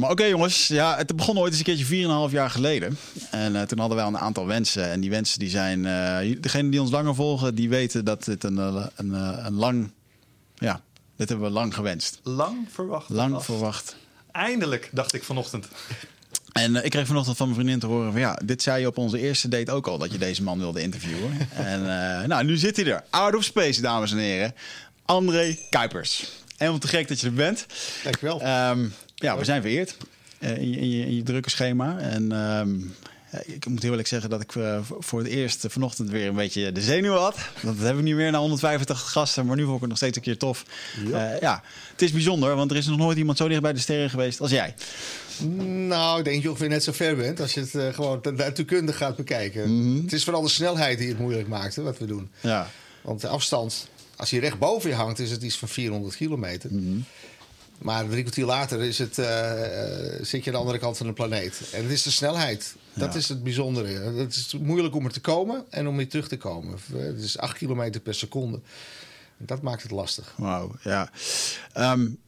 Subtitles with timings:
[0.00, 2.98] Oké jongens, ja, het begon ooit eens een keertje 4,5 jaar geleden.
[3.30, 4.90] En uh, toen hadden wij een aantal wensen.
[4.90, 8.44] En die wensen die zijn, uh, degenen die ons langer volgen, die weten dat dit
[8.44, 9.12] een, een, een,
[9.46, 9.90] een lang,
[10.54, 10.80] ja,
[11.16, 12.20] dit hebben we lang gewenst.
[12.22, 13.08] Lang verwacht.
[13.08, 13.96] Lang verwacht.
[14.32, 15.68] Eindelijk, dacht ik vanochtend.
[16.52, 18.86] En uh, ik kreeg vanochtend van mijn vriendin te horen van ja, dit zei je
[18.86, 21.48] op onze eerste date ook al dat je deze man wilde interviewen.
[21.54, 21.82] en
[22.28, 23.04] nou, nu zit hij er.
[23.10, 24.54] Out of space, dames en heren.
[25.04, 26.40] André Kuipers.
[26.56, 27.66] Helemaal te gek dat je er bent.
[28.02, 28.68] Dankjewel.
[28.70, 28.92] Um,
[29.22, 29.96] ja, we zijn vereerd
[30.38, 31.98] uh, in, je, in, je, in, je, drukke schema.
[31.98, 32.94] En um,
[33.44, 36.72] ik moet heel eerlijk zeggen dat ik uh, voor het eerst vanochtend weer een beetje
[36.72, 37.36] de zenuw had.
[37.62, 40.16] Dat heb ik niet meer na 185 gasten, maar nu vond ik het nog steeds
[40.16, 40.64] een keer tof.
[41.06, 41.34] Ja.
[41.34, 43.78] Uh, ja, het is bijzonder, want er is nog nooit iemand zo dicht bij de
[43.78, 44.74] sterren geweest als jij.
[45.86, 48.20] Nou, ik denk dat je ongeveer net zo ver bent als je het uh, gewoon
[48.36, 49.70] natuurkundig gaat bekijken.
[49.70, 50.02] Mm -hmm.
[50.02, 52.30] Het is vooral de snelheid die het moeilijk maakt, hè, wat we doen.
[52.40, 52.70] Ja.
[53.02, 56.70] Want de afstand, als hij recht boven je hangt, is het iets van 400 kilometer.
[56.72, 57.04] Mm -hmm.
[57.82, 59.26] Maar drie kwartier later is het, uh,
[60.20, 61.60] zit je aan de andere kant van de planeet.
[61.72, 62.74] En het is de snelheid.
[62.94, 63.18] Dat Ja.
[63.18, 63.88] is het bijzondere.
[63.88, 66.78] Het is moeilijk om er te komen en om weer terug te komen.
[66.92, 68.60] Het is 8 kilometer per seconde.
[69.38, 70.34] Dat maakt het lastig.
[70.36, 71.10] Wauw, ja.
[71.76, 72.18] Um,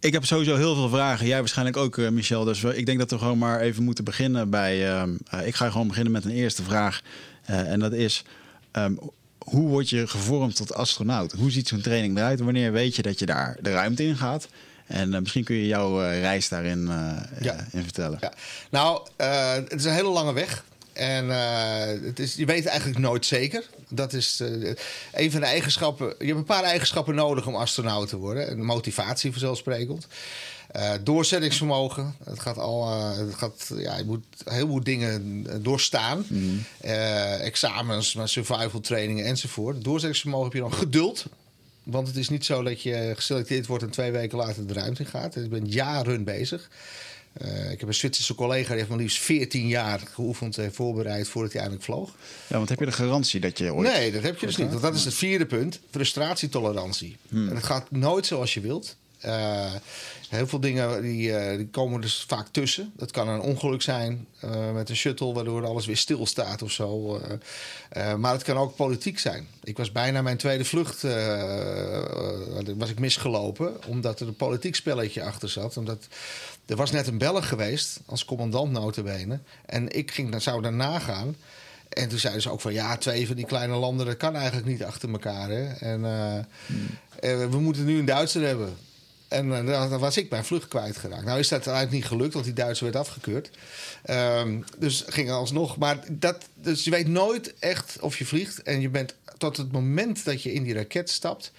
[0.00, 1.26] ik heb sowieso heel veel vragen.
[1.26, 2.44] Jij waarschijnlijk ook, uh, Michel.
[2.44, 5.00] Dus ik denk dat we gewoon maar even moeten beginnen bij...
[5.00, 7.00] Um, uh, ik ga gewoon beginnen met een eerste vraag.
[7.50, 8.24] Uh, en dat is...
[8.72, 8.98] Um,
[9.38, 11.32] hoe word je gevormd tot astronaut?
[11.32, 12.40] Hoe ziet zo'n training eruit?
[12.40, 14.48] Wanneer weet je dat je daar de ruimte in gaat?
[14.88, 16.90] En uh, misschien kun je jouw uh, reis daarin
[17.40, 17.66] ja.
[17.72, 18.18] in vertellen.
[18.20, 18.32] Ja.
[18.70, 20.64] Nou, het is een hele lange weg.
[20.92, 21.28] En
[22.04, 23.64] het is, je weet eigenlijk nooit zeker.
[23.88, 24.42] Dat is
[25.12, 26.14] een van de eigenschappen.
[26.18, 28.48] Je hebt een paar eigenschappen nodig om astronaut te worden.
[28.48, 30.06] En motivatie vanzelfsprekend.
[30.76, 32.14] Uh, doorzettingsvermogen.
[32.24, 36.24] Het gaat al, uh, het gaat, ja, je moet heel veel dingen doorstaan.
[36.28, 36.44] Mhm.
[36.84, 39.84] Uh, examens, maar survival trainingen enzovoort.
[39.84, 41.26] Doorzettingsvermogen heb je dan geduld.
[41.90, 45.04] Want het is niet zo dat je geselecteerd wordt en twee weken later de ruimte
[45.04, 45.34] gaat.
[45.34, 46.68] Je bent jaren bezig.
[47.42, 51.28] Uh, ik heb een Zwitserse collega die heeft maar liefst 14 jaar geoefend en voorbereid
[51.28, 52.14] voordat hij eindelijk vloog.
[52.46, 53.92] Ja, want heb je de garantie dat je ooit...
[53.92, 54.68] Nee, dat heb je dus niet.
[54.68, 55.80] Want dat is het vierde punt.
[55.90, 57.16] Frustratietolerantie.
[57.28, 57.48] Hmm.
[57.48, 58.96] En het gaat nooit zoals je wilt.
[59.26, 59.72] Uh,
[60.28, 62.92] heel veel dingen die, uh, die, komen dus vaak tussen.
[62.96, 67.20] Dat kan een ongeluk zijn uh, met een shuttle, waardoor alles weer stilstaat of zo.
[68.18, 69.46] Maar het kan ook politiek zijn.
[69.62, 71.02] Ik was bijna mijn tweede vlucht
[72.76, 75.76] was ik misgelopen, omdat er een politiek spelletje achter zat.
[75.76, 76.06] Omdat
[76.66, 79.38] er was net een Belg geweest als commandant notabene.
[79.66, 81.36] En ik ging, zou daarna gaan.
[81.88, 84.66] En toen zeiden ze ook van ja, twee van die kleine landen, dat kan eigenlijk
[84.66, 85.48] niet achter elkaar.
[85.48, 85.64] Hè?
[85.64, 86.02] En
[86.66, 87.50] hmm.
[87.50, 88.76] we moeten nu een Duitser hebben.
[89.28, 91.24] En uh, dan was ik mijn vlucht kwijtgeraakt.
[91.24, 93.50] Nou is dat uiteindelijk niet gelukt, want die Duitser werd afgekeurd.
[94.10, 95.76] Um, dus ging alsnog.
[95.76, 98.62] Maar dat, dus je weet nooit echt of je vliegt.
[98.62, 101.52] En je bent tot het moment dat je in die raket stapt.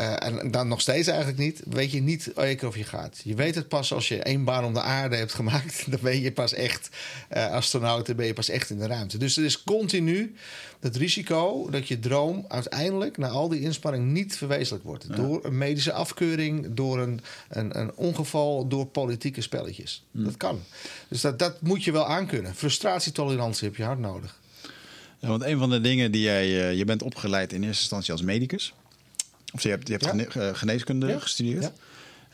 [0.00, 1.62] Uh, en dan nog steeds eigenlijk niet.
[1.68, 3.20] Weet je niet zeker of je gaat.
[3.24, 5.84] Je weet het pas als je één baan om de aarde hebt gemaakt.
[5.90, 6.88] Dan ben je pas echt
[7.36, 8.06] uh, astronaut.
[8.06, 9.18] Dan ben je pas echt in de ruimte.
[9.18, 10.34] Dus er is continu
[10.80, 15.04] het risico dat je droom uiteindelijk na al die inspanning niet verwezenlijk wordt.
[15.08, 15.14] Ja.
[15.14, 20.04] Door een medische afkeuring, door een, een, een ongeval, door politieke spelletjes.
[20.10, 20.18] Hm.
[20.18, 20.24] Mm.
[20.24, 20.60] Dat kan.
[21.08, 22.54] Dus dat, dat moet je wel aankunnen.
[22.54, 24.40] Frustratietolerantie heb je hard nodig.
[25.18, 26.46] Ja, want een van de dingen die jij.
[26.48, 28.74] Uh, je bent opgeleid in eerste instantie als medicus.
[29.54, 30.10] Of je hebt, je hebt ja.
[30.10, 31.18] gene geneeskunde ja.
[31.18, 31.70] gestudeerd.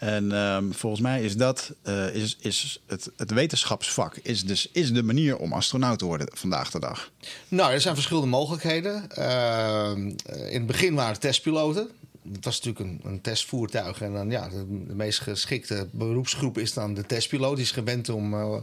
[0.00, 4.92] En um, volgens mij is dat uh, is, is het, het wetenschapsvak is dus is
[4.92, 7.10] de manier om astronaut te worden vandaag de dag.
[7.48, 9.08] Nou, er zijn verschillende mogelijkheden.
[9.18, 9.92] Uh,
[10.26, 11.88] in het begin waren testpiloten.
[12.32, 14.00] Het was natuurlijk een, een, testvoertuig.
[14.00, 17.56] En dan ja, de, de, meest geschikte beroepsgroep is dan de testpiloot.
[17.56, 18.34] Die is gewend om.
[18.34, 18.56] Uh,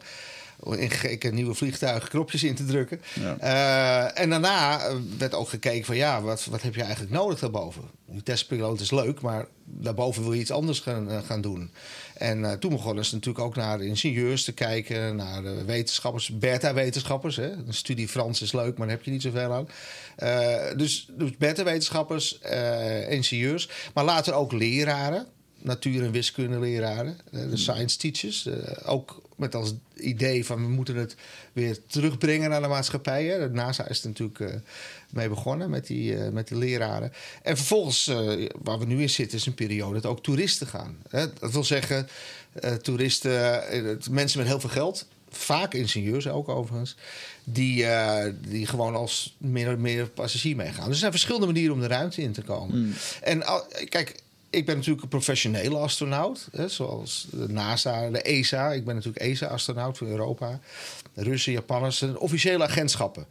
[0.63, 3.01] in gekke nieuwe vliegtuigen knopjes in te drukken.
[3.13, 3.37] Ja.
[3.41, 4.81] Uh, en daarna
[5.17, 7.83] werd ook gekeken van ja, wat, wat heb je eigenlijk nodig daarboven?
[8.05, 11.71] Die testpiloot is leuk, maar daarboven wil je iets anders gaan, uh, gaan doen.
[12.13, 17.37] En uh, toen begonnen ze natuurlijk ook naar ingenieurs te kijken, naar wetenschappers, beta-wetenschappers.
[17.37, 19.67] Een studie Frans is leuk, maar daar heb je niet zoveel aan.
[20.77, 22.39] dus dus beta-wetenschappers,
[23.09, 25.27] ingenieurs, maar later ook leraren
[25.61, 28.47] natuur- en wiskundeleraren, de science teachers.
[28.85, 31.15] Ook met als idee van we moeten het
[31.53, 33.25] weer terugbrengen naar de maatschappij.
[33.25, 33.39] Hè.
[33.39, 34.49] De NASA is er natuurlijk uh,
[35.09, 37.13] mee begonnen met die, uh, met die leraren.
[37.41, 38.05] En vervolgens,
[38.61, 40.97] waar we nu in zitten, is een periode dat ook toeristen gaan.
[41.09, 41.33] Hè.
[41.33, 42.07] Dat wil zeggen,
[42.81, 43.63] toeristen,
[44.11, 45.07] mensen met heel veel geld.
[45.29, 46.95] Vaak ingenieurs ook overigens.
[47.43, 47.85] Die,
[48.47, 50.83] die gewoon als meer, meer passagier meegaan.
[50.85, 52.79] Dus er zijn verschillende manieren om de ruimte in te komen.
[52.79, 52.93] Mm.
[53.21, 53.43] En
[53.89, 56.47] kijk, ik ben natuurlijk een professionele astronaut.
[56.51, 58.71] Hè, zoals de NASA, de ESA.
[58.71, 60.59] Ik ben natuurlijk ESA-astronaut voor Europa.
[61.13, 63.25] Russen, Japanners, officiële agentschappen.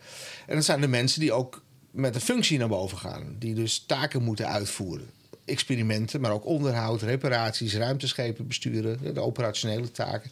[0.47, 3.37] En dat zijn de mensen die ook met een functie naar boven gaan.
[3.39, 5.11] Die dus taken moeten uitvoeren.
[5.45, 10.31] experimenten, maar ook onderhoud, reparaties, ruimteschepen besturen, de operationele taken.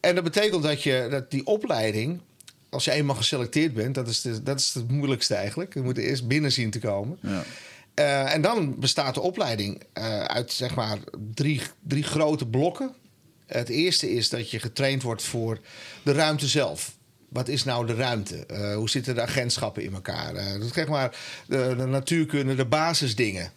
[0.00, 2.20] En dat betekent dat, je, dat die opleiding,
[2.68, 5.74] als je eenmaal geselecteerd bent, dat is, dat is het moeilijkste eigenlijk.
[5.74, 7.18] Je moet er eerst binnen zien te komen.
[7.20, 7.44] Ja.
[7.94, 10.98] Uh, en dan bestaat de opleiding uh, uit zeg maar
[11.34, 12.94] drie, drie grote blokken.
[13.46, 15.58] Het eerste is dat je getraind wordt voor
[16.02, 16.96] de ruimte zelf.
[17.28, 18.46] Wat is nou de ruimte?
[18.50, 20.34] Uh, hoe zitten de agentschappen in elkaar?
[20.58, 21.16] dat zeg maar
[21.46, 23.52] de, de natuurkunde, de basisdingen.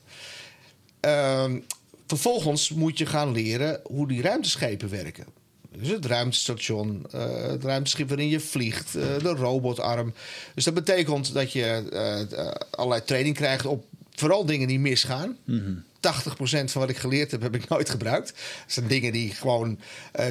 [1.00, 1.60] Ehm,
[2.08, 5.26] vervolgens moet je gaan leren hoe die ruimteschepen werken.
[5.72, 10.14] Dus het ruimtestation, het ruimteschip waarin je vliegt, de robotarm.
[10.56, 13.86] Dus dat betekent dat je allerlei training krijgt op
[14.16, 15.38] vooral dingen die misgaan.
[15.46, 15.84] Mm -hmm.
[16.06, 18.28] 80% van wat ik geleerd heb, heb ik nooit gebruikt.
[18.28, 19.80] Dat zijn dingen die, gewoon,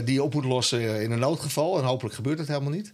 [0.04, 1.78] die je op moet lossen in een noodgeval.
[1.78, 2.92] En hopelijk gebeurt dat helemaal niet.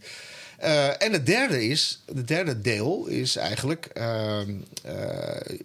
[0.65, 4.41] Uh, en het derde is, het derde deel is eigenlijk uh,
[4.87, 4.95] uh,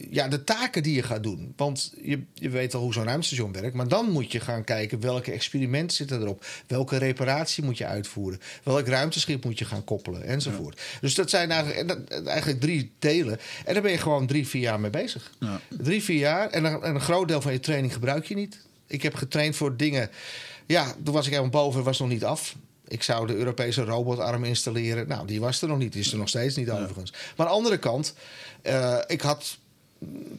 [0.09, 1.53] ja, de taken die je gaat doen.
[1.55, 3.75] Want je, je weet al hoe zo'n ruimtestation werkt.
[3.75, 6.45] Maar dan moet je gaan kijken welke experimenten zitten erop.
[6.67, 8.41] Welke reparatie moet je uitvoeren.
[8.63, 10.77] Welk ruimteschip moet je gaan koppelen enzovoort.
[10.77, 10.97] Ja.
[11.01, 13.39] Dus dat zijn eigenlijk, eigenlijk drie delen.
[13.65, 15.31] En daar ben je gewoon drie, vier jaar mee bezig.
[15.39, 15.61] Ja.
[15.69, 16.49] Drie, vier jaar.
[16.49, 18.59] En een, en een groot deel van je training gebruik je niet.
[18.87, 20.09] Ik heb getraind voor dingen...
[20.67, 22.55] Ja, toen was ik helemaal boven, was nog niet af.
[22.87, 25.07] Ik zou de Europese robotarm installeren.
[25.07, 25.91] Nou, die was er nog niet.
[25.93, 27.11] Die is er nog steeds niet, overigens.
[27.11, 28.13] Maar aan de andere kant,
[28.63, 29.57] uh, ik had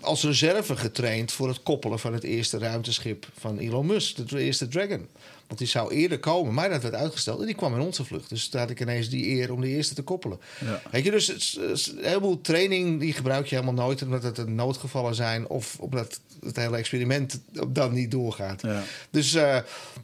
[0.00, 4.68] als reserve getraind voor het koppelen van het eerste ruimteschip van Elon Musk, de eerste
[4.68, 5.08] Dragon.
[5.46, 8.28] Want die zou eerder komen, maar dat werd uitgesteld en die kwam in onze vlucht.
[8.28, 10.40] Dus toen had ik ineens die eer om de eerste te koppelen.
[10.64, 10.82] Ja.
[10.90, 15.48] Weet je, dus een heleboel training die gebruik je helemaal nooit omdat het noodgevallen zijn
[15.48, 18.62] of omdat het hele experiment dan niet doorgaat.
[18.62, 18.82] Ja.
[19.10, 19.58] Dus uh,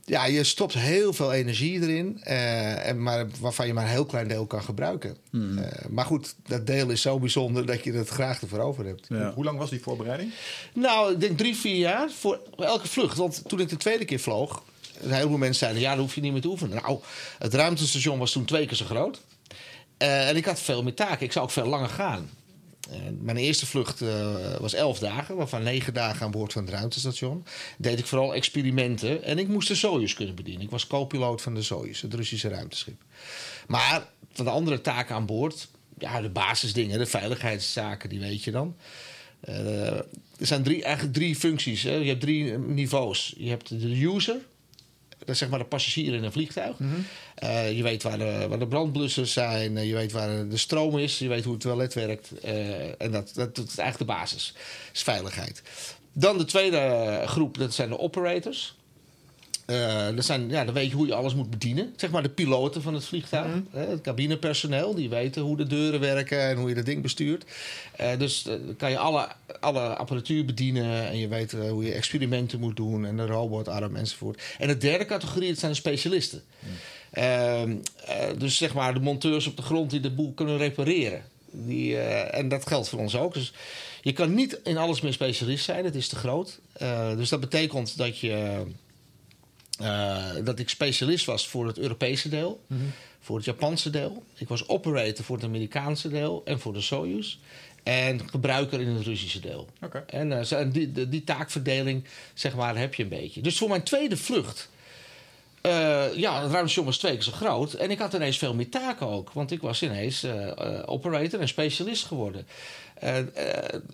[0.05, 4.07] ja, je stopt heel veel energie erin, uh, en maar, waarvan je maar een heel
[4.07, 5.17] klein deel kan gebruiken.
[5.31, 5.59] Mm.
[5.59, 9.07] Uh, maar goed, dat deel is zo bijzonder dat je het graag ervoor over hebt.
[9.09, 9.33] Ja.
[9.35, 10.33] Hoe lang was die voorbereiding?
[10.75, 13.17] Nou, ik denk drie, vier jaar voor elke vlucht.
[13.17, 14.63] Want toen ik de tweede keer vloog,
[15.03, 16.83] een heleboel mensen zeiden: ja, dan hoef je niet meer te oefenen.
[16.83, 16.99] Nou,
[17.39, 19.21] het ruimtestation was toen twee keer zo groot.
[19.99, 21.27] Uh, en ik had veel meer taken.
[21.27, 22.31] Ik zou ook veel langer gaan.
[23.21, 27.45] Mijn eerste vlucht uh, was elf dagen, waarvan negen dagen aan boord van het ruimtestation.
[27.79, 30.63] Deed ik vooral experimenten en ik moest de Soyuz kunnen bedienen.
[30.63, 33.03] Ik was co-piloot van de Soyuz, het Russische ruimteschip.
[33.67, 35.69] Maar van de andere taken aan boord,
[35.99, 38.77] ja, de basisdingen, de veiligheidszaken, die weet je dan.
[39.49, 40.07] Uh, er
[40.39, 41.83] zijn drie, eigenlijk drie functies.
[41.83, 41.95] Hè.
[41.95, 43.35] Je hebt drie niveaus.
[43.37, 44.37] Je hebt de user,
[45.27, 46.79] dat is zeg maar de passagier in een vliegtuig.
[46.79, 47.07] Mm -hmm.
[47.43, 50.99] uh, je weet waar de, waar de brandblussers zijn, uh, je weet waar de stroom
[50.99, 52.31] is, je weet hoe het toilet werkt.
[52.45, 54.55] Uh, en dat, dat, dat, is eigenlijk de basis,
[54.93, 55.63] is veiligheid.
[56.13, 58.75] Dan de tweede groep, dat zijn de operators.
[60.15, 61.93] Dat zijn, ja, dan weet je hoe je alles moet bedienen.
[61.97, 63.47] Zeg maar de piloten van het vliegtuig.
[63.47, 63.81] Mm -hmm.
[63.81, 67.45] Het cabinepersoneel, die weten hoe de deuren werken en hoe je dat ding bestuurt.
[68.19, 69.29] dus dan kan je alle,
[69.61, 73.97] alle apparatuur bedienen en je weet uh, hoe je experimenten moet doen en de robotarm
[73.97, 74.43] enzovoort.
[74.59, 76.43] En de derde categorie, dat zijn de specialisten.
[76.59, 76.71] Mm.
[77.15, 77.75] Uh, uh,
[78.39, 81.23] dus zeg maar de monteurs op de grond die de boel kunnen repareren.
[81.51, 83.35] Die, en dat geldt voor ons ook.
[83.35, 83.53] Dus
[84.03, 86.61] je kan niet in alles meer specialist zijn, het is te groot.
[87.17, 88.63] dus dat betekent dat je.
[90.45, 92.93] Dat ik specialist was voor het Europese deel, mm -hmm.
[93.21, 94.23] voor het Japanse deel.
[94.37, 97.37] Ik was operator voor het Amerikaanse deel en voor de Soyuz
[97.83, 99.69] en gebruiker in het Russische deel.
[99.81, 100.03] Okay.
[100.07, 103.41] En uh, die, die, die, taakverdeling, zeg maar, heb je een beetje.
[103.41, 104.71] Dus voor mijn tweede vlucht,
[105.63, 107.73] uh, ja, het ruimtestation was twee keer zo groot.
[107.73, 109.33] En ik had ineens veel meer taken ook.
[109.33, 110.53] Want ik was ineens uh,
[110.87, 112.47] operator en specialist geworden.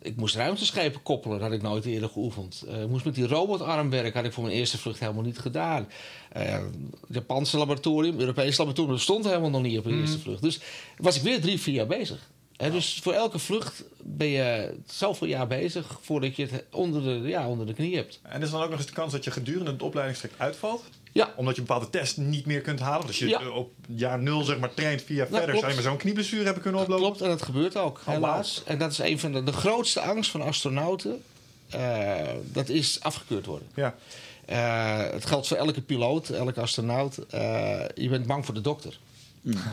[0.02, 2.64] ik moest ruimteschepen koppelen, dat had ik nooit eerder geoefend.
[2.82, 5.88] ik moest met die robotarm werken, had ik voor mijn eerste vlucht helemaal niet gedaan.
[6.32, 6.62] het
[7.08, 10.00] Japanse laboratorium, Europese laboratorium, dat stond helemaal nog niet op de mm.
[10.00, 10.42] eerste vlucht.
[10.42, 10.60] Dus
[10.96, 12.30] was ik weer drie, vier jaar bezig.
[12.58, 17.28] He, dus voor elke vlucht ben je zoveel jaar bezig voordat je het onder de,
[17.28, 18.20] ja, onder de knie hebt.
[18.22, 20.84] En is dan ook nog eens de kans dat je gedurende het opleidingstraject uitvalt?
[21.12, 21.32] Ja.
[21.36, 23.06] Omdat je een bepaalde test niet meer kunt halen.
[23.06, 23.48] Dus je ja.
[23.48, 25.40] op jaar nul zeg maar, traint ja, verder.
[25.40, 25.58] klopt.
[25.58, 27.04] Zou je met zo'n knieblessure hebben kunnen oplopen?
[27.04, 28.62] Klopt, en dat gebeurt ook, Oh, helaas.
[28.64, 31.22] En dat is een van de, de grootste angst van astronauten.
[31.74, 33.68] Uh, dat is afgekeurd worden.
[33.74, 33.94] Ja.
[34.50, 37.18] Uh, het geldt voor elke piloot, elke astronaut.
[37.18, 38.98] Uh, je bent bang voor de dokter.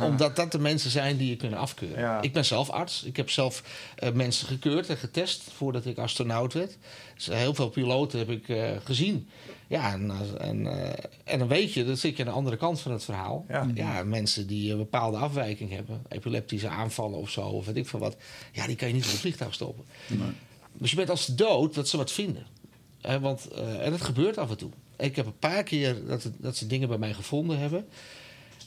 [0.01, 1.99] Omdat dat de mensen zijn die je kunnen afkeuren.
[1.99, 2.21] Ja.
[2.21, 3.03] Ik ben zelf arts.
[3.03, 3.63] Ik heb zelf
[4.03, 6.77] uh, mensen gekeurd en getest voordat ik astronaut werd.
[7.15, 9.29] Dus heel veel piloten heb ik uh, gezien.
[9.67, 10.89] Ja, en, en, uh,
[11.23, 13.45] en, dan weet je, dan zit je aan de andere kant van het verhaal.
[13.47, 17.87] Ja, ja mensen die een bepaalde afwijking hebben, epileptische aanvallen of zo, of weet ik
[17.87, 18.17] veel wat.
[18.51, 19.85] Ja, die kan je niet op een vliegtuig stoppen.
[20.07, 20.29] Nee.
[20.73, 22.45] Dus je bent als dood dat ze wat vinden.
[23.21, 23.47] want,
[23.79, 24.69] en dat gebeurt af en toe.
[24.97, 27.85] Ik heb een paar keer dat, het, dat ze dingen bij mij gevonden hebben.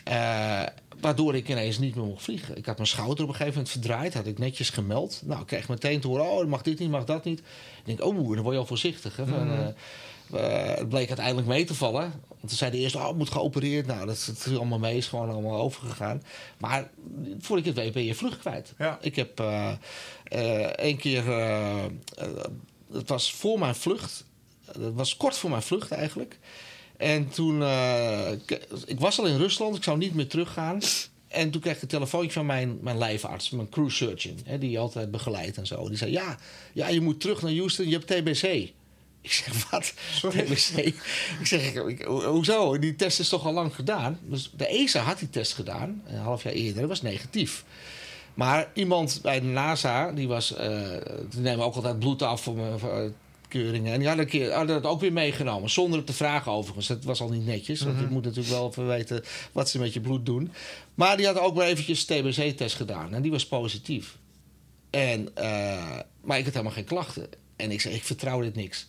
[0.05, 0.63] Eh,
[1.01, 2.57] waardoor ik ineens niet meer mocht vliegen.
[2.57, 4.15] Ik had mijn schouder op een gegeven moment verdraaid.
[4.15, 5.23] Had ik netjes gemeld.
[5.25, 6.25] Nou, ik kreeg meteen te horen...
[6.31, 7.39] oh, mag dit niet, mag dat niet.
[7.39, 7.45] Ik
[7.85, 9.17] denk, oh, dan word je al voorzichtig.
[9.17, 9.53] Hè, van, Mhm.
[9.59, 9.75] eh, eh,
[10.37, 12.13] het bleek uiteindelijk mee te vallen.
[12.29, 13.87] Want ze zeiden eerst, oh, het moet geopereerd.
[13.87, 16.23] Nou, dat is, het is allemaal mee, is gewoon allemaal overgegaan.
[16.59, 16.91] Maar
[17.39, 18.75] voordat ik het weet ben je vlucht kwijt.
[18.79, 18.99] Ja.
[19.01, 19.73] Ik heb eh
[20.25, 21.29] eh, één keer...
[21.29, 21.89] eh, eh,
[22.93, 24.25] het was voor mijn vlucht.
[24.65, 26.39] Het was kort voor mijn vlucht eigenlijk.
[26.97, 27.63] En toen...
[27.63, 30.81] eh, k- ik was al in Rusland, ik zou niet meer teruggaan.
[31.29, 34.39] En toen kreeg ik een telefoontje van mijn, mijn lijfarts, mijn crew surgeon.
[34.45, 35.89] Hè, die je altijd begeleidt en zo.
[35.89, 36.39] Die zei, ja,
[36.73, 38.71] ja, je moet terug naar Houston, je hebt TBC.
[39.21, 39.93] Ik zeg, wat?
[40.13, 40.43] Sorry?
[40.45, 40.77] TBC?
[41.41, 42.79] Ik zeg, ik, hoezo?
[42.79, 44.19] Die test is toch al lang gedaan?
[44.23, 46.81] Dus de ESA had die test gedaan, een half jaar eerder.
[46.81, 47.65] Dat was negatief.
[48.35, 50.55] Maar iemand bij de NASA, die was...
[50.55, 50.91] eh
[51.31, 53.11] die nemen ook altijd bloed af voor, me- voor eh,
[53.49, 53.93] keuringen.
[53.93, 55.71] En die hadden, keer, hadden dat ook weer meegenomen.
[55.71, 56.87] Zonder het te vragen overigens.
[56.87, 57.81] Dat was al niet netjes.
[57.81, 60.53] Want je moet natuurlijk wel even weten wat ze met je bloed doen.
[60.95, 63.15] Maar die had ook maar eventjes TBC-test gedaan.
[63.15, 64.17] En die was positief.
[64.91, 67.29] En, eh, maar ik had helemaal geen klachten.
[67.57, 68.87] En ik zei, ik vertrouw dit niks.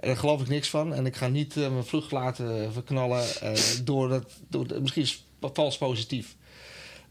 [0.00, 0.94] En daar geloof ik niks van.
[0.94, 3.24] En ik ga niet eh, mijn vlucht laten verknallen.
[3.40, 3.52] eh,
[3.84, 6.36] door dat, door misschien is het vals positief.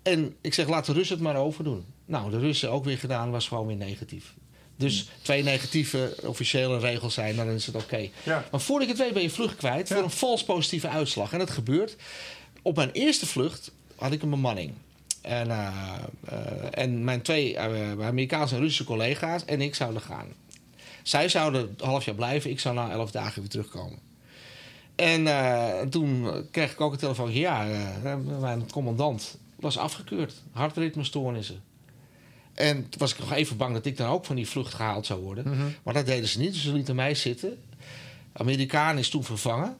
[0.01, 1.85] En ik zeg, laat de Russen het maar overdoen.
[2.05, 4.33] Nou, de Russen ook weer gedaan, was gewoon weer negatief.
[4.75, 8.09] Dus twee negatieve officiële regels zijn, dan is het oké.
[8.23, 8.45] Ja.
[8.51, 9.95] Maar voordat ik het weet ben je vlucht kwijt Ja.
[9.95, 11.33] voor een vals positieve uitslag.
[11.33, 11.95] En dat gebeurt.
[12.61, 14.73] Op mijn eerste vlucht had ik een bemanning.
[15.21, 15.67] En, eh,
[16.25, 16.37] eh,
[16.71, 20.27] en mijn twee eh, Amerikaanse en Russische collega's en ik zouden gaan.
[21.07, 23.99] Zij zouden een half jaar blijven, ik zou na elf dagen weer terugkomen.
[24.95, 27.39] En eh, toen kreeg ik ook een telefoontje.
[27.39, 30.33] Ja, eh, mijn commandant was afgekeurd.
[30.51, 31.63] Hartritmestoornissen.
[32.53, 35.05] En toen was ik nog even bang dat ik dan ook van die vlucht gehaald
[35.05, 35.75] zou worden.
[35.83, 37.57] Maar dat deden ze niet, dus ze lieten mij zitten.
[38.33, 39.77] Amerikaan is toen vervangen.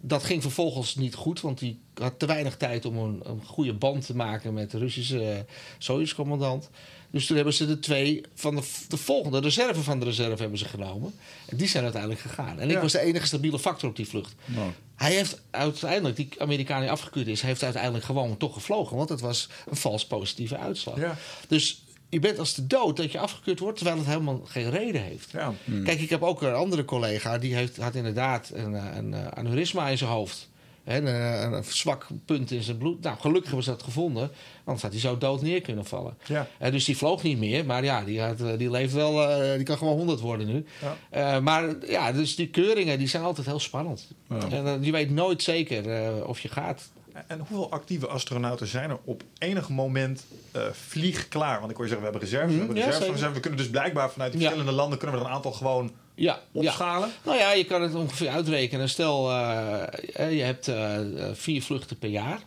[0.00, 3.74] Dat ging vervolgens niet goed, want die had te weinig tijd om een, een goede
[3.74, 5.38] band te maken met de Russische uh,
[5.78, 6.70] Soyuz-commandant.
[7.12, 10.40] Dus toen hebben ze de twee van de, de volgende, de reserve van de reserve,
[10.40, 11.14] hebben ze genomen.
[11.46, 12.60] En die zijn uiteindelijk gegaan.
[12.60, 14.34] En ik was de enige stabiele factor op die vlucht.
[14.44, 18.96] Nou, Hij heeft uiteindelijk, die Amerikaan die afgekeurd is, heeft uiteindelijk gewoon toch gevlogen.
[18.96, 20.98] Want het was een vals positieve uitslag.
[20.98, 21.16] Ja.
[21.48, 25.02] Dus je bent als de dood dat je afgekeurd wordt, terwijl het helemaal geen reden
[25.02, 25.30] heeft.
[25.30, 25.54] Ja.
[25.84, 29.26] Kijk, ik heb ook een andere collega, die heeft, had inderdaad een, eh, een, eh,
[29.26, 30.48] aneurysma in zijn hoofd.
[30.84, 33.02] Een, zwak punt in zijn bloed.
[33.02, 34.30] Nou, gelukkig hebben ze dat gevonden.
[34.64, 36.16] Anders had hij zo dood neer kunnen vallen.
[36.24, 36.46] Ja.
[36.58, 37.64] Eh, dus die vloog niet meer.
[37.64, 39.30] Maar ja, die, had, eh, die leeft wel.
[39.30, 40.64] eh, die kan gewoon 100 worden nu.
[40.80, 40.96] Ja.
[41.10, 44.08] Eh, maar ja, dus die keuringen die zijn altijd heel spannend.
[44.28, 44.38] Ja.
[44.50, 46.90] En je weet nooit zeker of je gaat.
[47.26, 50.24] En hoeveel actieve astronauten zijn er op enig moment
[50.72, 51.58] vliegklaar?
[51.58, 53.32] Want ik hoor je zeggen, we hebben reserves, we hebben ja, reserves.
[53.32, 55.90] We kunnen dus blijkbaar vanuit die verschillende landen kunnen we er een aantal gewoon
[56.22, 56.60] Ja, ja.
[56.60, 57.10] opschalen.
[57.24, 58.88] Nou ja, je kan het ongeveer uitrekenen.
[58.88, 59.82] Stel, eh,
[60.14, 60.98] eh, je hebt eh,
[61.32, 62.40] vier vluchten per jaar.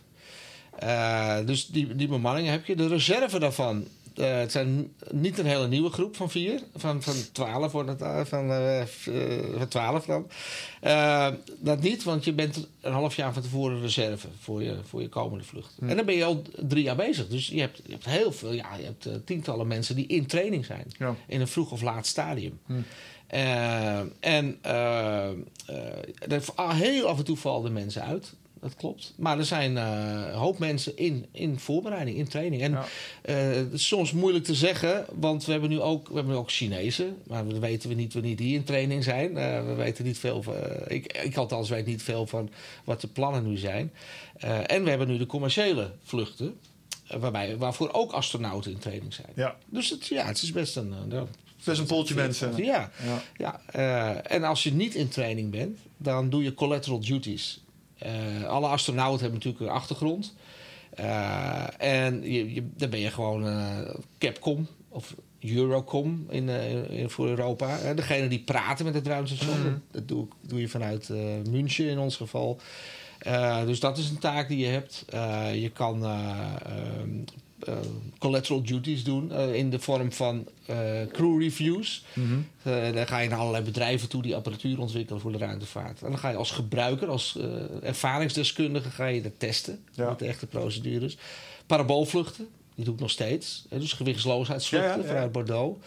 [1.44, 2.76] Dus die, die bemanning heb je.
[2.76, 3.86] De reserve daarvan.
[4.14, 6.60] het zijn niet een hele nieuwe groep van vier.
[6.74, 8.28] Van, van twaalf wordt het.
[8.28, 8.48] van,
[9.58, 10.26] van twaalf dan.
[11.58, 15.08] Dat niet, want je bent een half jaar van tevoren reserve voor je, voor je
[15.08, 15.76] komende vlucht.
[15.80, 17.28] En dan ben je al drie jaar bezig.
[17.28, 20.64] Dus je hebt, je hebt heel veel, ja, je hebt tientallen mensen die in training
[20.64, 20.86] zijn.
[20.98, 21.14] Ja.
[21.26, 22.58] In een vroeg of laat stadium.
[22.66, 22.76] Eh,
[23.26, 28.32] en eh, eh, heel af en toe vallen mensen uit.
[28.60, 29.12] Dat klopt.
[29.16, 29.84] Maar er zijn eh,
[30.28, 32.62] een hoop mensen in, in voorbereiding, in training.
[32.62, 32.84] En Ja.
[33.22, 36.38] eh, het is soms moeilijk te zeggen, want we hebben nu ook, we hebben nu
[36.38, 37.16] ook Chinezen.
[37.26, 39.36] Maar we weten we niet wanneer die in training zijn.
[39.36, 42.50] Eh, we weten niet veel van, eh, ik, ik althans weet niet veel van
[42.84, 43.92] wat de plannen nu zijn.
[44.36, 46.58] Eh, en we hebben nu de commerciële vluchten.
[47.08, 49.28] eh, Waarbij, waarvoor ook astronauten in training zijn.
[49.34, 49.56] Ja.
[49.68, 50.94] Dus het, ja, het is best een.
[51.12, 51.22] eh,
[51.66, 52.56] Best een pooltje mensen.
[52.56, 53.22] Ja, Ja.
[53.36, 57.60] ja, eh, en als je niet in training bent, dan doe je collateral duties.
[57.98, 60.34] Eh, alle astronauten hebben natuurlijk een achtergrond.
[60.90, 63.44] Eh, en je, je, dan ben je gewoon
[64.18, 66.48] Capcom of Eurocom in,
[66.90, 67.94] in, voor Europa.
[67.94, 71.16] Degene die praten met het ruimtestation, dat, dat doe, ik- doe je vanuit eh
[71.50, 72.60] München in ons geval.
[73.66, 75.04] Dus dat is een taak die je hebt.
[75.60, 76.10] Je kan eh,
[76.66, 77.34] ehm, eh,
[78.18, 80.76] collateral duties doen eh, in de vorm van eh,
[81.12, 82.04] crew reviews.
[82.62, 86.02] Eh, dan ga je naar allerlei bedrijven toe die apparatuur ontwikkelen voor de ruimtevaart.
[86.02, 90.08] En dan ga je als gebruiker, als eh, ervaringsdeskundige, ga je dat testen Ja.
[90.08, 91.16] met de echte procedures.
[91.66, 93.64] Paraboolvluchten, die doe ik nog steeds.
[93.70, 95.08] dus gewichtsloosheidsvluchten Ja, ja, ja.
[95.08, 95.78] vanuit Bordeaux.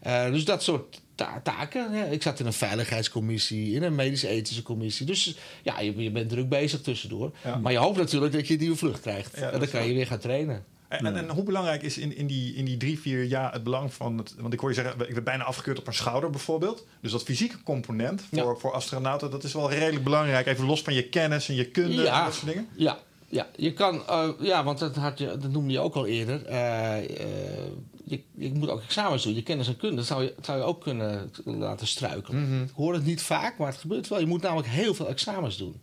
[0.00, 1.92] Eh, dus dat soort ta- taken.
[1.94, 2.04] Ja.
[2.04, 5.06] Ik zat in een veiligheidscommissie, in een medisch-ethische commissie.
[5.06, 7.32] Dus ja, je, je bent druk bezig tussendoor.
[7.44, 7.56] Ja.
[7.56, 9.34] Maar je hoopt natuurlijk dat je een nieuwe vlucht krijgt.
[9.34, 10.64] En dan kan je weer gaan trainen.
[10.98, 13.94] En, en, hoe belangrijk is in, in, die, in die drie, vier jaar het belang
[13.94, 14.34] van het...
[14.38, 16.86] Want ik hoor je zeggen, ik ben bijna afgekeurd op een schouder bijvoorbeeld.
[17.00, 18.54] Dus dat fysieke component voor, Ja.
[18.54, 20.46] voor astronauten, dat is wel redelijk belangrijk.
[20.46, 22.68] Even los van je kennis en je kunde en dat soort dingen.
[22.74, 22.98] Ja,
[23.28, 26.46] Ja, je kan, eh, ja, want dat, had je, dat noemde je ook al eerder.
[26.46, 27.70] Eh, eh,
[28.04, 29.34] je, je moet ook examens doen.
[29.34, 32.62] Je kennis en kunde, dat zou je, zou je ook kunnen laten struikelen.
[32.62, 34.20] Ik hoor het niet vaak, maar het gebeurt wel.
[34.20, 35.80] Je moet namelijk heel veel examens doen.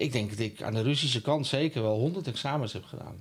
[0.00, 3.14] Ik denk dat ik aan de Russische kant zeker wel 100 examens heb gedaan.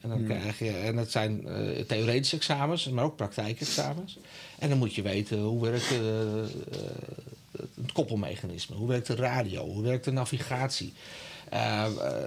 [0.00, 4.18] En, dan krijg je, en dat zijn eh, theoretische examens, maar ook praktijkexamens.
[4.58, 6.48] En dan moet je weten hoe werkt eh, eh,
[7.52, 10.92] het koppelmechanisme, hoe werkt de radio, hoe werkt de navigatie.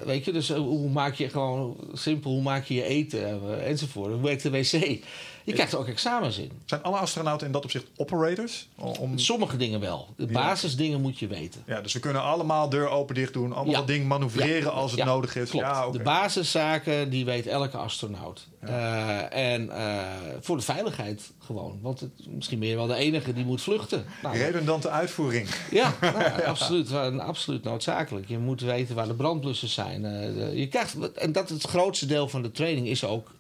[0.05, 4.11] Weet je, dus hoe maak je gewoon simpel, hoe maak je je eten enzovoort.
[4.13, 5.03] Hoe werkt de wc?
[5.49, 6.51] Je krijgt er ook examens in.
[6.65, 8.67] Zijn alle astronauten in dat opzicht operators?
[8.75, 10.13] Om, Sommige dingen wel.
[10.17, 11.63] De basisdingen moet je weten.
[11.65, 13.53] ja, dus we kunnen allemaal deur open dicht doen.
[13.53, 15.49] Allemaal dat ding manoeuvreren als het nodig is.
[15.49, 15.93] Klopt.
[15.93, 18.47] De basiszaken die weet elke astronaut.
[18.59, 20.03] Eh, en eh,
[20.39, 21.79] voor de veiligheid gewoon.
[21.81, 24.05] Want het, misschien ben je wel de enige die moet vluchten.
[24.23, 25.49] Nou, Redundante uitvoering.
[25.71, 28.27] ja, nou, absoluut, absoluut noodzakelijk.
[28.27, 30.05] Je moet weten waar de brandblussers zijn.
[30.05, 33.31] Eh, je krijgt, en dat het grootste deel van de training is ook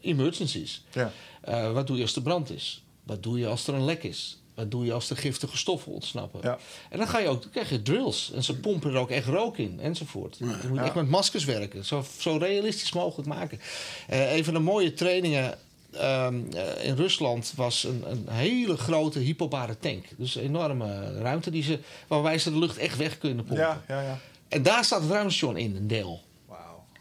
[0.00, 0.84] emergencies.
[0.92, 1.12] Ja.
[1.40, 2.82] Eh, wat doe je als er brand is?
[3.02, 4.38] Wat doe je als er een lek is?
[4.54, 6.40] Wat doe je als er giftige stoffen ontsnappen?
[6.42, 6.58] Ja.
[6.88, 8.32] En dan, ga je ook, dan krijg je drills.
[8.34, 10.36] En ze pompen er ook echt rook in, enzovoort.
[10.38, 11.84] Je moet echt met maskers werken.
[11.84, 13.60] Zo, zo realistisch mogelijk maken.
[14.08, 15.58] Eh, een van de mooie trainingen
[15.92, 20.04] ehm, eh, in Rusland was een, een hele grote hypobare tank.
[20.16, 23.64] Dus een enorme ruimte die ze, waarbij ze de lucht echt weg kunnen pompen.
[23.64, 24.18] Ja, ja, ja.
[24.48, 26.22] En daar staat het ruimtestation in, een deel.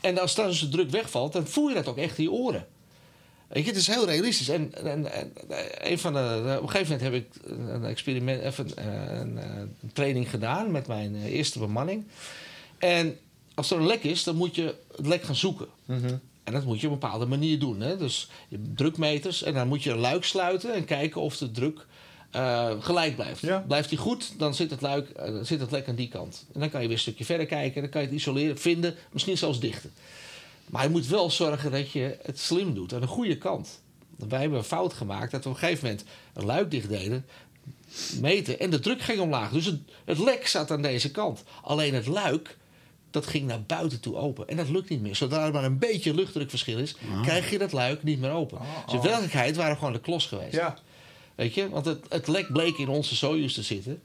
[0.01, 2.67] En als dan de druk wegvalt, dan voel je dat ook echt in je oren.
[3.47, 4.49] Weet je, het is heel realistisch.
[4.49, 5.31] En, en, en
[5.91, 8.87] een van de, op een gegeven moment heb ik een experiment, even
[9.19, 12.05] een, een, training gedaan met mijn eh, eerste bemanning.
[12.77, 13.17] En
[13.53, 15.67] als er een lek is, dan moet je het lek gaan zoeken.
[16.43, 17.81] En dat moet je op een bepaalde manier doen.
[17.81, 17.97] Hè?
[17.97, 21.51] Dus je hebt drukmeters en dan moet je een luik sluiten en kijken of de
[21.51, 21.85] druk
[22.31, 23.41] eh, gelijk blijft.
[23.41, 23.63] Ja.
[23.67, 26.45] Blijft die goed, dan zit het, luik, eh, zit het lek aan die kant.
[26.53, 28.57] En dan kan je weer een stukje verder kijken en dan kan je het isoleren,
[28.57, 29.91] vinden, misschien zelfs dichten.
[30.65, 33.81] Maar je moet wel zorgen dat je het slim doet, aan de goede kant.
[34.27, 37.25] Wij hebben een fout gemaakt dat we op een gegeven moment een luik dicht deden,
[38.21, 39.51] meten en de druk ging omlaag.
[39.51, 41.43] Dus het, het lek zat aan deze kant.
[41.61, 42.57] Alleen het luik,
[43.11, 44.47] dat ging naar buiten toe open.
[44.47, 45.15] En dat lukt niet meer.
[45.15, 48.59] Zodra er maar een beetje luchtdrukverschil is, krijg je dat luik niet meer open.
[48.85, 50.53] Dus in werkelijkheid waren we gewoon de klos geweest.
[50.53, 50.77] Ja.
[51.39, 54.01] Weet je, want het, het lek bleek in onze Soyuz te zitten.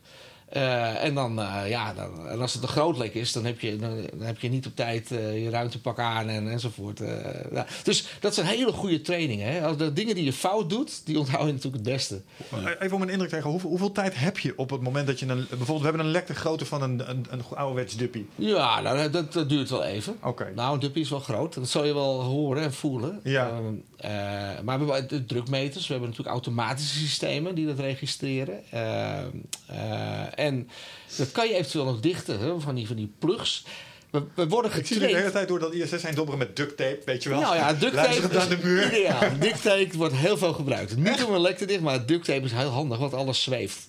[0.49, 3.61] Eh, en dan, eh, ja, dan, en als het een groot lek is, dan heb
[3.61, 7.01] je, dan, dan heb je niet op tijd eh, je ruimtepak aan en, enzovoort.
[7.53, 7.66] Ja.
[7.83, 9.53] Dus dat zijn hele goede trainingen.
[9.53, 9.66] Hè?
[9.66, 12.20] Als de dingen die je fout doet, die onthoud je natuurlijk het beste.
[12.81, 13.51] Even om een indruk te krijgen.
[13.51, 15.47] Hoeveel, hoeveel tijd heb je op het moment dat je een...
[15.49, 18.27] Bijvoorbeeld, we hebben een lek de grootte van een, een, een ouderwets duppie.
[18.35, 20.16] Ja, nou, dat, dat duurt wel even.
[20.23, 20.53] Oké.
[20.55, 21.55] Nou, een duppie is wel groot.
[21.55, 23.20] Dat zal je wel horen en voelen.
[23.23, 23.49] Ja.
[23.49, 24.11] Ehm, eh,
[24.64, 25.87] maar we hebben de drukmeters.
[25.87, 28.62] We hebben natuurlijk automatische systemen die dat registreren.
[28.71, 29.29] Ehm,
[29.67, 30.69] eh, en
[31.17, 33.64] dat kan je eventueel nog dichten, hè, van, die, van die plugs.
[34.11, 35.33] We, we worden Ik zie de hele getraind.
[35.33, 37.40] tijd door dat ISS zijn dobberen met duct tape, weet je wel.
[37.40, 38.87] Nou ja, duct tape aan de muur.
[38.87, 39.21] ideaal.
[39.40, 40.97] Duct tape wordt heel veel gebruikt.
[40.97, 43.88] Niet om een lek te dicht, maar duct tape is heel handig, want alles zweeft.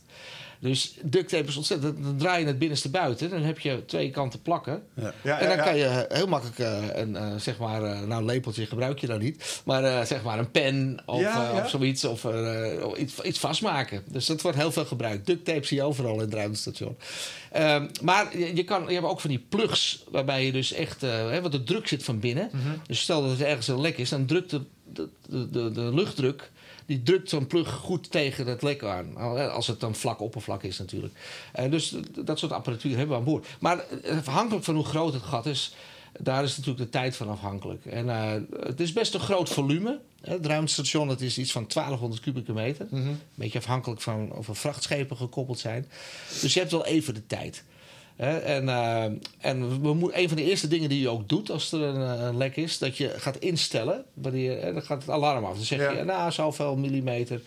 [0.60, 2.04] Dus duct tape is ontzettend.
[2.04, 3.30] Dan draai je het binnenste buiten.
[3.30, 4.84] Dan heb je twee kanten plakken.
[4.94, 5.14] Ja.
[5.24, 8.12] Ja, en dan ja, kan je heel makkelijk eh, een, eh, zeg maar, eh, nou
[8.20, 11.62] een lepeltje gebruik je dan niet, maar eh, zeg maar een pen of, Ja, ja.
[11.64, 14.04] of zoiets of eh, of iets, iets vastmaken.
[14.08, 15.26] Dus dat wordt heel veel gebruikt.
[15.26, 16.98] Duct tape zie je overal in het ruimtestation.
[17.52, 21.04] Ehm, maar je, je, kan, je hebt ook van die plugs waarbij je dus echt,
[21.04, 22.50] eh, hè, want de druk zit van binnen.
[22.52, 22.64] Mhm.
[22.88, 24.62] Dus stel dat er ergens een lek is, dan drukt de,
[24.94, 26.52] de, de, de, de luchtdruk
[26.86, 29.18] die drukt zo'n plug goed tegen het lek aan.
[29.52, 31.14] Als het dan vlak oppervlak is natuurlijk.
[31.70, 31.96] Dus
[32.26, 33.48] dat soort apparatuur hebben we aan boord.
[33.60, 35.76] Maar afhankelijk van hoe groot het gat is...
[36.20, 37.86] daar is natuurlijk de tijd van afhankelijk.
[37.86, 40.00] En eh, het is best een groot volume.
[40.22, 42.88] Het ruimtestation dat is iets van 1200 kubieke meter.
[42.92, 45.88] Een beetje afhankelijk van of er vrachtschepen gekoppeld zijn.
[46.42, 47.64] Dus je hebt wel even de tijd.
[48.16, 49.04] Hè, en eh,
[49.40, 52.18] en we moet, een van de eerste dingen die je ook doet als er een,
[52.20, 54.04] eh, een lek is, dat je gaat instellen.
[54.14, 55.56] Wanneer, hè, dan gaat het alarm af.
[55.56, 55.92] Dan zeg Ja.
[55.92, 57.42] je, nou, zoveel millimeter.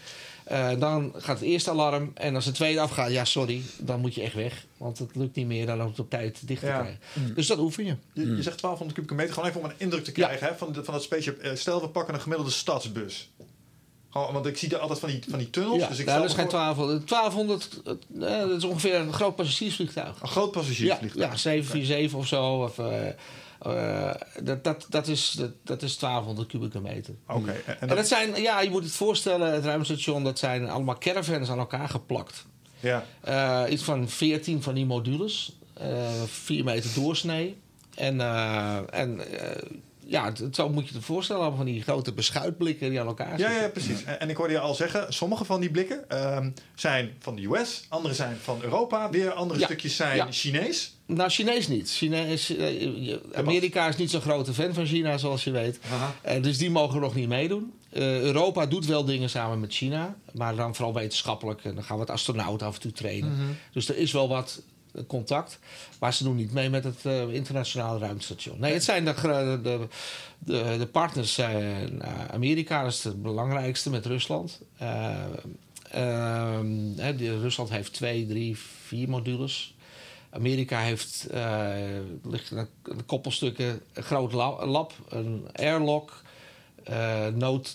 [0.45, 2.11] Eh, dan gaat het eerste alarm.
[2.15, 4.65] En als het tweede afgaat, ja, sorry, dan moet je echt weg.
[4.77, 6.79] Want het lukt niet meer dan om het op tijd dicht te Ja.
[6.81, 7.01] krijgen.
[7.35, 7.95] Dus dat oefen je.
[8.13, 10.27] Je, je zegt 1200 kubieke meter, gewoon even om een indruk te Ja.
[10.27, 11.51] krijgen hè, van, de- van dat spaceship.
[11.55, 13.31] Stel, we pakken een gemiddelde stadsbus.
[14.11, 15.81] Gewoon, want ik zie er altijd van die, van die tunnels.
[15.81, 17.09] Ja, dus ik nou, dat is geen me voor- 1200.
[17.09, 17.81] 1200,
[18.21, 20.21] eh, dat is ongeveer een groot passagiersvliegtuig.
[20.23, 21.31] Een groot passagiersvliegtuig.
[21.31, 22.63] ja 747 of zo.
[22.63, 27.15] Of, eh, eh, dat, dat, dat, is, dat, dat is 1200 kubieke meter.
[27.29, 27.51] Oké.
[27.51, 30.99] En, En dat, dat zijn, ja, je moet het voorstellen, het ruimtestation, dat zijn allemaal
[30.99, 32.45] caravans aan elkaar geplakt.
[32.81, 33.05] ja.
[33.21, 35.89] Eh, iets van 14 van die modules, eh
[36.27, 37.57] 4 meter doorsnee.
[37.95, 39.63] En, eh, en eh,
[40.09, 41.41] ja, het, zo moet je het voorstellen.
[41.43, 43.63] allemaal Van die grote beschuitblikken die aan elkaar Ja, zitten.
[43.63, 44.05] ja, precies.
[44.05, 47.45] En, en ik hoorde je al zeggen, sommige van die blikken ehm, zijn van de
[47.45, 49.67] US, andere zijn van Europa, weer andere Ja.
[49.67, 50.27] stukjes zijn Ja.
[50.31, 50.97] Chinees.
[51.07, 51.91] Nou, Chinees niet.
[51.91, 55.79] Chinees, eh, Amerika is niet zo'n grote fan van China, zoals je weet.
[56.23, 57.73] Eh, dus die mogen nog niet meedoen.
[57.91, 61.65] Eh, Europa doet wel dingen samen met China, maar dan vooral wetenschappelijk.
[61.65, 63.33] En dan gaan we het astronauten af en toe trainen.
[63.33, 63.43] Mhm.
[63.73, 64.63] Dus er is wel wat
[65.07, 65.59] contact,
[66.01, 68.61] maar ze doen niet mee met het eh, internationale ruimtestation.
[68.61, 69.15] Nee, het zijn de,
[69.63, 69.87] de,
[70.39, 74.61] de, de partners zijn eh, Amerika, dat is het belangrijkste met Rusland.
[74.79, 75.15] Eh,
[75.91, 79.75] ehm, die- Rusland heeft twee, drie, vier modules.
[80.31, 81.27] Amerika heeft
[82.23, 86.23] ligt een, een koppelstukken, een groot la- lab, een airlock,
[87.35, 87.71] Note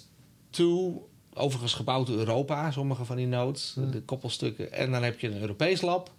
[0.49, 0.91] 2,
[1.33, 4.71] overigens gebouwd door Europa, sommige van die nodes, de koppelstukken.
[4.71, 6.11] En dan heb je een Europees lab,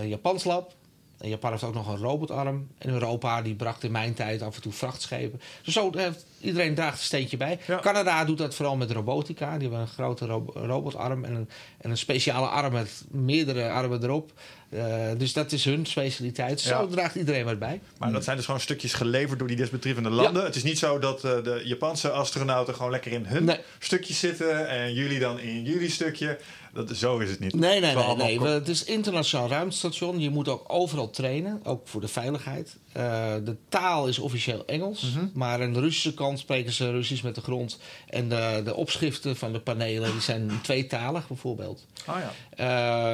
[0.00, 0.74] een Japans lab.
[1.18, 2.68] En Japan heeft ook nog een robotarm.
[2.78, 5.40] En Europa die bracht in mijn tijd af en toe vrachtschepen.
[5.62, 7.58] Dus zo heeft iedereen draagt een steentje bij.
[7.66, 7.78] Ja.
[7.80, 9.52] Canada doet dat vooral met robotica.
[9.58, 11.48] Die hebben een grote ro- robotarm en een,
[11.80, 14.32] en een speciale arm met meerdere armen erop.
[14.68, 14.84] Eh,
[15.18, 16.60] dus dat is hun specialiteit.
[16.60, 16.86] Zo Ja.
[16.86, 17.80] draagt iedereen wat bij.
[17.98, 20.44] Maar dat zijn dus gewoon stukjes geleverd door die desbetreffende landen.
[20.44, 23.58] Het is niet zo dat eh, de Japanse astronauten gewoon lekker in hun Nee.
[23.78, 26.38] stukjes zitten en jullie dan in jullie stukje.
[26.72, 27.54] Dat, zo is het niet.
[27.54, 28.16] Nee, nee, nee.
[28.16, 28.40] nee.
[28.40, 30.20] Het is internationaal ruimtestation.
[30.20, 32.76] Je moet ook overal trainen, ook voor de veiligheid.
[32.92, 33.02] Eh,
[33.44, 35.26] de taal is officieel Engels, Mhm.
[35.34, 37.78] maar de Russische kant spreken ze Russisch met de grond.
[38.08, 41.84] En de, de opschriften van de panelen die zijn tweetalig bijvoorbeeld.
[42.06, 42.32] Ah ja.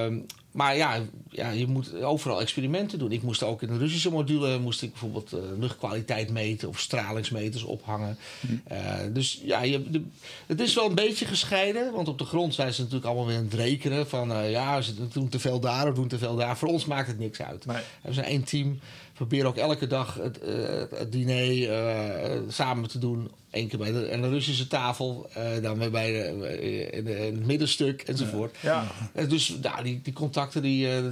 [0.06, 0.18] Ehm,
[0.52, 3.12] maar ja, ja, je moet overal experimenten doen.
[3.12, 7.62] Ik moest ook in de Russische module moest ik bijvoorbeeld eh, luchtkwaliteit meten of stralingsmeters
[7.62, 8.18] ophangen.
[8.64, 8.78] Eh,
[9.12, 10.04] dus ja, je, de-
[10.46, 11.92] het is wel een beetje gescheiden.
[11.92, 14.08] Want op de grond zijn ze natuurlijk allemaal weer aan het rekenen.
[14.08, 16.56] Van eh, ja, ze doen te veel daar of doen te veel daar.
[16.58, 17.66] Voor ons maakt het niks uit.
[17.66, 17.82] Nee.
[18.02, 18.78] We zijn één team.
[19.22, 23.30] We proberen ook elke dag het, eh, het diner eh, samen te doen.
[23.50, 25.28] Eén keer bij de, aan de Russische tafel.
[25.34, 26.26] eh, dan weer bij de,
[26.92, 28.56] in, de- in het middenstuk enzovoort.
[28.60, 28.86] Ja.
[29.28, 31.02] Dus nou, die, die contacten, die, eh,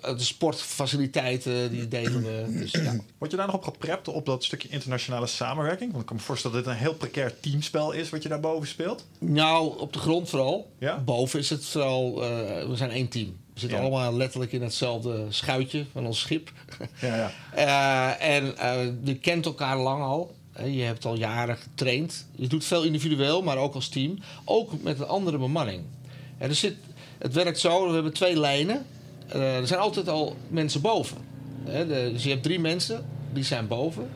[0.00, 2.58] de sportfaciliteiten, die delen we.
[2.58, 2.96] Dus, ja.
[3.18, 5.88] Word je daar nog op geprept op dat stukje internationale samenwerking?
[5.90, 8.68] Want ik kan me voorstellen dat dit een heel precair teamspel is wat je daarboven
[8.68, 9.06] speelt.
[9.18, 10.70] Nou, op de grond vooral.
[10.78, 10.98] Ja?
[10.98, 12.28] Boven is het vooral, eh,
[12.68, 13.36] we zijn één team.
[13.54, 13.84] We zitten Ja.
[13.84, 16.52] allemaal letterlijk in hetzelfde schuitje van ons schip.
[17.00, 17.30] Ja, ja.
[18.20, 20.34] Eh, en eh, je kent elkaar lang al.
[20.64, 22.26] Je hebt al jaren getraind.
[22.36, 24.18] Je doet veel individueel, maar ook als team.
[24.44, 25.82] Ook met een andere bemanning.
[26.38, 26.74] En er zit,
[27.18, 28.86] het werkt zo, we hebben twee lijnen.
[29.28, 31.16] Eh, er zijn altijd al mensen boven.
[31.64, 34.08] De- dus je hebt drie mensen, die zijn boven.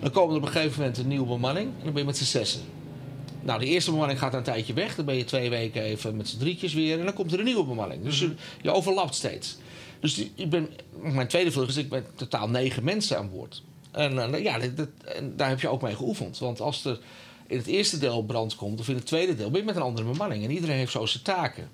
[0.00, 1.66] Dan komen er op een gegeven moment een nieuwe bemanning.
[1.78, 2.60] En dan ben je met z'n zessen.
[3.44, 4.94] Nou, de eerste bemanning gaat een tijdje weg.
[4.94, 6.98] Dan ben je twee weken even met z'n drietjes weer.
[6.98, 8.02] En dan komt er een nieuwe bemanning.
[8.04, 9.56] Dus je, je overlapt steeds.
[10.00, 10.68] Dus die, ik ben,
[11.00, 13.62] mijn tweede vlucht is, ik ben totaal negen mensen aan boord.
[13.90, 16.38] En, eh, ja, dat, dat- en daar heb je ook mee geoefend.
[16.38, 16.98] Want als er
[17.46, 19.82] in het eerste deel brand komt, of in het tweede deel, ben je met een
[19.82, 20.44] andere bemanning.
[20.44, 21.68] En iedereen heeft zo zijn taken.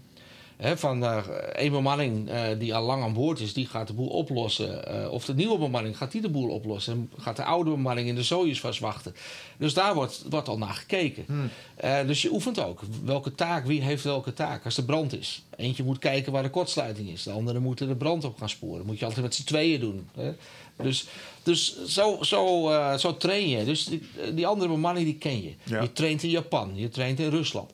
[0.60, 1.18] Van eh
[1.52, 4.86] één bemanning eh, die al lang aan boord is, die gaat de boel oplossen.
[4.86, 6.92] Eh, of de nieuwe bemanning gaat die de boel oplossen.
[6.92, 9.14] En gaat de oude bemanning in de Soyuz vastwachten.
[9.56, 11.50] Dus daar wordt, wordt al naar gekeken.
[11.76, 12.80] Eh, dus je oefent ook.
[13.04, 14.64] Welke taak, wie heeft welke taak?
[14.64, 15.42] Als er brand is.
[15.56, 17.22] Eentje moet kijken waar de kortsluiting is.
[17.22, 18.86] De andere moeten de brand op gaan sporen.
[18.86, 20.08] Moet je altijd met z'n tweeën doen.
[20.14, 20.32] Hè?
[20.76, 21.06] Dus,
[21.42, 23.64] dus zo, zo, zo train je.
[23.64, 24.02] Dus die,
[24.34, 25.54] die andere bemanning die ken je.
[25.64, 25.82] Ja.
[25.82, 27.70] Je traint in Japan, je traint in Rusland.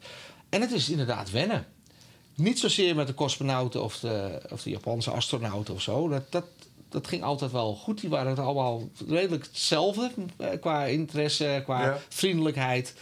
[0.48, 1.66] En het is inderdaad wennen.
[2.36, 6.08] Niet zozeer met de cosmonauten of de, of de Japanse astronauten of zo.
[6.08, 6.44] Dat, dat,
[6.88, 8.00] dat ging altijd wel goed.
[8.00, 11.98] Die waren het allemaal redelijk hetzelfde eh, qua interesse, qua Ja.
[12.08, 12.94] vriendelijkheid.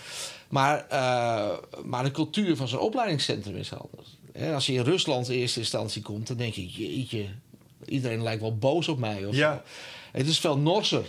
[0.48, 1.50] Maar, eh,
[1.84, 4.16] maar de cultuur van zo'n opleidingscentrum is anders.
[4.54, 7.26] Als je in Rusland in eerste instantie komt, dan denk je: jeetje,
[7.86, 9.24] iedereen lijkt wel boos op mij.
[9.26, 9.54] Of Ja.
[9.54, 9.60] zo.
[10.18, 11.04] Het is veel norser.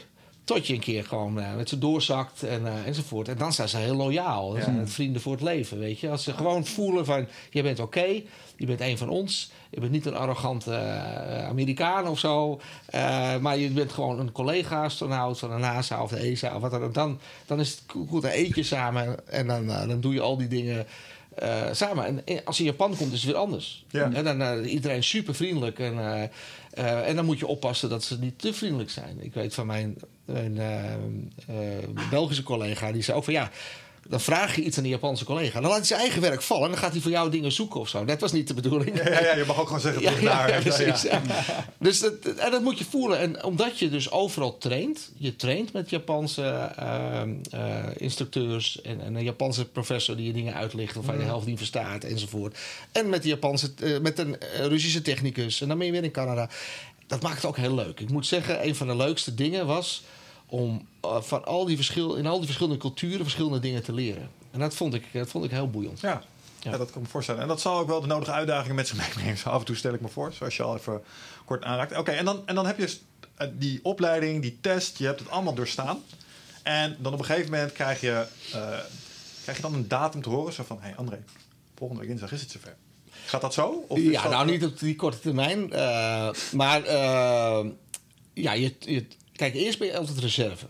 [0.45, 3.27] Tot je een keer gewoon eh, met ze doorzakt en, eh, enzovoort.
[3.27, 4.57] En dan zijn ze heel loyaal.
[4.57, 4.63] Ja.
[4.63, 6.09] zijn vrienden voor het leven, weet je.
[6.09, 8.21] Als ze gewoon voelen van, je bent oké.
[8.57, 9.51] je bent een van ons.
[9.69, 12.61] Je bent niet een arrogante eh, Amerikaan of zo.
[13.41, 16.55] maar je bent gewoon een collega-astronaut van de NASA of de ESA.
[16.55, 18.21] Of wat dan, dan, dan is het goed.
[18.21, 20.85] Dan eet je samen en dan, dan doe je al die dingen
[21.71, 22.25] samen.
[22.25, 23.85] En als je in Japan komt, is het weer anders.
[23.89, 24.11] Ja.
[24.11, 25.79] En dan iedereen super vriendelijk.
[25.79, 26.29] En,
[26.75, 29.23] eh, en dan moet je oppassen dat ze niet te vriendelijk zijn.
[29.23, 30.99] Ik weet van mijn, mijn eh, eh,
[32.09, 33.51] Belgische collega, die zei ook van ja.
[34.07, 35.59] Dan vraag je iets aan die Japanse collega.
[35.59, 36.63] Dan laat hij zijn eigen werk vallen.
[36.63, 38.05] En dan gaat hij voor jou dingen zoeken of zo.
[38.05, 38.97] Dat was niet de bedoeling.
[38.97, 40.49] Ja, ja, je mag ook gewoon zeggen terug ja, naar.
[40.49, 41.11] ja, precies.
[41.77, 43.19] Dus dat, en dat moet je voelen.
[43.19, 49.15] En omdat je dus overal traint, je traint met Japanse ehm, eh, instructeurs en, en
[49.15, 52.57] een Japanse professor die je dingen uitlicht waarvan je de helft niet verstaat enzovoort.
[52.91, 55.61] En met, de Japanse, eh, met een eh, Russische technicus.
[55.61, 56.49] En dan ben je weer in Canada.
[57.07, 57.99] Dat maakt het ook heel leuk.
[57.99, 60.03] Ik moet zeggen, een van de leukste dingen was
[60.45, 64.29] om eh, van al die verschil, in al die verschillende culturen verschillende dingen te leren.
[64.51, 65.99] En dat vond ik, dat vond ik heel boeiend.
[65.99, 66.23] Ja.
[66.59, 66.77] Ja.
[66.77, 67.41] dat kan ik me voorstellen.
[67.41, 69.37] En dat zal ook wel de nodige uitdagingen met zich meebrengen.
[69.37, 71.03] Zo af en toe stel ik me voor, zoals je al even
[71.45, 71.97] kort aanraakt.
[71.97, 72.97] Oké, en, dan, en dan heb je
[73.35, 76.03] eh, die opleiding, die test, je hebt het allemaal doorstaan.
[76.63, 78.69] En dan op een gegeven moment krijg je, uh,
[79.41, 80.53] krijg je dan een datum te horen.
[80.53, 81.23] Zo van, hé hey André,
[81.75, 82.75] volgende week dinsdag is het zover.
[83.25, 83.85] Gaat dat zo?
[83.87, 85.69] Of ja, nou niet op die korte termijn.
[85.73, 86.85] Uh, maar
[88.33, 90.65] ja, je, je, kijk, eerst ben je altijd reserve.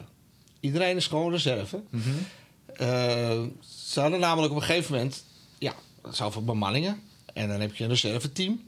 [0.59, 1.83] Iedereen is gewoon reserve.
[1.89, 3.51] Mm -hmm.
[3.59, 5.23] ze hadden namelijk op een gegeven moment
[5.57, 5.73] ja,
[6.11, 7.01] zoveel bemanningen.
[7.33, 8.63] En dan heb je een reserveteam.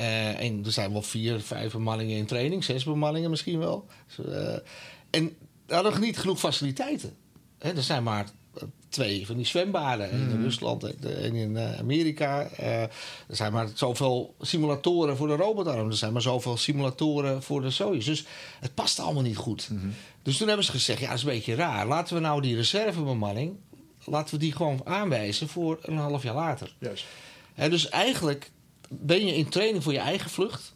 [0.00, 3.86] Uh, en er zijn wel vier, vijf bemanningen in training, zes bemanningen misschien wel.
[4.26, 4.56] Uh,
[5.10, 5.36] en
[5.66, 7.16] daar hadden niet genoeg faciliteiten.
[7.58, 8.28] Er zijn maar
[8.90, 10.08] twee van die zwembaden.
[10.12, 10.30] Mm.
[10.30, 12.48] In Rusland en in Amerika.
[12.60, 12.90] Uh, er
[13.28, 15.88] zijn maar zoveel simulatoren voor de robotarm.
[15.88, 18.06] Er zijn maar zoveel simulatoren voor de Soyuz.
[18.06, 18.24] Dus
[18.60, 19.68] het past allemaal niet goed.
[19.70, 19.94] Mm -hmm.
[20.22, 21.86] Dus toen hebben ze gezegd, ja, dat is een beetje raar.
[21.86, 23.56] Laten we nou die reservebemanning...
[24.04, 26.74] laten we die gewoon aanwijzen voor een half jaar later.
[26.78, 27.04] Juist.
[27.54, 28.50] En dus eigenlijk
[28.88, 30.74] ben je in training voor je eigen vlucht.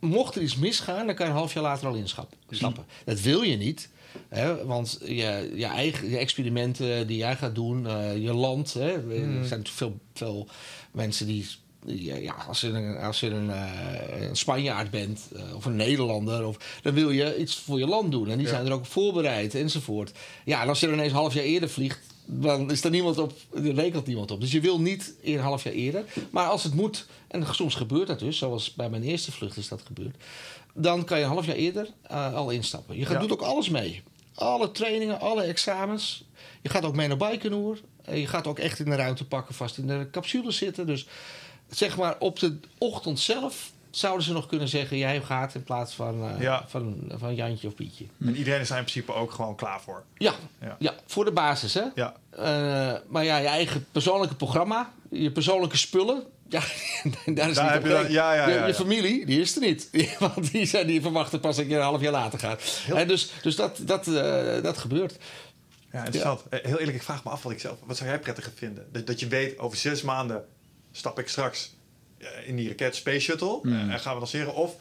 [0.00, 2.38] Mocht er iets misgaan, dan kan je een half jaar later al instappen.
[3.04, 3.90] Dat wil je niet.
[4.28, 8.72] Hè, want je, je eigen je experimenten die jij gaat doen, uh, je land.
[8.74, 9.38] Hè, Hmm.
[9.40, 10.48] Er zijn veel, veel
[10.90, 11.46] mensen die.
[11.86, 13.70] Ja, als je een, als je een, uh,
[14.20, 18.10] een Spanjaard bent uh, of een Nederlander, of, dan wil je iets voor je land
[18.10, 18.28] doen.
[18.30, 18.52] En die Ja.
[18.52, 20.12] zijn er ook voorbereid enzovoort.
[20.44, 23.18] Ja, en als je er ineens een half jaar eerder vliegt, dan is er niemand
[23.18, 24.40] op, er rekent niemand op.
[24.40, 26.04] Dus je wil niet een half jaar eerder.
[26.30, 29.68] Maar als het moet, en soms gebeurt dat dus, zoals bij mijn eerste vlucht is
[29.68, 30.16] dat gebeurd,
[30.74, 32.96] dan kan je een half jaar eerder uh, al instappen.
[32.96, 33.20] Je gaat, Ja.
[33.20, 34.02] doet ook alles mee.
[34.34, 36.24] Alle trainingen, alle examens.
[36.62, 37.80] Je gaat ook mee naar Baikonur.
[38.12, 40.86] Je gaat ook echt in de ruimte pakken, vast in de capsule zitten.
[40.86, 41.06] Dus
[41.70, 45.94] zeg maar op de ochtend zelf zouden ze nog kunnen zeggen: jij gaat in plaats
[45.94, 46.64] van, uh, Ja.
[46.68, 48.04] van, van Jantje of Pietje.
[48.20, 50.04] En iedereen is daar in principe ook gewoon klaar voor.
[50.16, 50.76] Ja, Ja.
[50.78, 50.94] ja.
[51.06, 51.84] voor de basis, hè?
[51.94, 52.14] Ja.
[52.38, 56.22] Uh, maar ja, je eigen persoonlijke programma, je persoonlijke spullen.
[56.52, 56.62] Ja,
[57.34, 59.88] daar is Daar niet heb je ja, ja, ja, je familie, die is er niet.
[60.18, 62.62] Want die, zijn, die verwachten pas dat je een half jaar later gaat.
[62.94, 65.18] En dus dus dat, dat, uh, dat gebeurt.
[65.92, 66.42] Ja, interessant.
[66.48, 67.78] Eh, Heel eerlijk, ik vraag me af wat ik zelf...
[67.84, 68.86] Wat zou jij prettiger vinden?
[68.92, 70.44] Dat, dat je weet, over zes maanden
[70.92, 71.74] stap ik straks
[72.18, 73.58] eh, in die raket Space Shuttle.
[73.62, 73.90] Hmm.
[73.90, 74.54] En gaan we lanceren.
[74.54, 74.74] Of,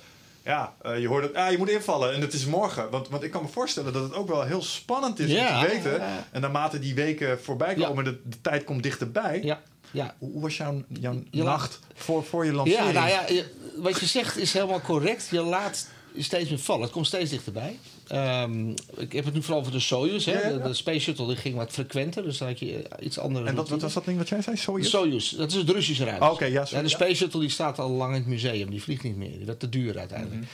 [0.44, 2.90] ja, eh, je hoort het, ah, je moet invallen en het is morgen.
[2.90, 5.64] Want, want ik kan me voorstellen dat het ook wel heel spannend is Ja, om
[5.64, 5.94] te weten.
[5.94, 6.28] ja.
[6.32, 9.58] En naarmate die weken voorbij komen, de, de tijd komt dichterbij.
[9.92, 10.16] Ja.
[10.20, 12.86] Hoe, was jouw, jouw Je nacht voor, voor je lancering?
[12.88, 15.28] Ja, nou ja, je- wat je zegt is helemaal correct.
[15.32, 16.82] Je laat steeds meer vallen.
[16.84, 17.80] Het komt steeds dichterbij.
[18.08, 20.26] Ehm, ik heb het nu vooral over de Soyuz.
[20.26, 20.32] Hè.
[20.32, 20.58] Ja, ja, ja.
[20.58, 22.24] De, de Space Shuttle die ging wat frequenter.
[22.24, 24.58] Dus dan had je eh, iets andere En wat, was dat ding wat jij zei?
[24.58, 24.90] Soyuz?
[24.90, 26.26] Soyuz, dat is het Russische ruimte.
[26.26, 26.90] Oh, oké, ja, sorry, de.
[26.90, 28.70] Space Shuttle die staat al lang in het museum.
[28.70, 29.38] Die vliegt niet meer.
[29.38, 30.40] Die werd te duur uiteindelijk.
[30.42, 30.50] Mhm.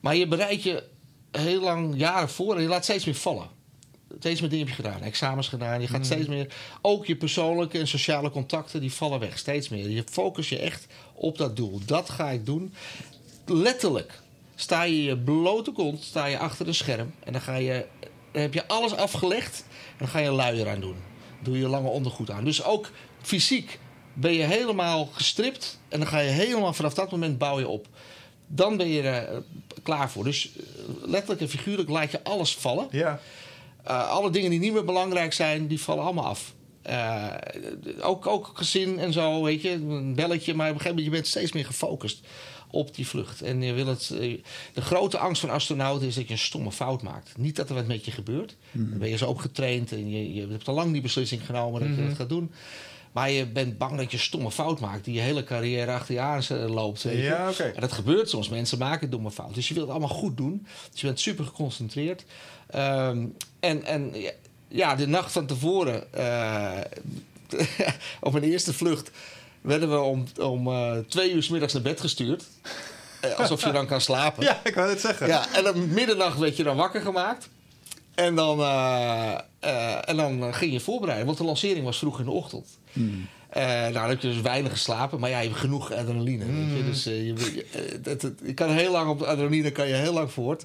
[0.00, 0.82] Maar je bereidt je
[1.30, 3.48] heel lang jaren voor en je laat steeds meer vallen.
[4.18, 5.02] Steeds meer dingen heb je gedaan.
[5.02, 5.80] Examens gedaan.
[5.80, 6.06] Je gaat Mhm.
[6.06, 6.54] steeds meer...
[6.80, 9.38] Ook je persoonlijke en sociale contacten die vallen weg.
[9.38, 9.88] Steeds meer.
[9.90, 11.80] Je focus je echt op dat doel.
[11.86, 12.74] Dat ga ik doen.
[13.46, 14.20] Letterlijk
[14.54, 17.14] sta je je blote kont sta je achter een scherm.
[17.24, 17.86] En dan, ga je,
[18.32, 19.64] dan heb je alles afgelegd.
[19.68, 20.96] En dan ga je luier aan doen.
[21.42, 22.44] Doe je lange ondergoed aan.
[22.44, 22.90] Dus ook
[23.22, 23.78] fysiek
[24.14, 25.78] ben je helemaal gestript.
[25.88, 27.86] En dan ga je helemaal vanaf dat moment bouw je op.
[28.46, 29.36] Dan ben je er eh,
[29.82, 30.24] klaar voor.
[30.24, 30.62] Dus eh,
[31.04, 32.86] letterlijk en figuurlijk laat je alles vallen.
[32.90, 33.20] Ja.
[33.88, 36.54] Uh, alle dingen die niet meer belangrijk zijn, die vallen allemaal af.
[36.90, 37.34] Uh,
[38.00, 41.10] ook, ook gezin en zo, weet je, een belletje, maar op een gegeven moment je
[41.10, 42.20] bent steeds meer gefocust
[42.70, 43.42] op die vlucht.
[43.42, 44.40] En je wil het, uh,
[44.74, 47.38] de grote angst van astronauten is dat je een stomme fout maakt.
[47.38, 48.56] Niet dat er wat met je gebeurt.
[48.72, 51.96] Dan ben je zo opgetraind en je, je hebt al lang die beslissing genomen dat
[51.96, 52.52] je dat gaat doen.
[53.12, 56.14] Maar je bent bang dat je een stomme fout maakt die je hele carrière achter
[56.14, 57.02] je aan eh, loopt.
[57.02, 57.22] Weet je?
[57.22, 57.62] Ja, oké.
[57.62, 58.48] En dat gebeurt soms.
[58.48, 59.56] Mensen maken domme fouten.
[59.56, 60.66] Dus je wilt het allemaal goed doen.
[60.90, 62.24] Dus je bent super geconcentreerd.
[62.76, 64.14] Um, en, en
[64.68, 66.78] ja, de nacht van tevoren, uh,
[68.20, 69.10] op mijn eerste vlucht,
[69.60, 72.44] werden we om, om uh, twee uur s middags naar bed gestuurd.
[73.24, 74.44] Uh, alsof je dan kan slapen.
[74.50, 75.26] Ja, ik wou het zeggen.
[75.26, 77.48] Ja, en om middernacht werd je dan wakker gemaakt.
[78.14, 79.38] En dan, uh,
[80.08, 82.66] en dan ging je voorbereiden, want de lancering was vroeg in de ochtend.
[82.92, 83.28] Hmm.
[83.56, 86.44] Uh, nou, dan heb je dus weinig geslapen, maar ja, je hebt genoeg adrenaline.
[86.44, 86.68] Hmm.
[86.68, 86.84] Weet je?
[86.84, 87.66] Dus uh, je, je,
[88.02, 90.64] het, het, je, kan heel lang op adrenaline kan je heel lang voort.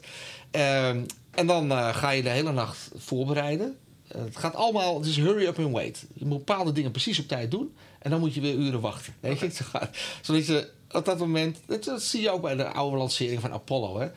[0.51, 0.89] Uh,
[1.35, 3.77] en dan uh, ga je de hele nacht voorbereiden.
[4.15, 6.05] Uh, het gaat allemaal, het is hurry up and wait.
[6.13, 7.75] Je moet bepaalde dingen precies op tijd doen.
[7.99, 9.13] En dan moet je weer uren wachten.
[9.19, 9.49] Weet je?
[10.21, 13.51] Zodat je op dat moment, dat, dat, zie je ook bij de oude lancering van
[13.51, 13.99] Apollo.
[13.99, 14.09] Hè?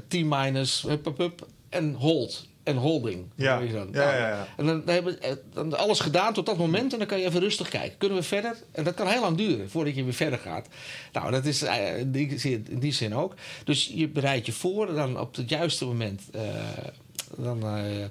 [0.00, 3.26] T-minus, hup, hup, hup, en hold en holding.
[3.34, 3.58] Ja.
[3.58, 3.88] Dan.
[3.92, 4.46] Ja, ja, ja.
[4.56, 7.26] En dan, dan hebben we dan alles gedaan tot dat moment en dan kan je
[7.26, 7.98] even rustig kijken.
[7.98, 8.56] Kunnen we verder?
[8.72, 10.68] En dat kan heel lang duren voordat je weer verder gaat.
[11.12, 13.34] Nou, dat is uh, in die, in die zin ook.
[13.64, 16.42] Dus je bereidt je voor en dan op het juiste moment uh,
[17.36, 18.04] Dan, eh,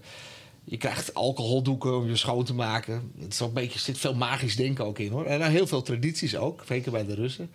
[0.63, 3.11] je krijgt alcoholdoeken om je schoon te maken.
[3.19, 5.25] Het is ook een beetje, er zit veel magisch denken ook in hoor.
[5.25, 7.51] En dan heel veel tradities ook, zeker bij de Russen.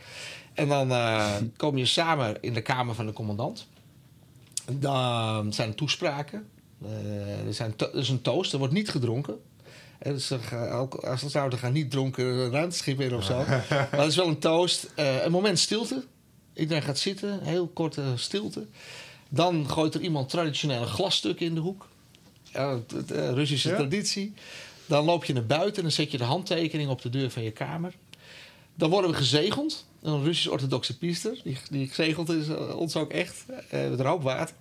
[0.54, 3.66] En dan eh, kom je samen in de kamer van de commandant.
[4.72, 6.46] Dan zijn er toespraken.
[6.82, 9.38] Eh, er, zijn er is een toast, er wordt niet gedronken.
[9.98, 13.36] En dus gaan ook, als het zouden gaan niet dronken ruimteschip in of zo.
[13.68, 14.90] maar het is wel een toast.
[14.94, 16.04] Eh, een moment stilte.
[16.54, 18.66] Iedereen gaat zitten, heel korte stilte.
[19.28, 21.88] Dan gooit er iemand traditioneel een glasstuk in de hoek.
[22.52, 22.74] Eh,
[23.08, 23.74] Russische Ja?
[23.76, 24.32] traditie.
[24.86, 27.42] Dan loop je naar buiten en dan zet je de handtekening op de deur van
[27.42, 27.94] je kamer.
[28.74, 29.86] Dan worden we gezegeld.
[30.02, 31.40] Een Russisch-orthodoxe priester.
[31.44, 33.44] Die, die gezegeld is eh, ons ook echt.
[33.70, 34.54] eh, met rookwater.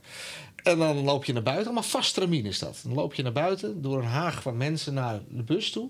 [0.64, 1.74] En dan loop je naar buiten.
[1.74, 2.80] Maar vast tramien is dat.
[2.84, 5.90] Dan loop je naar buiten door een haag van mensen naar de bus toe.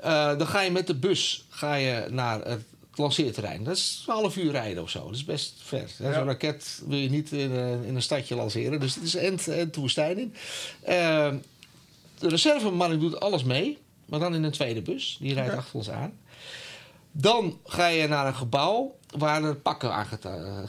[0.00, 2.62] Eh, dan ga je met de bus ga je naar het
[2.94, 3.64] lanceerterrein.
[3.64, 5.04] Dat is 12 uur rijden of zo.
[5.04, 5.90] Dat is best ver.
[5.98, 6.12] Ja.
[6.12, 8.80] Zo'n raket wil je niet in, een- in een stadje lanceren.
[8.80, 10.34] Dus het is end, end de woestijn in.
[10.82, 11.34] Eh,
[12.18, 13.78] de reserveman doet alles mee.
[14.06, 15.16] Maar dan in een tweede bus.
[15.20, 16.18] Die rijdt achter ons aan.
[17.12, 20.68] Dan ga je naar een gebouw waar er pakken aangedaan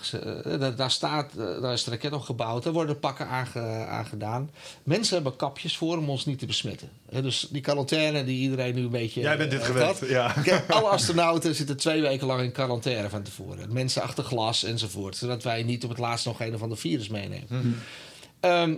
[0.60, 2.64] daar, daar staat, eh, daar is de raket nog gebouwd.
[2.64, 4.50] Daar worden pakken aange- aangedaan.
[4.84, 6.90] Mensen hebben kapjes voor om ons niet te besmetten.
[7.22, 9.22] Dus die quarantaine die iedereen nu een beetje.
[9.22, 10.00] Jij bent dit eh, gewend.
[10.08, 10.32] Ja.
[10.44, 13.74] Kijk, alle astronauten zitten twee weken lang in quarantaine van tevoren.
[13.74, 15.16] Mensen achter glas enzovoort.
[15.18, 17.76] Zodat wij niet op het laatst nog een of ander virus meenemen.
[18.40, 18.76] Ehm,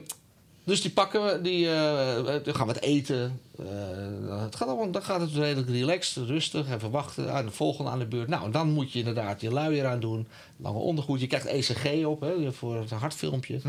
[0.72, 3.42] dus die pakken we, die, eh, dan gaan we het eten.
[3.60, 7.34] Eh, het gaat allemaal, dan gaat het redelijk relaxed, rustig, even wachten.
[7.34, 8.28] aan de volgende aan de beurt.
[8.28, 10.28] Nou, dan moet je inderdaad je luier aan doen.
[10.58, 11.20] Lange ondergoed.
[11.20, 13.62] Je krijgt ECG op hè, voor het hartfilmpje.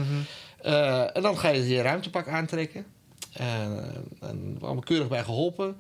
[0.63, 2.85] Eh, en dan ga je je ruimtepak aantrekken.
[3.33, 3.85] En,
[4.21, 5.77] en allemaal keurig bij geholpen.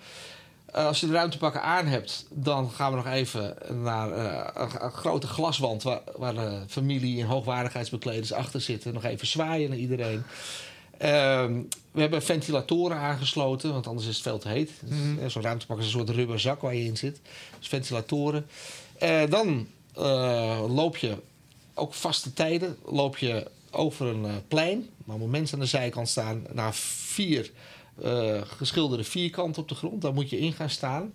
[0.66, 4.84] Eh, als je de ruimtepakken aan hebt, dan gaan we nog even naar eh, een,
[4.84, 8.94] een grote glaswand waar, waar de familie en hoogwaardigheidsbekleders achter zitten.
[8.94, 10.22] Nog even zwaaien naar iedereen.
[11.02, 11.60] Ehm,
[11.90, 14.70] we hebben ventilatoren aangesloten, want anders is het veel te heet.
[14.80, 17.20] Dus, eh, Zo'n ruimtepak is een soort rubber zak waar je in zit.
[17.58, 18.46] Dus ventilatoren.
[18.98, 21.16] Eh, dan eh, loop je,
[21.74, 24.88] ook vaste tijden, loop je over een plein.
[25.04, 27.50] Waar mensen aan de zijkant staan naar vier
[28.44, 30.02] geschilderde vierkanten op de grond.
[30.02, 31.12] Daar moet je in gaan staan.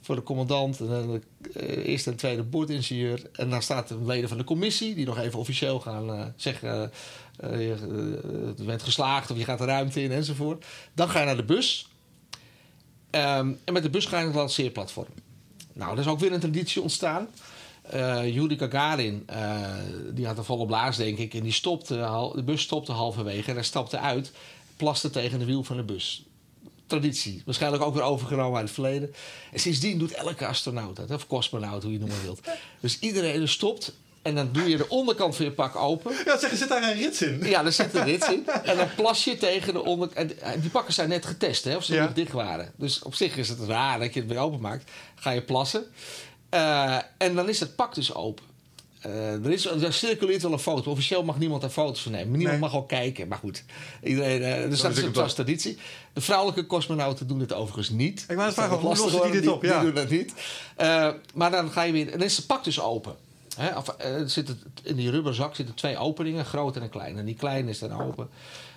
[0.00, 1.22] Voor de commandant en
[1.52, 3.22] de eerste en tweede boordingenieur.
[3.32, 6.92] En dan staat de leden van de commissie die nog even officieel gaan zeggen.
[7.36, 7.78] Eh, eh,
[8.56, 10.64] je bent geslaagd of je gaat de ruimte in enzovoort.
[10.94, 11.88] Dan ga je naar de bus.
[13.10, 15.08] Ehm, en met de bus ga je naar het lanceerplatform.
[15.72, 17.28] Nou, er is ook weer een traditie ontstaan.
[17.82, 19.74] Eh Yuri Gagarin, eh,
[20.12, 21.34] die had een volle blaas, denk ik.
[21.34, 21.94] En die stopte,
[22.34, 23.48] de bus stopte halverwege.
[23.48, 24.32] En hij stapte uit,
[24.76, 26.24] plaste tegen de wiel van de bus.
[26.86, 27.42] Traditie.
[27.44, 29.14] Waarschijnlijk ook weer overgenomen uit het verleden.
[29.52, 31.10] En sindsdien doet elke astronaut dat.
[31.10, 32.40] Of cosmonaut, hoe je het noemen wilt.
[32.80, 33.92] Dus iedereen stopt.
[34.26, 36.12] En dan doe je de onderkant van je pak open.
[36.24, 37.40] Ja, zeg, zit daar een rits in?
[37.44, 38.46] Ja, daar zit een rits in.
[38.64, 40.08] En dan plas je tegen de onder...
[40.14, 42.04] En die pakken zijn net getest, hè, of ze Ja.
[42.04, 42.72] nog dicht waren.
[42.76, 44.90] Dus op zich is het raar dat je het weer openmaakt.
[45.14, 45.84] Ga je plassen.
[46.48, 48.44] Eh, en dan is het pak dus open.
[49.00, 50.90] Eh, er, is, er circuleert wel een foto.
[50.90, 52.30] Officieel mag niemand daar foto's van nemen.
[52.38, 52.58] Niemand Nee.
[52.70, 53.28] mag ook kijken.
[53.28, 53.64] Maar goed,
[54.02, 55.78] iedereen, eh, dus dat is een traditie.
[56.12, 58.24] De vrouwelijke cosmonauten doen dit overigens niet.
[58.28, 59.62] Ik wou vragen, hoe lossen die dit op?
[59.62, 59.80] Ja.
[59.80, 60.32] Die doen dat niet.
[61.34, 62.06] Maar dan ga je weer...
[62.06, 63.16] En dan is het pak dus open.
[63.56, 67.18] Hè, of, eh, er zitten, in die rubberzak zitten twee openingen, groot en een klein.
[67.18, 68.28] En die kleine is dan open.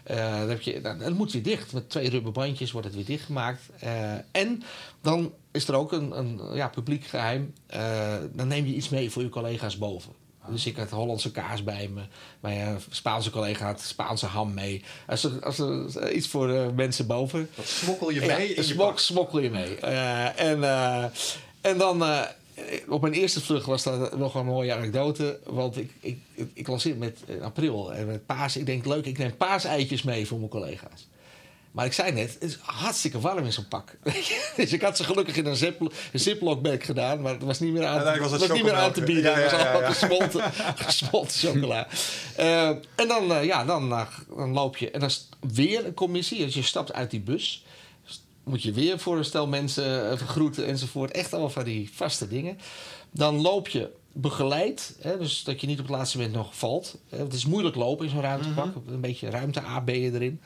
[0.03, 1.73] Eh, dan, heb je, dan, dan moet weer dicht.
[1.73, 3.61] Met twee rubberbandjes wordt het weer dichtgemaakt.
[3.79, 4.63] Eh, en
[5.01, 7.53] dan is er ook een, een ja, publiek geheim.
[7.67, 10.11] Eh, dan neem je iets mee voor je collega's boven.
[10.49, 12.01] Dus ik had Hollandse kaas bij me.
[12.39, 14.83] Mijn Spaanse collega had Spaanse ham mee.
[15.07, 17.49] Als er, als er iets voor mensen boven.
[17.55, 18.99] Dat smokkel je Ja, mee in je smok, pak.
[18.99, 19.75] smokkel je mee.
[19.75, 20.63] En,
[21.61, 22.03] en dan,
[22.87, 25.39] op mijn eerste vlucht was dat nog een mooie anekdote.
[25.43, 26.19] Want ik, ik,
[26.53, 28.57] ik, las in met april en met paas.
[28.57, 31.07] Ik denk, leuk, ik neem paaseitjes mee voor mijn collega's.
[31.71, 33.95] Maar ik zei net, het is hartstikke warm in zo'n pak.
[34.55, 37.59] dus ik had ze gelukkig in een, zip, een ziplock bag gedaan, maar het was
[37.59, 39.23] niet meer aan, was het was niet meer aan te bieden.
[39.23, 40.41] Ja, het was allemaal gesmolten,
[40.85, 41.87] gesmolten chocola.
[42.35, 44.91] Eh, en dan, eh, ja, dan, eh, dan loop je.
[44.91, 46.45] En dan is weer een commissie.
[46.45, 47.65] Dus je stapt uit die bus.
[48.49, 51.11] Moet je weer voor een stel mensen eh, vergroeten enzovoort.
[51.11, 52.57] Echt allemaal van die vaste dingen.
[53.11, 54.95] Dan loop je begeleid.
[55.01, 56.97] Hè, dus dat je niet op het laatste moment nog valt.
[57.09, 58.75] Het is moeilijk lopen in zo'n ruimtepak.
[58.87, 60.41] Een beetje ruimte A ben je erin.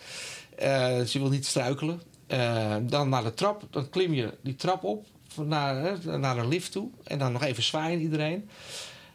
[0.57, 2.01] Eh, dus je wil niet struikelen.
[2.27, 3.63] Eh, dan naar de trap.
[3.69, 5.05] Dan klim je die trap op.
[5.35, 6.89] Naar, hè, naar een lift toe.
[7.03, 8.49] En dan nog even zwaaien iedereen.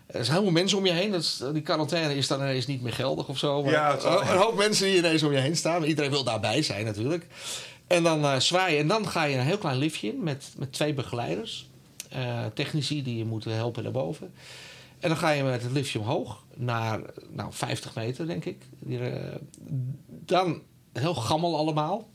[0.06, 1.10] Er zijn veel mensen om je heen.
[1.10, 3.62] Dat is, die quarantaine is dan ineens niet meer geldig of zo.
[3.62, 5.84] Maar Ja, een hoop mensen die ineens om je heen staan.
[5.84, 7.26] Iedereen wil daarbij zijn natuurlijk.
[7.88, 8.78] En dan eh, zwaaien.
[8.78, 11.66] En dan ga je een heel klein liftje in met, met twee begeleiders.
[12.08, 14.32] eh, technici die je moeten helpen naar boven.
[14.98, 18.62] En dan ga je met het liftje omhoog naar nou, 50 meter, denk ik.
[18.88, 19.34] Eh,
[20.08, 20.62] dan
[20.92, 22.08] heel gammel allemaal.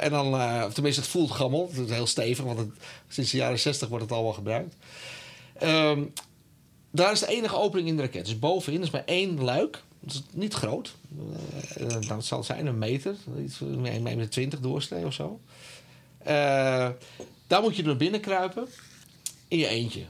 [0.00, 0.30] En dan,
[0.72, 1.68] tenminste, het voelt gammel.
[1.72, 2.68] Het is heel stevig, want het,
[3.08, 4.76] sinds de jaren 60 wordt het al wel gebruikt.
[5.58, 6.02] Ehm,
[6.90, 8.24] daar is de enige opening in de raket.
[8.24, 9.82] Dus bovenin is maar één luik.
[10.06, 10.94] Dat is niet groot.
[11.78, 13.16] Uh, nou, het zal zijn een meter.
[13.44, 15.40] Iets, een meter 20 doorsnee of zo.
[16.20, 16.26] Uh,
[17.46, 18.68] daar moet je door binnen kruipen.
[19.48, 20.04] In je eentje.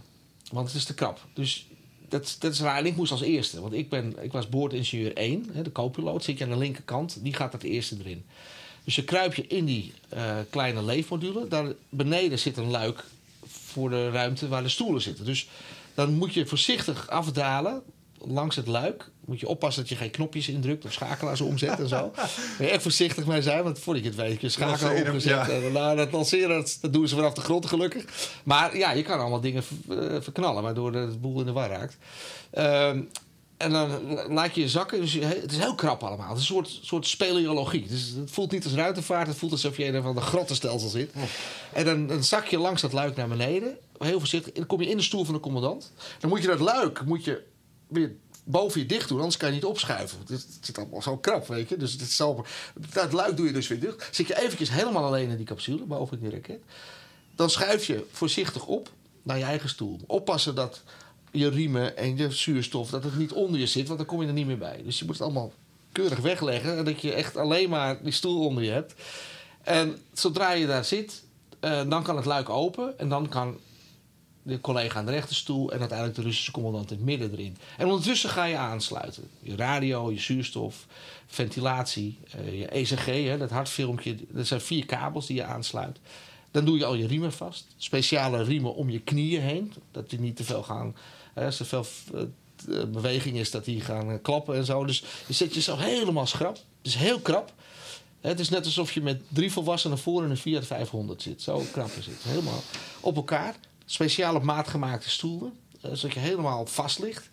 [0.53, 1.21] Want het is te krap.
[1.35, 1.67] Dus
[2.09, 2.79] dat, dat is raar.
[2.79, 3.61] En ik moest als eerste.
[3.61, 5.47] Want ik, ben, ik was boordingenieur 1.
[5.53, 6.25] Hè, de co-piloot.
[6.25, 7.19] Zit je aan de linkerkant.
[7.23, 8.25] Die gaat het eerste erin.
[8.85, 9.93] Dus je kruip je in die
[10.51, 11.49] kleine leefmodule.
[11.49, 13.05] Daar beneden zit een luik
[13.47, 15.25] voor de ruimte waar de stoelen zitten.
[15.25, 15.49] Dus
[15.95, 17.83] dan moet je voorzichtig afdalen
[18.19, 19.11] langs het luik.
[19.25, 22.03] Moet je oppassen dat je geen knopjes indrukt of schakelaars omzet en zo.
[22.59, 25.31] Moet je echt voorzichtig mee zijn, want voordat je het weet, je schakelaar omgezet.
[25.31, 25.49] Ja.
[25.49, 28.05] En nou, dat lanceren, dat, dat, doen ze vanaf de grond gelukkig.
[28.43, 29.63] Maar ja, je kan allemaal dingen
[30.21, 31.97] verknallen, waardoor de boel in de war raakt.
[32.59, 33.09] Um,
[33.57, 33.91] en dan
[34.29, 35.01] laat je je zakken.
[35.01, 36.29] Dus het is heel krap allemaal.
[36.29, 37.87] Het is een soort, soort speleologie.
[37.89, 39.27] Dus het voelt niet als ruimtevaart.
[39.27, 41.13] Het voelt alsof je in een van de grottenstelsel zit.
[41.73, 43.79] En dan, dan zak je langs dat luik naar beneden.
[43.99, 44.53] Heel voorzichtig.
[44.53, 45.93] En dan kom je in de stoel van de commandant.
[46.21, 47.43] Dan moet je dat luik moet je
[48.45, 49.19] boven je dicht doen.
[49.19, 50.19] Anders kan je niet opschuiven.
[50.29, 51.77] Het zit allemaal zo krap, weet je.
[51.77, 52.45] Dus het
[52.93, 54.09] dat luik doe je dus weer dicht.
[54.11, 55.85] Zit je eventjes helemaal alleen in die capsule.
[55.85, 56.61] Boven die raket.
[57.35, 58.91] Dan schuif je voorzichtig op
[59.23, 60.01] naar je eigen stoel.
[60.07, 60.83] Oppassen dat
[61.31, 64.27] je riemen en je zuurstof, dat het niet onder je zit, want dan kom je
[64.27, 64.83] er niet meer bij.
[64.85, 65.53] Dus je moet het allemaal
[65.93, 68.95] keurig wegleggen, en dat je echt alleen maar die stoel onder je hebt.
[69.63, 71.23] En zodra je daar zit,
[71.61, 73.59] uh, dan kan het luik open en dan kan
[74.47, 77.57] de collega aan de rechterstoel en uiteindelijk de Russische commandant in het midden erin.
[77.77, 79.29] En ondertussen ga je aansluiten.
[79.41, 80.87] Je radio, je zuurstof,
[81.27, 84.17] ventilatie, uh, je ECG, hè, dat hartfilmpje.
[84.29, 85.99] Dat zijn vier kabels die je aansluit.
[86.51, 87.67] Dan doe je al je riemen vast.
[87.77, 89.73] Speciale riemen om je knieën heen.
[89.91, 90.95] Dat die niet te veel gaan
[91.35, 94.85] als er veel eh, beweging is, dat die gaan eh, klappen en zo.
[94.85, 96.55] Dus je zet jezelf helemaal schrap.
[96.55, 97.53] Het is heel krap.
[98.21, 101.43] Het is net alsof je met drie volwassenen voor in een Fiat 500 zit.
[101.43, 102.23] Zo krap is het.
[102.23, 102.63] Helemaal
[103.01, 103.57] op elkaar.
[103.87, 105.53] Speciaal op maat gemaakte stoelen.
[105.81, 107.29] Eh, zodat je helemaal vast ligt.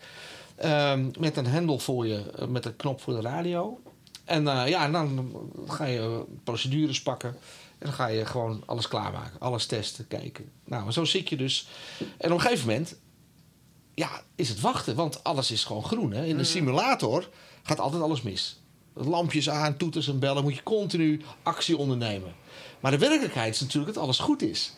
[0.66, 3.82] Um, met een hendel voor je, met een knop voor de radio.
[4.26, 5.36] En uh, ja, en dan
[5.68, 7.30] ga je procedures pakken.
[7.78, 9.40] En dan ga je gewoon alles klaarmaken.
[9.40, 10.52] Alles testen, kijken.
[10.66, 11.68] Nou, zo zit je dus.
[12.18, 12.96] En op een gegeven moment
[13.94, 14.96] ja, is het wachten.
[14.96, 16.12] Want alles is gewoon groen.
[16.12, 16.24] Hè?
[16.24, 16.44] In een mm.
[16.44, 17.30] simulator
[17.64, 18.60] gaat altijd alles mis.
[18.94, 20.44] Lampjes aan, toeters en bellen.
[20.44, 22.34] Moet je continu actie ondernemen.
[22.80, 24.74] Maar de werkelijkheid is natuurlijk dat alles goed is.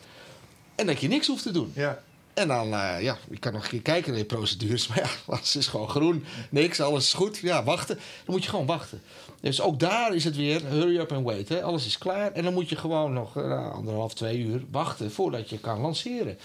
[0.76, 1.72] En dat je niks hoeft te doen.
[1.74, 2.02] Ja.
[2.34, 4.86] En dan, uh, ja, je kan nog een keer kijken naar je procedures.
[4.88, 6.24] Maar ja, alles is gewoon groen.
[6.50, 7.38] Niks, alles is goed.
[7.38, 7.94] Ja, wachten.
[7.96, 9.02] Dan moet je gewoon wachten.
[9.40, 11.48] Dus ook daar is het weer hurry up and wait.
[11.48, 11.62] Hè?
[11.62, 12.32] Alles is klaar.
[12.32, 16.38] En dan moet je gewoon nog uh, anderhalf, twee uur wachten voordat je kan lanceren.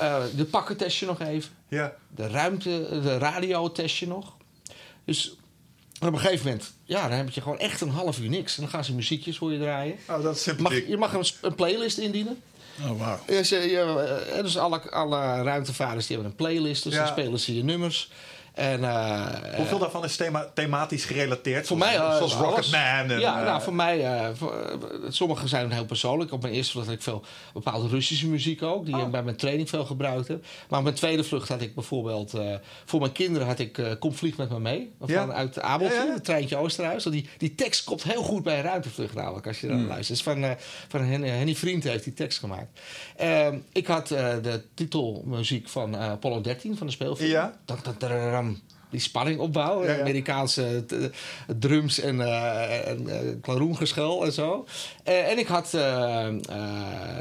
[0.00, 1.52] Uh, de pakken test je nog even.
[1.68, 1.94] Ja.
[2.14, 4.36] De ruimte, de radio test je nog.
[5.04, 5.36] Dus
[6.00, 8.56] op een gegeven moment, ja, dan heb je gewoon echt een half uur niks.
[8.56, 9.96] En dan gaan ze muziekjes voor je draaien.
[10.08, 12.42] Oh, dat is mag, je mag een, een, playlist indienen.
[12.82, 13.18] Oh, wow.
[13.26, 13.48] Dus,
[14.42, 16.82] dus alle, alle ruimtevaarders die hebben een playlist.
[16.82, 18.10] Dus dan spelen ze je nummers.
[18.56, 19.26] En, uh,
[19.56, 21.66] Hoeveel daarvan is thema thematisch gerelateerd?
[21.66, 22.80] Voor mij, uh, zoals Rocketman.
[22.80, 24.78] En, ja, nou, voor mij, voor,
[25.08, 26.32] sommige zijn heel persoonlijk.
[26.32, 29.00] Op mijn eerste vlucht had ik veel bepaalde Russische muziek ook, die oh.
[29.00, 30.40] ik bij mijn training veel gebruikte.
[30.68, 32.34] Maar op mijn tweede vlucht had ik bijvoorbeeld,
[32.84, 34.92] voor mijn kinderen had ik Kom Vlieg met me mee.
[34.98, 35.28] Van, ja.
[35.28, 36.12] Uit Abeltje, ja, ja.
[36.12, 37.04] het treintje Oosterhuis.
[37.04, 39.86] Die, die tekst komt heel goed bij een ruimtevlucht namelijk, als je dan mm.
[39.86, 40.24] luistert.
[40.24, 40.56] Dus van,
[40.88, 42.80] van Henny, Henny Vriend heeft die tekst gemaakt.
[43.16, 47.30] Ehm, ik had de titelmuziek van Apollo 13 van de speelfilm.
[47.30, 47.54] Ja
[48.90, 49.86] die spanning opbouwen.
[49.86, 50.00] Ja, ja.
[50.00, 50.96] Amerikaanse eh,
[51.58, 54.66] drums en, uh, en uh, klaroengeschel en zo.
[55.08, 55.70] Uh, en ik had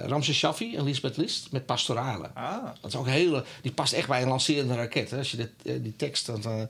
[0.06, 2.30] Ramses Shaffi en Lisbeth List met Pastorale.
[2.34, 2.64] Ah.
[2.82, 5.12] Dat is ook hele, die past echt bij een lancerende raket.
[5.12, 6.26] Hè, als je dit, die tekst...
[6.26, 6.68] Dan,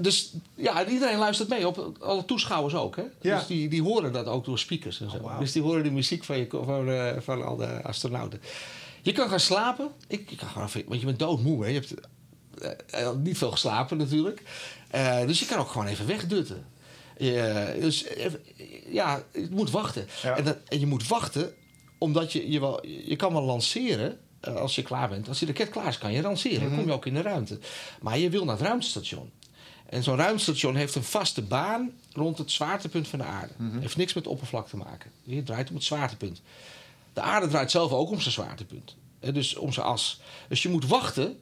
[0.00, 1.66] dus ja, iedereen luistert mee.
[1.66, 2.96] Op, alle toeschouwers ook.
[2.96, 3.02] Hè?
[3.20, 3.38] Ja.
[3.38, 5.16] Dus die, die horen dat ook door speakers en zo.
[5.16, 5.40] Oh, wow.
[5.40, 8.40] Dus die horen de muziek van, je, van, van al de astronauten.
[9.02, 9.88] Je kan gaan slapen.
[10.08, 11.62] Ik, ik kan gewoon, want je bent doodmoe.
[11.62, 11.68] Hè?
[11.68, 11.94] Je hebt
[12.94, 14.42] uh, niet veel geslapen natuurlijk.
[14.94, 16.66] Uh, dus je kan ook gewoon even wegdutten.
[17.80, 18.04] dus
[18.90, 20.08] ja, je moet wachten.
[20.22, 20.36] Ja.
[20.36, 21.54] En, dat, en, je moet wachten
[21.98, 25.28] omdat je, je, wel, je kan wel lanceren als je klaar bent.
[25.28, 26.68] Als die raket klaar is, kan je lanceren.
[26.68, 27.58] Dan kom je ook in de ruimte.
[28.00, 29.30] Maar je wil naar het ruimtestation.
[29.88, 33.52] En zo'n ruimtestation heeft een vaste baan rond het zwaartepunt van de aarde.
[33.56, 33.80] Mm -hmm.
[33.80, 35.10] Heeft niks met oppervlak te maken.
[35.22, 36.42] Je draait om het zwaartepunt.
[37.12, 38.96] De aarde draait zelf ook om zijn zwaartepunt.
[39.20, 40.20] Dus om zijn as.
[40.48, 41.38] Dus je moet wachten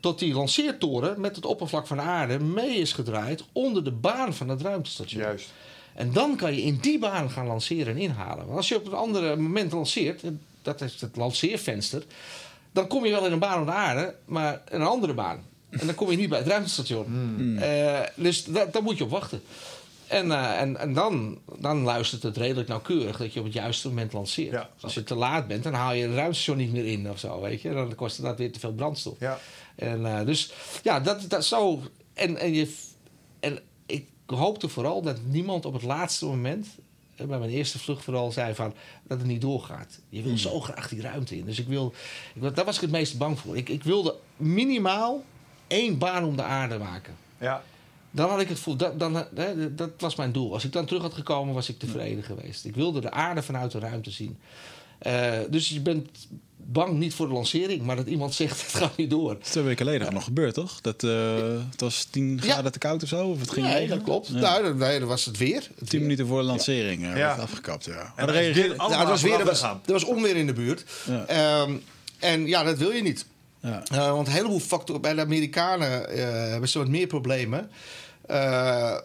[0.00, 4.34] tot die lanceertoren met het oppervlak van de aarde mee is gedraaid onder de baan
[4.34, 5.22] van het ruimtestation.
[5.22, 5.52] Juist.
[5.94, 8.44] En dan kan je in die baan gaan lanceren en inhalen.
[8.44, 10.22] Want als je op een andere moment lanceert,
[10.62, 12.02] dat is het lanceervenster,
[12.72, 15.42] dan kom je wel in een baan om de aarde, maar in een andere baan.
[15.70, 17.04] En dan kom je niet bij het ruimtestation.
[17.04, 17.58] Hmm.
[17.58, 19.42] Uh, dus da daar moet je op wachten.
[20.06, 23.88] En, eh, en, en dan, dan luistert het redelijk nauwkeurig dat je op het juiste
[23.88, 24.52] moment lanceert.
[24.52, 24.68] Ja.
[24.80, 27.40] Als je te laat bent, dan haal je het ruimtestation niet meer in of zo,
[27.40, 27.72] weet je.
[27.72, 29.16] Dan kost dat weer te veel brandstof.
[29.18, 29.38] Ja.
[29.78, 30.52] En eh, dus
[30.82, 31.82] ja, dat, dat zo.
[32.14, 32.74] En, en, je,
[33.40, 36.66] en ik hoopte vooral dat niemand op het laatste moment,
[37.16, 38.74] eh, bij mijn eerste vlucht vooral, zei van
[39.06, 40.00] dat het niet doorgaat.
[40.08, 41.44] Je wil zo graag die ruimte in.
[41.44, 41.92] Dus ik wil,
[42.34, 43.56] ik, daar was ik het meest bang voor.
[43.56, 45.22] Ik, ik wilde minimaal
[45.66, 47.16] één baan om de aarde maken.
[47.38, 47.62] Ja.
[48.10, 50.52] Dan had ik het voel, dat, dan, hè, dat was mijn doel.
[50.52, 52.64] Als ik dan terug had gekomen, was ik tevreden geweest.
[52.64, 54.38] Ik wilde de aarde vanuit de ruimte zien.
[54.98, 56.28] Eh, dus je bent
[56.70, 59.32] bang niet voor de lancering, maar dat iemand zegt het gaat niet door.
[59.34, 60.80] Dat is twee weken geleden nog gebeurd, toch?
[60.80, 61.36] Dat, eh,
[61.70, 62.52] het was 10 Ja.
[62.52, 63.26] graden te koud of zo?
[63.28, 63.96] Of het ging Nee, regenen?
[63.96, 64.28] dat klopt.
[64.28, 64.34] Ja.
[64.40, 65.54] Nou, dat, nee, dat was het weer.
[65.54, 66.00] Het 10 weer.
[66.00, 67.14] minuten voor de lancering eh, Ja.
[67.14, 68.12] werd afgekapt, ja.
[68.16, 68.74] En reageerde...
[68.74, 70.84] Ja, het was weer, er was, er was onweer in de buurt.
[71.06, 71.24] Ja.
[71.26, 71.72] Ehm,
[72.18, 73.26] en ja, dat wil je niet.
[73.62, 73.82] Ja.
[73.90, 77.70] Eh, want een heleboel factoren bij de Amerikanen eh, hebben ze wat meer problemen.
[78.26, 78.96] Eh,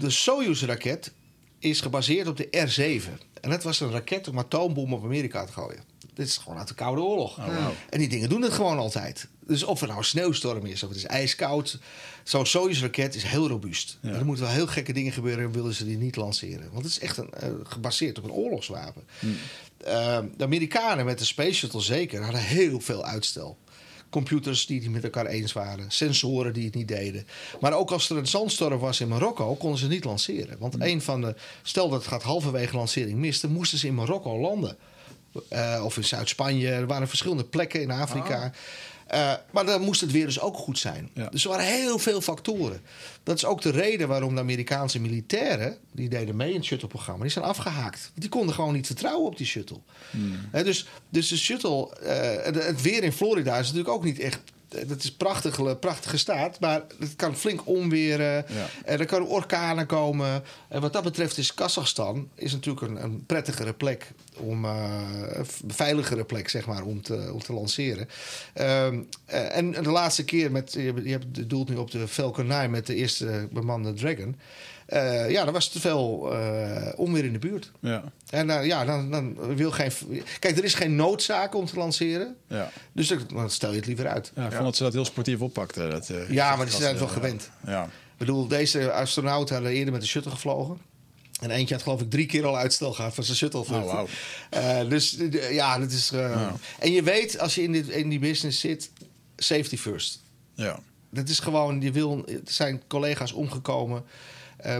[0.00, 1.12] de Soyuz-raket
[1.58, 3.18] is gebaseerd op de R-7.
[3.40, 5.80] En dat was een raket om atoombom op Amerika te gooien.
[6.16, 7.38] Dit is gewoon uit de Koude Oorlog.
[7.38, 7.68] Oh.
[7.90, 9.28] En die dingen doen het gewoon altijd.
[9.46, 11.78] Dus of er nou een sneeuwstorm is of het is ijskoud.
[12.24, 13.98] Zo'n Soyuz-raket is heel robuust.
[14.02, 14.10] Ja.
[14.10, 15.52] Er moeten wel heel gekke dingen gebeuren...
[15.52, 16.68] willen ze die niet lanceren.
[16.72, 19.02] Want het is echt een, eh, gebaseerd op een oorlogswapen.
[19.76, 23.58] Eh, de Amerikanen met de Space Shuttle zeker hadden heel veel uitstel.
[24.10, 25.90] Computers die het niet met elkaar eens waren.
[25.90, 27.26] Sensoren die het niet deden.
[27.60, 29.54] Maar ook als er een zandstorm was in Marokko...
[29.54, 30.58] konden ze niet lanceren.
[30.58, 31.34] Want een van de...
[31.62, 33.40] Stel dat het gaat halverwege lancering mis...
[33.40, 34.76] dan moesten ze in Marokko landen.
[35.48, 36.68] Eh, of in Zuid-Spanje.
[36.68, 38.52] Er waren verschillende plekken in Afrika.
[39.06, 41.10] Eh, maar dan moest het weer dus ook goed zijn.
[41.14, 41.28] Ja.
[41.28, 42.80] Dus er waren heel veel factoren.
[43.22, 45.76] Dat is ook de reden waarom de Amerikaanse militairen...
[45.92, 47.22] die deden mee in het shuttle-programma...
[47.22, 48.12] die zijn afgehaakt.
[48.14, 49.80] Die konden gewoon niet vertrouwen op die shuttle.
[50.50, 51.96] Hè, dus, dus de shuttle...
[51.96, 54.40] eh, het weer in Florida is natuurlijk ook niet echt...
[54.68, 58.44] Dat is prachtige, prachtige staat, maar het kan flink onweren.
[58.48, 58.66] Ja.
[58.84, 60.42] En er kunnen orkanen komen.
[60.68, 65.00] En wat dat betreft is Kazachstan is natuurlijk een, een prettigere plek om eh,
[65.32, 68.08] een veiligere plek zeg maar om te, om te lanceren.
[68.52, 72.70] Ehm, eh, en de laatste keer met je, je doelt nu op de Falcon 9
[72.70, 74.36] met de eerste bemande Dragon.
[74.86, 77.70] Eh, ja, er was te veel eh, onweer in de buurt.
[77.80, 78.02] Ja.
[78.30, 79.90] En eh, ja, dan, dan wil geen.
[80.38, 82.36] Kijk, er is geen noodzaak om te lanceren.
[82.48, 82.70] Ja.
[82.92, 84.32] Dus dan dan stel je het liever uit.
[84.34, 85.90] Ja, ik vond dat ze dat heel sportief oppakten.
[85.90, 87.50] Dat, eh, Ja, maar ze zijn het wel gewend.
[87.66, 87.84] Ja.
[87.84, 90.78] Ik bedoel, deze astronauten hadden eerder met de shuttle gevlogen.
[91.40, 93.60] En eentje had geloof ik drie keer al uitstel gehad van zijn shuttle.
[93.60, 94.02] Oh.
[94.50, 95.18] Eh, dus
[95.50, 96.10] ja, dat is...
[96.12, 96.46] eh,
[96.78, 98.90] En je weet, als je in, dit, in die business zit,
[99.36, 100.20] safety first.
[100.54, 100.78] Ja.
[101.10, 104.04] Dat is gewoon, je wil, er zijn collega's omgekomen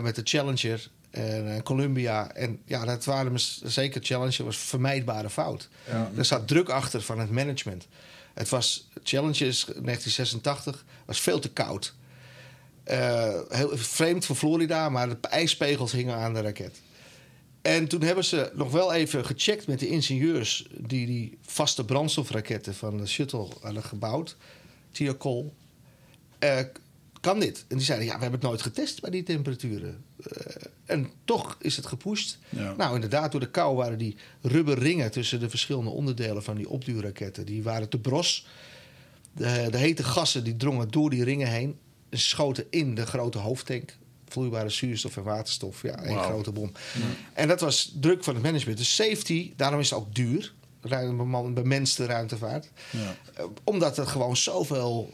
[0.02, 2.32] met de Challenger en eh, Columbia.
[2.32, 5.68] En ja, dat waren zeker Challenger was vermijdbare fout.
[6.16, 7.86] Er zat druk achter van het management.
[8.34, 11.94] Het was Challengers 1986 was veel te koud.
[12.84, 16.80] Eh, heel vreemd voor Florida, maar de ijspegels hingen aan de raket.
[17.62, 22.74] En toen hebben ze nog wel even gecheckt met de ingenieurs die die vaste brandstofraketten
[22.74, 24.36] van de shuttle hadden gebouwd.
[24.90, 25.54] Thiokol.
[26.38, 26.58] Eh,
[27.26, 27.64] kan dit?
[27.68, 30.04] En die zeiden, ja, we hebben het nooit getest bij die temperaturen.
[30.30, 30.46] Eh,
[30.84, 32.38] en toch is het gepusht.
[32.48, 32.74] Ja.
[32.76, 37.46] Nou, inderdaad, door de kou waren die rubberringen tussen de verschillende onderdelen van die opduurraketten,
[37.46, 38.46] die waren te bros.
[39.32, 43.38] De, de hete gassen die drongen door die ringen heen en schoten in de grote
[43.38, 43.96] hoofdtank.
[44.28, 45.82] Vloeibare zuurstof en waterstof.
[45.82, 46.28] Ja, één Wauw.
[46.28, 46.72] grote bom.
[47.32, 48.78] En dat was druk van het management.
[48.78, 50.54] Dus safety, daarom is het ook duur.
[50.80, 52.70] Ruim- beman- Bemenste ruimtevaart.
[52.90, 53.16] Ja.
[53.34, 55.12] Eh, Omdat er gewoon zoveel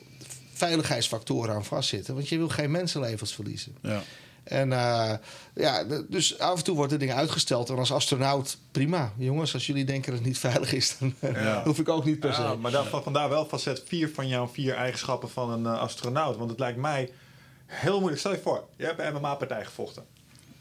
[0.52, 2.14] veiligheidsfactoren aan vastzitten.
[2.14, 3.76] Want je wil geen mensenlevens verliezen.
[3.82, 4.02] Ja.
[4.44, 5.12] En eh,
[5.54, 7.68] ja, dus af en toe worden dingen uitgesteld.
[7.70, 9.12] En als astronaut, prima.
[9.16, 11.62] Jongens, als jullie denken dat het niet veilig is, dan eh, Ja.
[11.64, 12.40] hoef ik ook niet per se.
[12.42, 15.80] Ja, maar daar, van- vandaar wel facet 4 van jouw vier eigenschappen van een eh,
[15.80, 16.36] astronaut.
[16.36, 17.10] Want het lijkt mij
[17.66, 18.18] heel moeilijk.
[18.20, 20.04] Stel je voor, je hebt een MMA-partij gevochten.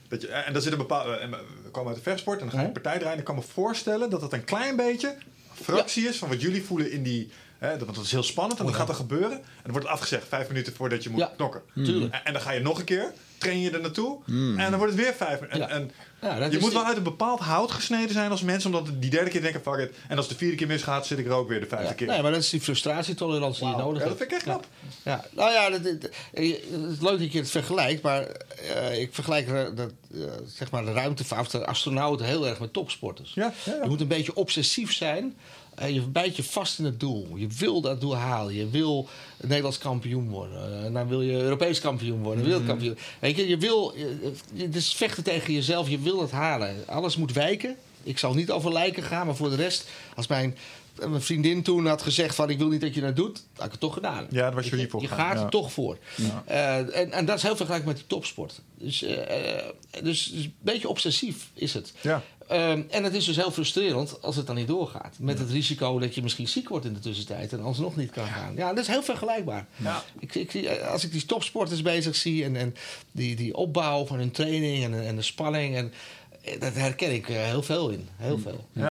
[0.08, 1.14] Dat je, en daar zit een bepaalde.
[1.16, 1.30] en
[1.64, 3.20] We komen uit de vechtsport en dan ga je een partij draaien.
[3.20, 6.64] Ik kan me voorstellen dat het een klein beetje een fractie is van wat jullie
[6.64, 7.32] voelen in die.
[7.62, 9.32] Hè, want dat is heel spannend en dan gaat er gebeuren.
[9.32, 11.62] En dan wordt het afgezegd vijf minuten voordat je moet knokken.
[11.76, 12.14] tuurlijk.
[12.14, 14.20] En, en dan ga je nog een keer, train je er naartoe.
[14.28, 15.62] En dan wordt het weer vijf minuten.
[15.62, 15.76] En, Ja.
[15.76, 15.92] en
[16.22, 18.74] Ja, dat je moet die- wel uit een bepaald hout gesneden zijn als mensen.
[18.76, 19.92] Omdat die derde keer denken, fuck it.
[20.08, 22.08] En als de vierde keer misgaat, zit ik er ook weer de vijfde Ja, keer.
[22.08, 24.20] nee, maar dat is die frustratietolerantie die je nodig Ja, hebt.
[24.20, 24.66] dat vind ik echt knap.
[25.04, 25.26] Ja, ja.
[25.42, 29.14] nou ja, dat, dat- eh, het is leuk dat je het vergelijkt, maar eh, ik
[29.14, 29.48] vergelijk
[29.78, 33.34] dat, eh, zeg maar de ruimtevaart, de astronauten heel erg met topsporters.
[33.34, 33.84] Ja, ja, ja.
[33.84, 35.36] Je moet een beetje obsessief zijn.
[35.82, 37.28] Eh, je bijt je vast in het doel.
[37.36, 38.54] Je wil dat doel halen.
[38.56, 39.08] Je wil
[39.42, 40.86] Nederlands kampioen worden.
[40.86, 42.40] Eh, dan wil je Europees kampioen worden.
[42.42, 42.50] Mhm.
[42.50, 42.98] Wereldkampioen.
[43.20, 43.94] Weet je, je wil.
[43.98, 45.90] je- je- Het is vechten tegen jezelf.
[45.90, 46.76] Je wil het halen.
[46.88, 47.76] Alles moet wijken.
[48.04, 50.56] Ik zal niet over lijken gaan, maar voor de rest, als mijn
[51.02, 53.66] en mijn vriendin toen had gezegd van ik wil niet dat je dat doet, had
[53.66, 54.28] ik het toch gedaan.
[54.30, 55.44] Ja, daar was je voor Je gaat ja.
[55.44, 55.98] er toch voor.
[56.46, 58.62] Eh, en, en dat is heel vergelijkbaar met die topsport.
[58.78, 59.66] Dus, eh, eh,
[60.04, 61.94] dus, dus een beetje obsessief is het.
[62.02, 62.24] Ja.
[62.48, 65.16] Ehm, en het is dus heel frustrerend als het dan niet doorgaat.
[65.20, 68.28] Met het risico dat je misschien ziek wordt in de tussentijd en alsnog niet kan
[68.28, 68.56] gaan.
[68.56, 69.66] Ja, dat is heel vergelijkbaar.
[69.76, 70.04] Ja.
[70.20, 72.76] Ik, ik, zie- als ik die topsporters bezig zie en, en
[73.12, 75.94] die, die opbouw van hun training en, en de spanning, en,
[76.60, 78.08] dat herken ik heel veel in.
[78.16, 78.91] Heel veel.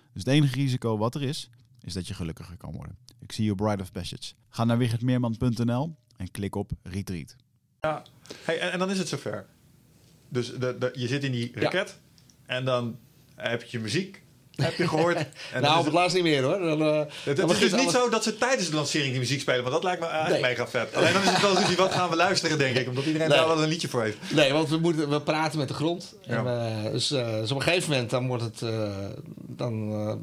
[0.13, 1.49] Dus het enige risico wat er is,
[1.81, 2.97] is dat je gelukkiger kan worden.
[3.19, 4.33] Ik zie je op Bride of Passage.
[4.49, 7.35] Ga naar wichertmeerman.nl en klik op Retreat.
[7.81, 8.03] Ja.
[8.43, 9.45] Hey, en, en dan is het zover.
[10.29, 11.99] Dus de, de, je zit in die raket
[12.45, 12.99] en dan
[13.35, 14.23] heb je muziek,
[14.61, 15.17] heb je gehoord.
[15.53, 16.59] En nou, op het laatst niet meer hoor.
[16.59, 19.09] Dan, eh, Het, dan het is dus niet alles- zo dat ze tijdens de lancering
[19.11, 20.51] die muziek spelen, want dat lijkt me eigenlijk Nee.
[20.51, 20.95] mega vet.
[20.95, 23.37] Alleen dan is het wel zoiets, wat gaan we luisteren, denk ik, omdat iedereen Nee.
[23.37, 24.17] daar wel een liedje voor heeft.
[24.33, 26.13] Nee, want we, moeten, we praten met de grond.
[26.27, 26.83] En, Ja.
[26.85, 28.89] eh, dus, eh, dus op een gegeven moment dan wordt, het, eh,
[29.37, 30.13] dan, eh,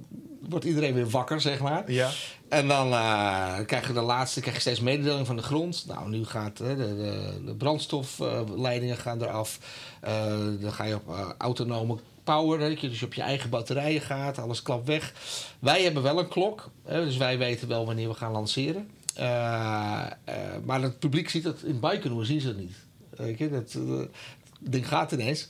[0.48, 1.92] wordt iedereen weer wakker, zeg maar.
[1.92, 2.10] Ja.
[2.48, 5.84] En dan eh, krijg je de laatste krijg je steeds mededeling van de grond.
[5.88, 9.58] Nou, nu gaat eh, de, de, de brandstofleidingen gaan eraf.
[10.00, 10.12] Eh,
[10.60, 11.96] dan ga je op eh, autonome
[12.34, 14.38] power, dat je dus op je eigen batterijen gaat.
[14.38, 15.12] Alles klapt weg.
[15.58, 18.88] Wij hebben wel een klok, hè, dus wij weten wel wanneer we gaan lanceren.
[19.14, 22.76] Eh, eh, maar het publiek ziet dat in Baikonur zien ze het niet.
[23.10, 25.46] Weet je, dat, eh, het ding gaat ineens.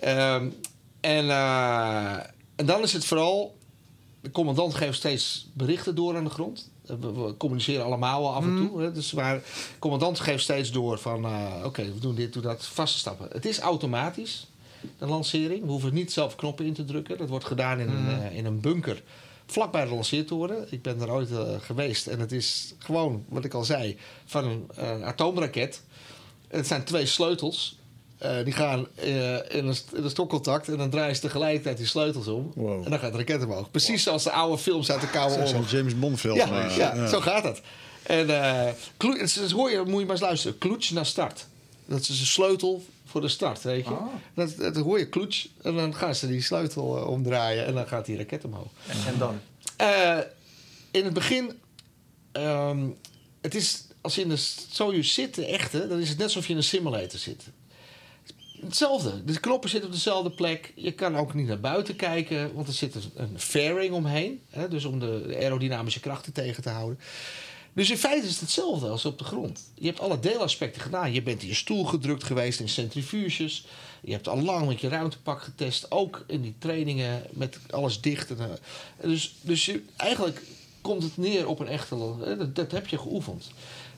[0.00, 0.48] Ehm,
[1.00, 1.30] en,
[2.56, 3.56] en dan is het vooral
[4.20, 6.70] de commandant geeft steeds berichten door aan de grond.
[6.82, 8.82] We, communiceren allemaal wel af en toe.
[8.82, 8.92] Hè?
[8.92, 11.26] Dus maar de commandant geeft steeds door van...
[11.64, 13.28] oké, we doen dit, doen dat, vaste stappen.
[13.30, 14.46] Het is automatisch,
[14.98, 15.64] de lancering.
[15.64, 17.18] We hoeven niet zelf knoppen in te drukken.
[17.18, 19.02] Dat wordt gedaan in, een, eh, in een bunker
[19.46, 20.66] vlakbij de lanceertoren.
[20.70, 22.06] Ik ben daar ooit eh, geweest.
[22.06, 25.82] En het is gewoon, wat ik al zei, van een eh, atoomraket.
[26.48, 27.80] Het zijn twee sleutels.
[28.44, 32.52] Die gaan in, een, in een stokcontact en dan draaien ze tegelijkertijd die sleutels om.
[32.54, 32.84] Wow.
[32.84, 33.70] En dan gaat de raket omhoog.
[33.70, 35.70] Precies zoals de oude films uit de Koude Zo'n Oorlog.
[35.70, 36.36] James Bond film.
[36.36, 37.06] Ja, ja, ja.
[37.06, 37.60] zo gaat dat.
[38.02, 38.26] En
[39.52, 40.58] hoor je, moet je maar eens luisteren.
[40.58, 41.46] Kloets naar start.
[41.86, 43.96] Dat is een sleutel voor de start, weet je.
[44.34, 47.86] Dat, dat hoor je kloets en dan gaan ze die sleutel eh, omdraaien en dan
[47.86, 48.70] gaat die raket omhoog.
[48.86, 49.40] En, en dan?
[49.76, 50.18] Eh,
[50.90, 51.52] in het begin,
[52.32, 52.88] ehm,
[53.40, 54.36] het is, als je in de
[54.70, 57.44] Soyuz zit, de echte, dan is het net alsof je in een simulator zit.
[58.60, 59.24] Hetzelfde.
[59.24, 60.72] De knoppen zitten op dezelfde plek.
[60.74, 64.42] Je kan ook niet naar buiten kijken, want er zit een, fairing omheen.
[64.50, 66.98] Hè, dus om de aerodynamische krachten tegen te houden.
[67.74, 69.60] Dus in feite is het hetzelfde als op de grond.
[69.74, 71.12] Je hebt alle deelaspecten gedaan.
[71.12, 73.66] Je bent in je stoel gedrukt geweest in centrifuges.
[74.00, 75.90] Je hebt al lang met je ruimtepak getest.
[75.90, 78.30] Ook in die trainingen met alles dicht.
[78.30, 80.42] En, eh, dus dus je, eigenlijk
[80.80, 81.94] komt het neer op een echte...
[81.94, 83.50] eh, Dat, dat heb je geoefend.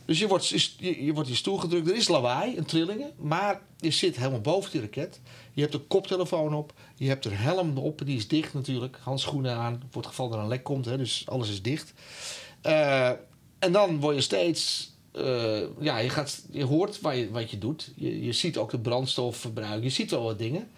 [0.04, 1.88] Dus je wordt, je, je wordt in je stoel gedrukt.
[1.88, 3.12] Er is lawaai en trillingen.
[3.16, 5.20] Maar je zit helemaal boven die raket.
[5.52, 6.72] Je hebt een koptelefoon op.
[6.96, 8.02] Je hebt er helm op.
[8.04, 8.98] Die is dicht natuurlijk.
[9.02, 9.82] Handschoenen aan.
[9.90, 10.84] Voor het geval er een lek komt.
[10.84, 11.92] Hè, dus alles is dicht.
[12.60, 13.10] Eh,
[13.64, 14.90] en dan word je steeds...
[15.12, 17.90] eh, ja, je, gaat, je hoort wat je, wat je doet.
[17.96, 19.82] Je, je ziet ook de brandstofverbruik.
[19.82, 20.68] Je ziet wel wat dingen.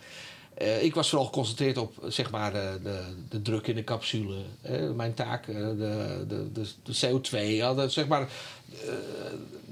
[0.57, 4.37] Eh, ik was vooral geconcentreerd op zeg maar, de, de, de druk in de capsule.
[4.63, 8.29] Eh, mijn taak, eh, de, de, de, de CO2, ja, de, zeg maar,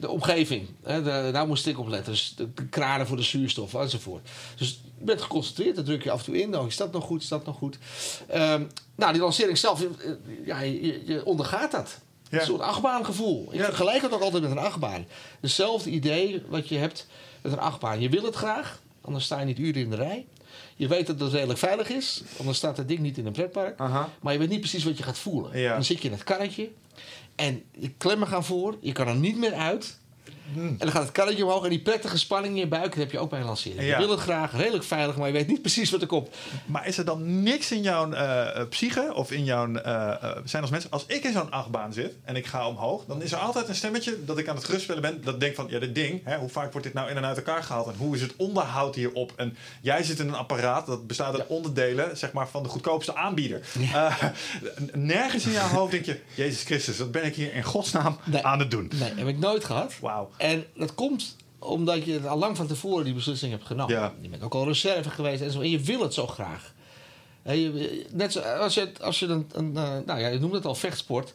[0.00, 0.68] de omgeving.
[0.82, 2.12] Hè, de, daar moest ik op letten.
[2.12, 4.28] Dus de kranen voor de zuurstof enzovoort.
[4.56, 6.50] Dus je bent geconcentreerd, dan druk je af en toe in.
[6.50, 7.78] Nou, is dat nog goed, is dat nog goed?
[8.26, 8.62] Ehm,
[8.94, 9.86] nou, die lancering zelf,
[10.44, 12.00] ja, je ondergaat dat.
[12.34, 12.40] Ja.
[12.40, 13.48] Een soort achtbaangevoel.
[13.50, 13.64] Ik Ja.
[13.64, 15.06] vergelijk het ook altijd met een achtbaan.
[15.40, 17.06] Hetzelfde idee wat je hebt
[17.42, 18.00] met een achtbaan.
[18.00, 20.26] Je wil het graag, anders sta je niet uren in de rij.
[20.76, 23.80] Je weet dat het redelijk veilig is, anders staat het ding niet in een pretpark.
[23.80, 24.08] Aha.
[24.20, 25.58] Maar je weet niet precies wat je gaat voelen.
[25.60, 25.72] Ja.
[25.72, 26.70] Dan zit je in het karretje
[27.34, 29.98] en je klemmen gaan voor, je kan er niet meer uit.
[30.56, 33.10] En dan gaat het karretje omhoog en die prettige spanning in je buik, dat heb
[33.10, 33.80] je ook bij een lancering.
[33.82, 33.98] Ja.
[33.98, 36.28] Je wil het graag, redelijk veilig, maar je weet niet precies wat er komt.
[36.66, 40.62] Maar is er dan niks in jouw eh, eh, psyche of in jouw eh, zijn
[40.62, 40.90] als mensen?
[40.90, 43.74] Als ik in zo'n achtbaan zit en ik ga omhoog, dan is er altijd een
[43.74, 45.20] stemmetje dat ik aan het gerustspelen ben.
[45.24, 47.36] Dat denkt van, ja, dit ding, hè, hoe vaak wordt dit nou in en uit
[47.36, 47.86] elkaar gehaald?
[47.86, 49.32] En hoe is het onderhoud hierop?
[49.36, 53.16] En jij zit in een apparaat dat bestaat uit onderdelen, zeg maar, van de goedkoopste
[53.16, 53.60] aanbieder.
[54.92, 58.44] Nergens in jouw hoofd denk je, Jezus Christus, wat ben ik hier in godsnaam Nee.
[58.46, 58.90] aan het doen?
[58.94, 59.92] Nee, heb ik nooit gehad.
[60.00, 60.30] Wauw.
[60.36, 63.94] En dat komt omdat je al lang van tevoren die beslissing hebt genomen.
[63.94, 64.14] Ja.
[64.20, 65.60] Je bent ook al reserve geweest en zo.
[65.60, 66.72] En je wil het zo graag.
[67.44, 70.64] Je- net zo, als je, als je een, een eh, nou ja, je noemt het
[70.66, 71.34] al vechtsport.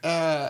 [0.00, 0.46] Eh,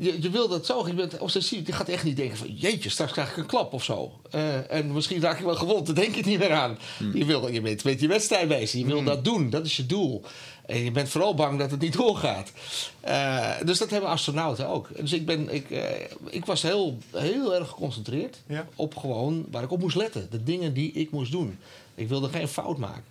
[0.00, 0.86] je, je wil dat zo.
[0.86, 1.66] Je, bent obsessief.
[1.66, 2.54] je gaat echt niet denken van...
[2.54, 4.20] jeetje, straks krijg ik een klap of zo.
[4.30, 5.86] Eh, en misschien raak ik wel gewond.
[5.86, 6.78] Daar denk je niet meer aan.
[7.12, 8.80] Je, wil, je bent met je wedstrijd bezig.
[8.80, 9.50] Je wil dat doen.
[9.50, 10.24] Dat is je doel.
[10.66, 12.52] En je bent vooral bang dat het niet doorgaat.
[13.00, 14.88] Eh, dus dat hebben astronauten ook.
[14.96, 15.82] Dus ik, ben, ik, eh,
[16.30, 18.66] ik was heel, heel erg geconcentreerd Ja.
[18.76, 20.26] op gewoon waar ik op moest letten.
[20.30, 21.58] De dingen die ik moest doen.
[21.94, 23.04] Ik wilde geen fout maken.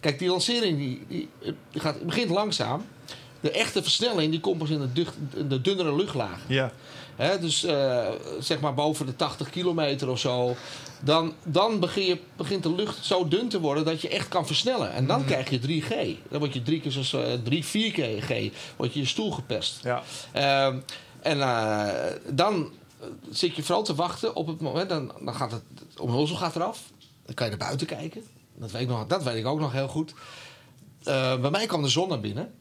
[0.00, 1.28] Kijk, die lancering die, die,
[1.70, 2.84] die gaat, begint langzaam.
[3.40, 6.40] De echte versnelling die komt pas in de, ducht- in de dunnere luchtlaag.
[6.48, 6.72] Ja.
[7.16, 8.06] Hè, dus eh,
[8.40, 10.56] zeg maar boven de 80 kilometer of zo.
[11.00, 14.46] Dan, dan begin je, begint de lucht zo dun te worden dat je echt kan
[14.46, 14.92] versnellen.
[14.92, 16.18] En dan krijg je 3G.
[16.30, 18.54] Dan word je drie keer zoals eh 3, 4G.
[18.76, 19.80] Word je je stoel gepest.
[19.82, 20.02] Ja.
[20.32, 20.78] Ehm,
[21.20, 22.70] en eh, dan
[23.30, 24.88] zit je vooral te wachten op het moment.
[24.88, 25.62] Dan, dan gaat het
[26.00, 26.82] omhulsel gaat eraf.
[27.26, 28.22] Dan kan je naar buiten kijken.
[28.54, 30.14] Dat weet ik, nog, dat weet ik ook nog heel goed.
[31.04, 32.52] Bij mij kwam de zon naar binnen.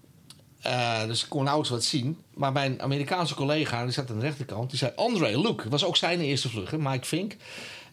[0.64, 2.18] Eh, dus ik kon nauwelijks wat zien.
[2.34, 5.64] Maar mijn Amerikaanse collega, die zat aan de rechterkant, die zei: André, look.
[5.64, 7.36] Was ook zijn eerste vlucht, hè, Mike Fink.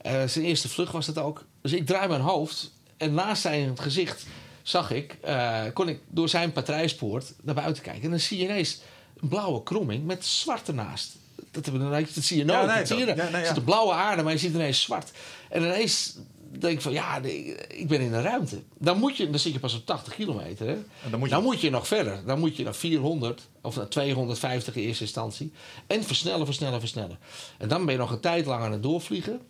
[0.02, 1.44] Eh, zijn eerste vlucht was het ook.
[1.62, 2.70] Dus ik draai mijn hoofd.
[2.96, 4.26] En naast zijn gezicht
[4.62, 8.02] zag ik, eh, kon ik door zijn patrijspoort naar buiten kijken.
[8.02, 8.80] En dan zie je ineens
[9.20, 11.16] een blauwe kromming met zwart ernaast.
[11.50, 12.58] Dat, hebben dat zie je nooit.
[12.60, 13.30] Ja, nee, dat zie je dat- er.
[13.30, 15.10] ja, Er zit een blauwe aarde, maar je ziet ineens zwart.
[15.48, 16.16] En ineens
[16.58, 18.62] denk ik van, ja, nee, ik ben in de ruimte.
[18.78, 20.66] Dan, moet je, dan zit je pas op 80 kilometer.
[20.66, 20.72] Hè?
[20.72, 22.22] En dan moet je- je nog verder.
[22.26, 25.52] Dan moet je naar 400 of naar 250 in eerste instantie.
[25.86, 27.18] En versnellen, versnellen, versnellen.
[27.58, 29.40] En dan ben je nog een tijd lang aan het doorvliegen.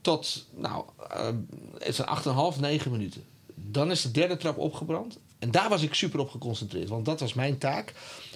[0.00, 1.28] Tot, nou, eh,
[1.78, 3.24] het zijn 8,5, 9 minuten.
[3.54, 5.18] Dan is de derde trap opgebrand.
[5.38, 6.88] En daar was ik super op geconcentreerd.
[6.88, 7.92] Want dat was mijn taak.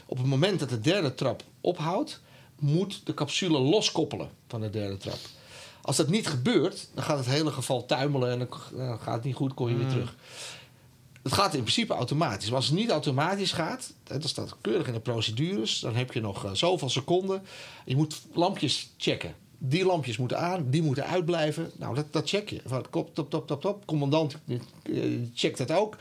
[0.07, 2.21] Op het moment dat de derde trap ophoudt...
[2.59, 5.19] moet de capsule loskoppelen van de derde trap.
[5.85, 8.30] Als dat niet gebeurt, dan gaat het hele geval tuimelen...
[8.30, 10.14] en dan dan gaat het niet goed, kom je weer terug.
[11.22, 12.47] Het gaat in principe automatisch.
[12.49, 16.12] Maar als het niet automatisch gaat, hè, dat staat keurig in de procedures, dan heb
[16.12, 17.43] je nog eh, zoveel seconden.
[17.85, 19.35] Je moet lampjes checken.
[19.59, 21.70] Die lampjes moeten aan, die moeten uitblijven.
[21.76, 22.61] Nou, dat, dat check je.
[22.66, 23.87] Van, Top, top, top, top, top.
[23.87, 25.03] Commandant eh,
[25.35, 25.97] checkt dat ook.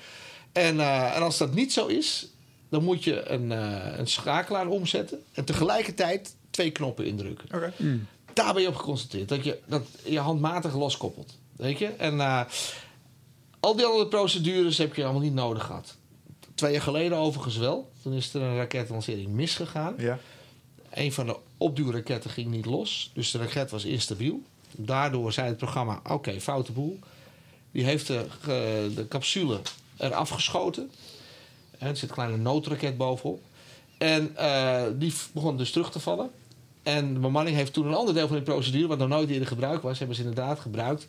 [0.51, 2.27] En, eh, en als dat niet zo is,
[2.69, 5.23] dan moet je een, eh, een schakelaar omzetten.
[5.34, 7.55] En tegelijkertijd twee knoppen indrukken.
[7.55, 7.73] Oké.
[8.34, 9.29] Daar ben je op geconcentreerd.
[9.29, 11.38] Dat je dat je handmatig loskoppelt.
[11.55, 11.88] Weet je?
[11.88, 12.41] En eh,
[13.59, 15.95] al die andere procedures heb je allemaal niet nodig gehad.
[16.55, 17.91] Twee jaar geleden overigens wel.
[18.01, 19.93] Toen is er een raketlancering misgegaan.
[19.97, 20.19] Ja.
[20.89, 23.11] Een van de opduwraketten ging niet los.
[23.13, 24.41] Dus de raket was instabiel.
[24.71, 26.99] Daardoor zei het programma, oké, foute boel.
[27.71, 28.25] Die heeft de,
[28.95, 29.59] de capsule
[29.97, 30.91] eraf geschoten.
[31.77, 33.41] En er zit een kleine noodraket bovenop.
[33.97, 36.31] En eh, die begon dus terug te vallen.
[36.84, 38.88] En de bemanning heeft toen een ander deel van die procedure...
[38.88, 39.97] wat nog nooit eerder gebruikt was...
[39.97, 41.07] hebben ze inderdaad gebruikt.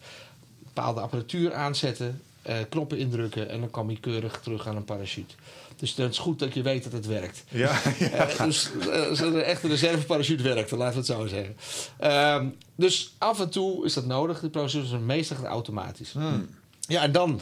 [0.59, 3.49] Bepaalde apparatuur aanzetten, eh, knoppen indrukken...
[3.49, 5.35] en dan kwam hij keurig terug aan een parachute.
[5.77, 7.45] Dus het is goed dat je weet dat het werkt.
[7.49, 7.81] Ja.
[7.99, 8.09] ja.
[8.29, 11.57] Eh, dus eh, zo'n echte reserveparachute werkt, laten we het zo zeggen.
[11.99, 14.41] Ehm, dus af en toe is dat nodig.
[14.41, 16.13] De procedure is meestal automatisch.
[16.13, 16.49] Hmm.
[16.81, 17.41] Ja, en dan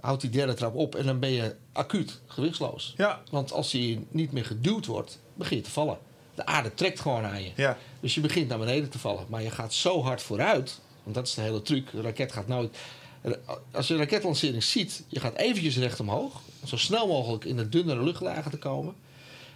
[0.00, 2.94] houdt die derde trap op en dan ben je acuut gewichtsloos.
[2.96, 3.22] Ja.
[3.30, 5.98] Want als die niet meer geduwd wordt, begin je te vallen.
[6.36, 7.50] De aarde trekt gewoon aan je.
[7.56, 7.78] Ja.
[8.00, 9.24] Dus je begint naar beneden te vallen.
[9.28, 10.80] Maar je gaat zo hard vooruit.
[11.02, 11.90] Want dat is de hele truc.
[11.90, 12.76] De raket gaat nooit...
[13.70, 16.40] Als je een raketlancering ziet, je gaat eventjes recht omhoog.
[16.60, 18.94] om Zo snel mogelijk in de dunnere luchtlagen te komen.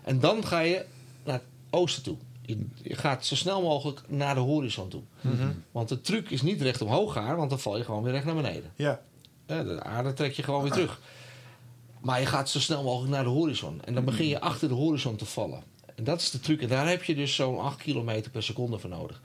[0.02, 0.84] En dan ga je
[1.24, 2.16] naar het oosten toe.
[2.42, 5.02] Je, je gaat zo snel mogelijk naar de horizon toe.
[5.70, 8.24] Want de truc is niet recht omhoog gaan, want dan val je gewoon weer recht
[8.24, 8.72] naar beneden.
[8.76, 9.00] Ja.
[9.46, 11.00] De aarde trek je gewoon weer terug.
[12.00, 13.80] Maar je gaat zo snel mogelijk naar de horizon.
[13.84, 15.62] En dan begin je achter de horizon te vallen.
[16.00, 16.62] En dat is de truc.
[16.62, 19.20] En daar heb je dus zo'n 8 kilometer per seconde voor nodig.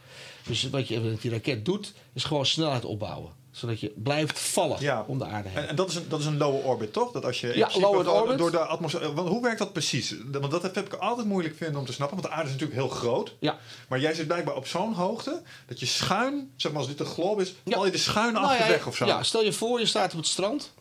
[0.48, 3.32] Dus wat je met die raket doet, is gewoon snelheid opbouwen.
[3.52, 5.04] Zodat je blijft vallen Ja.
[5.08, 5.58] om de aarde heen.
[5.58, 7.12] En, en dat, is een, dat is een low orbit, toch?
[7.12, 8.38] Dat als je Ja, principe low door- orbit.
[8.38, 9.14] Door de atmosfeer.
[9.14, 10.16] Want hoe werkt dat precies?
[10.32, 12.18] Want dat heb ik altijd moeilijk vinden om te snappen.
[12.18, 13.36] Want de aarde is natuurlijk heel groot.
[13.40, 13.58] ja.
[13.88, 17.06] Maar jij zit blijkbaar op zo'n hoogte dat je schuin, zeg maar als dit een
[17.06, 17.76] globe is, Ja.
[17.76, 19.06] val je de schuin Nou achter ja, weg of zo.
[19.06, 20.72] Ja, stel je voor, je staat op het strand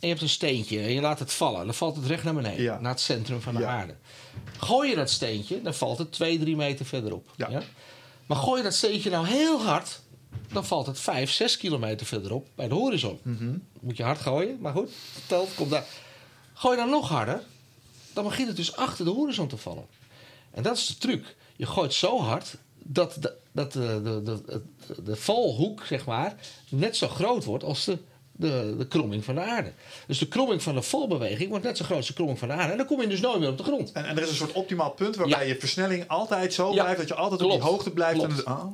[0.00, 1.64] en je hebt een steentje en je laat het vallen.
[1.64, 2.80] Dan valt het recht naar beneden, Ja.
[2.80, 3.68] naar het centrum van de Ja.
[3.68, 3.94] aarde.
[4.58, 7.30] Gooi je dat steentje, dan valt het 2, 3 meter verderop.
[7.36, 7.62] Ja.
[8.26, 10.00] Maar gooi je dat steentje nou heel hard,
[10.52, 13.18] dan valt het 5, 6 kilometer verderop bij de horizon.
[13.22, 13.56] Mhm.
[13.80, 14.90] Moet je hard gooien, maar goed,
[15.26, 15.84] telt, komt daar.
[16.54, 17.42] Gooi je dan nog harder,
[18.12, 19.86] dan begint het dus achter de horizon te vallen.
[20.50, 21.36] En dat is de truc.
[21.56, 26.34] Je gooit zo hard dat de, dat de, de, de, de, de valhoek, zeg maar,
[26.68, 27.98] net zo groot wordt als de,
[28.40, 29.72] de, de kromming van de aarde.
[30.06, 32.54] Dus de kromming van de valbeweging wordt net zo groot als de kromming van de
[32.54, 32.70] aarde.
[32.70, 33.92] En dan kom je dus nooit meer op de grond.
[33.92, 35.52] En, en er is een soort optimaal punt waarbij Ja.
[35.52, 38.22] je versnelling altijd zo blijft dat je altijd op die hoogte blijft.
[38.22, 38.64] En, oh.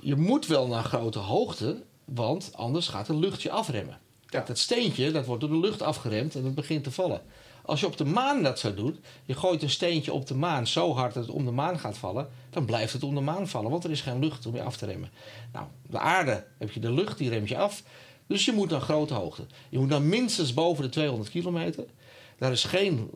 [0.00, 3.98] Je moet wel naar grote hoogte, want anders gaat de lucht je afremmen.
[4.26, 7.22] Kijk, dat steentje dat wordt door de lucht afgeremd en het begint te vallen.
[7.66, 10.66] Als je op de maan dat zo doet, je gooit een steentje op de maan
[10.66, 13.48] zo hard dat het om de maan gaat vallen, dan blijft het om de maan
[13.48, 15.10] vallen, want er is geen lucht om je af te remmen.
[15.52, 17.82] Nou, de aarde heb je de lucht, die remt je af.
[18.26, 19.46] Dus je moet naar grote hoogte.
[19.68, 21.84] Je moet dan minstens boven de 200 kilometer.
[22.38, 23.10] Daar is geen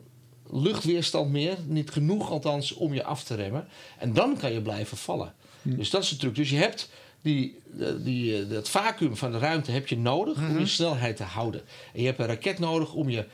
[0.51, 3.67] luchtweerstand meer, niet genoeg althans, om je af te remmen.
[3.97, 5.33] En dan kan je blijven vallen.
[5.61, 6.35] Dus dat is de truc.
[6.35, 6.89] Dus je hebt
[7.21, 11.17] die, eh, die, eh, het vacuüm van de ruimte heb je nodig om je snelheid
[11.17, 11.61] te houden.
[11.93, 13.25] En je hebt een raket nodig om je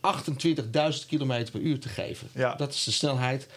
[0.00, 2.28] 28.000 km per uur te geven.
[2.34, 2.54] Ja.
[2.54, 3.48] Dat is de snelheid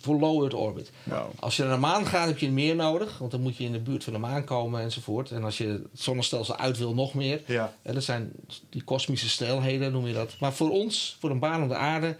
[0.00, 0.90] voor low Earth orbit.
[1.02, 1.30] Wauw.
[1.38, 3.18] Als je naar de maan gaat, heb je meer nodig.
[3.18, 5.30] Want dan moet je in de buurt van de maan komen enzovoort.
[5.30, 7.42] En als je het zonnestelsel uit wil, nog meer.
[7.46, 7.74] Ja.
[7.82, 8.32] En dat zijn
[8.70, 10.34] die kosmische snelheden, noem je dat.
[10.40, 12.16] Maar voor ons, voor een baan om de aarde,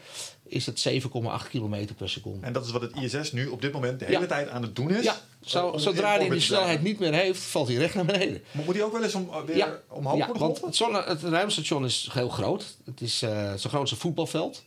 [0.46, 2.46] is het 7,8 kilometer per seconde.
[2.46, 4.26] En dat is wat het ISS nu op dit moment de hele Ja.
[4.26, 5.04] tijd aan het doen is.
[5.04, 8.42] Ja, zo, zodra hij die snelheid niet meer heeft, valt hij recht naar beneden.
[8.52, 11.02] Maar moet hij ook wel eens om, weer Ja, omhoog ja worden want het, zonne,
[11.06, 12.76] het ruimstation is heel groot.
[12.84, 14.64] Het is eh zo groot als een voetbalveld.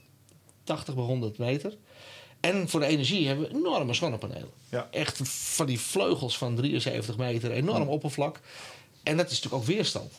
[0.64, 1.78] 80 bij 100 meter.
[2.42, 4.50] En voor de energie hebben we enorme zonnepanelen.
[4.70, 4.88] Ja.
[4.92, 8.40] Echt van die vleugels van 73 meter, enorm oppervlak.
[9.04, 10.14] En dat is natuurlijk ook weerstand.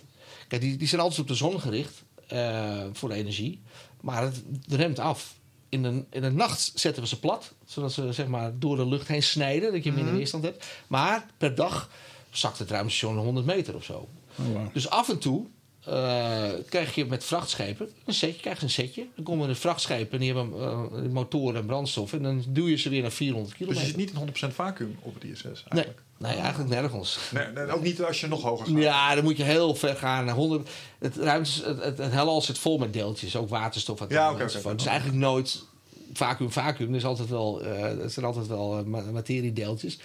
[0.49, 3.61] Kijk, die, die zijn altijd op de zon gericht eh, voor de energie.
[4.01, 5.35] Maar het remt af.
[5.69, 8.87] In de, in de nacht zetten we ze plat, zodat ze zeg maar, door de
[8.87, 10.67] lucht heen snijden, dat je minder weerstand hebt.
[10.87, 11.91] Maar per dag
[12.31, 14.09] zakt het ruimstation 100 meter of zo.
[14.37, 14.67] Oh.
[14.73, 15.47] Dus af en toe
[15.85, 18.41] eh, krijg je met vrachtschepen een setje.
[18.41, 19.07] Krijg je een setje.
[19.15, 22.13] Dan komen er vrachtschepen en die hebben eh, motoren en brandstof.
[22.13, 24.01] En dan duw je ze weer naar 400 Dus je kilometer.
[24.01, 26.01] zit niet in 100% vacuüm op het ISS nee, eigenlijk.
[26.19, 27.19] nee, eigenlijk nergens.
[27.33, 27.47] Nee.
[27.47, 28.77] Nee, ook niet als je nog hoger gaat.
[28.77, 30.25] Ja, dan moet je heel ver gaan.
[30.25, 33.37] naar 100, het, ruimte, het, het, het heelal zit vol met deeltjes.
[33.37, 34.01] Ook waterstof.
[34.01, 34.43] atomen Ja, oké.
[34.43, 35.65] Het is eigenlijk nooit
[36.13, 36.89] vacuüm, vacuüm.
[36.91, 39.99] Er, is altijd wel, eh, er zijn altijd wel ma- materiedeeltjes.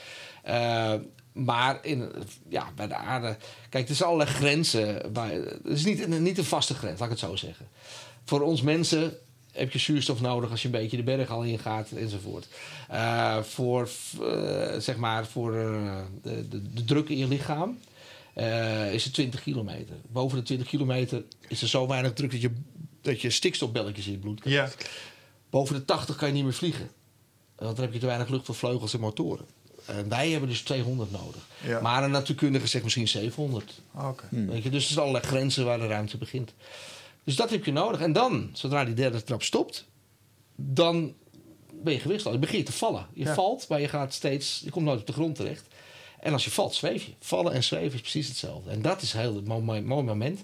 [1.45, 2.11] Maar in,
[2.49, 3.37] ja, bij de aarde...
[3.69, 5.13] Kijk, er zijn allerlei grenzen.
[5.13, 7.67] Waar, het is niet, niet een vaste grens, laat ik het zo zeggen.
[8.25, 9.17] Voor ons mensen
[9.57, 12.47] heb je zuurstof nodig als je een beetje de berg al ingaat enzovoort.
[12.87, 13.89] Eh, voor,
[14.21, 17.79] eh, zeg maar, voor eh, de, de, de druk in je lichaam
[18.91, 19.95] is het 20 kilometer.
[20.11, 22.51] Boven de 20 kilometer is er zo weinig druk dat je,
[23.01, 24.83] dat je stikstofbelletjes in je bloed krijgt.
[24.83, 24.87] Ja.
[25.49, 26.89] Boven de 80 kan je niet meer vliegen.
[27.55, 29.45] Want dan heb je te weinig lucht voor vleugels en motoren.
[29.87, 31.47] En wij hebben dus 200 nodig.
[31.63, 31.81] Ja.
[31.81, 33.73] Maar een natuurkundige zegt misschien 700.
[33.93, 34.27] Ah, Oké.
[34.29, 34.69] Weet je?
[34.69, 36.53] Dus er zijn allerlei grenzen waar de ruimte begint.
[37.23, 38.01] Dus dat heb je nodig.
[38.01, 39.85] En dan, zodra die derde trap stopt,
[40.55, 41.13] dan
[41.83, 42.39] ben je gewichtsloos.
[42.39, 43.07] Begin je te vallen.
[43.13, 43.33] Je Ja.
[43.33, 45.65] valt, maar je gaat steeds, je komt nooit op de grond terecht.
[46.19, 47.11] En als je valt, zweef je.
[47.19, 48.69] Vallen en zweven is precies hetzelfde.
[48.69, 50.39] En dat is een heel mooi, mooi moment.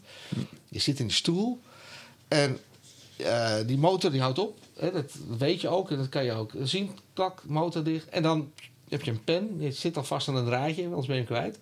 [0.69, 1.61] Je zit in die stoel
[2.27, 2.57] en
[3.17, 4.57] eh, die motor die houdt op.
[4.79, 6.89] Hè, dat weet je ook en dat kan je ook zien.
[7.13, 8.09] Klak, motor dicht.
[8.09, 8.51] En dan
[8.97, 9.55] heb je een pen.
[9.59, 11.57] Je zit al vast aan een draadje, anders ben je hem kwijt.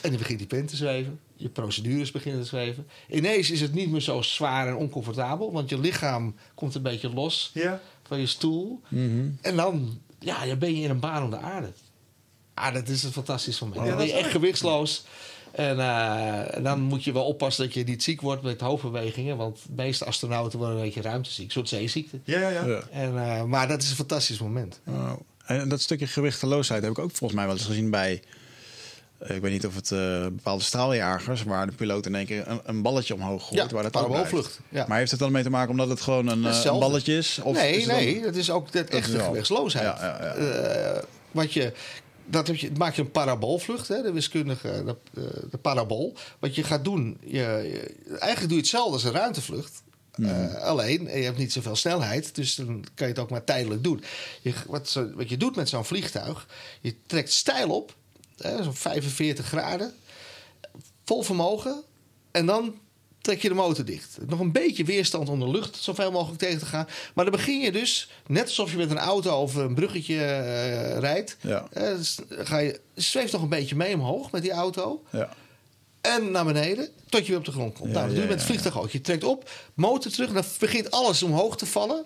[0.00, 1.20] En dan begint die pen te zweven.
[1.36, 2.86] Je procedures beginnen te zweven.
[3.10, 5.52] Ineens is het niet meer zo zwaar en oncomfortabel.
[5.52, 7.80] Want je lichaam komt een beetje los Ja.
[8.06, 8.80] van je stoel.
[8.88, 9.28] Mhm.
[9.40, 11.72] En dan, ja, dan ben je in een baan om de aarde.
[12.54, 13.80] Ah, dat is een fantastisch moment.
[13.80, 15.04] Ja, dan ben je is echt gewichtsloos.
[15.52, 19.36] En, eh, en dan moet je wel oppassen dat je niet ziek wordt met hoofdbewegingen.
[19.36, 21.44] Want de meeste astronauten worden een beetje ruimteziek.
[21.46, 22.20] Een soort zeeziekte.
[22.24, 22.66] Ja, ja, ja.
[22.66, 22.82] Ja.
[22.90, 24.80] En, eh, maar dat is een fantastisch moment.
[24.86, 25.12] Oh.
[25.46, 28.22] En dat stukje gewichteloosheid heb ik ook volgens mij wel eens gezien bij.
[29.18, 32.48] eh, Ik weet niet of het eh, bepaalde straaljagers, waar de piloot in één keer
[32.48, 33.54] een, een balletje omhoog gooit.
[33.70, 34.60] Ja, waar dat blijft.
[34.68, 34.84] ja.
[34.88, 36.80] Maar heeft het dan mee te maken omdat het gewoon een, een Hetzelfde.
[36.86, 37.40] balletje is?
[37.42, 40.00] Of nee, is het dan- nee, dat is ook dat echte gewichtsloosheid.
[40.00, 41.72] Ja, wat je,
[42.26, 46.14] dat heb je, maak je een paraboolvlucht, hè, de wiskundige de, de, de parabool.
[46.38, 49.82] Wat je gaat doen, je, je- eigenlijk doe je hetzelfde als een ruimtevlucht.
[50.22, 53.82] Eh, alleen, je hebt niet zoveel snelheid, dus dan kan je het ook maar tijdelijk
[53.84, 54.04] doen.
[54.42, 56.46] Je, wat, zo- wat je doet met zo'n vliegtuig,
[56.80, 57.94] je trekt stijl op,
[58.62, 59.94] zo'n 45 graden.
[61.04, 61.82] vol vermogen.
[62.30, 62.74] En dan
[63.20, 64.18] trek je de motor dicht.
[64.26, 66.88] Nog een beetje weerstand om de lucht zoveel mogelijk tegen te gaan.
[67.14, 70.98] Maar dan begin je dus, net alsof je met een auto over een bruggetje eh,
[70.98, 71.36] rijdt.
[71.40, 71.66] Ja.
[71.72, 71.92] Eh,
[72.28, 75.02] ga je, zweeft nog een beetje mee omhoog met die auto.
[75.12, 75.28] Ja.
[76.06, 77.88] En naar beneden, tot je weer op de grond komt.
[77.88, 78.90] Ja, nou, dat ja, doe je met het vliegtuig ook.
[78.90, 82.04] Je trekt op, motor terug, en dan begint alles omhoog te vallen.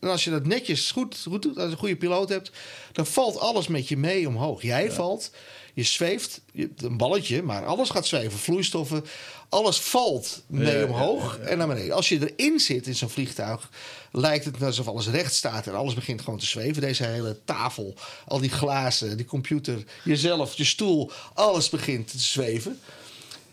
[0.00, 2.50] En als je dat netjes goed, goed doet, als je een goede piloot hebt,
[2.92, 4.62] dan valt alles met je mee omhoog.
[4.62, 5.30] Jij valt,
[5.74, 8.38] je zweeft, je, een balletje, maar alles gaat zweven.
[8.38, 9.04] Vloeistoffen,
[9.48, 11.94] alles valt mee Ja, ja, omhoog en naar beneden.
[11.94, 13.70] Als je erin zit in zo'n vliegtuig,
[14.12, 16.82] lijkt het alsof alles recht staat en alles begint gewoon te zweven.
[16.82, 17.94] Deze hele tafel,
[18.26, 22.80] al die glazen, die computer, jezelf, je stoel, alles begint te zweven.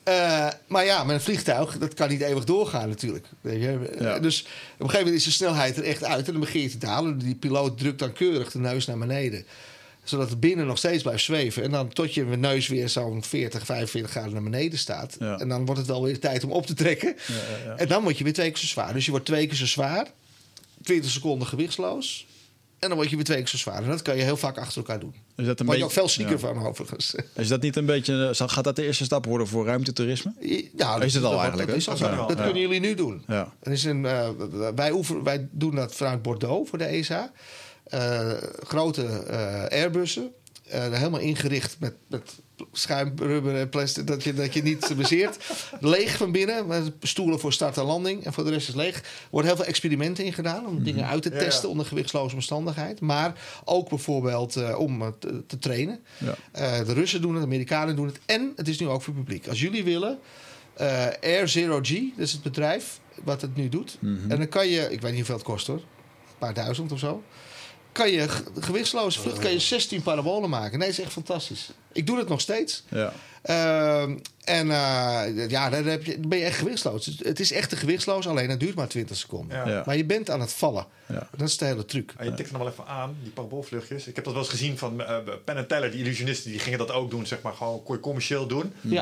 [0.03, 3.27] Eh, maar ja, met een vliegtuig, dat kan niet eeuwig doorgaan natuurlijk.
[3.41, 3.95] Weet je?
[3.99, 4.19] Ja.
[4.19, 6.25] Dus op een gegeven moment is de snelheid er echt uit.
[6.25, 7.17] En dan begin je te dalen.
[7.17, 9.45] Die piloot drukt dan keurig de neus naar beneden.
[10.03, 11.63] Zodat het binnen nog steeds blijft zweven.
[11.63, 15.15] En dan tot je neus weer zo'n 40, 45 graden naar beneden staat.
[15.19, 15.39] Ja.
[15.39, 17.15] En dan wordt het wel weer tijd om op te trekken.
[17.27, 17.77] Ja, ja, ja.
[17.77, 18.93] En dan word je weer twee keer zo zwaar.
[18.93, 20.07] Dus je wordt twee keer zo zwaar.
[20.83, 22.25] 20 seconden gewichtsloos.
[22.83, 23.83] En dan word je weer twee keer zo zwaar.
[23.83, 25.13] En dat kan je heel vaak achter elkaar doen.
[25.35, 26.39] Is dat een Word je beetje, ook veel zieker ja.
[26.39, 27.15] van overigens.
[27.35, 30.33] Is dat niet een beetje, zal- gaat dat de eerste stap worden voor ruimtetoerisme?
[30.77, 33.23] Ja, Is het al dat, eigenlijk, Dat, is al Dat dat kunnen jullie nu doen.
[33.27, 33.53] Ja.
[33.61, 34.29] Er is een, eh,
[34.75, 37.31] wij, oefenen, wij doen dat vanuit Bordeaux voor de ESA.
[37.83, 38.31] Eh,
[38.63, 40.31] grote eh, Airbussen.
[40.63, 42.31] eh, helemaal ingericht met, met
[42.71, 45.37] schuimrubber en plastic, dat je, dat je niet bezeert.
[45.79, 48.25] leeg van binnen, met stoelen voor start en landing.
[48.25, 48.97] En voor de rest is leeg.
[48.97, 51.41] Er worden heel veel experimenten in gedaan om dingen uit te Ja, ja.
[51.43, 52.99] testen onder gewichtsloze omstandigheid.
[52.99, 53.33] Maar
[53.65, 55.99] ook bijvoorbeeld eh, om eh, te, te trainen.
[56.17, 56.35] Ja.
[56.51, 58.19] Eh, de Russen doen het, de Amerikanen doen het.
[58.25, 59.47] En het is nu ook voor het publiek.
[59.47, 60.19] Als jullie willen,
[60.73, 63.97] eh, Air Zero G, dat is het bedrijf wat het nu doet.
[63.99, 64.31] Mhm.
[64.31, 66.99] En dan kan je, ik weet niet hoeveel het kost hoor, een paar duizend of
[66.99, 67.23] zo.
[67.93, 70.79] Kan je ge- gewichtsloze vlucht, kan je 16 parabolen maken.
[70.79, 71.69] Nee, dat is echt fantastisch.
[71.91, 72.83] Ik doe het nog steeds.
[72.89, 73.13] Ja.
[73.41, 77.05] Ehm, en eh, ja, dan, heb je, dan ben je echt gewichtsloos.
[77.23, 79.57] Het- is echt een gewichtsloos, alleen het duurt maar 20 seconden.
[79.57, 79.67] Ja.
[79.67, 79.83] Ja.
[79.85, 80.85] Maar je bent aan het vallen.
[81.05, 81.27] Ja.
[81.37, 82.13] Dat is de hele truc.
[82.17, 84.07] Ah, je tikt er nog wel even aan, die paraboolvluchtjes.
[84.07, 86.79] Ik heb dat wel eens gezien van eh Penn en Teller, die illusionisten, die gingen
[86.79, 88.73] dat ook doen, zeg maar, gewoon kon je commercieel doen.
[88.81, 89.01] Ja.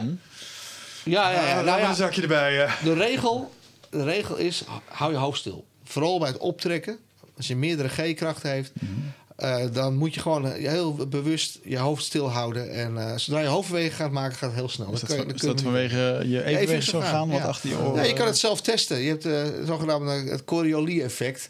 [1.03, 1.59] Ja, ja, ja.
[1.59, 2.63] Ah, nou een zakje erbij.
[2.63, 2.83] eh.
[2.83, 3.51] De regel,
[3.89, 5.65] de regel is, hou je hoofd stil.
[5.83, 6.97] Vooral bij het optrekken.
[7.41, 8.71] Als je meerdere G-krachten heeft,
[9.35, 12.71] eh, dan moet je gewoon heel bewust je hoofd stil houden.
[12.71, 14.93] En eh, zodra je hoofdbeweging gaat maken, gaat het heel snel.
[14.93, 17.45] Is Dan dat, je- is dat vanwege je even evenwichtsorgaan wat ja.
[17.45, 17.95] achter je oren?
[17.95, 18.99] Ja, je kan het zelf testen.
[19.01, 21.49] Je hebt eh, het zogenaamde het Coriolis-effect.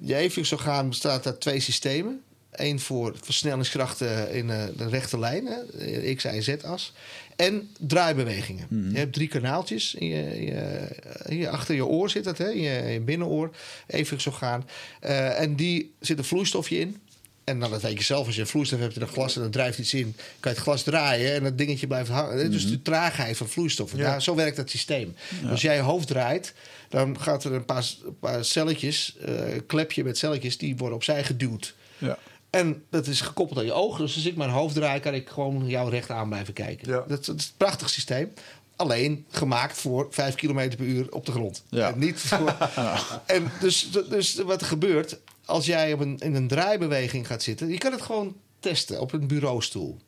[0.00, 2.20] Je evenwichtsorgaan bestaat uit twee systemen.
[2.50, 5.56] Eén voor versnellingskrachten in de rechte lijn, hè,
[6.02, 6.92] de X, Y, Z-as.
[7.40, 8.66] En draaibewegingen.
[8.92, 9.94] Je hebt drie kanaaltjes.
[9.94, 10.88] In je, in je-
[11.28, 13.50] hier achter je oor zit dat, hè, in je, in je binnenoor,
[13.86, 14.68] evenwichtsorgaan.
[15.00, 16.96] Eh, en die zit een vloeistofje in.
[17.44, 18.26] En nou, dat weet je zelf.
[18.26, 20.56] Als je een vloeistof hebt in een glas en er drijft iets in, kan je
[20.56, 22.50] het glas draaien en dat dingetje blijft hangen.
[22.50, 23.98] Dus de traagheid van vloeistoffen.
[23.98, 24.04] Ja.
[24.04, 25.14] Daar, zo werkt dat systeem.
[25.50, 26.54] Als jij je hoofd draait,
[26.88, 31.24] dan gaat er een paar, een paar celletjes, een klepje met celletjes, die worden opzij
[31.24, 31.74] geduwd.
[31.98, 32.18] Ja.
[32.50, 34.04] En dat is gekoppeld aan je ogen.
[34.04, 36.88] Dus als ik mijn hoofd draai, kan ik gewoon jou recht aan blijven kijken.
[36.88, 37.04] Ja.
[37.06, 38.32] Dat, dat is een prachtig systeem.
[38.76, 41.62] Alleen gemaakt voor 5 km per uur op de grond.
[41.68, 41.92] Ja.
[41.92, 42.56] En niet voor...
[43.26, 47.68] en dus, dus wat er gebeurt, als jij op een, in een draaibeweging gaat zitten...
[47.68, 49.98] je kan het gewoon testen op een bureaustoel.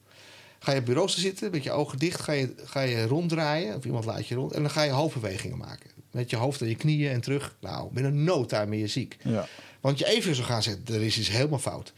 [0.58, 3.76] Ga je op bureaustoel zitten, met je ogen dicht, ga je, ga je ronddraaien...
[3.76, 5.90] of iemand laat je rond, en dan ga je hoofdbewegingen maken.
[6.10, 7.56] Met je hoofd en je knieën en terug.
[7.60, 9.16] Nou, binnen no time ben je ziek.
[9.22, 9.46] Ja.
[9.82, 11.92] Want je even zo gaan zeggen, er is iets helemaal fout.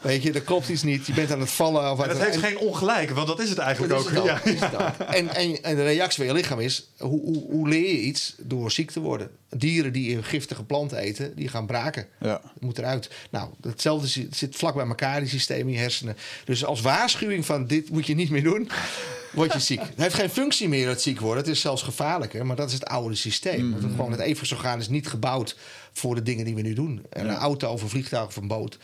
[0.00, 1.06] Weet je, er klopt iets niet.
[1.06, 1.90] Je bent aan het vallen.
[1.90, 4.10] Of En dat heeft geen ongelijk, want dat is het eigenlijk dat ook.
[4.44, 4.94] het Ja.
[4.96, 5.06] het.
[5.06, 8.34] En, en, en de reactie van je lichaam is, hoe, hoe, hoe leer je iets
[8.38, 9.30] door ziek te worden?
[9.50, 12.06] Dieren die een giftige plant eten, die gaan braken.
[12.20, 12.40] Ja.
[12.60, 13.10] Moet eruit.
[13.30, 16.16] Nou, hetzelfde zit, vlak bij elkaar, die systemen je hersenen.
[16.44, 18.70] Dus als waarschuwing van dit moet je niet meer doen,
[19.32, 19.80] word je ziek.
[19.80, 21.44] Het heeft geen functie meer, dat ziek worden.
[21.44, 23.70] Het is zelfs gevaarlijker, maar dat is het oude systeem.
[23.70, 25.56] Want het, gewoon het evenwichtsorgaan is niet gebouwd
[25.92, 27.02] voor de dingen die we nu doen.
[27.10, 27.30] En Ja.
[27.30, 28.78] Een auto of een vliegtuig of een boot,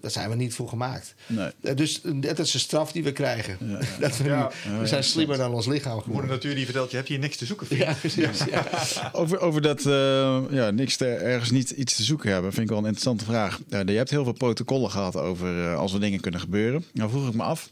[0.00, 1.14] daar zijn we niet voor gemaakt.
[1.26, 1.50] Nee.
[1.62, 3.58] Eh, Dus dat is een straf die we krijgen.
[4.00, 4.50] Dat we, nu- Ja.
[4.80, 6.30] we zijn slimmer dan ons lichaam Moeder geworden.
[6.30, 7.66] natuur die vertelt, je hebt hier niks te zoeken.
[7.66, 7.82] vriend.
[7.82, 8.44] Ja, precies.
[8.50, 8.66] Ja.
[9.12, 12.68] Over, over dat eh, ja, niks te, ergens niet iets te zoeken hebben, vind ik
[12.68, 13.60] wel een interessante vraag.
[13.70, 16.84] Eh, je hebt heel veel protocollen gehad over eh, als er dingen kunnen gebeuren.
[16.92, 17.70] Nou vroeg ik me af,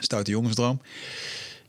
[0.00, 0.80] stoute jongensdroom.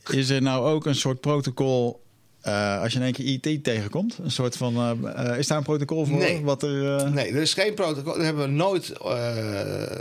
[0.09, 2.01] Is er nou ook een soort protocol
[2.41, 4.17] eh, als je in één keer IT tegenkomt?
[4.23, 6.17] Een soort van, eh, eh, is daar een protocol voor?
[6.17, 6.41] Nee.
[6.43, 8.13] Wat er, eh, Nee, er is geen protocol.
[8.13, 9.91] Daar hebben we nooit, eh,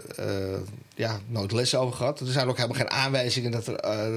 [0.55, 0.61] eh,
[0.95, 2.20] ja, nooit les over gehad.
[2.20, 3.76] Er zijn ook helemaal geen aanwijzingen dat er,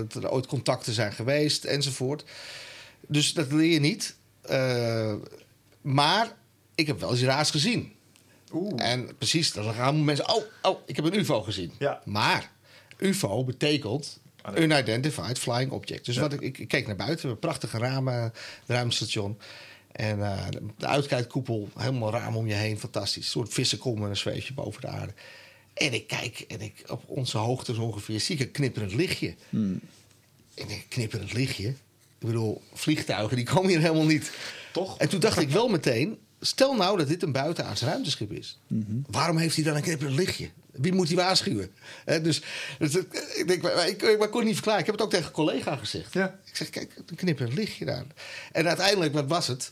[0.09, 2.23] dat er ooit contacten zijn geweest enzovoort.
[3.07, 4.15] Dus dat leer je niet.
[4.41, 5.13] Eh,
[5.81, 6.35] maar
[6.75, 7.91] ik heb wel eens raars gezien.
[8.53, 8.73] Oeh.
[8.75, 10.29] En precies, dan gaan mensen...
[10.29, 11.71] Oh, oh, ik heb een ufo gezien.
[11.79, 12.01] Ja.
[12.05, 12.51] Maar
[13.03, 14.57] ufo betekent Ah.
[14.57, 16.05] Unidentified flying object.
[16.05, 18.33] Dus wat ik, ik, ik keek naar buiten, een prachtige ramen, het
[18.65, 19.37] ruimtestation.
[19.91, 20.45] En eh,
[20.77, 23.25] de uitkijkkoepel, helemaal raam om je heen, fantastisch.
[23.25, 25.13] Een soort vissenkom met een zweefje boven de aarde.
[25.73, 29.35] En ik kijk en ik, op onze hoogte zo ongeveer zie ik een knipperend lichtje.
[30.53, 31.67] En ik knipperend lichtje?
[31.67, 34.31] Ik bedoel, vliegtuigen die komen hier helemaal niet.
[34.73, 34.97] Toch?
[34.97, 38.59] En toen dacht ik wel meteen, stel nou dat dit een buitenaards ruimteschip is.
[38.67, 38.97] Mhm.
[39.07, 40.49] Waarom heeft hij dan een knipperend lichtje?
[40.73, 41.71] Wie moet hij waarschuwen?
[42.05, 42.41] Dus,
[42.79, 44.79] dus ik, ik, denk, maar ik, ik, kon het niet verklaren.
[44.79, 46.13] Ik heb het ook tegen een collega gezegd.
[46.13, 46.39] Ja.
[46.45, 48.05] Ik zeg, kijk, een knipperend lichtje daar.
[48.51, 49.71] En uiteindelijk, wat was het?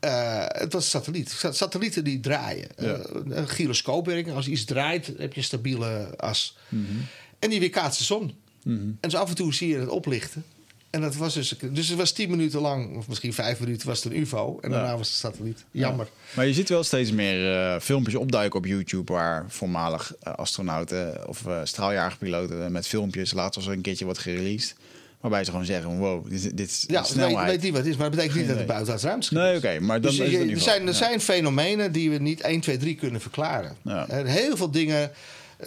[0.00, 1.30] Eh, het was een satelliet.
[1.30, 2.68] Sa- Satellieten die draaien.
[2.76, 2.94] Ja.
[2.94, 4.36] Eh, een gyroscoopwerking.
[4.36, 6.56] Als iets draait, heb je een stabiele as.
[6.68, 6.82] Mhm.
[7.38, 8.34] En die weerkaatst de zon.
[8.64, 10.44] En dus af en toe zie je het oplichten.
[10.90, 14.02] En dat was dus, dus het was tien minuten lang, of misschien vijf minuten, was
[14.04, 14.58] het een UFO.
[14.60, 15.64] En daarna was het satelliet.
[15.70, 16.08] Jammer.
[16.34, 19.12] Maar je ziet wel steeds meer eh, filmpjes opduiken op YouTube...
[19.12, 23.32] waar voormalig eh, astronauten of eh straaljagerpiloten met filmpjes...
[23.32, 24.74] later als er een keertje wordt gereleased...
[25.20, 27.50] waarbij ze gewoon zeggen, wow, dit, dit is Ja, snelheid.
[27.50, 29.58] weet niet wat het is, maar het betekent niet dat het buitenaards ruimteschip Nee, is.
[29.58, 30.92] oké, maar dan Dus is het er, zijn, er ja.
[30.92, 33.76] zijn fenomenen die we niet 1, 2, 3 kunnen verklaren.
[33.84, 34.06] Ja.
[34.08, 35.10] Heel veel dingen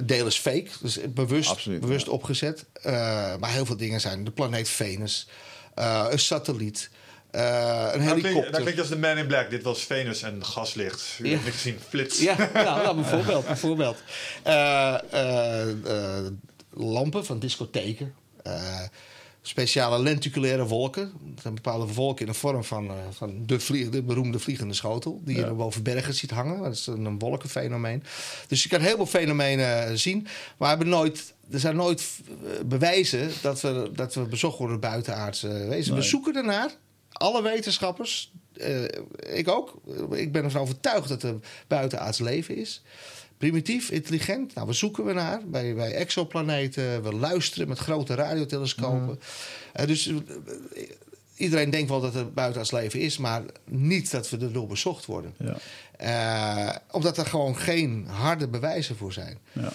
[0.03, 2.11] deel is fake, dus bewust, Absoluut, bewust ja.
[2.11, 2.65] opgezet.
[2.73, 2.91] Eh,
[3.39, 5.27] maar heel veel dingen zijn de planeet Venus,
[5.75, 6.89] eh, een satelliet,
[7.31, 8.51] eh, een Dat klinkt, helikopter.
[8.51, 9.49] dat klinkt als de Man in Black.
[9.49, 11.03] Dit was Venus en gaslicht.
[11.19, 11.31] U Ja.
[11.33, 11.79] hebt het gezien.
[11.89, 12.19] Flits.
[12.19, 13.45] Ja, nou, nou, bijvoorbeeld.
[13.45, 13.97] bijvoorbeeld.
[14.43, 16.25] Eh, eh, eh,
[16.73, 18.13] lampen van discotheken.
[19.41, 21.11] Eh, speciale lenticulaire wolken.
[21.21, 24.73] Dat zijn bepaalde wolken in de vorm van, eh, van de, vlieg, de beroemde vliegende
[24.73, 25.21] schotel.
[25.23, 26.63] Die je boven bergen ziet hangen.
[26.63, 28.03] Dat is een, een wolkenfenomeen.
[28.47, 30.21] Dus je kan heel veel fenomenen zien.
[30.21, 34.81] Maar we hebben nooit, er zijn nooit eh, bewijzen dat we, dat we bezocht worden
[34.81, 35.95] door buitenaardse wezen.
[35.95, 36.69] We zoeken ernaar.
[37.11, 38.83] Alle wetenschappers, eh,
[39.35, 39.81] ik ook.
[40.11, 41.35] Ik ben ervan overtuigd dat er
[41.67, 42.81] buitenaards leven is.
[43.41, 44.55] Primitief, intelligent.
[44.55, 47.03] Nou, we zoeken we naar bij, bij exoplaneten.
[47.03, 49.19] We luisteren met grote radiotelescopen.
[49.73, 50.15] Eh, dus eh,
[51.35, 55.35] iedereen denkt wel dat er buitenaards leven is, maar niet dat we erdoor bezocht worden.
[55.37, 55.57] Ja.
[55.97, 59.37] Eh, omdat er gewoon geen harde bewijzen voor zijn.
[59.51, 59.71] Ja.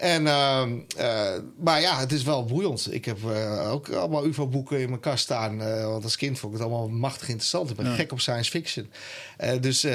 [0.00, 1.30] En, ehm, eh,
[1.62, 2.92] maar ja, het is wel boeiend.
[2.92, 5.60] Ik heb eh, ook allemaal UFO-boeken in mijn kast staan.
[5.62, 7.70] eh, want als kind vond ik het allemaal machtig interessant.
[7.70, 7.94] Ik ben Ja.
[7.94, 8.90] gek op science fiction.
[9.36, 9.86] Eh, dus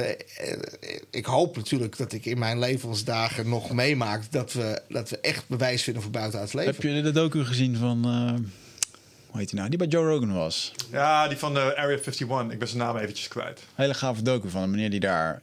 [1.11, 4.31] ik hoop natuurlijk dat ik in mijn levensdagen nog meemaak...
[4.31, 6.73] dat we, dat we echt bewijs vinden voor buitenaards leven.
[6.73, 8.05] Heb je de docu gezien van...
[8.05, 8.43] eh,
[9.29, 9.69] hoe heet die nou?
[9.69, 10.71] Die bij Joe Rogan was.
[10.91, 12.51] Ja, die van de Area 51.
[12.51, 13.61] Ik ben zijn naam eventjes kwijt.
[13.75, 15.39] Hele gave docu van een meneer die daar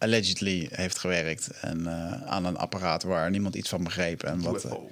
[0.00, 1.50] allegedly heeft gewerkt.
[1.60, 4.22] En eh, aan een apparaat waar niemand iets van begreep.
[4.22, 4.64] En wat...
[4.64, 4.90] UFO.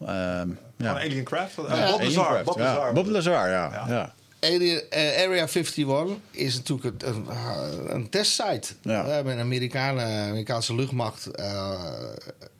[0.00, 0.48] ehm,
[0.78, 0.92] Van ja.
[1.00, 1.54] Alien Craft?
[1.54, 2.26] Wat- Ja, Bob Alien Lazar.
[2.30, 2.64] Craft, Bob ja.
[2.64, 2.92] Lazar.
[2.92, 3.70] Bob Lazar, ja.
[3.72, 3.84] Ja.
[3.88, 4.14] ja.
[4.40, 8.68] Area, eh, Area 51 is natuurlijk een, een, een testsite.
[8.82, 9.04] Ja.
[9.04, 11.26] We hebben een Amerikaanse, Amerikaanse luchtmacht.
[11.26, 11.80] eh,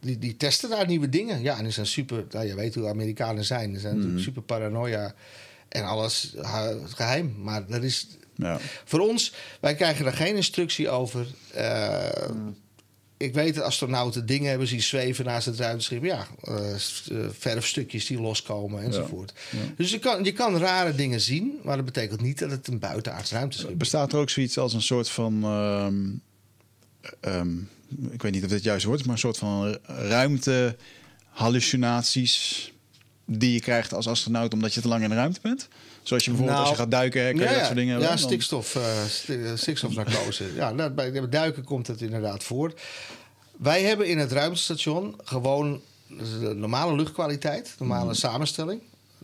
[0.00, 1.42] die, die testen daar nieuwe dingen.
[1.42, 2.24] Ja, en die zijn super.
[2.30, 3.74] Nou, je weet hoe Amerikanen zijn.
[3.74, 4.00] Ze zijn Mhm.
[4.02, 5.14] natuurlijk super paranoia.
[5.68, 6.34] En alles
[6.94, 7.34] geheim.
[7.38, 8.06] Maar dat is.
[8.36, 8.58] Ja.
[8.84, 11.26] Voor ons, wij krijgen er geen instructie over.
[11.54, 12.28] Eh,
[13.18, 16.04] Ik weet dat astronauten dingen hebben zien zweven naast het ruimteschip.
[16.04, 16.78] Ja, eh, eh,
[17.38, 19.32] verfstukjes die loskomen enzovoort.
[19.76, 22.78] Dus je kan, je kan rare dingen zien, maar dat betekent niet dat het een
[22.78, 23.76] buitenaards ruimteschip is.
[23.76, 25.42] Bestaat er ook zoiets als een soort van.
[25.44, 26.04] ehm,
[27.20, 27.56] ehm,
[28.10, 30.76] ik weet niet of dit woord is, maar een soort van ruimte
[31.28, 32.72] hallucinaties
[33.26, 35.68] die je krijgt als astronaut omdat je te lang in de ruimte bent?
[36.06, 37.64] Zoals je bijvoorbeeld Nou, als je gaat duiken, kun je Ja, dat ja.
[37.64, 38.08] soort dingen ja.
[38.08, 39.02] Dan- stikstof, eh,
[39.50, 40.44] eh, stikstofnarcose.
[40.54, 42.72] ja, nou, bij duiken komt het inderdaad voor.
[43.56, 48.14] Wij hebben in het ruimtestation gewoon de normale luchtkwaliteit, normale Mhm.
[48.14, 48.80] samenstelling.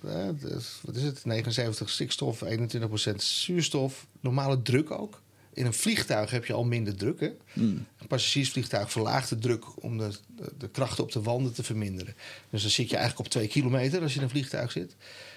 [0.06, 1.24] Eh, dus, wat is het?
[1.24, 4.06] 79 stikstof, 21% zuurstof.
[4.20, 5.20] Normale druk ook.
[5.54, 7.20] In een vliegtuig heb je al minder druk.
[7.20, 7.30] Hè?
[7.52, 7.66] Mhm.
[7.66, 12.14] Een passagiersvliegtuig verlaagt de druk om de, de, de krachten op de wanden te verminderen.
[12.50, 14.94] Dus dan zit je eigenlijk op twee kilometer als je in een vliegtuig zit.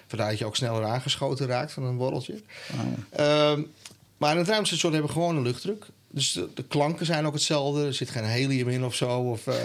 [0.07, 2.41] Vandaar dat je ook sneller aangeschoten raakt van een borreltje.
[3.09, 3.61] Ehm,
[4.17, 5.85] maar in het ruimtestation hebben we gewoon een luchtdruk.
[6.15, 7.85] Dus de, de klanken zijn ook hetzelfde.
[7.85, 9.19] Er zit geen helium in of zo.
[9.19, 9.55] Of, eh,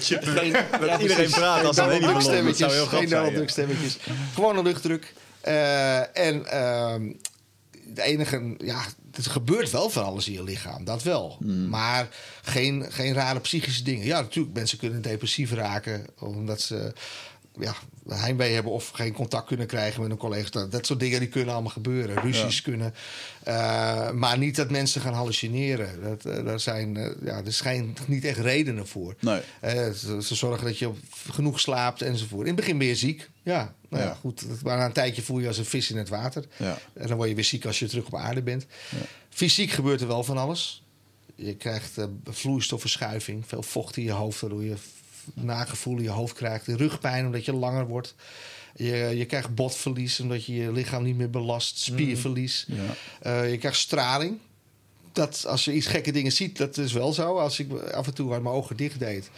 [0.00, 1.90] Chip- geen, ja, iedereen praat Geen als een.
[1.90, 3.34] Duck Dat zou heel grappig Geen zijn.
[3.34, 3.96] Duck stemmetjes.
[4.34, 5.14] Gewoon een luchtdruk.
[5.40, 7.12] Eh, en ehm,
[7.94, 11.36] de enige, ja, er gebeurt wel van alles in je lichaam, dat wel.
[11.38, 11.68] Hmm.
[11.68, 12.08] Maar
[12.42, 14.06] geen, geen rare psychische dingen.
[14.06, 16.92] Ja, natuurlijk, mensen kunnen depressief raken omdat ze
[17.60, 17.74] ja,
[18.08, 20.50] heimwee hebben of geen contact kunnen krijgen met een collega.
[20.50, 22.22] Dat, dat soort dingen die kunnen allemaal gebeuren.
[22.22, 22.94] Ruzies kunnen.
[23.42, 26.02] eh, maar niet dat mensen gaan hallucineren.
[26.02, 29.14] Dat, daar zijn, eh, ja, er zijn niet echt redenen voor.
[29.20, 29.40] Nee.
[29.94, 30.90] Ze, ze zorgen dat je
[31.30, 32.46] genoeg slaapt enzovoort.
[32.46, 33.30] In het begin ben je ziek.
[33.42, 34.08] Ja, nou ja.
[34.08, 34.14] Ja.
[34.14, 34.62] goed.
[34.62, 36.44] Maar na een tijdje voel je als een vis in het water.
[36.56, 36.78] Ja.
[36.94, 38.66] En dan word je weer ziek als je terug op aarde bent.
[39.30, 40.82] Fysiek gebeurt er wel van alles.
[41.34, 41.92] Je krijgt
[42.24, 44.74] vloeistofverschuiving, veel vocht in je hoofd, waardoor je
[45.34, 46.66] nagevoel in je hoofd krijgt.
[46.66, 48.14] Rugpijn omdat je langer wordt.
[48.76, 51.78] Je, je krijgt botverlies omdat je je lichaam niet meer belast.
[51.78, 52.66] Spierverlies.
[52.68, 52.76] Ja.
[53.20, 54.38] Eh, je krijgt straling.
[55.12, 57.38] Dat, als je iets gekke dingen ziet, dat is wel zo.
[57.38, 59.30] Als ik af en toe mijn ogen dicht deed,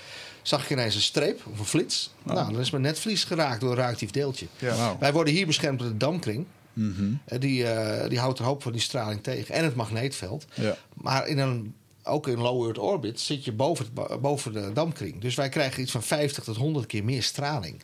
[0.42, 2.10] zag ik ineens een streep of een flits.
[2.22, 4.46] Nou, dan is mijn netvlies geraakt door een radioactief deeltje.
[4.58, 4.96] Ja.
[4.98, 6.46] Wij worden hier beschermd door de damkring.
[6.72, 7.12] Mhm.
[7.24, 9.54] Eh, Die, eh, die houdt een hoop van die straling tegen.
[9.54, 10.46] En het magneetveld.
[10.54, 10.76] Ja.
[10.94, 11.74] Maar in een,
[12.08, 13.86] ook in low Earth orbit zit je boven,
[14.20, 15.20] boven de damkring.
[15.20, 17.82] Dus wij krijgen iets van 50 tot 100 keer meer straling.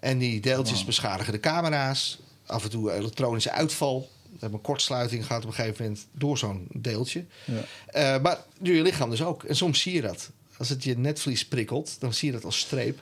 [0.00, 2.18] En die deeltjes beschadigen de camera's.
[2.46, 4.08] Af en toe elektronische uitval.
[4.22, 7.24] We hebben een kortsluiting gehad op een gegeven moment door zo'n deeltje.
[7.44, 7.64] Ja.
[7.86, 9.44] Eh, maar je lichaam dus ook.
[9.44, 10.30] En soms zie je dat.
[10.56, 13.00] Als het je netvlies prikkelt, dan zie je dat als streep.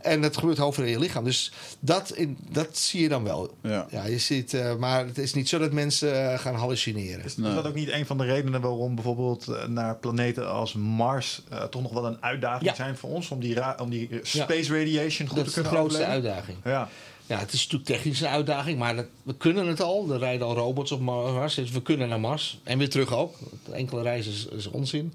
[0.00, 1.24] En dat gebeurt over in je lichaam.
[1.24, 3.54] Dus dat, in, dat zie je dan wel.
[3.62, 3.86] Ja.
[4.06, 7.24] je ziet, eh, maar het is niet zo dat mensen eh, gaan hallucineren.
[7.24, 7.48] Is, Nee.
[7.48, 11.42] is dat ook niet een van de redenen waarom bijvoorbeeld eh, naar planeten als Mars
[11.50, 12.74] eh, toch nog wel een uitdaging Ja.
[12.74, 15.78] zijn voor ons om die, om die space radiation goed dat te is de kunnen
[15.78, 16.30] grootste overleven?
[16.30, 16.58] uitdaging.
[16.64, 16.88] Ja.
[17.26, 20.10] Ja, het is natuurlijk technisch een uitdaging, maar dat, we kunnen het al.
[20.12, 22.60] Er rijden al robots op Mars, dus we kunnen naar Mars.
[22.64, 23.34] En weer terug ook.
[23.72, 25.12] Enkele reizen is, is onzin.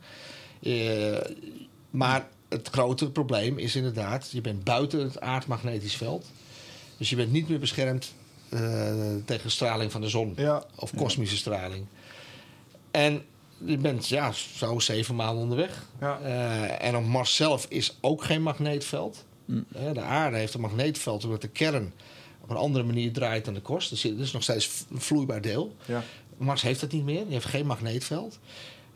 [0.61, 0.71] Eh,
[1.89, 6.25] maar het grote probleem is inderdaad, je bent buiten het aardmagnetisch veld.
[6.97, 8.13] Dus je bent niet meer beschermd
[8.49, 8.93] eh,
[9.25, 10.63] tegen straling van de zon Ja.
[10.75, 11.85] of kosmische straling.
[12.91, 13.21] En
[13.65, 15.83] je bent ja, zo zeven maanden onderweg.
[15.99, 16.19] Ja.
[16.19, 19.25] Eh, en op Mars zelf is ook geen magneetveld.
[19.47, 21.93] Eh, de aarde heeft een magneetveld omdat de kern
[22.41, 23.89] op een andere manier draait dan de korst.
[23.89, 25.75] Dus het is nog steeds een vloeibaar deel.
[25.85, 26.03] Ja.
[26.37, 27.23] Mars heeft dat niet meer.
[27.23, 28.39] Die heeft geen magneetveld.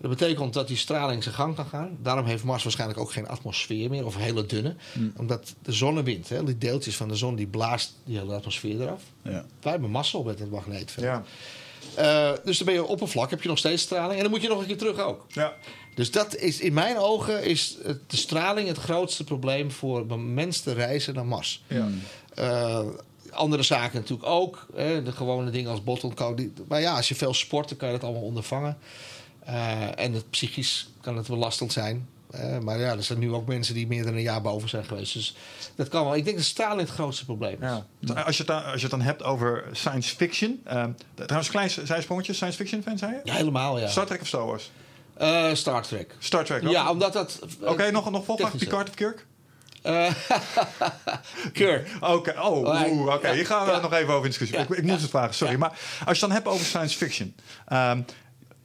[0.01, 1.97] Dat betekent dat die straling zijn gang kan gaan.
[2.01, 4.75] Daarom heeft Mars waarschijnlijk ook geen atmosfeer meer, of een hele dunne.
[5.15, 9.01] Omdat de zonnewind, hè, die deeltjes van de zon, die blaast die hele atmosfeer eraf.
[9.21, 9.45] Ja.
[9.61, 11.05] Wij hebben mazzel met het magneetveld.
[11.05, 11.23] Ja.
[11.95, 14.15] Eh, dus dan ben je op oppervlak, heb je nog steeds straling.
[14.15, 15.25] En dan moet je nog een keer terug ook.
[15.27, 15.53] Ja.
[15.95, 20.59] Dus dat is in mijn ogen is de straling het grootste probleem voor een mens
[20.61, 21.63] te reizen naar Mars.
[21.67, 21.87] Ja.
[22.33, 22.85] Eh,
[23.31, 24.65] andere zaken natuurlijk ook.
[24.75, 27.87] Hè, de gewone dingen als bottle die- Maar ja, als je veel sport, dan kan
[27.87, 28.77] je dat allemaal ondervangen.
[29.47, 32.07] Eh, en het psychisch kan het belastend zijn.
[32.31, 34.85] Eh, maar ja, er zijn nu ook mensen die meer dan een jaar boven zijn
[34.85, 35.13] geweest.
[35.13, 35.35] Dus
[35.75, 36.15] dat kan wel.
[36.15, 37.69] Ik denk dat straling het grootste probleem is.
[38.09, 38.13] Ja.
[38.21, 40.61] Als, je het dan, als je het dan hebt over science fiction.
[40.65, 42.33] ehm, trouwens, klein zijsprongetje.
[42.33, 43.19] Science fiction fan, zei je?
[43.23, 43.87] Ja, helemaal ja.
[43.87, 44.71] Star Trek of Star Wars?
[45.13, 46.15] Eh, Star Trek.
[46.19, 46.63] Star Trek.
[46.63, 46.69] ook?
[46.71, 47.39] Ja, omdat dat...
[47.61, 48.51] Oké, nog, nog volgende.
[48.51, 48.67] technische.
[48.67, 49.25] Picard of Kirk?
[51.53, 51.89] Kirk.
[52.01, 53.31] Oké, oh, Oh, oké.
[53.31, 53.79] Hier gaan we ja.
[53.79, 54.57] nog even over in discussie.
[54.57, 55.55] Ja, ik, ik moet het vragen, sorry.
[55.55, 57.35] Maar als je het dan hebt over science fiction.
[57.67, 58.01] ehm,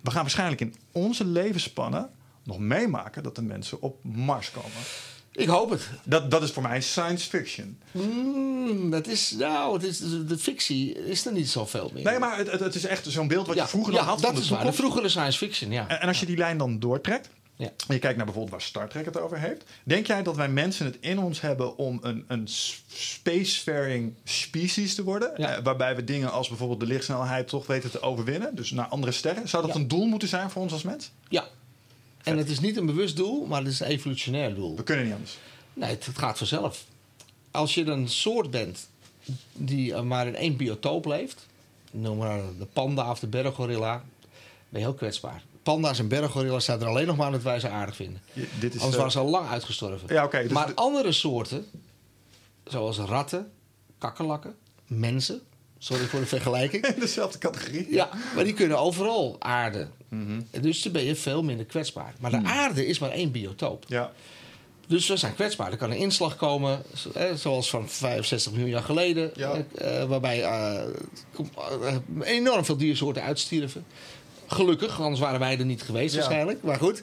[0.03, 2.11] we gaan waarschijnlijk in onze levensspannen
[2.45, 4.70] nog meemaken dat de mensen op Mars komen.
[5.33, 5.89] Ik hoop het.
[6.05, 7.79] Dat, dat is voor mij science fiction.
[7.91, 12.05] Mm, dat is, nou, het is, de fictie is er niet zoveel meer.
[12.05, 14.27] Nee, maar het, het, is echt zo'n beeld wat ja, je vroeger ja, had dat
[14.27, 14.65] van de is waar.
[14.65, 15.89] De vroegere science fiction, ja.
[15.89, 17.29] En, en als je die lijn dan doortrekt,
[17.63, 17.69] ja.
[17.89, 19.65] en je kijkt naar bijvoorbeeld waar Star Trek het over heeft.
[19.85, 22.49] Denk jij dat wij mensen het in ons hebben om een, een
[22.89, 25.33] spacefaring species te worden?
[25.37, 25.57] Ja.
[25.57, 28.55] Eh, waarbij we dingen als bijvoorbeeld de lichtsnelheid toch weten te overwinnen.
[28.55, 29.49] Dus naar andere sterren.
[29.49, 29.81] Zou dat Ja.
[29.81, 31.11] een doel moeten zijn voor ons als mens?
[31.29, 31.49] ja.
[32.23, 34.77] En het is niet een bewust doel, maar het is een evolutionair doel.
[34.77, 35.39] We kunnen niet anders.
[35.73, 36.85] Nee, het, het gaat vanzelf.
[37.51, 38.89] Als je een soort bent
[39.53, 41.47] die eh, maar in één biotoop leeft,
[41.91, 44.05] noem maar de panda of de berggorilla,
[44.69, 45.43] ben je heel kwetsbaar.
[45.63, 48.21] Panda's en berggorilla's zijn er alleen nog maar omdat wij ze aardig vinden.
[48.61, 50.15] Dit is, Anders eh, waren ze al lang uitgestorven.
[50.15, 51.67] Ja, dus maar de- andere soorten,
[52.65, 53.51] zoals ratten,
[53.99, 54.55] kakkerlakken,
[54.87, 55.41] mensen,
[55.79, 56.87] sorry voor de vergelijking.
[56.87, 57.87] in dezelfde categorie.
[57.93, 59.91] Ja, maar die kunnen overal aarden.
[60.09, 60.41] Mhm.
[60.61, 62.15] Dus dan ben je veel minder kwetsbaar.
[62.21, 62.47] Maar de Hmm.
[62.47, 63.85] aarde is maar één biotoop.
[63.89, 64.13] Ja.
[64.87, 65.71] Dus we zijn kwetsbaar.
[65.71, 66.83] Er kan een inslag komen,
[67.35, 69.65] zoals van 65 miljoen jaar geleden, Ja.
[69.75, 70.83] eh, waarbij eh,
[72.21, 73.85] enorm veel diersoorten uitstierven.
[74.47, 76.20] Gelukkig, anders waren wij er niet geweest Ja.
[76.20, 76.62] waarschijnlijk.
[76.62, 77.01] Maar goed,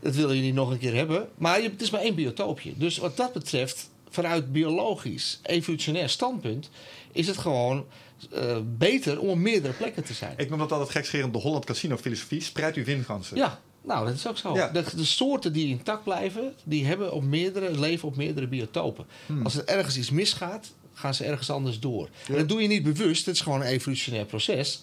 [0.00, 1.28] dat wil je niet nog een keer hebben.
[1.36, 2.72] Maar het is maar één biotoopje.
[2.76, 6.70] Dus wat dat betreft, vanuit biologisch, evolutionair standpunt,
[7.12, 7.86] is het gewoon
[8.32, 10.34] eh, beter om op meerdere plekken te zijn.
[10.36, 12.40] Ik noem dat altijd gekscherend de Holland Casino filosofie.
[12.42, 13.36] Spreid uw windgansen.
[13.36, 14.54] Ja, nou, dat is ook zo.
[14.54, 14.68] Ja.
[14.68, 19.06] De, de soorten die intact blijven, die hebben op meerdere, leven op meerdere biotopen.
[19.26, 19.44] Hmm.
[19.44, 22.08] Als er ergens iets misgaat, gaan ze ergens anders door.
[22.28, 24.82] En dat doe je niet bewust, het is gewoon een evolutionair proces.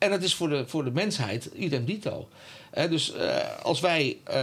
[0.00, 2.28] En dat is voor de, voor de mensheid idem dito.
[2.88, 4.34] Dus eh, als wij eh,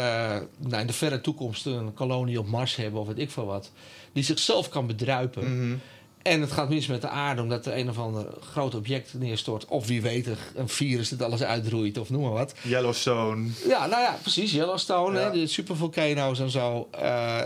[0.58, 3.72] nou, in de verre toekomst een kolonie op Mars hebben of weet ik veel wat,
[4.14, 5.58] die zichzelf kan bedruipen.
[5.68, 5.78] Mhm.
[6.22, 9.66] En het gaat mis met de aarde omdat er een of ander groot object neerstort.
[9.66, 12.54] Of wie weet, een virus dat alles uitroeit of noem maar wat.
[12.62, 13.50] Yellowstone.
[13.68, 14.52] Ja, nou ja, precies.
[14.52, 15.26] Yellowstone, Ja.
[15.26, 16.88] hè, die supervolcano's en zo.
[16.92, 17.42] Eh,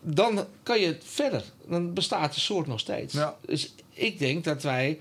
[0.00, 1.42] dan kan je verder.
[1.68, 3.14] Dan bestaat de soort nog steeds.
[3.14, 3.36] Ja.
[3.46, 4.98] Dus ik denk dat wij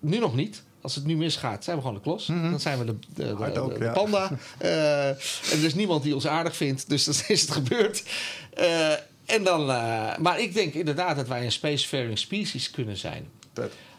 [0.00, 0.62] nu nog niet.
[0.82, 2.26] Als het nu misgaat, zijn we gewoon de klos.
[2.26, 3.92] Dan zijn we de, de, de, Hard ook, de- de ja.
[3.92, 4.30] panda.
[4.58, 6.88] Eh, en er is niemand die ons aardig vindt.
[6.88, 8.02] Dus dan is het gebeurd.
[8.54, 8.90] Eh,
[9.26, 13.28] en dan, eh, maar ik denk inderdaad dat wij een spacefaring species kunnen zijn.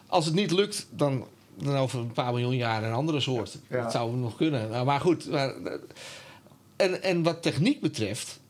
[0.06, 1.26] Als het niet lukt, dan,
[1.58, 3.56] dan over een paar miljoen jaar een andere soort.
[3.70, 3.82] Ja.
[3.82, 4.70] Dat zou nog kunnen.
[4.70, 5.30] Nou, maar goed.
[5.30, 5.54] Maar,
[6.76, 8.40] en, en wat techniek betreft,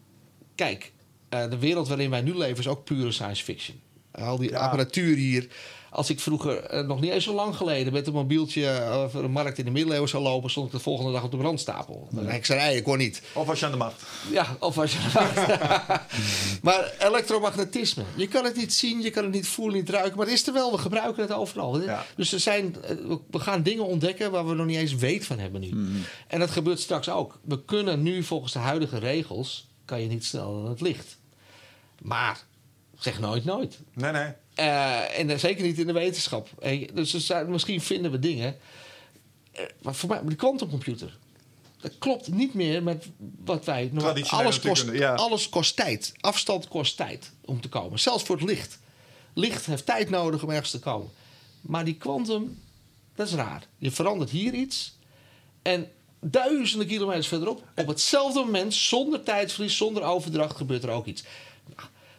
[0.55, 0.93] kijk,
[1.29, 3.81] de wereld waarin wij nu leven is ook pure science fiction.
[4.13, 4.59] Al die Ja.
[4.59, 5.49] apparatuur hier.
[5.95, 9.31] Als ik vroeger, eh, nog niet eens zo lang geleden, met een mobieltje over een
[9.31, 12.09] markt in de middeleeuwen zou lopen, stond ik de volgende dag op de brandstapel.
[12.17, 13.23] Een hekserij, ik kon niet.
[13.33, 14.03] Of was je aan de macht?
[14.31, 14.99] Ja, of als je.
[16.63, 18.05] maar elektromagnetisme.
[18.17, 20.17] Je kan het niet zien, je kan het niet voelen, niet ruiken.
[20.17, 21.81] Maar het is er wel, we gebruiken het overal.
[21.81, 22.05] Ja.
[22.17, 22.97] Dus er zijn, eh,
[23.31, 26.03] we gaan dingen ontdekken waar we nog niet eens weet van hebben nu.
[26.29, 27.39] En dat gebeurt straks ook.
[27.45, 29.69] We kunnen nu volgens de huidige regels.
[29.85, 31.19] kan je niet sneller dan het licht.
[32.03, 32.45] Maar
[32.99, 33.79] zeg nooit nooit.
[33.95, 34.33] Nee, nee.
[34.55, 36.49] Eh, en dan zeker niet in de wetenschap.
[36.59, 38.57] Eh, Dus misschien vinden we dingen.
[39.53, 41.17] Eh, maar voor mij, de kwantumcomputer.
[41.81, 43.07] Dat klopt niet meer met
[43.45, 43.91] wat wij.
[43.97, 45.15] Traditionele Alles kost, ja.
[45.15, 46.13] alles kost tijd.
[46.21, 47.99] Afstand kost tijd om te komen.
[47.99, 48.79] Zelfs voor het licht.
[49.35, 51.11] Licht heeft tijd nodig om ergens te komen.
[51.61, 52.63] Maar die kwantum,
[53.15, 53.67] dat is raar.
[53.79, 54.99] Je verandert hier iets.
[55.63, 55.89] En
[56.21, 61.25] duizenden kilometers verderop, op hetzelfde moment, zonder tijdsverlies, zonder overdracht, gebeurt er ook iets.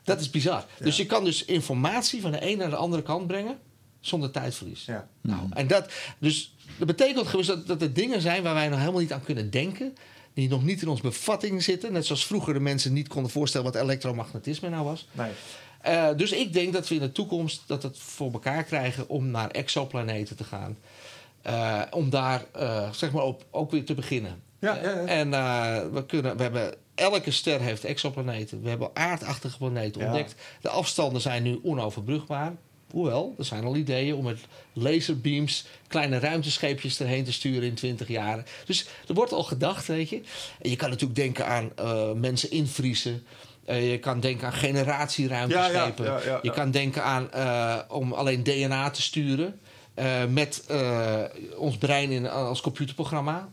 [0.05, 0.65] Nou, Dat is bizar.
[0.79, 3.57] Dus je kan dus informatie van de een naar de andere kant brengen
[3.99, 4.85] zonder tijdverlies.
[4.85, 5.07] Ja.
[5.21, 8.79] Nou, en dat, dus, dat betekent gewoon dat, dat er dingen zijn waar wij nog
[8.79, 9.95] helemaal niet aan kunnen denken.
[10.33, 11.93] Die nog niet in onze bevatting zitten.
[11.93, 15.07] Net zoals vroeger de mensen niet konden voorstellen wat elektromagnetisme nou was.
[15.11, 15.31] Nee.
[15.81, 19.27] Eh, dus ik denk dat we in de toekomst dat het voor elkaar krijgen om
[19.27, 20.77] naar exoplaneten te gaan.
[21.41, 24.41] Eh, om daar eh, zeg maar op, ook weer te beginnen.
[24.59, 25.05] Ja, ja, ja.
[25.05, 28.61] En eh, we kunnen, we hebben, elke ster heeft exoplaneten.
[28.61, 30.07] We hebben aardachtige planeten Ja.
[30.07, 30.35] ontdekt.
[30.61, 32.53] De afstanden zijn nu onoverbrugbaar.
[32.91, 34.39] Hoewel, er zijn al ideeën om met
[34.73, 38.43] laserbeams kleine ruimtescheepjes erheen te sturen in 20 jaar.
[38.65, 40.21] Dus er wordt al gedacht, weet je.
[40.61, 43.23] En je kan natuurlijk denken aan eh, mensen invriezen.
[43.65, 46.05] Eh, je kan denken aan generatieruimteschepen.
[46.05, 49.59] Ja, ja, ja, ja, Je kan denken aan eh, om alleen DNA te sturen.
[50.29, 50.63] met
[51.57, 53.49] ons brein in, als computerprogramma.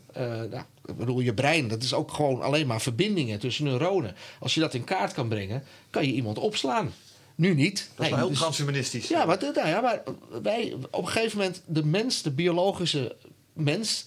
[0.50, 4.14] Nou, ik bedoel, je brein, dat is ook gewoon alleen maar verbindingen tussen neuronen.
[4.40, 6.92] Als je dat in kaart kan brengen, kan je iemand opslaan.
[7.34, 7.76] Nu niet.
[7.76, 9.08] Dat is Nee, wel heel dus- transhumanistisch.
[9.08, 10.02] ja, maar, nou ja, maar
[10.42, 13.16] wij, op een gegeven moment, de mens, de biologische
[13.52, 14.04] mens,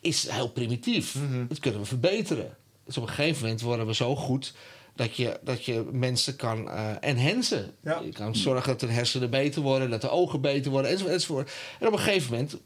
[0.00, 1.14] is heel primitief.
[1.14, 1.46] Mhm.
[1.46, 2.56] Dat kunnen we verbeteren.
[2.84, 4.54] Dus op een gegeven moment worden we zo goed
[4.94, 7.74] dat je, dat je mensen kan eh enhancen.
[7.82, 8.00] Ja.
[8.04, 11.14] Je kan zorgen dat de hersenen beter worden, dat de ogen beter worden, enzovoort.
[11.14, 11.50] enzovoort.
[11.80, 12.56] En op een gegeven moment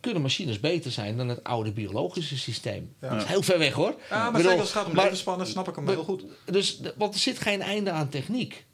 [0.00, 2.94] kunnen machines beter zijn dan het oude biologische systeem.
[3.00, 3.08] Ja.
[3.08, 3.94] Dat is heel ver weg hoor.
[4.10, 6.24] Ja, maar bedoel, als het gaat om maar- levensspannen, snap ik hem heel goed.
[6.44, 8.64] dus, want er zit geen einde aan techniek.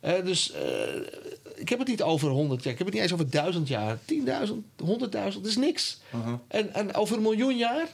[0.00, 0.62] Eh, dus eh,
[1.54, 2.72] ik heb het niet over 100 jaar.
[2.72, 3.98] Ik heb het niet eens over 1000 jaar.
[4.04, 6.00] 10.000, 100.000, dat is niks.
[6.14, 6.34] Uh-huh.
[6.48, 7.86] En, en over een miljoen jaar.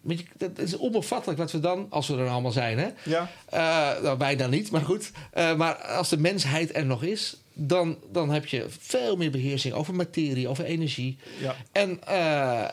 [0.00, 2.88] Weet je, dat is onbevattelijk wat we dan, als we er allemaal zijn, hè?
[3.04, 3.30] Ja.
[3.48, 5.10] Eh, nou, wij dan niet, maar goed.
[5.30, 9.74] Eh, maar als de mensheid er nog is, dan, dan heb je veel meer beheersing
[9.74, 11.18] over materie, over energie.
[11.40, 11.56] Ja.
[11.72, 12.64] En eh,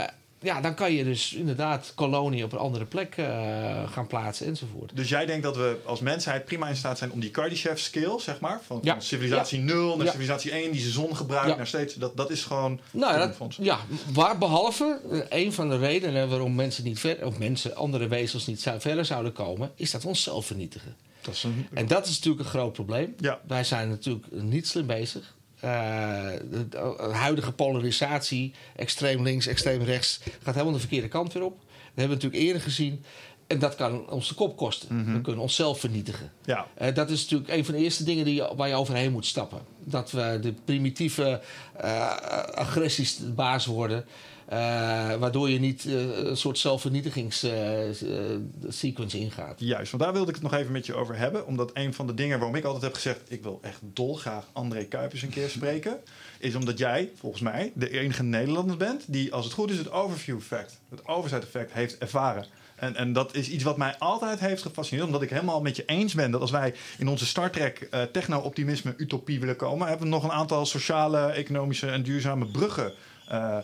[0.00, 0.08] eh,
[0.42, 4.90] ja, dan kan je dus inderdaad koloniën op een andere plek eh, gaan plaatsen enzovoort.
[4.94, 8.18] Dus jij denkt dat we als mensheid prima in staat zijn om die Kardashev skill,
[8.18, 8.92] zeg maar, van, Ja.
[8.92, 10.10] van civilisatie 0 naar Ja.
[10.10, 11.56] civilisatie 1, die ze zon gebruikt, Ja.
[11.56, 13.78] naar steeds, dat, dat is gewoon Nou, ja, dat, ja,
[14.12, 18.46] waar behalve eh, een van de redenen waarom mensen niet ver, of mensen, andere wezens
[18.46, 20.96] niet verder zouden komen, is dat we onszelf vernietigen.
[21.22, 23.14] Dat is een, En dat is natuurlijk een groot probleem.
[23.18, 23.40] Ja.
[23.46, 25.34] Wij zijn natuurlijk niet slim bezig.
[25.60, 31.42] Eh, de, de huidige polarisatie, extreem links, extreem rechts, gaat helemaal de verkeerde kant weer
[31.44, 31.58] op.
[31.58, 33.04] Dat hebben we natuurlijk eerder gezien.
[33.46, 35.12] En dat kan ons de kop kosten.
[35.12, 36.32] We kunnen onszelf vernietigen.
[36.44, 36.66] ja.
[36.74, 39.60] Eh, dat is natuurlijk een van de eerste dingen die, waar je overheen moet stappen.
[39.78, 41.40] Dat we de primitieve
[41.76, 42.16] eh,
[42.54, 44.04] agressies de baas worden.
[44.52, 49.60] Eh, waardoor je niet eh, een soort zelfvernietigingssequence ingaat.
[49.60, 51.46] Juist, want daar wilde ik het nog even met je over hebben.
[51.46, 53.20] Omdat een van de dingen waarom ik altijd heb gezegd...
[53.28, 56.00] ik wil echt dolgraag André Kuipers een keer spreken...
[56.38, 59.04] is omdat jij, volgens mij, de enige Nederlander bent...
[59.06, 62.46] die, als het goed is, het overview effect, het oversight effect heeft ervaren.
[62.74, 65.06] En, en dat is iets wat mij altijd heeft gefascineerd.
[65.06, 68.02] Omdat ik helemaal met je eens ben dat als wij in onze Star Trek eh,
[68.02, 69.88] techno-optimisme utopie willen komen...
[69.88, 72.92] hebben we nog een aantal sociale, economische en duurzame bruggen...
[73.28, 73.58] eh,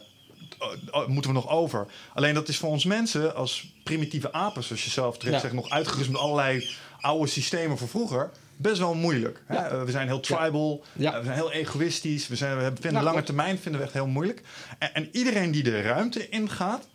[1.07, 1.87] moeten we nog over.
[2.15, 5.41] Alleen dat is voor ons mensen als primitieve apen, zoals je zelf terecht Ja.
[5.43, 6.69] zegt, nog uitgerust met allerlei
[7.01, 8.31] oude systemen van vroeger.
[8.57, 9.43] Best wel moeilijk.
[9.47, 9.55] Hè?
[9.55, 9.67] Ja.
[9.69, 11.13] Eh, We zijn heel tribal, Ja.
[11.13, 13.95] eh, we zijn heel egoïstisch, we, zijn, we vinden Nou, lange termijn vinden we echt
[13.97, 14.43] heel moeilijk.
[14.79, 16.87] En, en iedereen die de ruimte ingaat,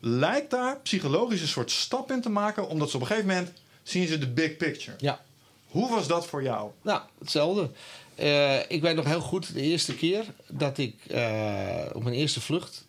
[0.00, 3.52] lijkt daar psychologisch een soort stap in te maken, omdat ze op een gegeven moment
[3.82, 4.96] zien ze de big picture.
[5.00, 5.20] Ja.
[5.66, 6.70] Hoe was dat voor jou?
[6.82, 7.70] Nou, hetzelfde.
[8.14, 12.40] Eh, ik weet nog heel goed de eerste keer dat ik eh, op mijn eerste
[12.40, 12.84] vlucht.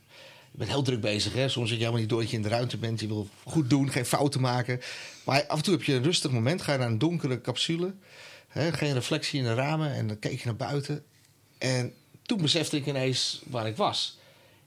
[0.54, 1.50] Ik ben heel druk bezig, hè.
[1.50, 3.00] Soms zit je helemaal niet door dat je in de ruimte bent.
[3.00, 4.82] Je wil goed doen, geen fouten maken.
[5.24, 6.62] Maar af en toe heb je een rustig moment.
[6.62, 7.94] Ga je naar een donkere capsule.
[8.48, 9.94] Hè, geen reflectie in de ramen.
[9.94, 11.06] En dan keek je naar buiten.
[11.58, 14.18] En toen besefte ik ineens waar ik was.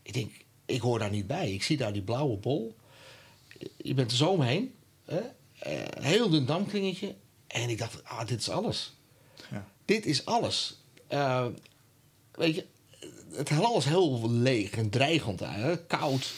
[0.02, 0.32] Ik denk,
[0.64, 1.52] ik hoor daar niet bij.
[1.52, 2.76] Ik zie daar die blauwe bol.
[3.76, 4.74] Je bent er zo omheen.
[5.04, 5.20] Hè?
[5.58, 7.14] Eh, heel dun damkringetje.
[7.46, 8.94] En ik dacht, ah, dit is alles.
[9.50, 9.68] Ja.
[9.84, 10.80] Dit is alles.
[11.06, 11.46] Eh,
[12.32, 12.66] weet je,
[13.36, 15.40] het heelal is heel leeg en dreigend.
[15.40, 15.76] Hè?
[15.76, 16.32] Koud.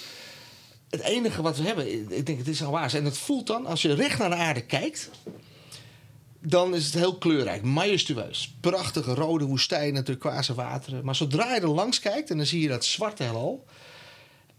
[0.90, 2.94] Het enige wat we hebben, ik denk het is al waar.
[2.94, 5.10] En het voelt dan, als je recht naar de aarde kijkt...
[6.40, 8.54] dan is het heel kleurrijk, majestueus.
[8.60, 11.04] Prachtige rode woestijnen, turquoise wateren.
[11.04, 13.64] Maar zodra je er langs kijkt en dan zie je dat zwarte heelal...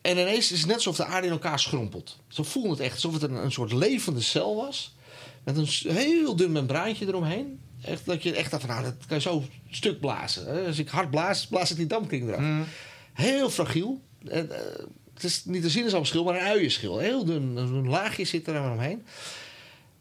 [0.01, 2.17] En ineens is het net alsof de aarde in elkaar schrompelt.
[2.27, 4.95] Zo voelde het echt, alsof het een, een soort levende cel was.
[5.43, 7.59] Met een heel dun membraantje eromheen.
[7.81, 10.45] Echt, dat je echt dacht, van, nou, dat kan je zo stuk blazen.
[10.45, 10.65] hè.
[10.65, 12.68] Als ik hard blaas, blaas ik die dampkring eraf.
[13.14, 14.01] Heel fragiel.
[14.27, 16.97] En, eh, het is niet een sinaasappelschil, maar een uienschil.
[16.97, 19.06] Heel dun, een laagje zit er aan omheen.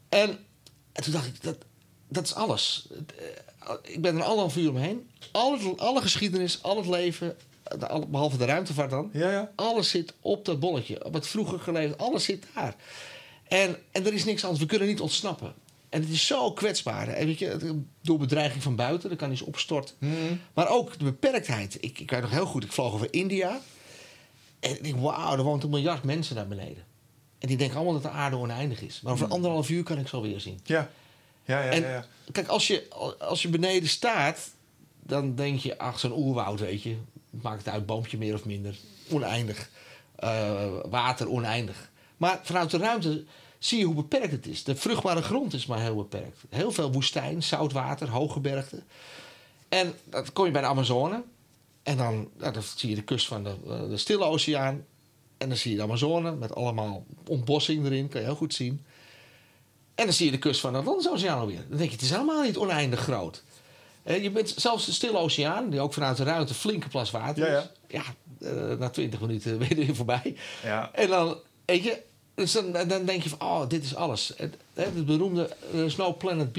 [0.08, 0.38] En,
[0.92, 1.56] en toen dacht ik, dat,
[2.08, 2.86] dat is alles.
[3.18, 5.08] Eh, Ik ben er anderhalf uur omheen.
[5.32, 7.36] Alle, alle geschiedenis, al het leven,
[7.78, 9.10] de- behalve de ruimtevaart dan.
[9.12, 9.52] Ja, ja.
[9.56, 11.04] Alles zit op dat bolletje.
[11.04, 11.98] Op het vroeger geleefd.
[11.98, 12.74] Alles zit daar.
[13.48, 14.60] En, en er is niks anders.
[14.62, 15.54] We kunnen niet ontsnappen.
[15.88, 17.08] En het is zo kwetsbaar.
[17.08, 19.94] En weet je, door bedreiging van buiten, dan kan iets opstorten.
[20.54, 21.76] Maar ook de beperktheid.
[21.80, 23.60] Ik, ik weet nog heel goed, ik vloog over India.
[24.60, 26.84] En ik denk, wauw, er woont een miljard mensen daar beneden.
[27.38, 29.00] En die denken allemaal dat de aarde oneindig is.
[29.00, 30.60] Maar over anderhalf uur kan ik zo weer zien.
[30.64, 30.90] Ja.
[31.44, 31.88] Ja, ja, En ja.
[31.88, 32.04] ja.
[32.32, 32.88] kijk, als je,
[33.18, 34.50] als je beneden staat,
[35.02, 36.96] dan denk je, ach, zo'n oerwoud, weet je.
[37.30, 38.76] Maakt het uit, boompje meer of minder.
[39.10, 39.70] Oneindig.
[40.16, 41.90] Eh, water oneindig.
[42.16, 43.24] Maar vanuit de ruimte
[43.58, 44.64] zie je hoe beperkt het is.
[44.64, 46.38] De vruchtbare grond is maar heel beperkt.
[46.48, 48.82] Heel veel woestijn, zout water, hooggebergte.
[49.68, 51.22] En dan kom je bij de Amazone.
[51.82, 54.84] En dan, nou, dan zie je de kust van de, eh, de Stille Oceaan.
[55.38, 58.08] En dan zie je de Amazone met allemaal ontbossing erin.
[58.08, 58.84] Kan je heel goed zien.
[59.94, 61.64] En dan zie je de kust van de Atlantische Oceaan alweer.
[61.68, 63.42] Dan denk je, het is helemaal niet oneindig groot.
[64.02, 67.46] Eh, je bent zelfs de Stille Oceaan, die ook vanuit de ruimte flinke plas water
[67.46, 67.52] is.
[67.52, 68.02] Ja, Ja,
[68.40, 70.36] eh, na twintig minuten ben je er weer voorbij.
[70.62, 70.90] Ja.
[70.92, 72.02] En dan, weet je,
[72.38, 74.32] dus dan, denk je van, oh, dit is alles.
[74.36, 76.58] Het, het beroemde uh, Snow Planet B,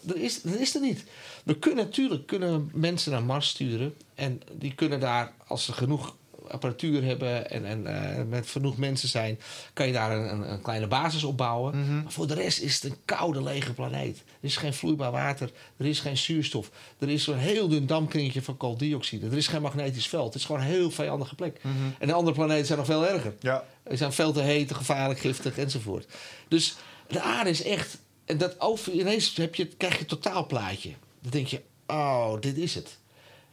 [0.00, 1.04] dat is, dat is er niet.
[1.44, 3.94] We kunnen natuurlijk kunnen mensen naar Mars sturen.
[4.14, 6.14] En die kunnen daar, als ze genoeg
[6.52, 9.38] apparatuur hebben en, en eh, met genoeg mensen zijn,
[9.72, 12.02] kan je daar een, een, een kleine basis opbouwen.
[12.02, 14.16] Maar voor de rest is het een koude, lege planeet.
[14.18, 18.42] Er is geen vloeibaar water, er is geen zuurstof, er is zo'n heel dun dampkringetje
[18.42, 20.26] van kooldioxide, er is geen magnetisch veld.
[20.26, 21.60] Het is gewoon een heel vijandige plek.
[21.98, 23.34] En de andere planeten zijn nog veel erger.
[23.40, 23.64] Ja.
[23.90, 26.06] Ze zijn veel te heet, te gevaarlijk, giftig enzovoort.
[26.48, 26.76] Dus
[27.08, 27.98] de aarde is echt.
[28.24, 30.90] En dat over, ineens heb je, krijg je een totaalplaatje.
[31.20, 32.98] Dan denk je: oh, dit is het.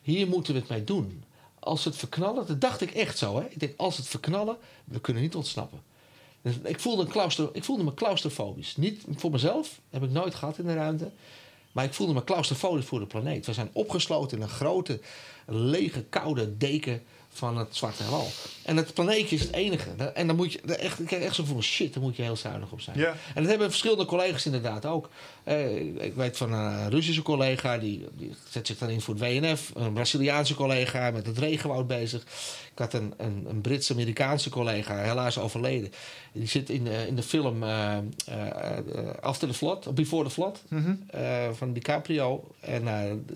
[0.02, 1.24] Hier moeten we het mee doen.
[1.60, 3.36] Als het verknallen, dat dacht ik echt zo.
[3.40, 3.46] Hè?
[3.46, 5.82] Ik denk: als het verknallen, we kunnen niet ontsnappen.
[6.42, 8.78] Dus ik, voelde een ik voelde me claustrofobisch.
[8.78, 11.12] Niet voor mezelf, heb ik nooit gehad in de ruimte.
[11.72, 13.46] Maar ik voelde me claustrofobisch voor de planeet.
[13.46, 15.00] We zijn opgesloten in een grote,
[15.46, 17.04] lege, koude deken
[17.40, 18.28] van het zwarte heelal.
[18.64, 19.90] En het planeetje is het enige.
[20.14, 22.36] En dan moet je echt, ik krijg echt zo van shit, daar moet je heel
[22.36, 22.98] zuinig op zijn.
[22.98, 23.10] Ja.
[23.10, 25.10] En dat hebben verschillende collega's inderdaad ook.
[25.44, 29.24] Eh, ik weet van een Russische collega, die, die zet zich dan in voor het
[29.24, 29.72] WNF.
[29.74, 32.22] Een Braziliaanse collega met het regenwoud bezig.
[32.72, 35.92] Ik had een, een, een Brits-Amerikaanse collega, helaas overleden.
[36.32, 38.04] Die zit in de, in de film eh, eh,
[39.22, 40.64] After the Flood, of Before the Flood,
[41.08, 42.52] eh, van DiCaprio.
[42.60, 42.84] En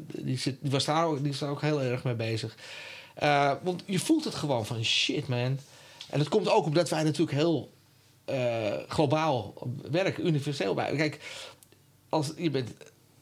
[0.08, 2.56] die, zit, die, was daar ook, die is daar ook heel erg mee bezig.
[3.14, 5.60] Eh, want je voelt het gewoon van shit, man.
[6.10, 7.72] En het komt ook omdat wij natuurlijk heel
[8.26, 9.54] eh, globaal
[9.92, 10.96] werken, universeel bij.
[10.96, 11.20] Kijk,
[12.10, 12.70] als je bent.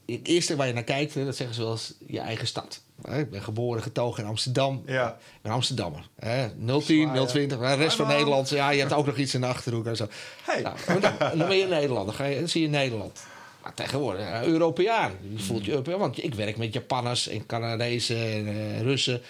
[0.05, 2.81] Het eerste waar je naar kijkt, hè, dat zeggen ze wel eens je eigen stad.
[3.01, 4.83] Hè, Ik ben geboren, getogen in Amsterdam.
[4.85, 5.09] Ja.
[5.09, 6.09] Ik ben Amsterdammer.
[6.19, 6.47] Hè.
[6.65, 7.25] 010, Zwaar, ja.
[7.25, 8.07] 020, maar de rest van.
[8.07, 8.49] Nederland.
[8.49, 10.07] Ja, je hebt ook nog iets in de achterhoek en zo.
[10.43, 10.61] Hey.
[10.61, 13.23] Nou, dan, dan ben je Nederland, dan, ga je, dan zie je Nederland.
[13.61, 15.11] Maar tegenwoordig, Europeaan.
[15.33, 19.21] Je voelt je Europeaan, want ik werk met Japanners en Canadezen en eh, Russen.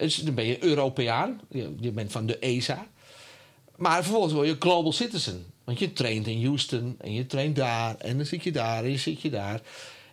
[0.00, 1.40] Dus dan ben je Europeaan.
[1.80, 2.86] Je, bent van de ESA.
[3.76, 5.46] Maar vervolgens word je global citizen.
[5.64, 8.90] Want je traint in Houston en je traint daar en dan zit je daar en
[8.90, 9.60] je zit je daar.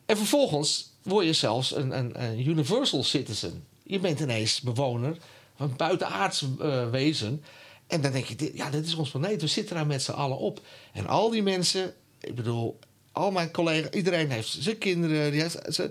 [0.05, 3.63] En vervolgens word je zelfs een, een, een universal citizen.
[3.83, 5.17] Je bent ineens bewoner
[5.55, 7.43] van buitenaards eh, wezen.
[7.87, 9.41] En dan denk je, dit, ja, dit is ons planeet.
[9.41, 10.61] We zitten daar met z'n allen op.
[10.93, 12.79] En al die mensen, ik bedoel,
[13.17, 15.89] al mijn collega's, iedereen heeft zijn kinderen, die, heeft, ze-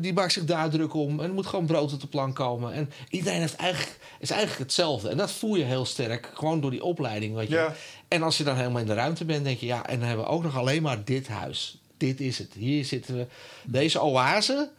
[0.00, 1.20] die maakt zich daar druk om.
[1.20, 2.72] En er moet gewoon brood op de plank komen.
[2.72, 5.08] En iedereen heeft eigenlijk, is eigenlijk hetzelfde.
[5.08, 7.34] En dat voel je heel sterk, gewoon door die opleiding.
[7.34, 7.54] Weet je.
[7.54, 7.74] Ja.
[8.08, 10.24] En als je dan helemaal in de ruimte bent, denk je, ja, en dan hebben
[10.26, 11.78] we ook nog alleen maar dit huis.
[11.96, 12.52] Dit is het.
[12.54, 13.26] Hier zitten we.
[13.64, 14.70] Deze oase,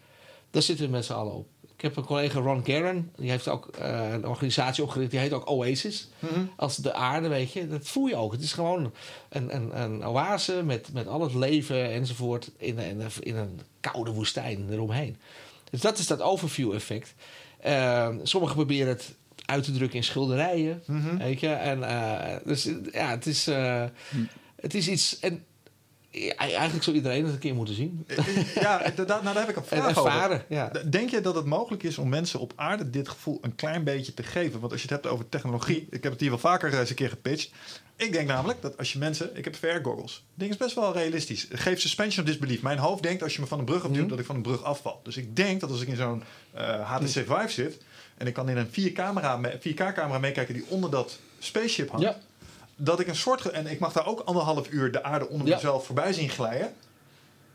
[0.52, 1.48] daar zitten we met z'n allen op.
[1.80, 5.34] Ik heb een collega, Ron Garren, die heeft ook eh, een organisatie opgericht, die heet
[5.34, 6.10] ook Oasis.
[6.56, 8.32] Als de aarde, weet je, dat voel je ook.
[8.32, 8.92] Het is gewoon
[9.30, 14.12] een, een, een oase met, met al het leven enzovoort in, in, in een koude
[14.12, 15.18] woestijn eromheen.
[15.70, 17.14] Dus dat is dat overview-effect.
[17.60, 19.16] Eh, sommigen proberen het
[19.46, 20.84] uit te drukken in schilderijen.
[20.86, 21.18] Mhm.
[21.18, 21.50] Weet je?
[21.50, 23.84] En, eh, dus ja, het is, eh,
[24.56, 25.20] het is iets.
[25.20, 25.44] En
[26.38, 28.06] eigenlijk zou iedereen het een keer moeten zien.
[28.56, 30.12] Ja, inderdaad, nou, daar heb ik een En vraag over.
[30.12, 30.44] ervaren.
[30.50, 30.72] Ja.
[30.90, 34.14] Denk je dat het mogelijk is om mensen op aarde dit gevoel een klein beetje
[34.14, 34.60] te geven?
[34.60, 36.96] Want als je het hebt over technologie, ik heb het hier wel vaker eens een
[36.96, 37.52] keer gepitcht.
[37.96, 41.48] Ik denk namelijk dat als je mensen, ik heb VR-goggles, ding is best wel realistisch.
[41.52, 42.62] Geef suspension of disbelief.
[42.62, 44.08] Mijn hoofd denkt als je me van een brug afduwt, Mhm.
[44.08, 45.00] dat ik van een brug afval.
[45.04, 46.24] Dus ik denk dat als ik in zo'n
[46.54, 47.78] eh, HTC Vive zit
[48.18, 52.18] en ik kan in een 4K-camera 4K-camera meekijken die onder dat spaceship hangt, Ja.
[52.82, 55.48] Dat ik een soort ge- en ik mag daar ook anderhalf uur de aarde onder
[55.48, 56.74] mezelf voorbij zien glijden.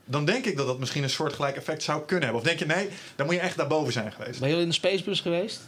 [0.05, 2.41] Dan denk ik dat dat misschien een soortgelijk effect zou kunnen hebben.
[2.43, 4.41] Of denk je, nee, dan moet je echt daarboven zijn geweest.
[4.41, 5.61] Ben je in de Spacebus geweest?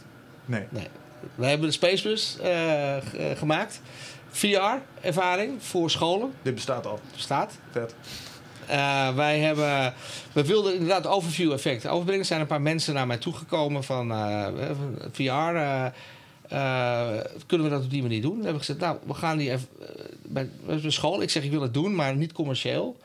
[0.45, 0.63] Nee.
[0.69, 0.87] Nee.
[1.35, 3.81] We hebben de Spacebus eh, eh, gemaakt.
[4.29, 6.33] VR-ervaring voor scholen.
[6.41, 6.99] Dit bestaat al.
[7.15, 7.57] Staat.
[7.71, 7.95] Vet.
[8.65, 9.93] Eh, wij hebben,
[10.33, 12.21] we wilden inderdaad overview effect overbrengen.
[12.21, 15.57] Er zijn een paar mensen naar mij toegekomen van van VR.
[16.47, 18.37] Eh, kunnen we dat op die manier doen?
[18.37, 21.21] We hebben gezegd, nou, we gaan die even, eh, bij, bij school.
[21.21, 22.97] Ik zeg, ik wil het doen, maar niet commercieel.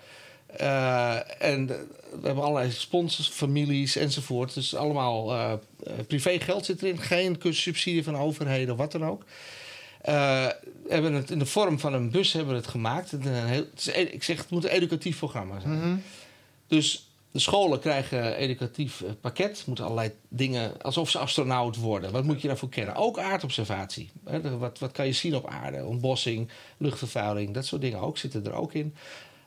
[0.46, 4.54] Eh, en we hebben allerlei sponsors, families enzovoort.
[4.54, 5.60] Dus allemaal
[6.06, 6.98] privé geld zit erin.
[6.98, 9.24] Geen subsidie van overheden of wat dan ook.
[10.02, 13.10] We hebben het in de vorm van een bus hebben we het gemaakt.
[13.10, 15.78] Het, is een heel, het is, ik zeg, het moet een educatief programma zijn.
[15.78, 15.96] Mhm.
[16.66, 19.62] Dus de scholen krijgen een educatief eh, pakket.
[19.66, 22.12] Moeten allerlei dingen, alsof ze astronaut worden.
[22.12, 22.94] Wat moet je daarvoor kennen?
[22.94, 24.10] Ook aardobservatie.
[24.58, 25.84] Wat, wat kan je zien op aarde?
[25.84, 28.94] Ontbossing, luchtvervuiling, dat soort dingen ook zitten er ook in.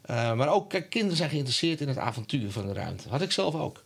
[0.01, 3.09] Eh, maar ook, kijk, kinderen zijn geïnteresseerd in het avontuur van de ruimte.
[3.09, 3.83] Had ik zelf ook.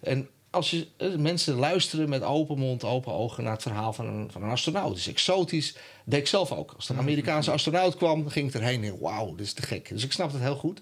[0.00, 4.06] En als je, eh, mensen luisteren met open mond, open ogen naar het verhaal van
[4.06, 4.88] een, van een astronaut.
[4.88, 5.72] Het is exotisch.
[5.72, 6.72] Dat deed ik zelf ook.
[6.76, 9.88] Als er een Amerikaanse astronaut kwam, ging ik erheen en wauw, dit is te gek.
[9.88, 10.80] Dus ik snap het heel goed.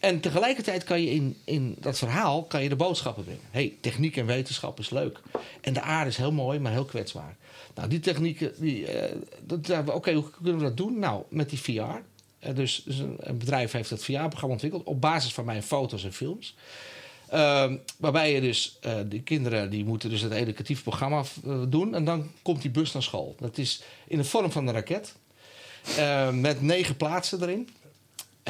[0.00, 3.42] En tegelijkertijd kan je in, in dat verhaal kan je de boodschappen brengen.
[3.50, 5.20] hey, techniek en wetenschap is leuk.
[5.60, 7.36] En de aarde is heel mooi, maar heel kwetsbaar.
[7.74, 8.86] Nou, die technieken, die,
[9.62, 10.98] ja, oké, hoe kunnen we dat doen?
[10.98, 11.70] Nou, met die VR.
[12.38, 16.12] Eh, dus dus een, bedrijf heeft dat VR-programma ontwikkeld op basis van mijn foto's en
[16.12, 16.54] films.
[17.28, 21.22] Ehm, waarbij je dus, eh die kinderen die moeten dus het educatief programma
[21.68, 21.94] doen.
[21.94, 23.34] En dan komt die bus naar school.
[23.38, 25.14] Dat is in de vorm van een raket.
[25.96, 27.68] Eh, met negen plaatsen erin.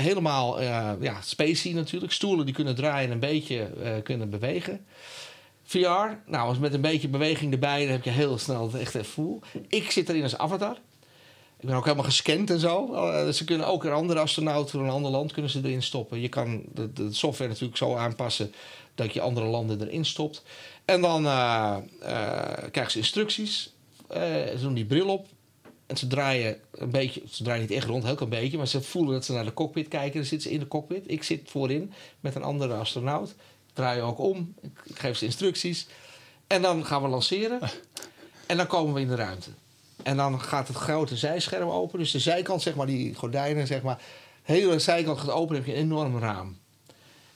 [0.00, 2.12] Helemaal, eh ja, spacey natuurlijk.
[2.12, 4.86] Stoelen die kunnen draaien en een beetje eh, kunnen bewegen.
[5.62, 9.10] VR, nou, met een beetje beweging erbij, dan heb je heel snel het echt even
[9.10, 9.40] voel.
[9.68, 10.78] Ik zit erin als avatar.
[11.60, 12.94] Ik ben ook helemaal gescand en zo.
[12.94, 16.20] Eh, ze kunnen ook een andere astronaut van een ander land kunnen ze erin stoppen.
[16.20, 18.52] Je kan de, de software natuurlijk zo aanpassen
[18.94, 20.42] dat je andere landen erin stopt.
[20.84, 21.22] En dan
[22.70, 23.72] krijgen ze instructies.
[24.10, 25.26] Ze doen die bril op.
[25.86, 28.82] En ze draaien een beetje, ze draaien niet echt rond, heel klein beetje, maar ze
[28.82, 30.14] voelen dat ze naar de cockpit kijken.
[30.14, 31.04] Dan zitten ze in de cockpit.
[31.06, 33.30] Ik zit voorin met een andere astronaut.
[33.30, 34.54] Ik draai ook om.
[34.84, 35.86] Ik geef ze instructies.
[36.46, 37.60] En dan gaan we lanceren.
[38.46, 39.50] En dan komen we in de ruimte.
[40.02, 41.98] En dan gaat het grote zijscherm open.
[41.98, 43.96] Dus de zijkant, zeg maar, die gordijnen, zeg maar.
[44.44, 46.58] De hele zijkant gaat open, dan heb je een enorm raam.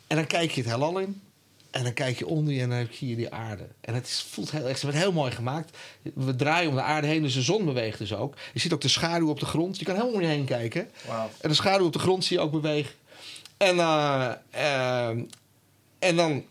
[0.06, 1.22] En dan kijk je het heelal in.
[1.70, 3.66] En dan kijk je onder je en dan heb je hier die aarde.
[3.80, 5.76] En het is, voelt heel, het wordt heel mooi gemaakt.
[6.14, 8.36] We draaien om de aarde heen, dus de zon beweegt dus ook.
[8.52, 9.78] Je ziet ook de schaduw op de grond.
[9.78, 10.90] Je kan helemaal om je heen kijken.
[11.40, 12.94] En de schaduw op de grond zie je ook bewegen.
[13.56, 15.22] En, eh, ehm,
[15.98, 16.44] en dan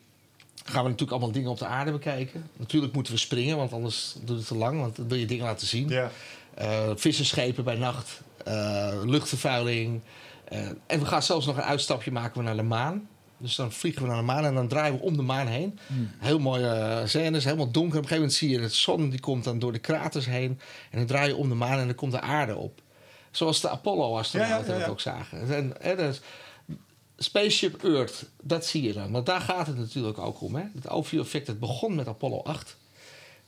[0.63, 2.49] gaan we natuurlijk allemaal dingen op de aarde bekijken.
[2.57, 4.79] Natuurlijk moeten we springen, want anders duurt het te lang.
[4.79, 5.89] Want dan wil je dingen laten zien.
[5.89, 6.11] Ja.
[6.53, 10.01] Eh, visserschepen bij nacht, eh, luchtvervuiling.
[10.43, 13.08] Eh, en we gaan zelfs nog een uitstapje maken naar de maan.
[13.39, 15.79] Dus dan vliegen we naar de maan en dan draaien we om de maan heen.
[16.17, 17.97] Heel mooie uh, scènes, helemaal donker.
[17.97, 20.59] Op een gegeven moment zie je de zon, die komt dan door de kraters heen.
[20.91, 22.81] En dan draai je om de maan en dan komt de aarde op.
[23.31, 24.79] Zoals de Apollo-astronauten Ja, ja, ja, ja.
[24.79, 25.73] dat ook zagen.
[25.81, 26.21] En, dus
[27.17, 29.11] Spaceship Earth, dat zie je dan.
[29.11, 30.55] Want daar gaat het natuurlijk ook om.
[30.55, 30.63] Hè?
[30.75, 32.77] Het overview effect, het begon met Apollo 8.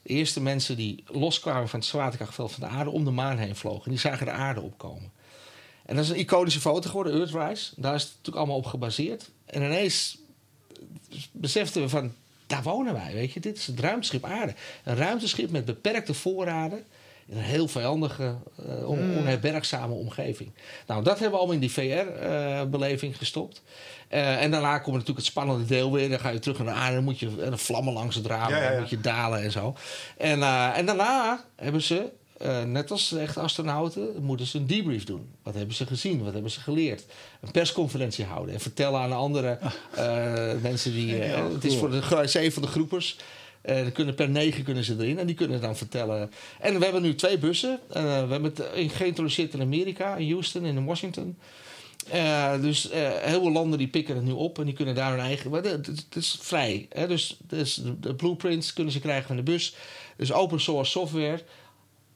[0.01, 3.55] De eerste mensen die loskwamen van het zwaartekrachtveld van de aarde om de maan heen
[3.55, 3.89] vlogen.
[3.89, 5.11] Die zagen de aarde opkomen.
[5.91, 7.71] En dat is een iconische foto geworden, Earthrise.
[7.75, 9.29] Daar is het natuurlijk allemaal op gebaseerd.
[9.45, 10.17] En ineens
[11.31, 12.13] beseften we van,
[12.47, 13.39] daar wonen wij, weet je.
[13.39, 14.53] Dit is het ruimteschip aarde.
[14.83, 16.83] Een ruimteschip met beperkte voorraden.
[17.25, 18.35] In een heel vijandige,
[18.67, 20.51] eh, on- onherbergzame omgeving.
[20.87, 23.61] Nou, dat hebben we allemaal in die VR-beleving gestopt.
[24.07, 26.09] Eh, en daarna komt natuurlijk het spannende deel weer.
[26.09, 26.95] Dan ga je terug naar de aarde.
[26.95, 28.49] Dan moet je en vlammen langs het raam.
[28.49, 28.69] Ja, ja, ja.
[28.71, 29.75] Dan moet je dalen en zo.
[30.17, 32.09] En, eh, en daarna hebben ze,
[32.41, 35.29] eh, net als de echte astronauten, moeten ze een debrief doen.
[35.43, 36.23] Wat hebben ze gezien?
[36.23, 37.05] Wat hebben ze geleerd?
[37.41, 38.53] Een persconferentie houden.
[38.53, 39.57] En vertellen aan de andere
[39.95, 41.23] eh, mensen die...
[41.23, 43.17] eh, het is voor de zeven van de groepers.
[43.93, 45.19] Kunnen per negen kunnen ze erin.
[45.19, 46.31] En die kunnen dan vertellen.
[46.59, 47.79] En we hebben nu twee bussen.
[47.87, 48.63] We hebben het
[48.93, 51.37] geïntroduceerd in Amerika, in Houston en in Washington.
[52.61, 52.89] Dus
[53.21, 55.51] heel veel landen die pikken het nu op en die kunnen daar hun eigen.
[55.51, 56.87] Het het is vrij.
[56.89, 57.07] Hè?
[57.07, 59.75] Dus, dus de, de blueprints kunnen ze krijgen van de bus.
[60.17, 61.41] Dus open source software.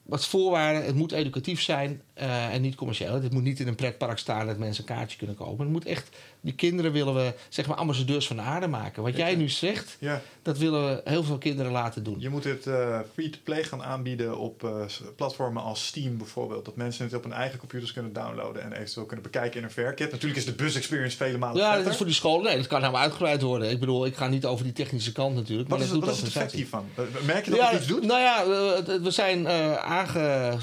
[0.06, 3.14] Wat voorwaarden, het moet educatief zijn eh, en niet commercieel.
[3.14, 5.64] Het moet niet in een pretpark staan dat mensen een kaartje kunnen kopen.
[5.64, 6.10] Het moet echt,
[6.42, 9.04] die kinderen willen we zeg maar ambassadeurs van de aarde maken.
[9.04, 10.22] Wat jij nu zegt, Ja.
[10.42, 12.16] dat willen we heel veel kinderen laten doen.
[12.20, 14.86] Je moet het eh, free-to-play gaan aanbieden op eh,
[15.16, 16.66] platformen als Steam bijvoorbeeld.
[16.66, 19.72] Dat mensen het op hun eigen computers kunnen downloaden en eventueel kunnen bekijken in een
[19.72, 20.12] verkit.
[20.12, 22.42] Natuurlijk is de bus experience vele malen Ja, dat is voor die school.
[22.42, 23.70] Nee, dat kan helemaal uitgebreid worden.
[23.70, 25.70] Ik bedoel, ik ga niet over die technische kant natuurlijk.
[25.70, 26.86] Wat maar is, dat wat is het effect hiervan?
[27.26, 28.06] Merk je dat ja, het iets doet?
[28.06, 29.48] Nou ja, we, we zijn
[29.78, 30.58] aange...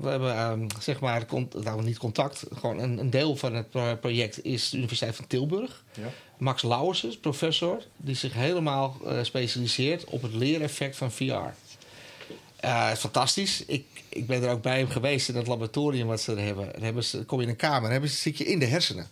[0.00, 2.44] we hebben ehm, zeg maar, con- nou niet contact.
[2.54, 5.84] Gewoon een, een deel van het pro- project is de Universiteit van Tilburg.
[5.94, 6.08] Ja.
[6.38, 11.22] Max Lauwers, professor, die zich helemaal eh, specialiseert op het leereffect van VR.
[11.22, 13.64] Eh, het is fantastisch.
[13.66, 16.68] Ik, ik ben er ook bij hem geweest in het laboratorium wat ze er hebben.
[16.72, 18.66] Dan hebben ze, kom je in een kamer, dan hebben ze, zit je in de
[18.66, 19.10] hersenen.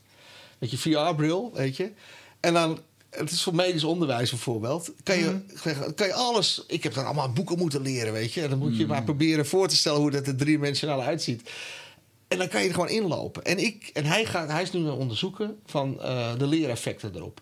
[0.58, 1.90] Met je VR-bril, weet je.
[2.40, 2.78] En dan,
[3.10, 4.92] het is voor medisch onderwijs bijvoorbeeld.
[5.02, 5.40] Kan je,
[5.94, 6.64] kan je alles.
[6.66, 8.42] Ik heb dan allemaal boeken moeten leren, weet je.
[8.42, 11.50] En dan moet je maar proberen voor te stellen hoe dat er driedimensionaal uitziet.
[12.28, 13.44] En dan kan je er gewoon inlopen.
[13.44, 17.14] En, ik, en hij, gaat, hij is nu aan het onderzoeken van eh, de leereffecten
[17.14, 17.40] erop.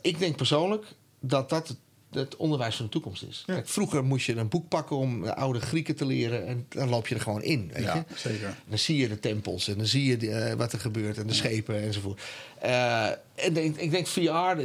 [0.00, 0.84] Ik denk persoonlijk
[1.20, 1.76] dat dat
[2.10, 3.42] het, onderwijs van de toekomst is.
[3.46, 3.54] Ja.
[3.54, 6.46] Kijk, vroeger moest je een boek pakken om de oude Grieken te leren.
[6.46, 7.70] En dan loop je er gewoon in.
[7.72, 7.82] Weet je?
[7.82, 8.56] Ja, zeker.
[8.68, 11.26] Dan zie je de tempels en dan zie je de, eh, wat er gebeurt en
[11.26, 12.20] de schepen enzovoort.
[12.60, 13.04] Eh,
[13.34, 14.20] en ik, ik denk VR,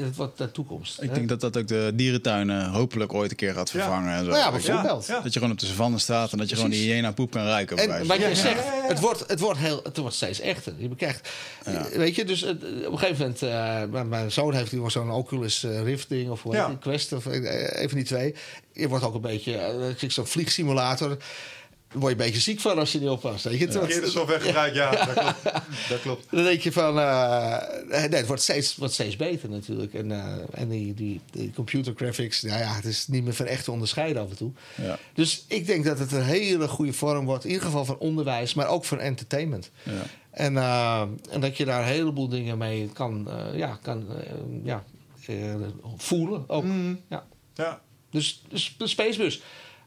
[0.05, 1.01] het wordt de toekomst.
[1.01, 1.15] Ik hè?
[1.15, 3.79] denk dat dat ook de dierentuinen hopelijk ooit een keer gaat Ja.
[3.79, 4.13] vervangen.
[4.13, 4.29] En zo.
[4.31, 5.07] Nou ja, bijvoorbeeld.
[5.07, 5.19] Ja.
[5.19, 7.43] Dat je gewoon op de savanne staat en dat je gewoon die hyena poep kan
[7.43, 7.77] ruiken.
[7.77, 8.87] En wat je Ja, zegt, ja, ja, ja.
[8.87, 10.73] Het, wordt, het, wordt heel, het wordt steeds echter.
[10.77, 11.29] Je bekijkt,
[11.93, 15.11] weet je, dus het- op een gegeven moment, eh, mijn, mijn zoon heeft nu zo'n
[15.11, 16.77] Oculus eh, Rift ding of Ja.
[16.79, 18.35] Quest of eh, een van die twee.
[18.73, 21.17] Je wordt ook een beetje, eh, ik zie zo'n vliegsimulator.
[21.91, 23.43] Daar word je een beetje ziek van als je niet oppast.
[23.43, 23.65] Weet je?
[23.65, 25.43] Wordt- Verkeerde software gebruikt, ja, dat klopt.
[25.89, 26.25] Dat klopt.
[26.31, 27.57] Dan denk je van, eh,
[27.89, 29.93] nee, het wordt steeds, wordt steeds beter natuurlijk.
[29.93, 33.45] En, eh, en die, die, die computer graphics, nou ja, het is niet meer van
[33.45, 34.51] echt te onderscheiden af en toe.
[34.75, 34.99] Ja.
[35.13, 38.53] Dus ik denk dat het een hele goede vorm wordt, in ieder geval van onderwijs,
[38.53, 39.71] maar ook van entertainment.
[39.83, 39.91] Ja.
[40.31, 44.33] En, eh, en dat je daar een heleboel dingen mee kan, eh, ja, kan eh,
[44.63, 44.83] ja,
[45.27, 45.55] eh,
[45.97, 46.65] voelen ook.
[47.09, 47.25] Ja.
[47.53, 47.81] Ja.
[48.11, 49.41] Dus, dus de Spacebus.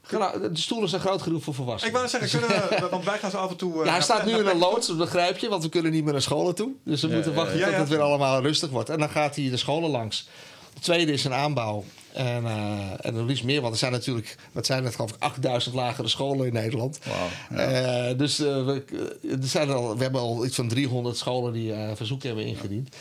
[0.07, 1.95] Gena- De stoelen zijn groot genoeg voor volwassenen.
[1.95, 3.79] Ik wou zeggen, kunnen we, want wij gaan zo af en toe...
[3.81, 6.05] eh, Ja, hij staat nu in een loods, dat begrijp je, want we kunnen niet
[6.05, 6.71] meer naar scholen toe.
[6.85, 7.67] Dus we Ja, moeten wachten ja.
[7.69, 8.89] tot het weer allemaal rustig wordt.
[8.89, 10.29] En dan gaat hij de scholen langs.
[10.75, 11.85] Het tweede is een aanbouw.
[12.13, 15.17] En, eh en er liefst meer, want er zijn natuurlijk, wat zijn het, geloof ik,
[15.19, 16.99] 8000 lagere scholen in Nederland.
[17.05, 17.71] Wauw, ja.
[18.11, 18.85] Eh, dus eh, we,
[19.31, 22.97] er zijn al, we hebben al iets van 300 scholen die eh verzoek hebben ingediend.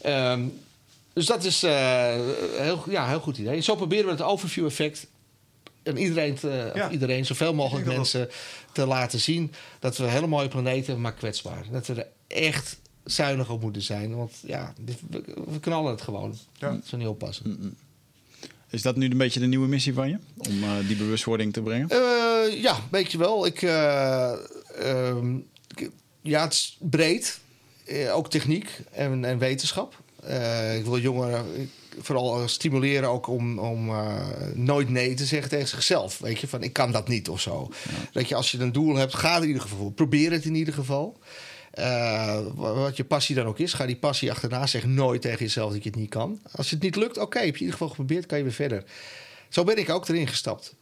[0.00, 0.42] Ehm,
[1.12, 1.72] dus dat is eh,
[2.58, 3.60] heel, ja, een heel goed idee.
[3.60, 5.06] Zo proberen we het overview-effect
[5.88, 6.86] en iedereen, te, Ja.
[6.86, 8.28] of iedereen, zoveel mogelijk dat mensen
[8.72, 11.64] te laten zien dat we een hele mooie planeet hebben, maar kwetsbaar.
[11.70, 14.16] Dat we er echt zuinig op moeten zijn.
[14.16, 16.38] Want ja, dit- we, we knallen het gewoon.
[16.58, 16.68] Ja.
[16.68, 17.76] Als we niet oppassen.
[18.70, 20.16] Is dat nu een beetje de nieuwe missie van je?
[20.38, 21.88] Om eh, die bewustwording te brengen?
[21.88, 23.46] Eh, ja, weet je wel.
[23.46, 24.32] Ik, eh,
[24.78, 25.36] ehm,
[25.76, 25.90] ik-
[26.20, 27.40] ja, het is breed.
[27.86, 30.00] Eh, ook techniek en, en wetenschap.
[30.22, 31.70] Eh, ik wil jongeren ik-
[32.00, 34.16] vooral stimuleren ook om, om eh,
[34.54, 36.18] nooit nee te zeggen tegen zichzelf.
[36.18, 37.68] Weet je, van ik kan dat niet of zo.
[38.12, 39.90] Dat je als je een doel hebt, ga in ieder geval.
[39.90, 41.18] Probeer het in ieder geval.
[41.70, 44.66] Eh, wa- wat je passie dan ook is, ga die passie achterna.
[44.66, 46.40] Zeg nooit tegen jezelf dat je het niet kan.
[46.52, 48.84] Als het niet lukt, oké, heb je in ieder geval geprobeerd, kan je weer verder.
[49.48, 50.74] Zo ben ik ook erin gestapt.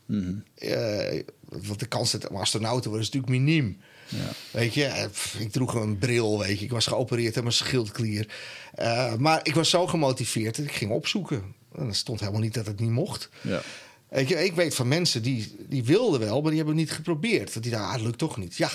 [0.54, 3.80] Eh, want de kans dat astronaut te worden is natuurlijk miniem.
[4.08, 4.18] Ja.
[4.50, 5.04] Weet je, eh,
[5.38, 6.64] ik droeg een bril, weet je.
[6.64, 8.28] Ik was geopereerd aan mijn schildklier.
[8.74, 11.54] Eh, maar ik was zo gemotiveerd dat ik ging opzoeken.
[11.76, 13.28] En er stond helemaal niet dat het niet mocht.
[13.40, 13.62] Ja.
[14.08, 16.94] Weet je, ik weet van mensen die, die wilden wel, maar die hebben het niet
[16.94, 17.52] geprobeerd.
[17.52, 18.56] Want die dachten, ah, het lukt toch niet.
[18.56, 18.70] Ja,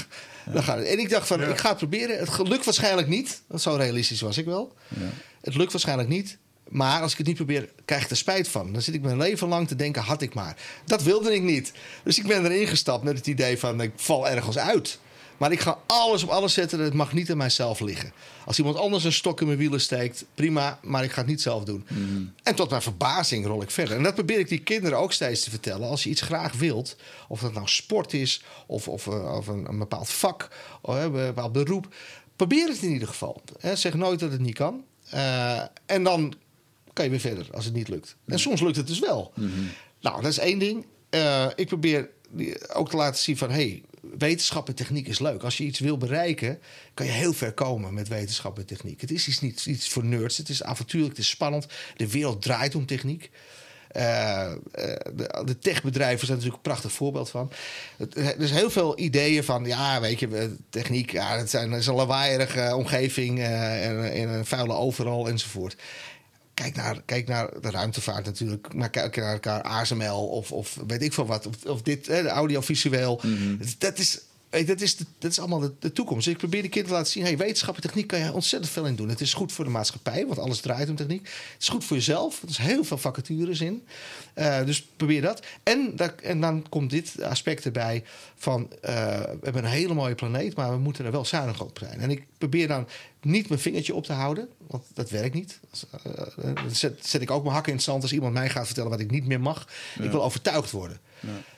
[0.51, 0.87] dan gaat het.
[0.87, 1.47] En ik dacht van, Ja.
[1.47, 2.19] ik ga het proberen.
[2.19, 3.41] Het lukt waarschijnlijk niet.
[3.47, 4.75] Want zo realistisch was ik wel.
[4.87, 5.09] Ja.
[5.41, 6.37] Het lukt waarschijnlijk niet.
[6.69, 8.73] Maar als ik het niet probeer, krijg ik er spijt van.
[8.73, 10.55] Dan zit ik mijn leven lang te denken, had ik maar.
[10.85, 11.71] Dat wilde ik niet.
[12.03, 14.99] Dus ik ben erin gestapt met het idee van, ik val ergens uit.
[15.41, 16.79] Maar ik ga alles op alles zetten.
[16.79, 18.13] Het mag niet aan mijzelf liggen.
[18.45, 20.79] Als iemand anders een stok in mijn wielen steekt, prima.
[20.81, 21.85] Maar ik ga het niet zelf doen.
[22.43, 23.97] En tot mijn verbazing rol ik verder.
[23.97, 25.87] En dat probeer ik die kinderen ook steeds te vertellen.
[25.89, 26.95] Als je iets graag wilt,
[27.27, 30.47] of dat nou sport is, of, of, eh, of een, een bepaald vak,
[30.81, 31.95] of eh, een bepaald beroep.
[32.35, 33.41] Probeer het in ieder geval.
[33.73, 34.83] Zeg nooit dat het niet kan.
[35.09, 36.33] Eh, en dan
[36.93, 38.15] kan je weer verder als het niet lukt.
[38.25, 39.33] En soms lukt het dus wel.
[40.01, 40.85] Nou, dat is één ding.
[41.55, 42.09] Ik probeer
[42.73, 43.49] ook te laten zien van...
[43.49, 43.83] hey,
[44.17, 45.43] wetenschap en techniek is leuk.
[45.43, 46.59] Als je iets wil bereiken,
[46.93, 49.01] kan je heel ver komen met wetenschap en techniek.
[49.01, 50.37] Het is iets, niet iets voor nerds.
[50.37, 51.65] Het is avontuurlijk, het is spannend.
[51.95, 53.29] De wereld draait om techniek.
[53.91, 54.57] Eh, eh,
[55.15, 57.51] de, de techbedrijven zijn natuurlijk een prachtig voorbeeld van.
[58.15, 61.95] Er is heel veel ideeën van, ja, weet je, techniek, ja, het, zijn, is een
[61.95, 65.75] lawaaierige omgeving eh, en, en een vuile overal enzovoort.
[66.61, 68.73] Kijk naar, kijk naar de ruimtevaart natuurlijk.
[68.73, 71.47] Maar kijk naar elkaar ASML of, of weet ik veel wat.
[71.47, 73.21] Of, of dit, hè, audiovisueel.
[73.59, 74.19] Dat- Dat is...
[74.51, 76.27] Dat is, de, dat is allemaal de, de toekomst.
[76.27, 77.23] Ik probeer de kinderen te laten zien...
[77.23, 79.09] Hey, wetenschap en techniek kan je ontzettend veel in doen.
[79.09, 81.21] Het is goed voor de maatschappij, want alles draait om techniek.
[81.23, 82.41] Het is goed voor jezelf.
[82.41, 83.83] Er is heel veel vacatures in.
[84.33, 85.45] Eh, dus probeer dat.
[85.63, 88.03] En, en dan komt dit aspect erbij
[88.35, 88.67] van...
[88.81, 90.55] eh, we hebben een hele mooie planeet...
[90.55, 91.99] maar we moeten er wel zuinig op zijn.
[91.99, 92.87] En ik probeer dan
[93.21, 94.49] niet mijn vingertje op te houden...
[94.67, 95.59] want dat werkt niet.
[96.03, 98.01] Eh, dan zet, zet ik ook mijn hakken in het zand...
[98.01, 99.67] als iemand mij gaat vertellen wat ik niet meer mag.
[100.01, 100.99] Ik wil overtuigd worden.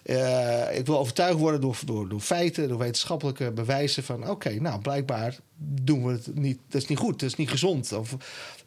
[0.03, 4.81] Eh, ik wil overtuigd worden door, door, door feiten, door wetenschappelijke bewijzen van oké, nou
[4.81, 6.59] blijkbaar doen we het niet.
[6.67, 7.91] Dat is niet goed, dat is niet gezond.
[7.91, 8.17] Of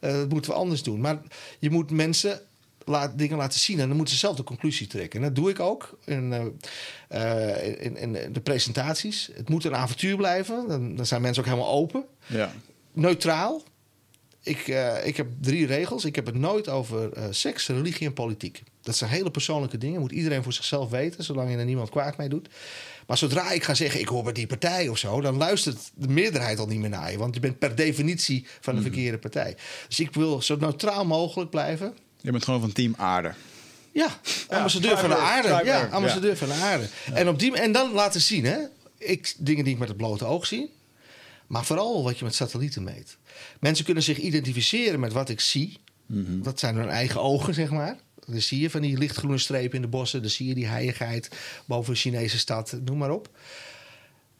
[0.01, 1.01] eh, dat moeten we anders doen.
[1.01, 1.19] Maar
[1.59, 2.41] je moet mensen
[2.85, 5.21] laat, dingen laten zien en dan moeten ze zelf de conclusie trekken.
[5.21, 6.33] En dat doe ik ook in,
[7.09, 9.31] eh, eh, in, in de presentaties.
[9.35, 10.69] Het moet een avontuur blijven.
[10.69, 12.05] Dan, dan zijn mensen ook helemaal open.
[12.27, 12.53] Ja.
[12.93, 13.63] Neutraal.
[14.47, 16.05] Ik, eh, ik heb drie regels.
[16.05, 18.63] Ik heb het nooit over eh, seks, religie en politiek.
[18.83, 20.01] Dat zijn hele persoonlijke dingen.
[20.01, 22.49] Moet iedereen voor zichzelf weten, zolang je er niemand kwaad mee doet.
[23.07, 25.21] Maar zodra ik ga zeggen, ik hoor bij die partij of zo...
[25.21, 27.19] dan luistert de meerderheid al niet meer naar je.
[27.19, 29.57] Want je bent per definitie van de verkeerde partij.
[29.89, 31.97] Dus ik wil zo neutraal mogelijk blijven.
[32.21, 33.35] Je bent gewoon van team aarde.
[33.93, 34.09] Ja,
[34.49, 35.61] ambassadeur van de aarde.
[35.65, 36.89] Ja, ambassadeur van de aarde.
[37.13, 38.59] En, op die, en dan laten zien, hè.
[38.99, 40.75] Ik, dingen die ik met het blote oog zie.
[41.47, 43.17] Maar vooral wat je met satellieten meet.
[43.61, 45.79] Mensen kunnen zich identificeren met wat ik zie.
[46.43, 47.97] Dat zijn hun eigen ogen, zeg maar.
[48.27, 50.21] Dan zie je van die lichtgroene strepen in de bossen.
[50.21, 51.29] Dan zie je die heiligheid
[51.67, 53.31] boven een Chinese stad, noem maar op.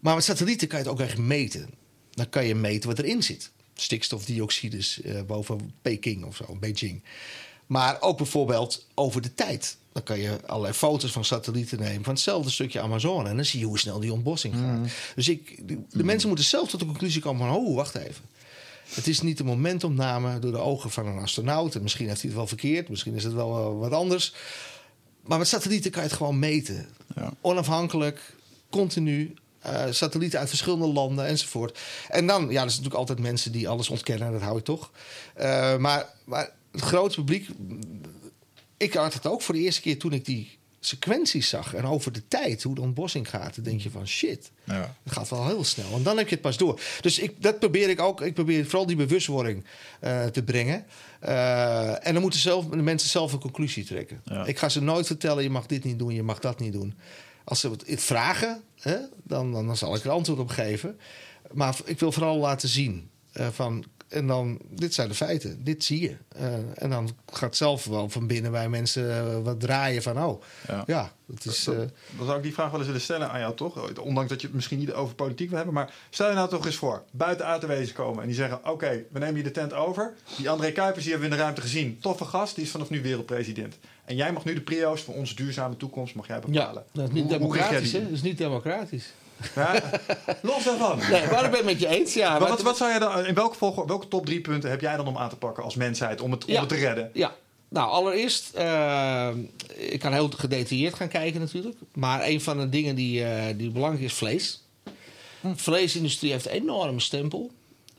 [0.01, 1.69] Maar met satellieten kan je het ook echt meten.
[2.11, 3.51] Dan kan je meten wat erin zit.
[3.75, 7.03] Stikstofdioxides eh, boven Peking of zo, Beijing.
[7.67, 9.77] Maar ook bijvoorbeeld over de tijd.
[9.93, 13.29] Dan kan je allerlei foto's van satellieten nemen van hetzelfde stukje Amazone.
[13.29, 14.89] En dan zie je hoe snel die ontbossing gaat.
[15.15, 17.57] Dus ik, de, de mensen moeten zelf tot de conclusie komen van...
[17.57, 18.25] oh, wacht even.
[18.89, 21.75] Het is niet een momentopname door de ogen van een astronaut.
[21.75, 22.89] En misschien heeft hij het wel verkeerd.
[22.89, 24.35] Misschien is het wel eh, wat anders.
[25.21, 26.87] Maar met satellieten kan je het gewoon meten.
[27.15, 27.33] Ja.
[27.41, 28.35] Onafhankelijk,
[28.71, 29.35] continu.
[29.59, 31.79] eh, satellieten uit verschillende landen enzovoort.
[32.09, 34.33] En dan, ja, er zijn natuurlijk altijd mensen die alles ontkennen.
[34.33, 34.91] Dat hou ik toch.
[35.35, 37.49] Eh, maar, maar het grote publiek...
[38.77, 40.56] Ik had het ook voor de eerste keer toen ik die
[40.87, 41.75] sequenties zag.
[41.75, 43.55] En over de tijd, hoe de ontbossing gaat.
[43.55, 44.51] Dan denk je van shit.
[44.65, 44.95] Ja.
[45.03, 45.93] Het gaat wel heel snel.
[45.95, 46.81] En dan heb je het pas door.
[47.01, 48.21] Dus ik, dat probeer ik ook.
[48.21, 49.65] Ik probeer vooral die bewustwording
[50.01, 50.87] eh, te brengen.
[51.21, 54.21] Eh, en dan moeten zelf, de mensen zelf een conclusie trekken.
[54.25, 54.45] Ja.
[54.45, 56.95] Ik ga ze nooit vertellen: je mag dit niet doen, je mag dat niet doen.
[57.45, 60.99] Als ze het vragen, hè, dan, dan, dan zal ik er antwoord op geven.
[61.53, 63.85] Maar ik wil vooral laten zien eh, van.
[64.09, 66.17] En dan, dit zijn de feiten, dit zie je.
[66.29, 70.43] Eh, en dan gaat zelf wel van binnen bij mensen eh, wat draaien van, oh,
[70.69, 70.83] Ja.
[70.87, 71.67] ja, dat is...
[71.67, 71.75] eh,
[72.17, 73.99] Dan zou ik die vraag wel eens willen stellen aan jou, toch?
[74.01, 75.75] Ondanks dat je het misschien niet over politiek wil hebben.
[75.75, 78.69] Maar stel je nou toch eens voor, buiten aardwezens komen en die zeggen...
[78.71, 80.15] oké, we nemen je de tent over.
[80.37, 81.99] Die André Kuipers, die hebben we in de ruimte gezien.
[82.01, 83.79] Toffe gast, die is vanaf nu wereldpresident.
[84.05, 86.85] En jij mag nu de prio's voor onze duurzame toekomst mag jij ja, bepalen.
[86.93, 88.03] dat is niet Hoe- democratisch, hè?
[88.03, 89.13] Dat is niet democratisch.
[89.55, 89.83] Ja,
[90.43, 90.99] los daarvan.
[90.99, 92.31] Nee, maar ik ben het met je eens, ja.
[92.31, 94.81] Maar maar wat, wat zou jij dan, in welke, volgorde, welke top drie punten heb
[94.81, 96.61] jij dan om aan te pakken als mensheid om het, om Ja.
[96.61, 97.11] het te redden?
[97.13, 97.35] Ja,
[97.69, 99.29] nou allereerst, eh,
[99.77, 101.77] ik kan heel gedetailleerd gaan kijken natuurlijk.
[101.95, 104.63] Maar een van de dingen die, eh, die belangrijk is, vlees.
[105.41, 105.55] Hm.
[105.55, 107.51] Vleesindustrie heeft een enorme stempel.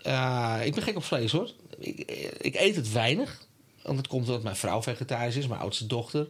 [0.03, 1.51] Eh, ik ben gek op vlees hoor.
[1.79, 2.11] Ik,
[2.41, 3.45] ik eet het weinig.
[3.81, 6.27] Want het komt omdat mijn vrouw vegetarisch is, mijn oudste dochter.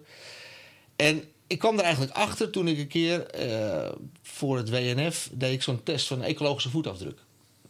[0.96, 3.92] En ik kwam er eigenlijk achter toen ik een keer eh,
[4.22, 7.20] voor het WNF deed ik zo'n test van ecologische voetafdruk.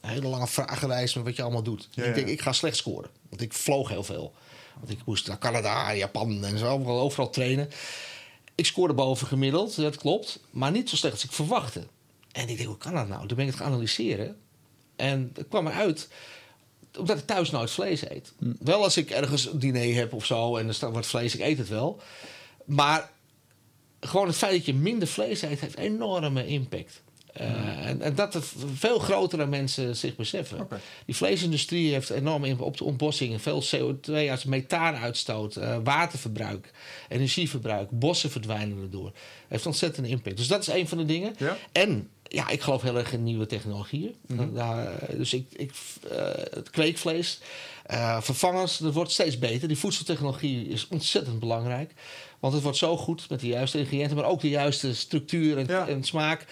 [0.02, 1.88] Een hele lange vragenlijst met wat je allemaal doet.
[1.92, 2.34] Ja, ik denk, ja.
[2.34, 3.10] ik ga slecht scoren.
[3.30, 4.34] Want ik vloog heel veel.
[4.80, 7.70] Want ik moest naar Canada, Japan en zo, overal, overal trainen.
[8.56, 10.40] Ik scoorde boven gemiddeld, dat klopt.
[10.50, 11.88] Maar niet zo slecht als ik verwachtte.
[12.32, 13.28] En ik denk, hoe kan dat nou?
[13.28, 14.38] Toen ben ik het gaan analyseren.
[14.96, 16.08] En het kwam eruit
[16.98, 18.34] omdat ik thuis nooit vlees eet.
[18.60, 21.42] Wel als ik ergens een diner heb of zo en er staat wat vlees, ik
[21.42, 22.02] eet het wel.
[22.66, 23.12] Maar
[24.00, 27.02] gewoon het feit dat je minder vlees eet, heeft enorme impact.
[27.38, 28.38] Eh, en, en dat
[28.74, 30.68] veel grotere mensen zich beseffen.
[31.06, 33.42] Die vleesindustrie heeft enorm impact op de ontbossing.
[33.42, 36.72] Veel CO2 uit methaanuitstoot, eh, waterverbruik,
[37.10, 39.12] energieverbruik, bossen verdwijnen erdoor.
[39.48, 40.38] Heeft ontzettende impact.
[40.38, 41.36] Dus dat is een van de dingen.
[41.38, 41.58] Ja.
[41.72, 44.16] En ja, ik geloof heel erg in nieuwe technologieën.
[44.54, 45.72] Daar, dus ik, ik,
[46.12, 47.40] eh, het kweekvlees,
[47.88, 49.68] eh, vervangers, dat wordt steeds beter.
[49.68, 51.94] Die voedseltechnologie is ontzettend belangrijk.
[52.40, 55.66] Want het wordt zo goed met de juiste ingrediënten, maar ook de juiste structuur en,
[55.68, 55.88] Ja.
[55.88, 56.46] en smaak.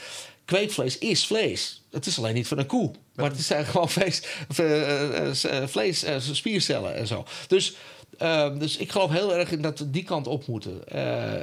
[0.46, 1.84] Kweekvlees is vlees.
[1.92, 2.92] Het is alleen niet van een koe.
[3.16, 4.22] Maar het zijn gewoon vlees,
[4.56, 7.26] eh, eh, vlees spiercellen en zo.
[7.48, 7.76] Dus
[8.18, 10.84] Ehm, dus ik geloof heel erg in dat we die kant op moeten.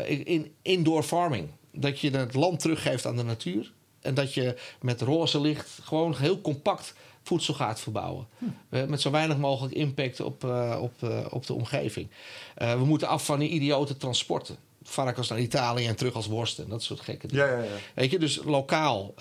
[0.08, 1.48] In- in indoor farming.
[1.72, 3.72] Dat je het land teruggeeft aan de natuur.
[4.00, 8.26] En dat je met roze licht gewoon heel compact voedsel gaat verbouwen.
[8.68, 12.08] Eh, met zo weinig mogelijk impact op, eh, op, eh, op de omgeving.
[12.54, 14.56] Eh, we moeten af van die idiote transporten.
[14.82, 17.46] Varkens naar Italië en terug als worst en dat soort gekke dingen.
[17.46, 17.70] Ja, ja, ja.
[17.94, 19.14] Weet je, dus lokaal.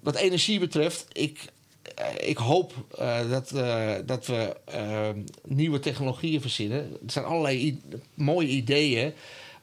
[0.00, 1.44] Wat energie betreft, ik,
[2.18, 2.72] ik hoop
[3.28, 3.52] dat,
[4.06, 4.56] dat we
[5.44, 6.78] nieuwe technologieën verzinnen.
[6.78, 7.80] Er zijn allerlei
[8.14, 9.12] mooie ideeën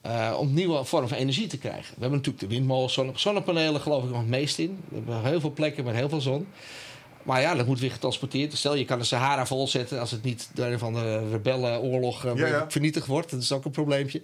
[0.04, 1.94] eh, om nieuwe vormen van energie te krijgen.
[1.96, 4.80] We hebben natuurlijk de windmolens, zonne- zonnepanelen geloof ik nog het meest in.
[4.90, 6.48] We hebben heel veel plekken met heel veel zon.
[7.24, 8.50] Maar ja, dat moet weer getransporteerd.
[8.52, 12.26] Dus Stel, je kan de Sahara volzetten als het niet door een van de rebellenoorlog
[12.26, 12.66] eh, Ja, ja.
[12.70, 13.30] vernietigd wordt.
[13.32, 14.22] Dat is ook een probleempje.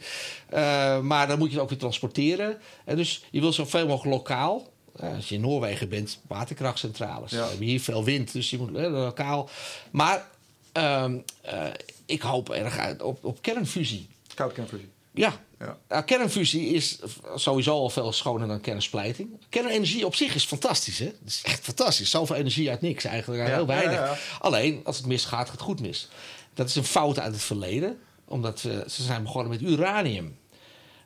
[0.50, 2.58] Eh, maar dan moet je het ook weer transporteren.
[2.86, 4.68] En dus je wil zoveel mogelijk lokaal.
[5.16, 7.32] Als je in Noorwegen bent, waterkrachtcentrales.
[7.32, 7.42] Ja.
[7.44, 9.50] We hebben hier veel wind, dus je moet lokaal.
[9.92, 10.28] Maar
[10.72, 11.64] ehm, eh,
[12.06, 14.08] ik hoop erg uit op, op kernfusie.
[14.34, 14.90] Koud kernfusie.
[15.14, 15.77] Ja, Ja.
[15.88, 16.99] nou, kernfusie is
[17.36, 19.30] sowieso al veel schoner dan kernsplijting.
[19.49, 21.06] Kernenergie op zich is fantastisch, hè?
[21.06, 22.10] Het is echt fantastisch.
[22.10, 23.94] Zoveel energie uit niks eigenlijk, Ja, heel weinig.
[23.95, 24.18] ja.
[24.40, 26.10] Alleen, als het misgaat, gaat het goed mis.
[26.53, 27.99] Dat is een fout uit het verleden.
[28.26, 30.38] Omdat we, ze zijn begonnen met uranium.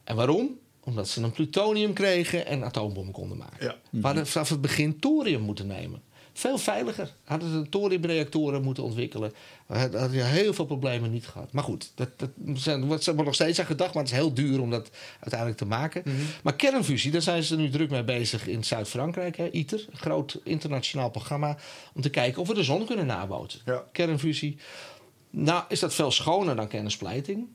[0.03, 0.59] En waarom?
[0.83, 3.65] Omdat ze een plutonium kregen en atoombommen konden maken.
[3.91, 3.99] Ja.
[4.01, 6.01] Hadden vanaf het begin thorium moeten nemen.
[6.33, 7.13] Veel veiliger.
[7.23, 9.33] Hadden ze thoriumreactoren moeten ontwikkelen.
[9.65, 11.51] We hadden hadden heel veel problemen niet gehad.
[11.51, 13.93] Maar goed, dat, dat zijn, wordt nog steeds aan gedacht.
[13.93, 14.89] Maar het is heel duur om dat
[15.19, 16.01] uiteindelijk te maken.
[16.05, 16.15] Mhm.
[16.43, 19.37] Maar kernfusie, daar zijn ze nu druk mee bezig in Zuid-Frankrijk.
[19.37, 21.57] ITER, een groot internationaal programma.
[21.93, 23.61] Om te kijken of we de zon kunnen nabootsen.
[23.65, 23.83] Ja.
[23.91, 24.57] Kernfusie.
[25.29, 27.47] Nou, is dat veel schoner dan kernsplijting.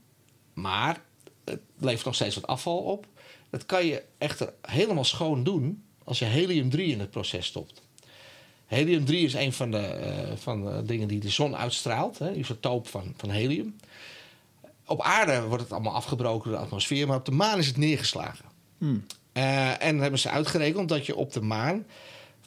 [0.54, 1.00] Maar
[1.44, 3.06] het levert nog steeds wat afval op.
[3.50, 7.82] Dat kan je echter helemaal schoon doen als je helium-3 in het proces stopt.
[8.68, 12.88] Helium-3 is een van de, eh, van de dingen die de zon uitstraalt, hè, isotoop
[12.88, 13.76] van, van helium.
[14.86, 17.76] Op aarde wordt het allemaal afgebroken door de atmosfeer, maar op de maan is het
[17.76, 18.44] neergeslagen.
[19.32, 21.86] Eh, en hebben ze uitgerekend dat je op de maan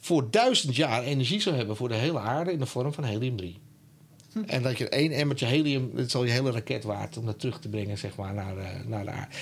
[0.00, 3.60] voor duizend jaar energie zou hebben voor de hele aarde in de vorm van helium-3.
[4.46, 7.40] En dat je één emmertje helium, dat is al je hele raket waard om dat
[7.40, 9.34] terug te brengen zeg maar, naar, eh, naar de aarde.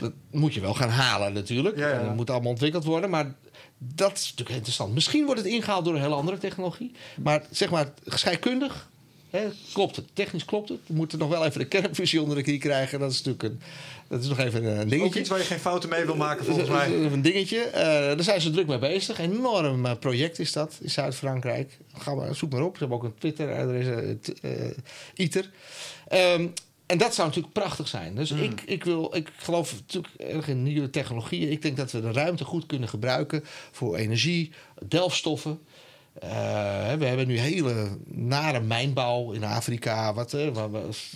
[0.00, 1.76] Dat moet je wel gaan halen natuurlijk.
[1.76, 1.98] Ja, ja.
[1.98, 3.10] En dat moet allemaal ontwikkeld worden.
[3.10, 3.34] Maar
[3.78, 4.94] dat is natuurlijk interessant.
[4.94, 6.92] Misschien wordt het ingehaald door een hele andere technologie.
[7.22, 8.88] Maar zeg maar, scheikundig
[9.30, 10.04] hè, klopt het.
[10.12, 10.78] Technisch klopt het.
[10.86, 12.98] We moeten nog wel even de kernfusie onder de knie krijgen.
[12.98, 13.60] Dat is natuurlijk een,
[14.08, 15.20] dat is nog even een Ook dingetje.
[15.20, 16.94] iets waar je geen fouten mee wil maken, volgens mij.
[16.94, 17.60] Een dingetje.
[17.60, 19.18] Eh, daar zijn ze druk mee bezig.
[19.18, 21.78] Een enorm eh, project is dat in Zuid-Frankrijk.
[21.94, 22.72] Ga maar, zoek maar op.
[22.72, 23.86] Ze hebben ook een Twitter-adres,
[24.42, 24.50] eh,
[25.14, 25.50] ITER.
[26.86, 28.14] En dat zou natuurlijk prachtig zijn.
[28.14, 28.42] Dus Hmm.
[28.42, 31.50] ik, ik, wil, ik geloof natuurlijk erg in nieuwe technologieën.
[31.50, 34.52] Ik denk dat we de ruimte goed kunnen gebruiken voor energie,
[34.88, 35.60] delfstoffen.
[36.20, 36.28] Eh,
[36.98, 40.14] we hebben nu hele nare mijnbouw in Afrika.
[40.14, 40.48] Wat, eh,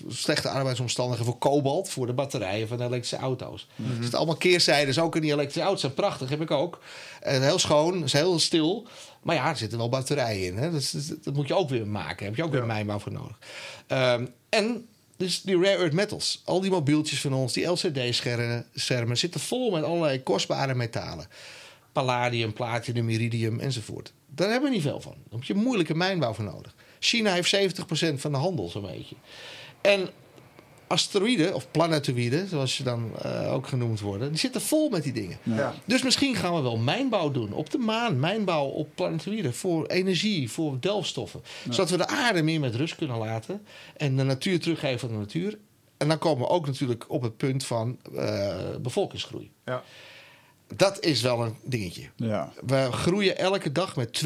[0.08, 3.66] slechte arbeidsomstandigheden voor kobalt, voor de batterijen van de elektrische auto's.
[3.76, 3.90] Mhm.
[3.90, 5.80] Er zitten allemaal keerzijdes ook in die elektrische auto's.
[5.80, 6.78] zijn prachtig, heb ik ook.
[7.20, 8.86] En heel schoon, is heel stil.
[9.22, 10.56] Maar ja, er zitten wel batterijen in.
[10.56, 10.70] Hè?
[10.70, 12.16] Dus, dat, dat moet je ook weer maken.
[12.16, 13.38] Daar heb je ook weer mijnbouw voor nodig.
[13.86, 14.88] Ehm, en
[15.20, 16.42] dus die rare earth metals.
[16.44, 19.16] Al die mobieltjes van ons, die LCD-schermen...
[19.16, 21.26] zitten vol met allerlei kostbare metalen.
[21.92, 24.12] Palladium, platinum, iridium enzovoort.
[24.26, 25.12] Daar hebben we niet veel van.
[25.12, 26.74] Daar heb je moeilijke mijnbouw voor nodig.
[26.98, 29.16] China heeft 70% van de handel zo'n beetje.
[29.80, 30.08] En
[30.90, 34.28] asteroïden, of planetoïden, zoals ze dan eh, ook genoemd worden...
[34.28, 35.38] die zitten vol met die dingen.
[35.42, 35.74] Ja.
[35.84, 38.20] Dus misschien gaan we wel mijnbouw doen op de maan.
[38.20, 41.42] Mijnbouw op planetoïden voor energie, voor delfstoffen.
[41.68, 43.66] Zodat we de aarde meer met rust kunnen laten.
[43.96, 45.58] En de natuur teruggeven aan de natuur.
[45.96, 49.50] En dan komen we ook natuurlijk op het punt van eh, bevolkingsgroei.
[49.64, 49.82] Ja.
[50.76, 52.08] Dat is wel een dingetje.
[52.16, 52.52] Ja.
[52.66, 54.22] We groeien elke dag met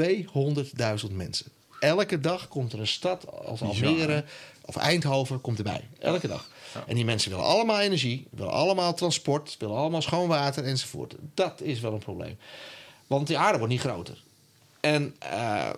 [1.09, 1.47] 200.000 mensen.
[1.81, 4.25] Elke dag komt er een stad als Almere
[4.65, 5.89] of Eindhoven komt erbij.
[5.99, 6.49] Elke dag.
[6.87, 11.15] En die mensen willen allemaal energie, willen allemaal transport, willen allemaal schoon water enzovoort.
[11.35, 12.37] Dat is wel een probleem.
[13.07, 14.23] Want die aarde wordt niet groter.
[14.81, 15.71] En eh,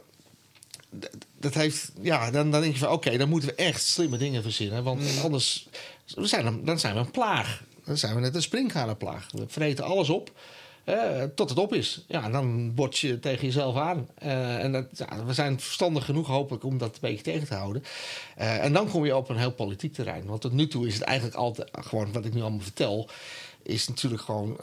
[1.38, 4.42] dat heeft, ja, dan, dan denk je van oké, dan moeten we echt slimme dingen
[4.42, 4.84] verzinnen.
[4.84, 5.68] Want anders
[6.14, 7.62] we zijn, dan zijn we een plaag.
[7.84, 9.26] Dan zijn we net een springhanenplaag.
[9.30, 10.30] We vreten alles op.
[10.86, 12.04] eh, tot het op is.
[12.08, 14.08] Ja, en dan bot je tegen jezelf aan.
[14.14, 17.54] Eh, en dat, ja, we zijn verstandig genoeg, hopelijk, om dat een beetje tegen te
[17.54, 17.84] houden.
[18.36, 20.26] Eh, en dan kom je op een heel politiek terrein.
[20.26, 23.08] Want tot nu toe is het eigenlijk altijd, gewoon wat ik nu allemaal vertel,
[23.62, 24.58] is natuurlijk gewoon,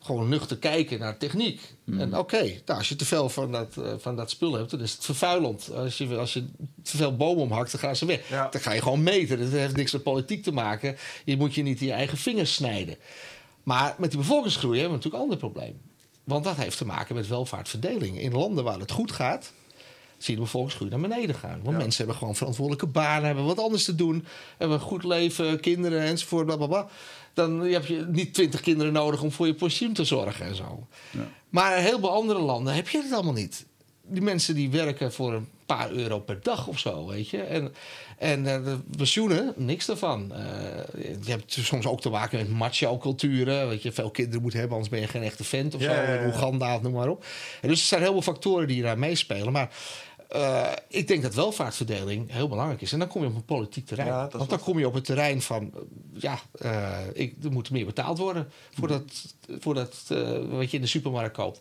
[0.00, 1.60] gewoon nuchter kijken naar techniek.
[1.98, 4.92] En oké, nou, als je te veel van dat, van dat spul hebt, dan is
[4.92, 5.70] het vervuilend.
[5.74, 6.44] Als je, als je
[6.82, 8.28] te veel bomen omhakt, dan gaan ze weg.
[8.28, 8.48] Ja.
[8.48, 9.38] Dan ga je gewoon meten.
[9.38, 10.96] Dat heeft niks met politiek te maken.
[11.24, 12.96] Je moet je niet in je eigen vingers snijden.
[13.68, 15.80] Maar met die bevolkingsgroei hebben we natuurlijk een ander probleem.
[16.24, 18.20] Want dat heeft te maken met welvaartverdeling.
[18.20, 19.52] In landen waar het goed gaat,
[20.18, 21.60] zie je de bevolkingsgroei naar beneden gaan.
[21.62, 24.24] Want mensen hebben gewoon verantwoordelijke banen, hebben wat anders te doen,
[24.58, 26.86] hebben een goed leven, kinderen enzovoort, bla bla bla.
[27.34, 30.86] Dan heb je niet twintig kinderen nodig om voor je pensioen te zorgen en zo.
[31.10, 31.28] Ja.
[31.48, 33.66] Maar in heel veel andere landen heb je het allemaal niet.
[34.08, 37.42] Die mensen die werken voor een paar euro per dag of zo, weet je.
[37.42, 37.74] En,
[38.18, 40.32] en eh, de pensioenen, niks daarvan.
[40.32, 40.40] Eh,
[41.22, 43.68] je hebt soms ook te maken met macho-culturen.
[43.68, 46.12] Weet je, veel kinderen moet hebben, anders ben je geen echte vent of Ja, zo.
[46.12, 47.24] In Oeganda of noem maar op.
[47.60, 49.52] En dus er zijn heel veel factoren die daar meespelen.
[49.52, 49.70] Maar
[50.28, 52.92] eh, ik denk dat welvaartsverdeling heel belangrijk is.
[52.92, 54.08] En dan kom je op een politiek terrein.
[54.08, 55.72] Ja, Want dan kom je op het terrein van...
[56.12, 56.40] ja,
[57.12, 60.04] ik, er moet meer betaald worden voor dat, voor dat
[60.50, 61.60] wat je in de supermarkt koopt.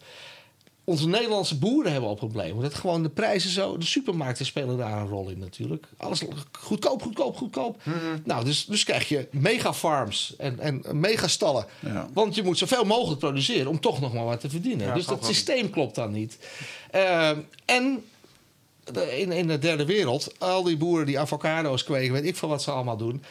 [0.89, 2.55] Onze Nederlandse boeren hebben al problemen.
[2.55, 3.77] Omdat gewoon de prijzen zo...
[3.77, 5.87] De supermarkten spelen daar een rol in natuurlijk.
[5.97, 7.81] Alles goedkoop, goedkoop, goedkoop.
[8.23, 11.65] Nou, dus, dus krijg je megafarms en, en megastallen.
[11.79, 12.09] Ja.
[12.13, 14.87] Want je moet zoveel mogelijk produceren om toch nog maar wat te verdienen.
[14.87, 16.37] Ja, dus dat dat systeem klopt dan niet.
[16.91, 18.03] Ehm, en
[18.83, 22.49] de- in, in de derde wereld, al die boeren die avocado's kweken, weet ik veel
[22.49, 23.23] wat ze allemaal doen.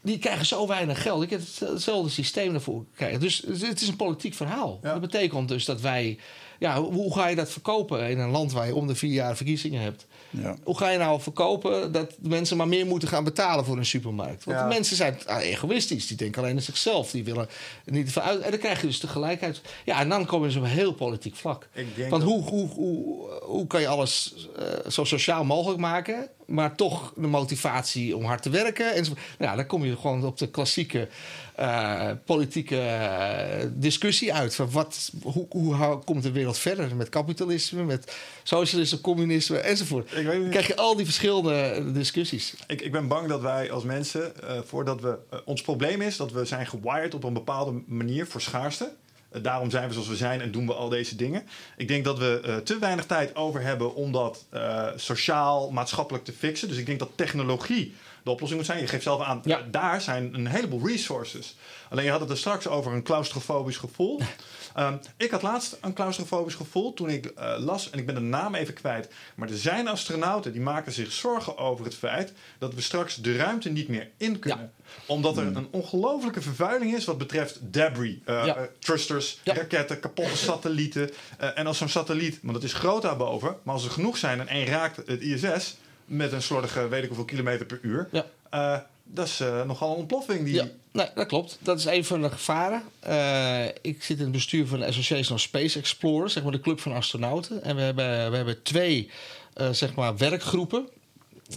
[0.00, 1.22] Die krijgen zo weinig geld.
[1.22, 3.20] Ik heb het- hetzelfde systeem ervoor krijgen.
[3.20, 4.78] Dus het is een politiek verhaal.
[4.82, 4.92] Ja.
[4.92, 6.18] Dat betekent dus dat wij.
[6.58, 9.36] Ja, hoe ga je dat verkopen in een land waar je om de vier jaar
[9.36, 10.06] verkiezingen hebt?
[10.30, 10.56] Ja.
[10.64, 13.86] Hoe ga je nou verkopen dat de mensen maar meer moeten gaan betalen voor een
[13.86, 14.44] supermarkt?
[14.44, 14.62] Want Ja.
[14.68, 16.06] de mensen zijn ah, egoïstisch.
[16.06, 17.10] Die denken alleen aan zichzelf.
[17.10, 17.48] Die willen
[17.84, 18.40] niet veel uit.
[18.40, 19.60] En dan krijg je dus tegelijkertijd.
[19.84, 21.68] Ja, en dan kom je dus op een heel politiek vlak.
[22.10, 27.12] Want hoe, hoe, hoe, hoe kan je alles eh, zo sociaal mogelijk maken, maar toch
[27.16, 28.94] de motivatie om hard te werken?
[28.94, 29.12] En zo.
[29.38, 31.08] Ja, dan kom je gewoon op de klassieke
[31.54, 34.54] eh, politieke eh, discussie uit.
[34.54, 40.10] Van wat, hoe, hoe komt de wereld verder met kapitalisme, met socialisme, communisme enzovoort?
[40.10, 40.50] Ik weet Dan niet.
[40.50, 42.54] krijg je al die verschillende discussies.
[42.66, 45.18] Ik, ik ben bang dat wij als mensen, eh, voordat we.
[45.44, 48.92] ons probleem is dat we zijn gewired op een bepaalde manier voor schaarste.
[49.34, 51.42] Eh, daarom zijn we zoals we zijn en doen we al deze dingen.
[51.76, 56.24] Ik denk dat we eh, te weinig tijd over hebben om dat eh, sociaal, maatschappelijk
[56.24, 56.68] te fixen.
[56.68, 58.80] Dus ik denk dat technologie de oplossing moet zijn.
[58.80, 59.60] Je geeft zelf aan, Ja.
[59.70, 61.56] daar zijn een heleboel resources.
[61.90, 64.20] Alleen je had het er straks over een claustrofobisch gevoel.
[64.74, 68.20] Ehm, ik had laatst een claustrofobisch gevoel toen ik eh, las, en ik ben de
[68.20, 69.08] naam even kwijt.
[69.34, 73.36] Maar er zijn astronauten die maken zich zorgen over het feit dat we straks de
[73.36, 74.72] ruimte niet meer in kunnen.
[75.06, 78.16] Omdat er een ongelofelijke vervuiling is wat betreft debris.
[78.26, 78.56] Ja.
[78.56, 79.54] eh, thrusters, Ja.
[79.54, 81.10] raketten, kapotte satellieten.
[81.54, 84.48] En als zo'n satelliet, want het is groot daarboven, maar als er genoeg zijn en
[84.48, 88.08] één raakt het ISS met een slordige weet ik hoeveel kilometer per uur.
[88.12, 88.86] Ja.
[89.04, 90.44] Dat is eh, nogal een ontploffing.
[90.44, 91.58] Die, Ja, nee, dat klopt.
[91.60, 92.82] Dat is een van de gevaren.
[93.00, 96.60] Eh, ik zit in het bestuur van de Association of Space Explorers, zeg maar de
[96.60, 97.62] club van astronauten.
[97.62, 99.10] En we hebben, we hebben twee
[99.54, 100.88] eh, zeg maar werkgroepen,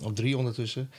[0.03, 0.91] of drie ondertussen.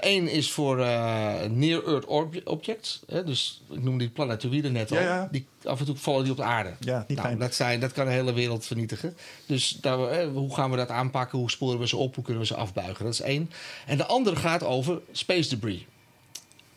[0.00, 2.06] Eén is voor eh, Near-Earth
[2.44, 3.02] Objects.
[3.06, 4.96] Hè, dus ik noemde die planetoïden net al.
[4.96, 5.28] Ja, ja.
[5.30, 6.72] Die, af en toe vallen die op de aarde.
[6.80, 7.38] Ja, niet nou, fijn.
[7.38, 9.16] dat, zijn, dat kan de hele wereld vernietigen.
[9.46, 11.38] Dus daar, eh, hoe gaan we dat aanpakken?
[11.38, 12.14] Hoe sporen we ze op?
[12.14, 13.04] Hoe kunnen we ze afbuigen?
[13.04, 13.50] Dat is één.
[13.86, 15.84] En de andere gaat over space debris.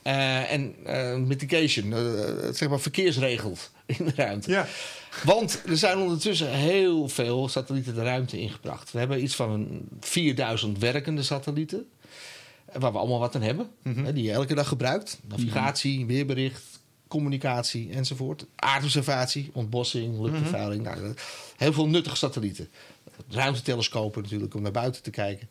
[0.01, 4.51] Eh, en eh, mitigation, eh, zeg maar verkeersregels in de ruimte.
[4.51, 4.68] Ja.
[5.23, 8.91] Want er zijn ondertussen heel veel satellieten de ruimte ingebracht.
[8.91, 11.88] We hebben iets van een 4000 werkende satellieten.
[12.80, 13.69] Waar we allemaal wat aan hebben.
[13.84, 15.19] hè, Die je elke dag gebruikt.
[15.27, 16.64] Navigatie, weerbericht,
[17.07, 18.45] communicatie enzovoort.
[18.56, 20.84] Aardobservatie, ontbossing, luchtvervuiling.
[20.84, 21.22] Nou, dat-
[21.57, 22.69] heel veel nuttige satellieten.
[23.30, 25.49] Ruimtetelescopen natuurlijk om naar buiten te kijken.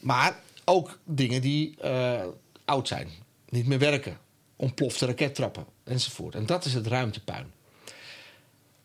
[0.00, 2.24] Maar ook dingen die eh,
[2.64, 3.08] oud zijn.
[3.48, 4.18] Niet meer werken.
[4.56, 6.34] Ontplofte rakettrappen enzovoort.
[6.34, 7.46] En dat is het ruimtepuin.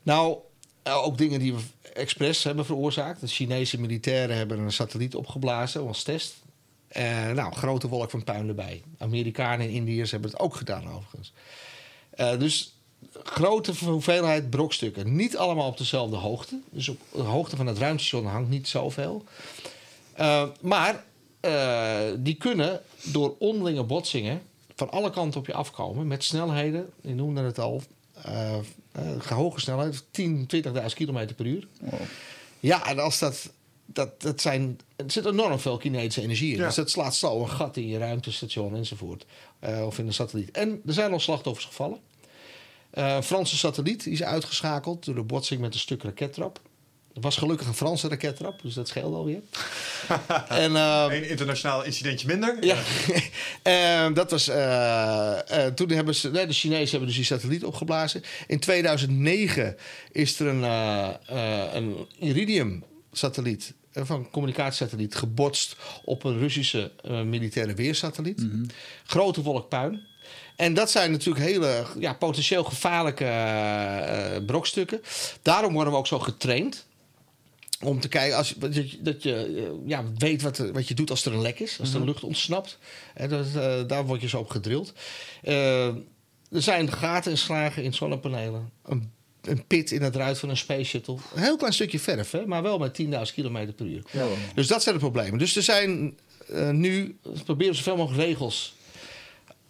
[0.03, 0.37] Nou,
[0.83, 1.61] eh, ook dingen die we
[1.93, 3.19] expres hebben veroorzaakt.
[3.21, 6.33] De Chinese militairen hebben een satelliet opgeblazen als test.
[6.91, 8.81] Eh, nou, grote wolk van puin erbij.
[8.97, 11.33] Amerikanen en Indiërs hebben het ook gedaan overigens.
[12.09, 12.75] Eh, dus
[13.23, 15.15] grote hoeveelheid brokstukken.
[15.15, 16.59] Niet allemaal op dezelfde hoogte.
[16.69, 19.23] Dus op de hoogte van het ruimtestation hangt niet zoveel.
[20.13, 21.03] Eh, maar
[22.17, 24.41] die kunnen door onderlinge botsingen
[24.75, 27.81] van alle kanten op je afkomen met snelheden, je noemde het al,
[28.21, 28.55] eh,
[29.29, 31.67] hoge snelheid, 10, 20.000 kilometer per uur.
[32.59, 33.51] Ja, en als dat,
[33.85, 36.57] dat, dat zijn, er zit enorm veel kinetische energie in.
[36.59, 36.65] Ja.
[36.65, 39.25] Dus dat slaat zo een gat in je ruimtestation enzovoort.
[39.59, 40.51] Eh, of in een satelliet.
[40.51, 41.99] En er zijn al slachtoffers gevallen.
[42.89, 46.59] Eh, een Franse satelliet die is uitgeschakeld door de botsing met een stuk rakettrap.
[47.13, 49.41] Het was gelukkig een Franse rakettrap, dus dat scheelde alweer.
[50.47, 52.57] en, Een internationaal incidentje minder.
[52.65, 52.77] ja,
[53.63, 54.47] Ehm, dat was.
[54.47, 56.31] eh, toen hebben ze.
[56.31, 58.23] Nee, de Chinezen hebben dus die satelliet opgeblazen.
[58.47, 59.75] In 2009
[60.11, 60.63] is er een,
[61.75, 62.89] een Iridium-satelliet.
[63.91, 68.45] Eh, van een communicatiesatelliet gebotst op een Russische eh, militaire weersatelliet.
[69.05, 70.01] Grote wolk puin.
[70.55, 75.01] En dat zijn natuurlijk hele ja, potentieel gevaarlijke eh, brokstukken.
[75.41, 76.85] Daarom worden we ook zo getraind
[77.83, 81.25] Om te kijken als, dat je, dat je ja, weet wat, wat je doet als
[81.25, 81.79] er een lek is.
[81.79, 82.77] Als er lucht ontsnapt.
[83.13, 83.53] En dat,
[83.89, 84.93] daar word je zo op gedrild.
[85.41, 88.69] Er zijn gaten inslagen in zonnepanelen.
[88.83, 89.11] Een,
[89.41, 91.17] een pit in het ruit van een space shuttle.
[91.35, 94.01] Een heel klein stukje verf, hè, maar wel met 10.000 km per uur.
[94.55, 95.39] Dus dat zijn de problemen.
[95.39, 98.75] Dus er zijn eh, nu, proberen zoveel mogelijk regels.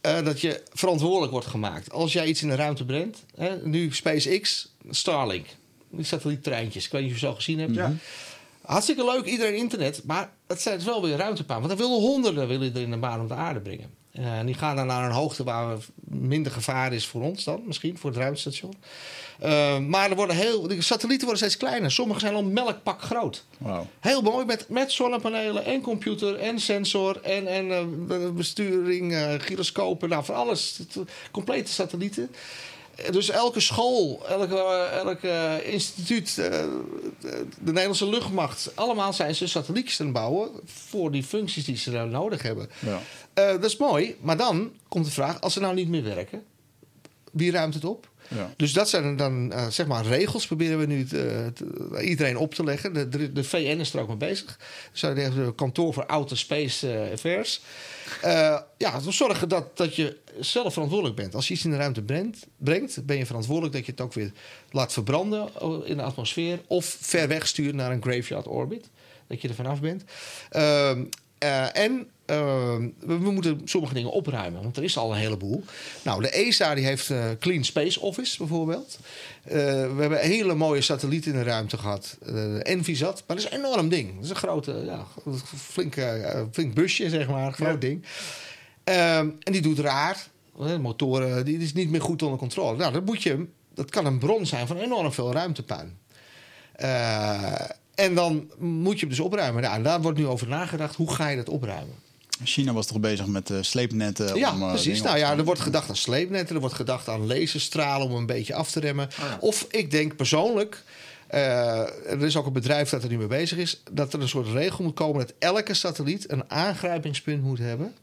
[0.02, 1.92] eh, dat je verantwoordelijk wordt gemaakt.
[1.92, 3.24] Als jij iets in de ruimte brengt.
[3.36, 5.46] Hè, nu SpaceX, Starlink.
[5.90, 6.86] Die satelliettreintjes.
[6.86, 7.76] Ik weet niet of je ze al gezien hebt.
[7.76, 7.94] Ja.
[8.62, 10.02] Hartstikke leuk, iedereen internet.
[10.06, 11.60] Maar het zijn wel weer ruimtebaan.
[11.60, 13.90] Want er willen honderden willen er in de baan om de aarde brengen.
[14.12, 17.62] Eh, en die gaan dan naar een hoogte waar minder gevaar is voor ons dan,
[17.66, 18.74] misschien, voor het ruimtestation.
[19.42, 21.92] Eh, maar er worden heel, de satellieten worden steeds kleiner.
[21.92, 23.44] Sommige zijn al melkpak groot.
[23.58, 23.88] Wauw.
[24.00, 30.10] Heel mooi, met, met zonnepanelen en computer en sensor en, en eh, besturing, eh, gyroscopen,
[30.10, 30.80] nou voor alles.
[31.32, 32.32] Complete satellieten.
[33.12, 34.58] Dus elke school, elke,
[35.04, 41.66] elke instituut, de Nederlandse luchtmacht, allemaal zijn ze satellietjes aan het bouwen voor die functies
[41.66, 42.70] die ze nou nodig hebben.
[42.80, 43.00] Ja.
[43.34, 46.44] Dat is mooi, maar dan komt de vraag: als ze nou niet meer werken,
[47.32, 48.10] wie ruimt het op?
[48.56, 52.54] Dus dat zijn dan eh, zeg maar regels, proberen we nu te- te- iedereen op
[52.54, 52.94] te leggen.
[52.94, 54.60] De, de, VN is er ook mee bezig.
[54.92, 57.62] Dus we een kantoor voor Outer Space eh, Affairs.
[58.22, 61.36] Eh, ja, dus zorgen dat, dat je zelf verantwoordelijk bent.
[61.36, 64.14] Als je iets in de ruimte brengt, brengt, ben je verantwoordelijk dat je het ook
[64.14, 64.32] weer
[64.70, 66.62] laat verbranden eh, in de atmosfeer.
[66.68, 68.90] Of ver weg stuurt naar een graveyard orbit.
[69.28, 70.04] Dat je er vanaf bent.
[70.50, 71.04] Ehm,
[71.38, 75.64] eh, en ehm, we, we moeten sommige dingen opruimen, want er is al een heleboel.
[76.04, 79.00] Nou, de ESA die heeft eh, Clean Space Office bijvoorbeeld.
[79.44, 82.18] Eh, we hebben hele mooie satellieten in de ruimte gehad.
[82.26, 84.16] Eh, Envisat, maar dat is een enorm ding.
[84.16, 85.06] Dat is een grote, ja,
[85.56, 87.46] flink, eh, flink busje, zeg maar.
[87.46, 87.78] Een groot Ja.
[87.90, 88.06] ding.
[88.84, 90.28] En die doet raar.
[90.58, 92.78] De motoren, die is niet meer goed onder controle.
[92.78, 95.98] Nou, dat, moet je, dat kan een bron zijn van enorm veel ruimtepuin.
[96.76, 97.54] Eh,
[97.96, 99.62] en dan moet je hem dus opruimen.
[99.62, 100.96] Nou, en daar wordt nu over nagedacht.
[100.96, 101.96] Hoe ga je dat opruimen?
[102.44, 104.36] China was toch bezig met eh, sleepnetten?
[104.36, 105.02] Ja, om, eh, precies.
[105.02, 106.56] Nou ja, er wordt gedacht aan sleepnetten.
[106.56, 109.10] Er wordt gedacht aan laserstralen om een beetje af te remmen.
[109.40, 110.84] Of ik denk persoonlijk...
[111.28, 113.84] eh, er is ook een bedrijf dat er nu mee bezig is...
[113.92, 115.26] dat er een soort regel moet komen...
[115.26, 117.94] dat elke satelliet een aangrijpingspunt moet hebben...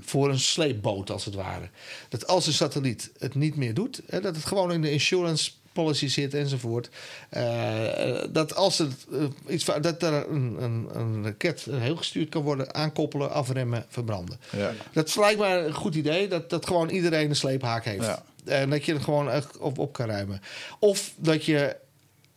[0.00, 1.68] voor een sleepboot, als het ware.
[2.08, 4.00] Dat als een satelliet het niet meer doet...
[4.06, 6.88] Hè, dat het gewoon in de insurance policy zit enzovoort.
[7.28, 12.42] Eh, dat als het eh, iets dat er een, een, een raket heel gestuurd kan
[12.42, 14.40] worden, aankoppelen, afremmen, verbranden.
[14.56, 14.72] Ja.
[14.92, 18.06] Dat lijkt me een goed idee, dat, dat gewoon iedereen een sleephaak heeft.
[18.06, 18.22] Ja.
[18.44, 20.40] En dat je het gewoon echt op, op kan ruimen.
[20.78, 21.76] Of dat je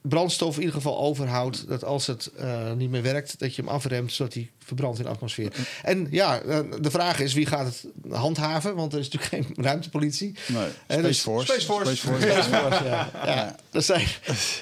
[0.01, 1.67] brandstof in ieder geval overhoudt.
[1.67, 5.03] Dat als het eh, niet meer werkt, dat je hem afremt zodat hij verbrandt in
[5.03, 5.51] de atmosfeer.
[5.83, 7.85] En ja, eh, de vraag is wie gaat het
[8.17, 8.75] handhaven?
[8.75, 10.33] Want er is natuurlijk geen ruimtepolitie.
[10.47, 11.45] Nee, Eh, Space dus- Force.
[11.51, 11.95] Space Force.
[11.95, 13.09] Space Force, ja.
[13.25, 13.55] ja.
[13.71, 14.07] Er, zijn,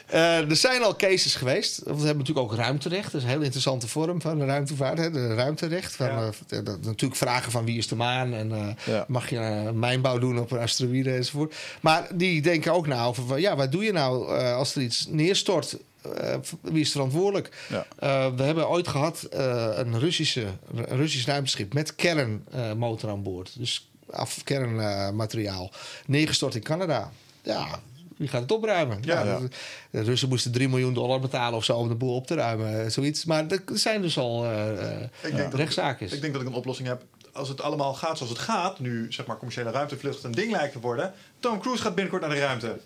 [0.05, 1.77] eh, er zijn al cases geweest.
[1.83, 3.11] We hebben natuurlijk ook ruimterecht.
[3.11, 4.97] Dat is een heel interessante vorm van de ruimtevaart.
[4.97, 5.11] Hè?
[5.11, 5.95] De ruimterecht.
[5.95, 6.05] Van,
[6.47, 6.61] Ja.
[6.63, 8.33] dat- natuurlijk vragen van wie is de maan.
[8.33, 9.05] En eh, Ja.
[9.07, 11.55] mag je mijnbouw doen op een asteroïde enzovoort.
[11.81, 13.23] Maar die denken ook na over...
[13.27, 15.77] van, Ja, wat doe je nou eh, als er iets neerstort?
[16.13, 17.65] Eh, wie is verantwoordelijk?
[17.69, 17.85] Ja.
[17.99, 23.51] Eh, we hebben ooit gehad eh, een, Russische, een Russisch ruimteschip met kernmotor aan boord.
[23.59, 25.71] Dus af kernmateriaal.
[26.05, 27.11] neergestort in Canada.
[27.43, 27.79] Ja,
[28.17, 28.97] wie gaat het opruimen?
[29.01, 29.47] Ja, Nou, ja.
[29.89, 32.91] De, Russen moesten 3 miljoen dollar betalen of zo om de boel op te ruimen.
[32.91, 33.25] Zoiets.
[33.25, 36.13] Maar er zijn dus al eh, Ik denk dat- rechtszaken.
[36.13, 37.03] Ik denk dat ik een oplossing heb.
[37.33, 40.73] Als het allemaal gaat zoals het gaat, nu zeg maar commerciële ruimtevlucht een ding lijkt
[40.73, 41.13] te worden.
[41.39, 42.79] Tom Cruise gaat binnenkort naar de ruimte.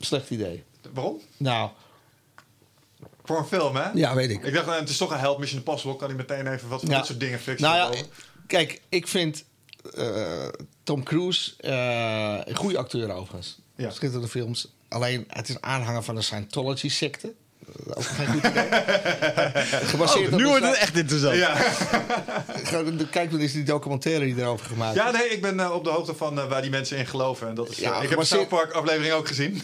[0.00, 0.62] Slecht idee.
[0.94, 1.20] Waarom?
[1.36, 1.70] Nou,
[3.26, 3.90] Voor een film, hè?
[3.94, 4.44] ja, weet ik.
[4.44, 5.96] Ik dacht, eh, het is toch een held, Mission Impossible.
[5.96, 6.96] Kan hij meteen even wat van Ja.
[6.96, 7.68] dit soort dingen fixen?
[7.70, 8.02] Nou ja,
[8.46, 9.44] kijk, ik vind
[9.94, 10.48] eh,
[10.82, 13.58] Tom Cruise eh, een goede acteur overigens.
[13.76, 13.90] Ja.
[13.90, 14.74] Schitterende films.
[14.88, 17.34] Alleen, het is aanhanger van de Scientology-secte.
[17.94, 18.64] Ook geen goed idee.
[19.92, 21.36] Gebaseerd op Oh, nu wordt het echt interessant.
[21.36, 21.54] ja.
[23.10, 25.90] Kijk maar eens die documentaire die erover gemaakt ja, nee, ik ben eh, op de
[25.90, 27.48] hoogte van eh, waar die mensen in geloven.
[27.48, 29.54] En dat is, Ja, eh, ik heb de South Park aflevering ook gezien.
[29.54, 29.62] is.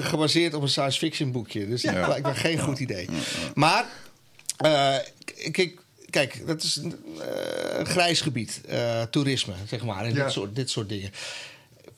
[0.00, 1.68] Gebaseerd op een science fiction boekje.
[1.68, 2.18] Dus Ja.
[2.22, 3.08] me geen goed idee.
[3.54, 3.84] Maar,
[4.56, 4.94] eh,
[5.50, 5.78] kijk,
[6.10, 8.60] kijk, dat is een grijs gebied.
[8.68, 10.04] eh, toerisme, zeg maar.
[10.04, 10.22] En Ja.
[10.24, 11.10] dit, soort, dit soort dingen.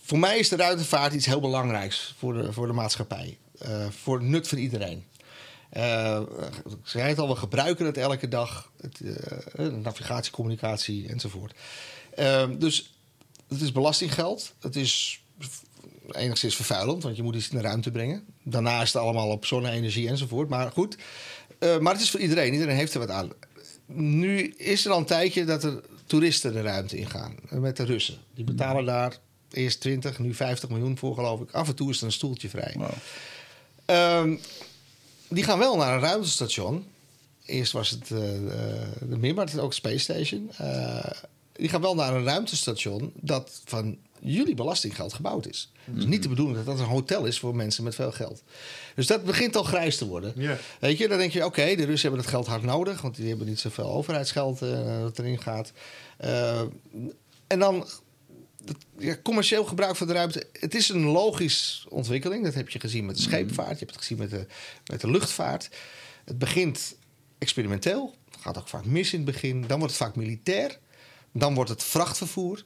[0.04, 3.36] Voor mij is de ruimtevaart iets heel belangrijks voor de, voor de maatschappij.
[3.58, 5.04] Eh, voor het nut van iedereen.
[5.70, 6.20] Eh,
[6.66, 8.70] ik zei het al, we gebruiken het elke dag.
[8.80, 9.00] Het,
[9.54, 11.54] eh, navigatie, communicatie enzovoort.
[12.14, 12.94] Eh, dus
[13.48, 14.52] het is belastinggeld.
[14.60, 15.22] Het is
[16.10, 18.24] enigszins vervuilend, want je moet iets in de ruimte brengen.
[18.42, 20.48] Daarna is het allemaal op zonne-energie enzovoort.
[20.48, 20.96] Maar goed,
[21.58, 22.52] Eh, maar het is voor iedereen.
[22.52, 23.30] Iedereen heeft er wat aan.
[23.86, 27.34] Nu is er al een tijdje dat er toeristen de ruimte ingaan.
[27.50, 28.18] eh, Met de Russen.
[28.34, 29.18] Die betalen daar
[29.52, 31.50] eerst 20, nu 50 miljoen voor, geloof ik.
[31.50, 32.76] Af en toe is er een stoeltje vrij.
[33.84, 34.36] Ehm,
[35.30, 36.86] die gaan wel naar een ruimtestation.
[37.44, 38.18] Eerst was het uh,
[39.08, 40.50] de Mir, maar het is ook Space Station.
[40.60, 41.04] Uh,
[41.52, 45.72] die gaan wel naar een ruimtestation dat van jullie belastinggeld gebouwd is.
[45.84, 48.42] Mm Dus niet de bedoeling dat dat een hotel is voor mensen met veel geld.
[48.94, 50.32] Dus dat begint al grijs te worden.
[50.36, 50.58] Yeah.
[50.80, 53.28] Weet je, dan denk je, oké, de Russen hebben dat geld hard nodig, want die
[53.28, 55.72] hebben niet zoveel overheidsgeld uh, dat erin gaat.
[56.24, 56.60] Uh,
[57.46, 57.86] en dan
[58.98, 60.46] ja, commercieel gebruik van de ruimte.
[60.52, 62.44] Het is een logische ontwikkeling.
[62.44, 63.78] Dat heb je gezien met de scheepvaart.
[63.78, 64.46] Je hebt het gezien met de,
[64.86, 65.70] met de luchtvaart.
[66.24, 66.94] Het begint
[67.38, 68.14] experimenteel.
[68.40, 69.66] Gaat ook vaak mis in het begin.
[69.66, 70.78] Dan wordt het vaak militair.
[71.32, 72.64] Dan wordt het vrachtvervoer.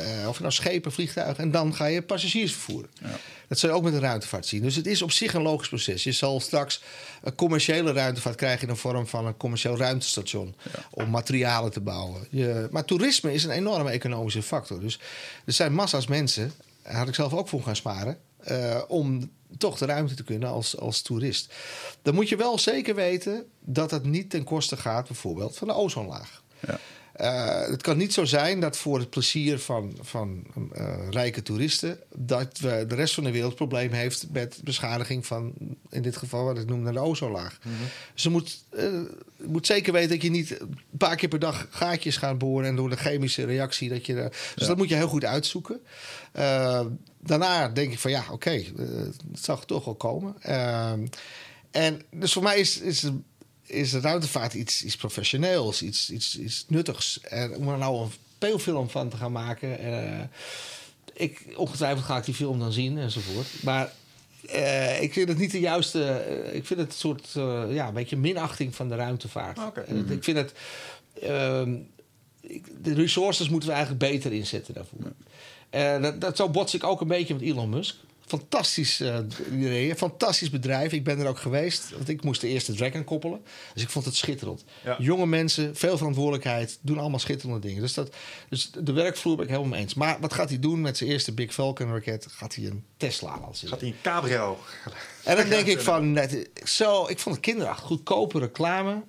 [0.00, 1.44] Uh, of nou schepen, vliegtuigen.
[1.44, 2.90] En dan ga je passagiers vervoeren.
[3.02, 3.18] Ja.
[3.48, 4.62] Dat zul je ook met de ruimtevaart zien.
[4.62, 6.04] Dus het is op zich een logisch proces.
[6.04, 6.82] Je zal straks
[7.22, 10.54] een commerciële ruimtevaart krijgen in de vorm van een commercieel ruimtestation.
[10.72, 10.84] Ja.
[10.90, 12.26] Om materialen te bouwen.
[12.30, 14.80] Je, maar toerisme is een enorme economische factor.
[14.80, 15.00] Dus
[15.44, 16.52] er zijn massa's mensen,
[16.82, 18.18] daar had ik zelf ook voor gaan sparen.
[18.50, 21.54] Uh, om toch de ruimte te kunnen als, als toerist.
[22.02, 25.74] Dan moet je wel zeker weten dat het niet ten koste gaat, bijvoorbeeld, van de
[25.74, 26.42] ozonlaag.
[26.66, 26.78] Ja.
[27.20, 30.44] Uh, het kan niet zo zijn dat voor het plezier van, van
[30.76, 31.98] uh, rijke toeristen...
[32.14, 35.52] dat we de rest van de wereld probleem heeft met beschadiging van...
[35.90, 37.58] in dit geval wat ik noemde de ozonlaag.
[37.62, 37.86] Mm -hmm.
[38.14, 39.00] Dus je moet, uh,
[39.36, 42.66] moet zeker weten dat je niet een paar keer per dag gaatjes gaat boren...
[42.66, 44.14] en door de chemische reactie dat je...
[44.14, 44.66] dus ja.
[44.66, 45.80] dat moet je heel goed uitzoeken.
[47.20, 48.72] daarna denk ik van ja, oké, okay,
[49.32, 50.42] het zal toch wel komen.
[51.70, 52.80] en dus voor mij is...
[52.80, 53.10] is
[53.68, 57.20] is de ruimtevaart iets, iets professioneels, iets, iets, iets nuttigs.
[57.20, 59.84] En om er nou een speelfilm van te gaan maken.
[59.86, 60.20] Uh,
[61.12, 63.46] ik, ongetwijfeld ga ik die film dan zien enzovoort.
[63.62, 63.92] Maar
[64.54, 66.24] uh, ik vind het niet de juiste.
[66.30, 67.28] Uh, ik vind het een soort
[67.72, 69.58] ja, een beetje minachting van de ruimtevaart.
[69.58, 69.84] Okay.
[69.88, 70.12] Mm -hmm.
[70.12, 70.52] Ik vind het.
[71.22, 71.76] ehm,
[72.82, 74.98] de resources moeten we eigenlijk beter inzetten daarvoor.
[75.70, 75.98] Ja.
[75.98, 77.94] dat, dat, zo bots ik ook een beetje met Elon Musk
[78.28, 79.18] fantastisch uh,
[79.52, 80.92] idee, fantastisch bedrijf.
[80.92, 83.40] Ik ben er ook geweest, want ik moest de eerste Dragon koppelen.
[83.74, 84.64] Dus ik vond het schitterend.
[84.84, 84.96] Ja.
[84.98, 87.82] Jonge mensen, veel verantwoordelijkheid, doen allemaal schitterende dingen.
[87.82, 88.14] Dus, dat,
[88.48, 89.94] dus de werkvloer ben ik helemaal mee eens.
[89.94, 92.26] Maar wat gaat hij doen met zijn eerste Big Falcon raket?
[92.30, 94.58] Gaat hij een Tesla laten Gaat hij een cabrio?
[95.24, 97.86] En dan denk ik van, net, zo, ik vond het kinderachtig.
[97.86, 99.02] Goedkope reclame.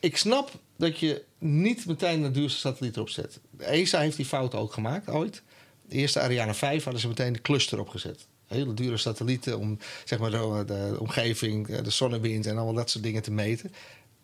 [0.00, 3.40] Ik snap dat je niet meteen de duurste satelliet erop zet.
[3.58, 5.42] ESA heeft die fout ook gemaakt, ooit.
[5.88, 10.18] De eerste Ariane 5 hadden ze meteen de cluster opgezet hele dure satellieten om zeg
[10.18, 13.72] maar, de, de, omgeving, de zonnewind en allemaal dat soort dingen te meten.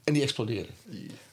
[0.05, 0.75] En die exploderen.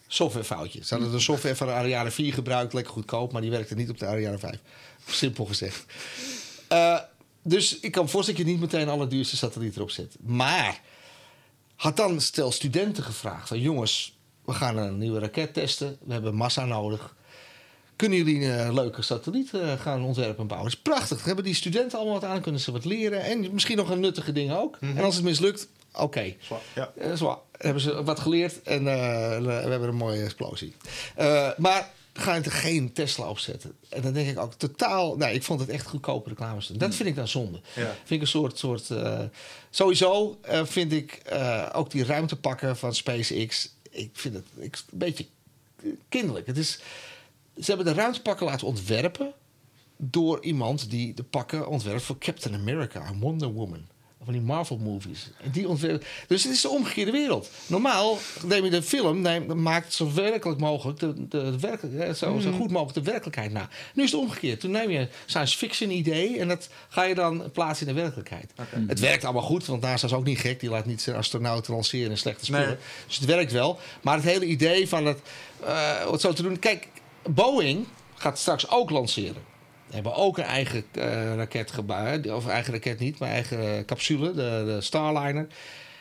[0.07, 0.85] Softwarefoutje.
[0.85, 3.89] Ze hadden de software van de Ariane 4 gebruikt, lekker goedkoop, maar die werkte niet
[3.89, 4.59] op de Ariane 5.
[5.07, 5.85] Simpel gezegd.
[6.71, 6.99] Uh,
[7.41, 10.15] dus ik kan voorstellen dat je niet meteen alle duurste satellieten erop zet.
[10.21, 10.81] Maar
[11.75, 16.35] had dan stel studenten gevraagd van jongens, we gaan een nieuwe raket testen, we hebben
[16.35, 17.15] massa nodig
[17.97, 20.69] kunnen jullie een leuke satelliet uh, gaan ontwerpen en bouwen.
[20.69, 21.23] Dat is prachtig.
[21.23, 23.23] hebben die studenten allemaal wat aan, kunnen ze wat leren.
[23.23, 24.77] En misschien nog een nuttige ding ook.
[24.79, 24.97] Mm -hmm.
[24.97, 26.03] En als het mislukt, oké.
[26.03, 26.37] Okay.
[26.75, 26.91] Ja.
[27.01, 27.37] Uh, zwaar.
[27.51, 28.87] Hebben ze wat geleerd en uh,
[29.37, 30.75] we hebben een mooie explosie.
[31.19, 33.73] Uh, maar ga je er geen Tesla opzetten.
[33.89, 35.15] En dan denk ik ook totaal...
[35.15, 36.61] Nee, ik vond het echt goedkope reclame.
[36.71, 37.59] Dat vind ik dan zonde.
[37.75, 37.95] Ja.
[37.95, 38.57] Vind ik een soort...
[38.57, 38.91] soort
[39.69, 41.21] sowieso vind ik
[41.73, 43.69] ook die ruimtepakken van SpaceX...
[43.89, 45.25] Ik vind het ik, een beetje
[46.09, 46.47] kinderlijk.
[46.47, 46.79] Het is...
[47.59, 49.33] Ze hebben de ruimtepakken laten ontwerpen
[49.97, 53.85] door iemand die de pakken ontwerpt voor Captain America en Wonder Woman.
[54.23, 55.29] Van die Marvel movies.
[55.43, 56.07] En die ontwerpen.
[56.27, 57.49] Dus het is de omgekeerde wereld.
[57.67, 62.51] Normaal neem je de film, neem, maakt zo werkelijk mogelijk de, de, werkelijk, zo, zo,
[62.51, 63.69] goed mogelijk de werkelijkheid na.
[63.93, 64.59] Nu is het omgekeerd.
[64.59, 68.01] Toen neem je een science fiction idee en dat ga je dan plaatsen in de
[68.01, 68.51] werkelijkheid.
[68.51, 68.83] Okay.
[68.87, 70.59] Het werkt allemaal goed, want NASA is ook niet gek.
[70.59, 72.67] Die laat niet zijn astronauten lanceren in slechte spullen.
[72.67, 72.77] Nee.
[73.07, 73.79] Dus het werkt wel.
[74.01, 75.19] Maar het hele idee van het,
[75.63, 76.59] uh, wat zo te doen.
[76.59, 76.87] Kijk,
[77.29, 77.85] Boeing
[78.15, 79.43] gaat straks ook lanceren.
[79.87, 82.31] We hebben ook een eigen uh, raket gebouwd.
[82.31, 85.47] Of eigen raket niet, maar eigen capsule, de, de Starliner.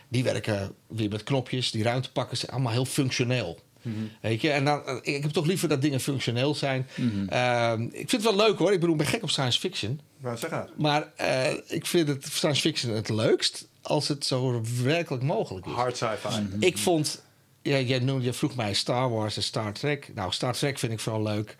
[0.08, 1.70] Die werken weer met knopjes.
[1.70, 3.58] Die ruimtepakken zijn allemaal heel functioneel.
[3.82, 3.88] Mhm.
[3.88, 4.10] Mm -hmm.
[4.20, 4.50] Weet je?
[4.50, 6.88] En dan, ik heb toch liever dat dingen functioneel zijn.
[6.94, 7.28] Mm -hmm.
[7.32, 8.72] uh, ik vind het wel leuk hoor.
[8.72, 10.00] Ik bedoel, ik ben gek op science fiction.
[10.20, 10.78] Maar zeg uit.
[10.78, 15.72] Maar uh, ik vind het science fiction het leukst als het zo werkelijk mogelijk is.
[15.72, 16.40] Hard sci-fi.
[16.40, 16.62] Mm -hmm.
[16.62, 17.22] Ik vond
[17.66, 20.10] ja, jij, noemde, je vroeg mij Star Wars en Star Trek.
[20.14, 21.56] Nou, Star Trek vind ik vooral leuk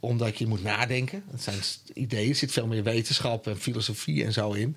[0.00, 1.24] omdat je moet nadenken.
[1.30, 1.60] Het zijn
[1.94, 4.76] ideeën, er zit veel meer wetenschap en filosofie en zo in.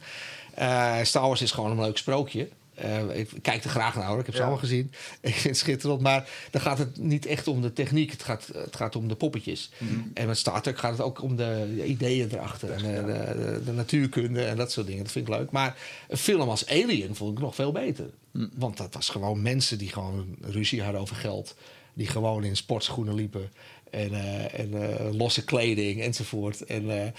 [0.59, 2.49] Uh, Star Wars is gewoon een leuk sprookje.
[2.85, 4.19] Uh, ik kijk er graag naar, hoor.
[4.19, 4.47] ik heb ze Ja.
[4.47, 4.91] allemaal gezien.
[5.21, 8.11] Ik vind het schitterend, maar dan gaat het niet echt om de techniek.
[8.11, 9.69] Het gaat, het gaat om de poppetjes.
[9.77, 9.99] Mhm.
[10.13, 12.71] En met Star Trek gaat het ook om de ideeën erachter.
[12.71, 15.03] En de, de, de, de natuurkunde en dat soort dingen.
[15.03, 15.51] Dat vind ik leuk.
[15.51, 15.77] Maar
[16.09, 18.09] een film als Alien vond ik nog veel beter.
[18.53, 21.55] Want dat was gewoon mensen die gewoon ruzie hadden over geld.
[21.93, 23.49] Die gewoon in sportschoenen liepen.
[23.91, 26.65] En, eh, en eh, losse kleding enzovoort.
[26.65, 27.13] En,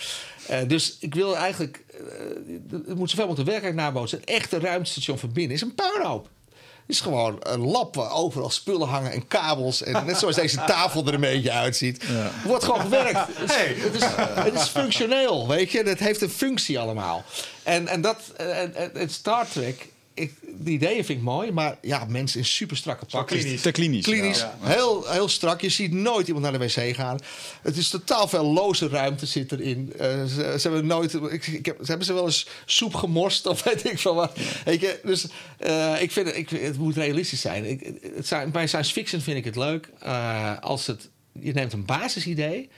[0.47, 1.85] eh, dus ik wil eigenlijk...
[2.87, 4.19] het moet zoveel mogelijk de werkelijkheid nabootsen.
[4.21, 6.29] Het echte ruimtestation van binnen is een puinhoop.
[6.87, 9.83] is gewoon een lab waar overal spullen hangen en kabels.
[9.83, 12.05] En net zoals deze tafel er een beetje uitziet.
[12.45, 13.19] Wordt gewoon gewerkt.
[13.33, 13.75] Het is, Hey.
[13.79, 14.03] het, is,
[14.45, 15.83] het is functioneel, weet je.
[15.83, 17.25] Het heeft een functie allemaal.
[17.63, 21.53] En, en dat, en- en Star Trek, ik, die ideeën vind ik mooi.
[21.53, 23.39] Maar ja, mensen in super strakke pakken.
[23.39, 23.63] klinisch.
[23.63, 24.05] Te klinisch.
[24.05, 24.57] Klinisch, Ja.
[24.61, 25.61] Heel, heel strak.
[25.61, 27.19] Je ziet nooit iemand naar de wc gaan.
[27.63, 29.93] Het is totaal veel loze ruimte zit erin.
[29.99, 31.15] Eh, ze, ze hebben nooit.
[31.15, 34.39] Ik, ik heb, ze hebben ze wel eens soep gemorst of weet ik van wat.
[34.65, 35.27] Weet je, dus
[35.59, 37.65] eh, ik vind het, ik, het moet realistisch zijn.
[37.65, 38.51] Ik, het zijn.
[38.51, 41.09] Bij science fiction vind ik het leuk eh, als het.
[41.41, 42.71] Je neemt een basisidee.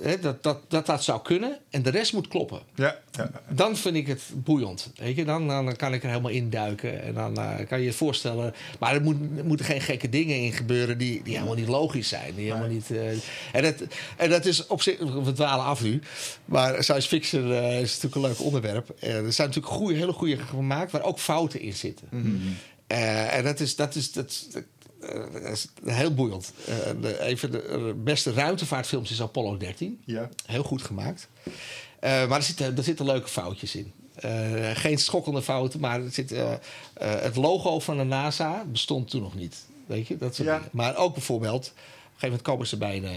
[0.00, 2.60] Hè, dat, dat, dat dat zou kunnen en de rest moet kloppen.
[2.74, 3.30] Ja, ja.
[3.48, 4.90] Dan vind ik het boeiend.
[4.96, 5.24] Weet je?
[5.24, 7.02] Dan, dan kan ik er helemaal induiken.
[7.02, 8.54] En dan eh, kan je je voorstellen.
[8.78, 12.08] Maar er, moet, er moeten geen gekke dingen in gebeuren die, die helemaal niet logisch
[12.08, 12.34] zijn.
[12.34, 13.10] Die helemaal niet, eh,
[13.52, 13.74] en, dat,
[14.16, 14.98] en dat is op zich.
[14.98, 16.00] We dwalen af nu.
[16.44, 18.88] Maar science fiction eh, is natuurlijk een leuk onderwerp.
[19.00, 22.08] Er zijn natuurlijk goede, hele goede gemaakt waar ook fouten in zitten.
[22.86, 23.76] Eh, en dat is.
[23.76, 24.62] Dat is dat, dat-
[25.32, 26.52] dat is heel boeiend.
[26.66, 30.00] Eh, de, even de eh, beste ruimtevaartfilms is Apollo 13.
[30.04, 30.28] Ja.
[30.46, 31.28] Heel goed gemaakt.
[32.00, 33.92] Eh, maar er zitten, er zitten leuke foutjes in.
[34.14, 36.58] Eh, geen schokkende fouten, maar er zit, eh, eh,
[36.98, 39.64] het logo van de NASA bestond toen nog niet.
[39.86, 40.16] Weet je?
[40.16, 40.62] Dat soort Ja.
[40.72, 43.16] Maar ook bijvoorbeeld, op een gegeven moment komen ze bij de,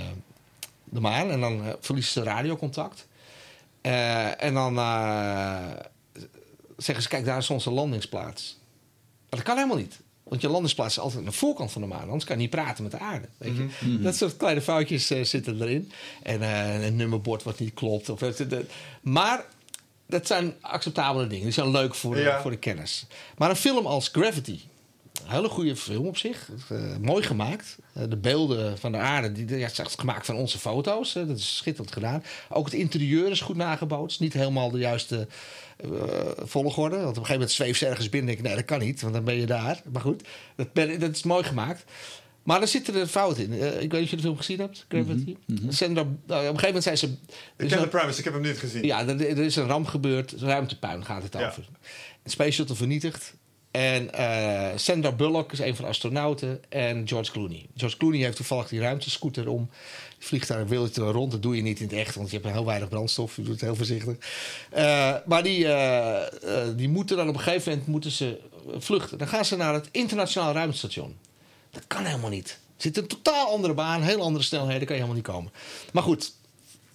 [0.83, 3.07] de maan en dan eh, verliezen ze radiocontact.
[3.81, 5.65] Eh, en dan eh,
[6.77, 8.57] zeggen ze: Kijk, daar is onze landingsplaats.
[9.29, 9.99] Maar dat kan helemaal niet.
[10.29, 12.01] Want je landingsplaats is altijd aan de voorkant van de maan.
[12.05, 13.27] Anders kan je niet praten met de aarde.
[13.37, 13.99] Weet je?
[14.01, 15.91] Dat soort kleine foutjes eh, zitten erin.
[16.23, 18.09] En eh, een nummerbord wat niet klopt.
[18.09, 18.45] Of, het-
[19.01, 19.45] maar
[20.07, 21.43] dat zijn acceptabele dingen.
[21.43, 22.41] Die zijn leuk voor, Ja.
[22.41, 23.05] voor de kennis.
[23.37, 24.59] Maar een film als Gravity.
[25.25, 26.49] Een hele goede film op zich.
[26.69, 27.77] Eh, mooi gemaakt.
[27.93, 29.31] Eh, de beelden van de aarde.
[29.31, 31.13] Die, ja, het is gemaakt van onze foto's.
[31.13, 32.23] dat is schitterend gedaan.
[32.49, 34.19] Ook het interieur is goed nagebootst.
[34.19, 35.27] Niet helemaal de juiste
[35.77, 35.89] eh,
[36.37, 36.95] volgorde.
[36.95, 38.27] Want op een gegeven moment zweeft ze ergens binnen.
[38.27, 39.01] Denk ik, nee, dat kan niet.
[39.01, 39.81] Want dan ben je daar.
[39.91, 40.23] Maar goed,
[40.55, 41.83] dat, ben, dat is mooi gemaakt.
[42.43, 43.53] Maar er zitten er fouten in.
[43.81, 45.35] Ik weet niet of je de film gezien hebt, Gravity.
[45.69, 47.05] Sandra, nou, op een gegeven moment zijn ze...
[47.05, 47.11] er
[47.63, 48.83] Ik ken een- de premise, ik heb hem niet gezien.
[48.85, 50.31] ja, er, er is een ramp gebeurd.
[50.37, 51.47] Ruimtepuin gaat het Ja.
[51.47, 51.67] over.
[52.23, 53.33] Een space shuttle vernietigd.
[53.71, 56.61] En eh, Sandra Bullock is een van de astronauten.
[56.69, 57.65] En George Clooney.
[57.75, 59.69] George Clooney heeft toevallig die ruimtescooter om.
[60.17, 61.31] Die vliegt daar een wereldje rond.
[61.31, 63.35] Dat doe je niet in het echt, want je hebt heel weinig brandstof.
[63.35, 64.15] Je doet het heel voorzichtig.
[64.69, 68.39] Eh, maar die, eh, die moeten dan op een gegeven moment moeten ze
[68.77, 69.17] vluchten.
[69.17, 71.17] Dan gaan ze naar het internationaal ruimtestation.
[71.71, 72.49] Dat kan helemaal niet.
[72.49, 74.87] Er zit een totaal andere baan, heel andere snelheden.
[74.87, 75.51] kan je helemaal niet komen.
[75.93, 76.33] Maar goed,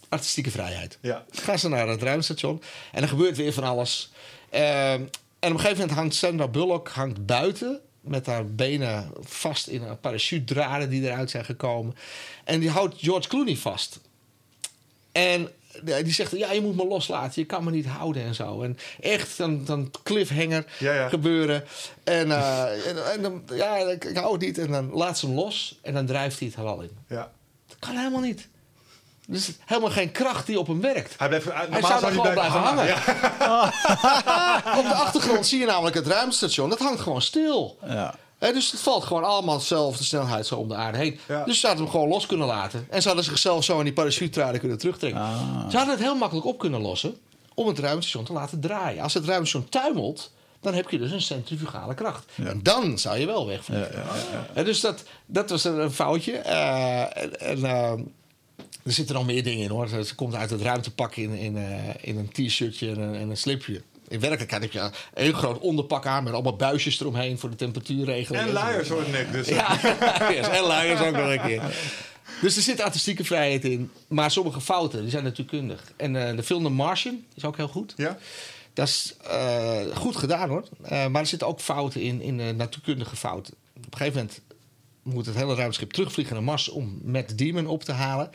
[0.09, 0.99] artistieke vrijheid.
[1.01, 1.25] Ja.
[1.31, 4.13] Gaan ze naar het ruimtestation en er gebeurt weer van alles.
[4.51, 5.03] Ehm,
[5.45, 9.83] en op een gegeven moment hangt Sandra Bullock hangt buiten met haar benen vast in
[9.83, 11.95] een parachutedraden die eruit zijn gekomen.
[12.45, 14.01] En die houdt George Clooney vast.
[15.13, 15.49] En
[15.83, 17.41] die zegt, ja, je moet me loslaten.
[17.41, 18.63] Je kan me niet houden en zo.
[18.63, 21.09] En echt een, een cliffhanger Ja, ja.
[21.09, 21.65] gebeuren.
[22.05, 24.59] En, eh, en, en dan, ja, ik, ik hou het niet.
[24.59, 26.91] En dan laat ze hem los en dan drijft hij het halal in.
[27.09, 27.33] Ja.
[27.67, 28.49] Dat kan helemaal niet.
[29.29, 31.15] Is helemaal geen kracht die op hem werkt.
[31.19, 32.87] Hij blijft, Hij zou er gewoon blijven hangen.
[32.87, 32.97] Ja.
[34.79, 36.69] Op de achtergrond zie je namelijk het ruimtestation.
[36.69, 37.79] Dat hangt gewoon stil.
[37.87, 38.15] Ja.
[38.39, 41.19] Dus het valt gewoon allemaal dezelfde snelheid zo om de aarde heen.
[41.29, 41.45] Ja.
[41.45, 42.87] Dus ze hadden hem gewoon los kunnen laten.
[42.91, 45.21] En ze hadden zichzelf zo in die parachute kunnen terugtrekken.
[45.21, 45.71] Ah.
[45.71, 47.17] Ze hadden het heel makkelijk op kunnen lossen
[47.55, 49.03] om het ruimtestation te laten draaien.
[49.03, 50.31] Als het ruimtestation tuimelt,
[50.61, 52.25] dan heb je dus een centrifugale kracht.
[52.37, 54.05] En dan zou je wel wegvliegen.
[54.55, 56.33] En dus dat, dat was een, een foutje.
[56.33, 57.93] Eh, en, en, eh,
[58.85, 59.89] er zitten nog meer dingen in hoor.
[59.89, 63.37] Ze komt uit het ruimtepak in, in, eh, in een t-shirtje en een, en een
[63.37, 63.83] slipje.
[64.09, 68.47] In werkelijkheid heb je een groot onderpak aan met allemaal buisjes eromheen voor de temperatuurregeling.
[68.47, 69.33] En luiers hoor Nick.
[69.33, 69.79] Dus Ja,
[70.19, 70.49] luiers.
[70.49, 71.63] en luiers ook nog een keer.
[72.41, 73.91] Dus er zit artistieke vrijheid in.
[74.09, 75.93] Maar sommige fouten die zijn natuurkundig.
[75.97, 77.95] En eh, de film The Martian is ook heel goed.
[77.97, 78.19] ja.
[78.73, 80.65] Dat is eh, goed gedaan hoor.
[80.83, 83.55] Eh, maar er zitten ook fouten in, in eh, natuurkundige fouten.
[83.77, 84.41] Op een gegeven moment
[85.05, 88.31] moet het hele ruimteschip terugvliegen naar Mars om met Demon op te halen.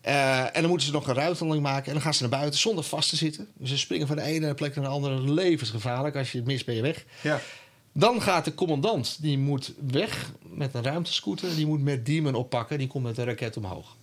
[0.00, 1.86] Eh, en dan moeten ze nog een ruimtelanding maken.
[1.86, 3.48] En dan gaan ze naar buiten zonder vast te zitten.
[3.54, 5.32] Dus ze springen van de ene plek naar de andere.
[5.32, 6.16] Levensgevaarlijk.
[6.16, 7.04] Als je het mist, ben je weg.
[7.20, 7.40] Ja.
[7.92, 11.54] Dan gaat de commandant, die moet weg met een ruimtescooter.
[11.54, 12.78] Die moet met Demon oppakken.
[12.78, 13.96] Die komt met een raket omhoog.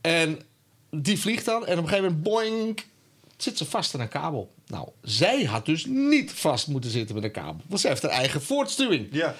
[0.00, 0.40] En
[0.90, 1.66] die vliegt dan.
[1.66, 2.80] En op een gegeven moment, boing,
[3.36, 4.52] zit ze vast aan een kabel.
[4.66, 7.60] Nou, zij had dus niet vast moeten zitten met een kabel.
[7.66, 9.08] Want zij heeft haar eigen voortstuwing.
[9.10, 9.34] Ja.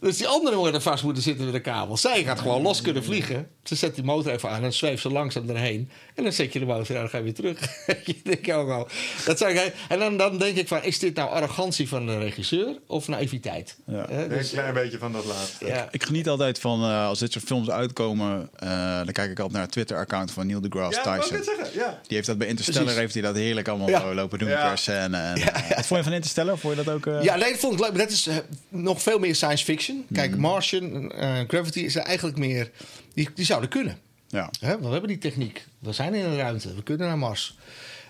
[0.00, 1.96] Dus die andere moet er vast moeten zitten met een kabel.
[1.96, 3.48] Zij gaat gewoon los kunnen vliegen.
[3.68, 5.90] Ze zet die motor even aan en dan zweeft ze langzaam erheen.
[6.14, 7.58] En dan zet je de motor aan en dan ga je weer terug.
[8.04, 8.88] je denkt ook al.
[9.24, 12.18] Dat zou ik, en dan, dan denk ik van, is dit nou arrogantie van de
[12.18, 13.76] regisseur of naïviteit?
[13.86, 14.06] Ja.
[14.08, 15.66] Hè, Een dus- klein beetje van dat laatste.
[15.66, 15.88] ja.
[15.90, 18.48] Ik geniet altijd van eh, als dit soort films uitkomen.
[18.58, 21.38] eh, dan kijk ik altijd naar het Twitter-account van Neil deGrasse Ja, Tyson.
[21.74, 22.00] Ja.
[22.06, 23.00] Die heeft dat bij Interstellar Precies.
[23.00, 24.68] heeft hij dat heerlijk allemaal lopen doen Ja.
[24.68, 25.16] per scène.
[25.16, 26.58] En, eh, Wat vond je van Interstellar?
[26.58, 27.06] Vond je dat ook?
[27.06, 27.88] eh, Ja, nee, dat vond ik leuk.
[27.90, 28.36] Maar dat is eh,
[28.68, 30.04] nog veel meer science fiction.
[30.12, 30.40] Kijk, Mhm.
[30.40, 32.70] Martian, eh, Gravity is er eigenlijk meer...
[33.18, 33.98] Die, die zouden kunnen.
[34.28, 34.50] ja.
[34.60, 34.68] Hè?
[34.70, 35.64] want We hebben die techniek.
[35.78, 36.74] We zijn in de ruimte.
[36.74, 37.56] We kunnen naar Mars.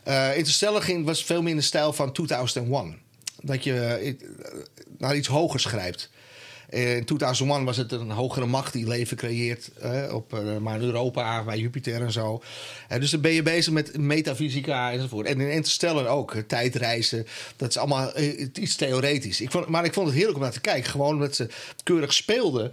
[0.04, 2.98] Eh Interstellar ging, was veel meer in de stijl van 2001.
[3.42, 4.14] Dat je eh,
[4.98, 6.10] naar iets hogers grijpt.
[6.68, 9.70] Eh, In 2001 was het een hogere macht die leven creëert.
[9.80, 12.42] eh, op, eh, maar Europa, bij Jupiter en zo.
[12.88, 15.26] Eh, dus dan ben je bezig met metafysica enzovoort.
[15.26, 16.34] En in Interstellar ook.
[16.34, 17.26] eh, Tijdreizen.
[17.56, 19.40] Dat is allemaal eh, iets theoretisch.
[19.40, 20.90] Ik vond, maar ik vond het heerlijk om naar te kijken.
[20.90, 21.48] Gewoon omdat ze
[21.82, 22.72] keurig speelden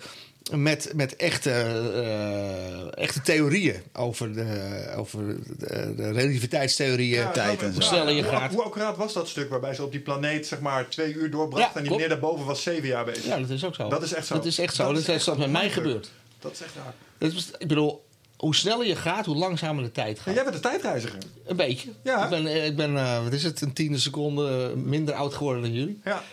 [0.51, 5.19] met, met echte, eh, echte theorieën over de, over
[5.57, 7.19] de, de relativiteitstheorieën.
[7.19, 7.79] Ja, tijd en zo.
[7.79, 8.51] ja, Sneller je hoe- gaat.
[8.53, 11.63] Hoe accuraat was dat stuk waarbij ze op die planeet zeg maar twee uur doorbracht
[11.63, 13.25] Ja, en die meneer daarboven was zeven jaar bezig?
[13.25, 13.89] Ja, dat is ook zo.
[13.89, 14.33] Dat is echt zo.
[14.35, 14.83] Dat is echt zo.
[14.83, 16.11] Dat Dat is echt dat met mij gebeurd.
[16.39, 16.93] Dat is echt raar.
[17.17, 18.03] Dat is, ik bedoel,
[18.37, 20.33] hoe sneller je gaat, hoe langzamer de tijd Ja, gaat.
[20.33, 21.17] jij bent een tijdreiziger.
[21.45, 21.89] Een beetje.
[22.03, 22.23] Ja.
[22.23, 25.61] Ik ben, eh, ik ben eh, wat is het, een tiende seconde minder oud geworden
[25.61, 25.99] dan jullie.
[26.03, 26.23] Ja.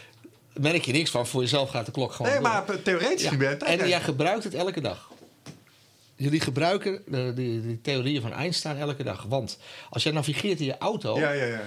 [0.61, 1.27] Merk je niks van.
[1.27, 2.49] Voor jezelf gaat de klok gewoon Nee, door.
[2.51, 3.37] maar theoretisch Ja.
[3.37, 5.11] ben En jij gebruikt het elke dag.
[6.17, 9.23] Jullie gebruiken de, die, die theorieën van Einstein elke dag.
[9.29, 9.59] Want
[9.91, 11.19] als jij navigeert in je auto...
[11.19, 11.53] Ja, ja, ja.
[11.55, 11.61] ja.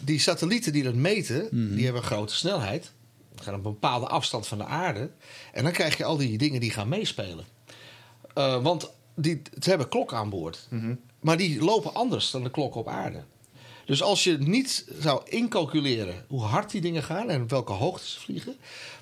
[0.00, 1.74] die satellieten die dat meten, Mhm.
[1.74, 2.92] die hebben een grote snelheid.
[3.34, 5.10] Die gaan op een bepaalde afstand van de aarde.
[5.52, 7.44] En dan krijg je al die dingen die gaan meespelen.
[8.34, 10.66] Eh, want die, ze hebben klokken aan boord.
[10.70, 10.94] Mhm.
[11.20, 13.22] Maar die lopen anders dan de klokken op aarde.
[13.86, 18.08] Dus als je niet zou incalculeren hoe hard die dingen gaan en op welke hoogte
[18.08, 18.56] ze vliegen,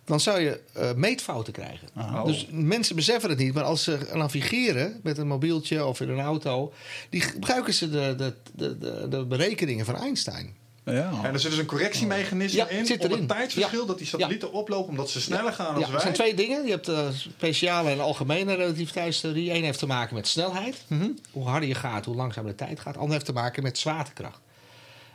[0.05, 1.89] dan zou je eh, meetfouten krijgen.
[1.97, 2.25] Oh.
[2.25, 6.21] Dus mensen beseffen het niet, maar als ze navigeren met een mobieltje of in een
[6.21, 6.73] auto,
[7.11, 10.61] die gebruiken ze de, de, de, de, de berekeningen van Einstein.
[10.85, 11.11] Ja.
[11.23, 13.87] En er zit dus een correctiemechanisme Ja, in zit op het tijdsverschil Ja.
[13.87, 15.95] dat die satellieten oplopen omdat ze sneller gaan dan Ja, wij.
[15.95, 16.65] er zijn twee dingen.
[16.65, 19.53] Je hebt de speciale en algemene relativiteitstheorie.
[19.55, 20.77] Eén heeft te maken met snelheid.
[20.87, 21.09] Mhm.
[21.31, 22.97] Hoe harder je gaat, hoe langzamer de tijd gaat.
[22.97, 24.39] Ander heeft te maken met zwaartekracht.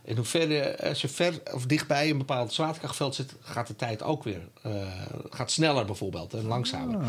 [0.07, 4.03] En hoe verder, als je ver of dichtbij een bepaald zwaartekrachtveld zit, gaat de tijd
[4.03, 4.71] ook weer eh,
[5.29, 6.99] gaat sneller bijvoorbeeld en langzamer.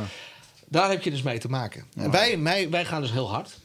[0.68, 1.84] Daar heb je dus mee te maken.
[1.96, 3.58] En wij, wij, wij gaan dus heel hard.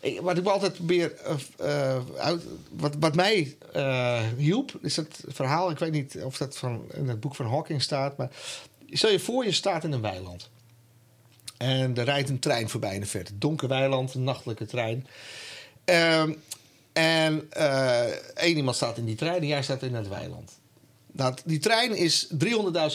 [0.00, 5.24] Ik- Wat ik altijd probeer eh, eh, uit, wat, wat mij eh, hielp, is het
[5.28, 5.70] verhaal.
[5.70, 8.30] Ik weet niet of dat van, in het boek van Hawking staat, maar
[8.90, 10.48] stel je voor, je staat in een weiland.
[11.56, 13.38] En er rijdt een trein voorbij in de verte.
[13.38, 15.06] Donker weiland, een nachtelijke trein.
[15.84, 16.32] Ehm,
[16.98, 18.02] en eh,
[18.34, 20.52] één iemand staat in die trein en jij staat in het weiland.
[21.12, 22.36] Nou, die trein is 300.000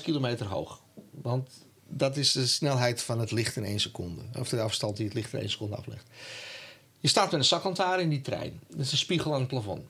[0.04, 0.82] kilometer hoog.
[1.12, 1.50] Want
[1.88, 4.22] dat is de snelheid van het licht in één seconde.
[4.40, 6.08] Of de afstand die het licht in één seconde aflegt.
[7.00, 8.60] Je staat met een zaklantaarn in die trein.
[8.68, 9.82] Dat is een spiegel aan het plafond.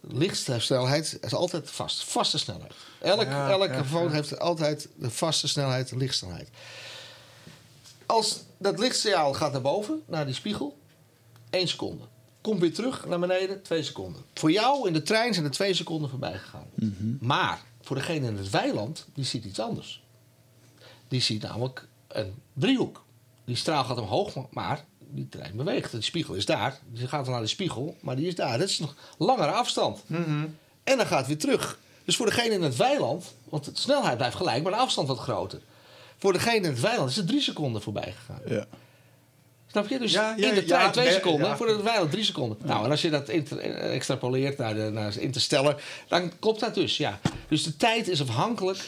[0.00, 2.04] Lichtsnelheid is altijd vast.
[2.04, 2.72] Vaste snelheid.
[3.00, 4.10] Elk, Ja, elk ja, telefoon ja.
[4.10, 6.48] heeft altijd de vaste snelheid, de lichtsnelheid.
[8.06, 10.78] Als dat lichtsignaal gaat naar boven, naar die spiegel,
[11.50, 12.04] 1 seconde.
[12.40, 14.22] Komt weer terug naar beneden, 2 seconden.
[14.34, 16.66] Voor jou in de trein zijn er 2 seconden voorbij gegaan.
[17.20, 20.02] Maar voor degene in het weiland, die ziet iets anders.
[21.08, 23.02] Die ziet namelijk een driehoek.
[23.44, 25.90] Die straal gaat omhoog, maar- die trein beweegt.
[25.92, 26.78] Die spiegel is daar.
[26.90, 28.58] Dus je gaat dan naar de spiegel, maar die is daar.
[28.58, 30.02] Dat is nog langere afstand.
[30.84, 31.78] En dan gaat het weer terug.
[32.04, 35.18] Dus voor degene in het weiland, want de snelheid blijft gelijk, maar de afstand wat
[35.18, 35.60] groter.
[36.18, 38.40] Voor degene in het weiland is er drie seconden voorbij gegaan.
[38.46, 38.66] Ja.
[39.70, 39.98] Snap je?
[39.98, 42.58] Dus Ja, ja, in de ja, twee seconden, voor de weiland drie seconden.
[42.64, 46.96] Nou, en als je dat eh, extrapoleert naar, de, naar Interstellar, dan klopt dat dus,
[46.96, 47.20] ja.
[47.48, 48.78] Dus de tijd is afhankelijk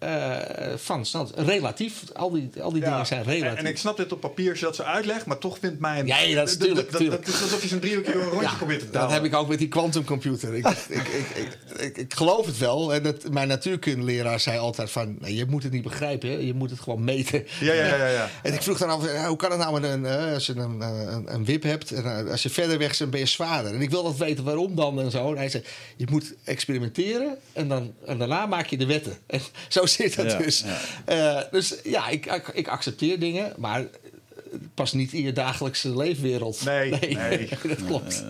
[0.00, 0.36] eh,
[0.76, 1.34] van snelheid.
[1.38, 2.90] Relatief, al die, al die Ja.
[2.90, 3.50] dingen zijn relatief.
[3.58, 5.80] En, en ik snap dit op papier als je dat zo uitlegt, maar toch vindt
[5.80, 6.02] mij...
[6.04, 7.10] Ja, ja, dat is d- d- tuurlijk, dat-.
[7.10, 9.14] Dat is alsof je zo'n driehoekje door een rondje Ja, probeert te dat douwen.
[9.14, 10.54] heb ik ook met die quantumcomputer.
[10.54, 11.08] Ik, ik,
[11.78, 12.94] ik, ik, geloof het wel.
[12.94, 15.16] En dat, mijn natuurkundeleraar zei altijd van...
[15.20, 16.36] Nee, je moet het niet begrijpen, hè?
[16.36, 17.44] je moet het gewoon meten.
[17.60, 18.30] Ja, ja, ja, ja, ja.
[18.42, 20.82] En ik vroeg dan af, hoe kan het nou met een, eh, als je een,
[20.82, 21.90] eh, een, een wip hebt...
[21.92, 23.74] en als je verder weg bent, ben je zwaarder.
[23.74, 25.30] En ik wil dat weten waarom dan en zo.
[25.30, 25.64] En hij zei,
[25.96, 29.18] je moet experimenteren en, dan, en daarna maak je de wetten.
[29.26, 30.64] En zo zit dat Ja, dus.
[31.06, 31.38] ja.
[31.38, 33.78] Eh, dus ja, ik, ik, ik accepteer dingen, maar...
[33.78, 36.64] het past niet in je dagelijkse leefwereld.
[36.64, 37.48] Nee, nee.
[37.68, 38.24] dat klopt.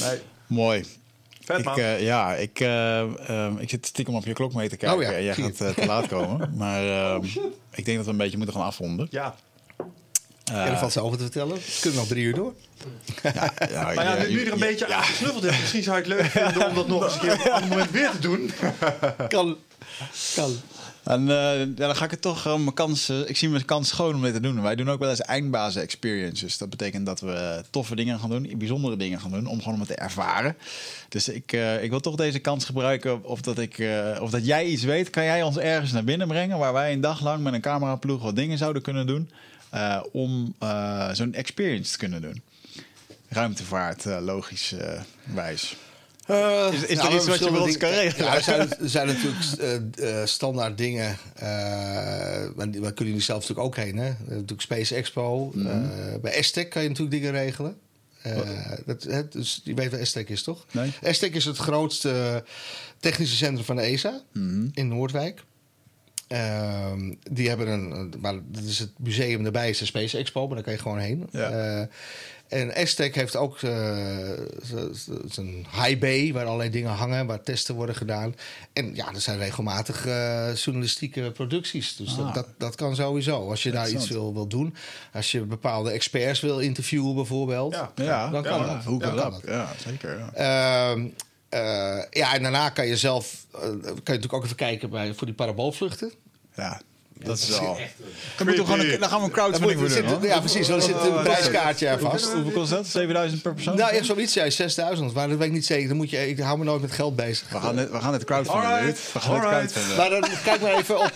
[0.00, 0.18] Nee.
[0.46, 0.84] Mooi.
[1.44, 4.76] Vet, Ik, eh, ja, ik, eh, ehm, ik zit stiekem op je klok mee te
[4.76, 4.98] kijken.
[4.98, 6.52] Oh ja, en jij gaat te laat komen.
[6.56, 7.24] Maar ehm,
[7.74, 9.06] ik denk dat we een beetje moeten gaan afronden.
[9.10, 9.34] Ja.
[10.44, 11.56] Ja, er valt zo over te vertellen.
[11.56, 12.54] We kunnen nog drie uur door.
[13.22, 16.02] Ja, ja, Maar ja, nu, nu er een beetje aan gesnuffeld hebt, misschien zou je
[16.02, 18.50] het leuk vinden om dat nog eens een keer op een moment weer te doen.
[19.28, 19.56] Kan.
[20.34, 20.56] Kan.
[21.04, 23.10] En eh, ja, dan ga ik het toch gewoon mijn kans.
[23.10, 24.62] ik zie mijn kans schoon om dit te doen.
[24.62, 26.58] Wij doen ook wel eens eindbazen experiences.
[26.58, 29.80] Dat betekent dat we toffe dingen gaan doen, bijzondere dingen gaan doen, om gewoon om
[29.80, 30.56] het te ervaren.
[31.08, 33.24] Dus ik, eh, ik wil toch deze kans gebruiken.
[33.24, 36.28] Of dat, ik, eh, of dat jij iets weet, kan jij ons ergens naar binnen
[36.28, 39.30] brengen waar wij een dag lang met een cameraploeg wat dingen zouden kunnen doen.
[40.12, 40.54] om
[41.12, 42.42] zo'n experience te kunnen doen.
[43.28, 44.74] Ruimtevaart, logisch
[45.24, 45.76] wijs.
[46.30, 48.26] Eh, Is- is er iets wat je bij ons kan regelen?
[48.26, 49.36] Ja, er, zijn, er zijn natuurlijk
[49.98, 51.16] eh, eh, standaard dingen.
[52.70, 53.96] die- waar kunnen jullie zelf natuurlijk ook heen.
[53.96, 54.12] Hè?
[54.28, 55.50] Natuurlijk Space Expo.
[55.54, 56.20] Mhm.
[56.22, 57.76] Bij Aztec kan je natuurlijk dingen regelen.
[58.86, 60.66] Dat, hè, dus je weet wat Aztec is, toch?
[60.70, 60.92] Nee.
[61.04, 62.44] Aztec is het grootste
[63.00, 64.66] technische centrum van de ESA Mhm.
[64.72, 65.42] in Noordwijk.
[66.30, 70.54] Ehm, die hebben een, maar dat is het museum erbij, is de Space Expo, maar
[70.54, 71.28] daar kan je gewoon heen.
[71.30, 71.50] Ja.
[71.50, 71.86] Eh,
[72.48, 74.28] en Aztec heeft ook eh,
[75.36, 78.34] een high bay waar allerlei dingen hangen, waar testen worden gedaan.
[78.72, 81.96] En ja, er zijn regelmatig eh, journalistieke producties.
[81.96, 82.16] Dus Ah.
[82.18, 83.50] dat, dat, dat kan sowieso.
[83.50, 84.74] Als je daar iets wil, wil doen.
[85.12, 87.74] Als je bepaalde experts wil interviewen bijvoorbeeld.
[87.74, 87.92] Ja.
[87.94, 88.84] Ja, Dan kan ja, dat.
[88.84, 89.32] Hoe kan dat?
[89.32, 89.42] dat.
[89.46, 90.30] Ja, zeker.
[91.50, 91.58] Ja.
[91.96, 95.14] Eh, ja, en daarna kan je zelf, eh, kan je natuurlijk ook even kijken bij,
[95.14, 96.12] voor die paraboolvluchten.
[96.56, 96.80] Ja,
[97.18, 97.78] dat is wel.
[97.78, 98.08] Echt druk.
[98.36, 100.20] Dan, moeten we gewoon een, dan gaan we een crowdfunding voor doen.
[100.20, 100.66] zit- ja, precies.
[100.66, 102.32] Dan zit een prijskaartje er vast.
[102.32, 102.86] Hoeveel, kost dat?
[102.86, 103.76] 7000 per persoon?
[103.76, 105.14] Nou, echt zoiets, ja, 6000.
[105.14, 105.88] Maar dat weet ik niet zeker.
[105.88, 107.48] Dan moet je, ik hou me nooit met geld bezig.
[107.48, 108.64] We gaan dit, we gaan crowdfunden.
[108.70, 109.12] Alright, Ruud.
[109.12, 109.72] We gaan alright.
[109.72, 109.96] crowdfunden.
[109.96, 111.12] Maar dan kijk maar even op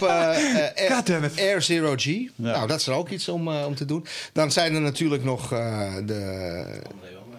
[1.25, 1.41] it.
[1.41, 2.07] Air Zero G.
[2.35, 4.07] Nou, dat is er ook iets om, om te doen.
[4.33, 6.81] Dan zijn er natuurlijk nog eh, de,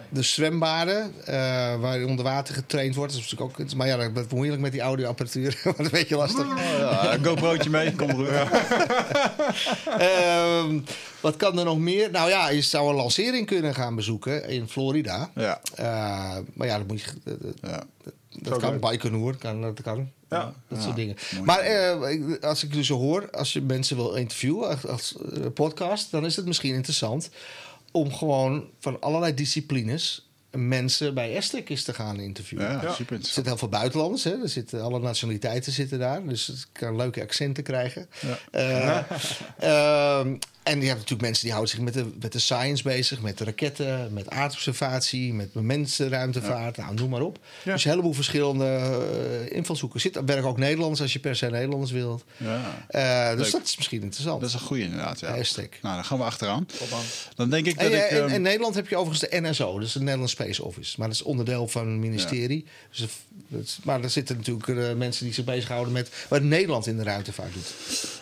[0.08, 1.34] de zwembaden eh,
[1.80, 3.12] waar onder water getraind wordt.
[3.12, 5.60] Dat is natuurlijk ook, maar ja, dat is moeilijk met die audioapparatuur.
[5.64, 6.46] dat is een beetje lastig.
[6.46, 8.28] Oh, ja, een GoPro'tje mee, kom goed.
[9.98, 10.80] Ehm,
[11.20, 12.10] wat kan er nog meer?
[12.10, 15.30] Nou ja, je zou een lancering kunnen gaan bezoeken in Florida.
[15.34, 17.06] Ja, Eh, maar ja, dat moet je.
[17.24, 17.82] Dat, ja.
[18.30, 18.78] dat kan.
[18.78, 19.60] Baikonur kan.
[19.62, 20.10] Dat kan.
[20.30, 20.52] Ja.
[20.68, 21.16] Dat Ja, soort dingen.
[21.32, 21.44] mooi.
[21.44, 25.14] Maar eh, als ik dus zo hoor, als je mensen wil interviewen als, als
[25.54, 27.30] podcast, dan is het misschien interessant
[27.96, 32.70] om gewoon van allerlei disciplines mensen bij eens te gaan interviewen.
[32.70, 32.92] ja, Ja.
[32.92, 34.42] super Er zitten heel veel buitenlanders, hè?
[34.42, 38.08] Er zitten, alle nationaliteiten zitten daar, dus het kan leuke accenten krijgen.
[38.20, 38.38] Ja.
[38.50, 39.02] Eh,
[40.18, 40.36] ehm,
[40.66, 43.38] en je hebt natuurlijk mensen die houden zich met de, met de science bezig, met
[43.38, 47.38] de raketten, met aardobservatie, met mensenruimtevaart, nou, noem maar op.
[47.62, 47.72] Ja.
[47.72, 48.64] Dus een heleboel verschillende
[49.48, 50.00] eh, invalshoeken.
[50.00, 52.24] Zit, werken ook Nederlands als je per se Nederlands wilt.
[52.36, 54.40] Ja, Eh, dus dat is misschien interessant.
[54.40, 55.20] dat is een goede inderdaad.
[55.20, 55.34] Ja.
[55.36, 55.66] Hashtag.
[55.82, 56.66] Nou, dan gaan we achteraan.
[57.34, 58.10] Dan denk ik En, dat ik...
[58.10, 60.94] in, ehm, in Nederland heb je overigens de NSO, dus de Nederlands Space Office.
[60.98, 62.64] Maar dat is onderdeel van een ministerie.
[62.90, 63.10] Dus dat-
[63.84, 67.52] maar er zitten natuurlijk eh, mensen die zich bezighouden met wat Nederland in de ruimtevaart
[67.52, 67.74] doet.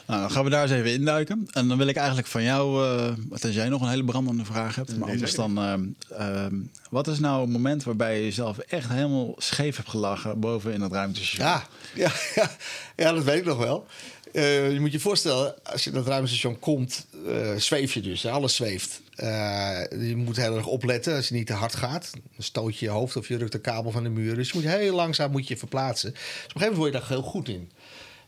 [0.07, 1.49] Nou, dan gaan we daar eens even induiken.
[1.53, 4.45] En dan wil ik eigenlijk van jou, eh wat als jij nog een hele brandende
[4.45, 4.89] vraag hebt.
[4.89, 6.55] Maar Nee, anders dan, ehm, ehm,
[6.91, 10.81] wat is nou een moment waarbij je jezelf echt helemaal scheef hebt gelachen boven in
[10.81, 11.47] het ruimtestation?
[11.47, 12.13] Ja, ja,
[12.43, 12.51] ja,
[12.97, 13.87] ja, dat weet ik nog wel.
[14.33, 18.23] Eh, je moet je voorstellen, als je naar het ruimtestation komt, eh, zweef je dus.
[18.23, 18.31] Hè?
[18.31, 19.01] Alles zweeft.
[19.15, 22.11] Eh, je moet heel erg opletten als je niet te hard gaat.
[22.13, 24.35] Dan stoot je je hoofd of je rukt de kabel van de muur.
[24.35, 26.11] Dus je moet heel langzaam moet je verplaatsen.
[26.11, 27.71] Dus op een gegeven moment word je daar heel goed in.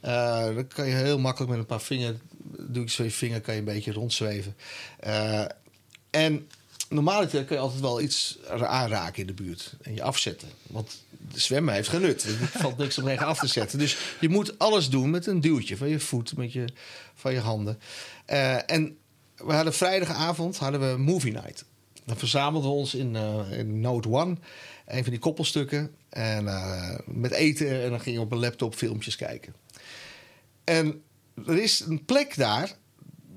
[0.00, 2.14] Eh, dan kan je heel makkelijk met een paar vinger,
[2.58, 4.56] doe ik zo je vinger, kan je een beetje rondzweven.
[5.00, 5.44] Eh,
[6.10, 6.48] en
[6.88, 10.48] normaliter kun je altijd wel iets aanraken in de buurt en je afzetten.
[10.66, 12.24] Want zwemmen heeft genut.
[12.24, 13.78] Er valt niks om tegen af te zetten.
[13.78, 16.64] Dus je moet alles doen met een duwtje van je voet, met je,
[17.14, 17.78] van je handen.
[18.24, 18.98] Eh, en
[19.36, 21.64] we hadden vrijdagavond hadden we movie night.
[22.04, 24.36] Dan verzamelden we ons in, eh, in Note One.
[24.86, 25.94] Een van die koppelstukken.
[26.08, 26.44] En
[27.06, 27.82] met eten.
[27.82, 29.54] En dan gingen we op een laptop filmpjes kijken.
[30.66, 31.02] En
[31.46, 32.76] er is een plek daar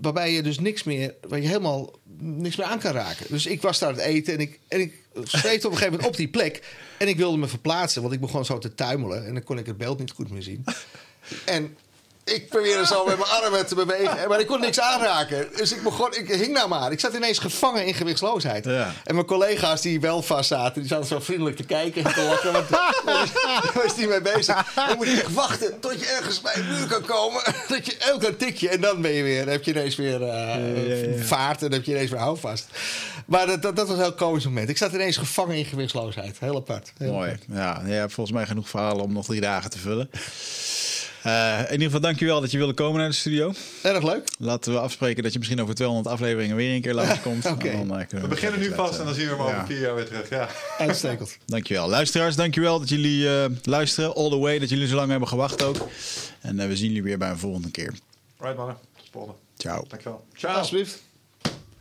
[0.02, 3.26] waarbij je dus niks meer, waar je helemaal niks meer aan kan raken.
[3.30, 6.06] Dus ik was daar aan het eten en ik, en ik op een gegeven moment
[6.06, 6.76] op die plek.
[6.98, 9.26] En ik wilde me verplaatsen, want ik begon zo te tuimelen.
[9.26, 10.64] En dan kon ik het beeld niet goed meer zien.
[11.46, 11.78] En
[12.34, 15.48] ik probeerde zo met mijn armen te bewegen, maar ik kon niks aanraken.
[15.56, 16.92] Dus ik begon, ik hing nou maar.
[16.92, 18.66] Ik zat ineens gevangen in gewichtsloosheid.
[18.66, 18.94] Ja.
[19.04, 22.22] En mijn collega's die wel vast zaten, die zaten zo vriendelijk te kijken en te
[22.22, 22.52] lachen.
[22.54, 24.74] Want daar was niet mee bezig.
[24.76, 27.42] Dan moet je wachten tot je ergens bij een muur kan komen.
[27.68, 31.18] Dat je elk een tikje en dan ben je weer, heb je ineens weer eh,
[31.18, 32.68] ja, vaart en dan heb je ineens weer houvast.
[33.26, 34.70] Maar dat, dat, dat was een heel komisch moment.
[34.70, 36.40] Ik zat ineens gevangen in gewichtsloosheid.
[36.40, 36.92] Heel apart.
[36.98, 37.30] Heel Mooi.
[37.30, 37.44] apart.
[37.48, 40.10] Ja, je hebt volgens mij genoeg verhalen om nog drie dagen te vullen.
[41.24, 43.54] Eh, in ieder geval dankjewel dat je wilde komen naar de studio.
[43.84, 44.30] Erg leuk.
[44.38, 47.46] Laten we afspreken dat je misschien over 200 afleveringen weer een keer langskomt.
[47.54, 47.68] Oké.
[47.68, 49.96] En dan, eh, We beginnen nu vast en dan zien we hem over vier jaar
[49.96, 50.30] weer terug.
[50.30, 50.50] Ja.
[50.78, 51.38] Uitstekend.
[51.46, 51.90] Dankjewel.
[51.90, 54.16] Luisteraars, dankjewel dat jullie eh, luisteren.
[54.16, 55.88] All the way, dat jullie zo lang hebben gewacht ook.
[56.42, 57.94] En eh, we zien jullie weer bij een volgende keer.
[58.40, 58.78] Right mannen.
[59.12, 59.38] Volgende.
[59.58, 59.84] Ciao.
[59.88, 60.26] Dankjewel.
[60.34, 60.58] Ciao.
[60.58, 61.02] Alsjeblieft.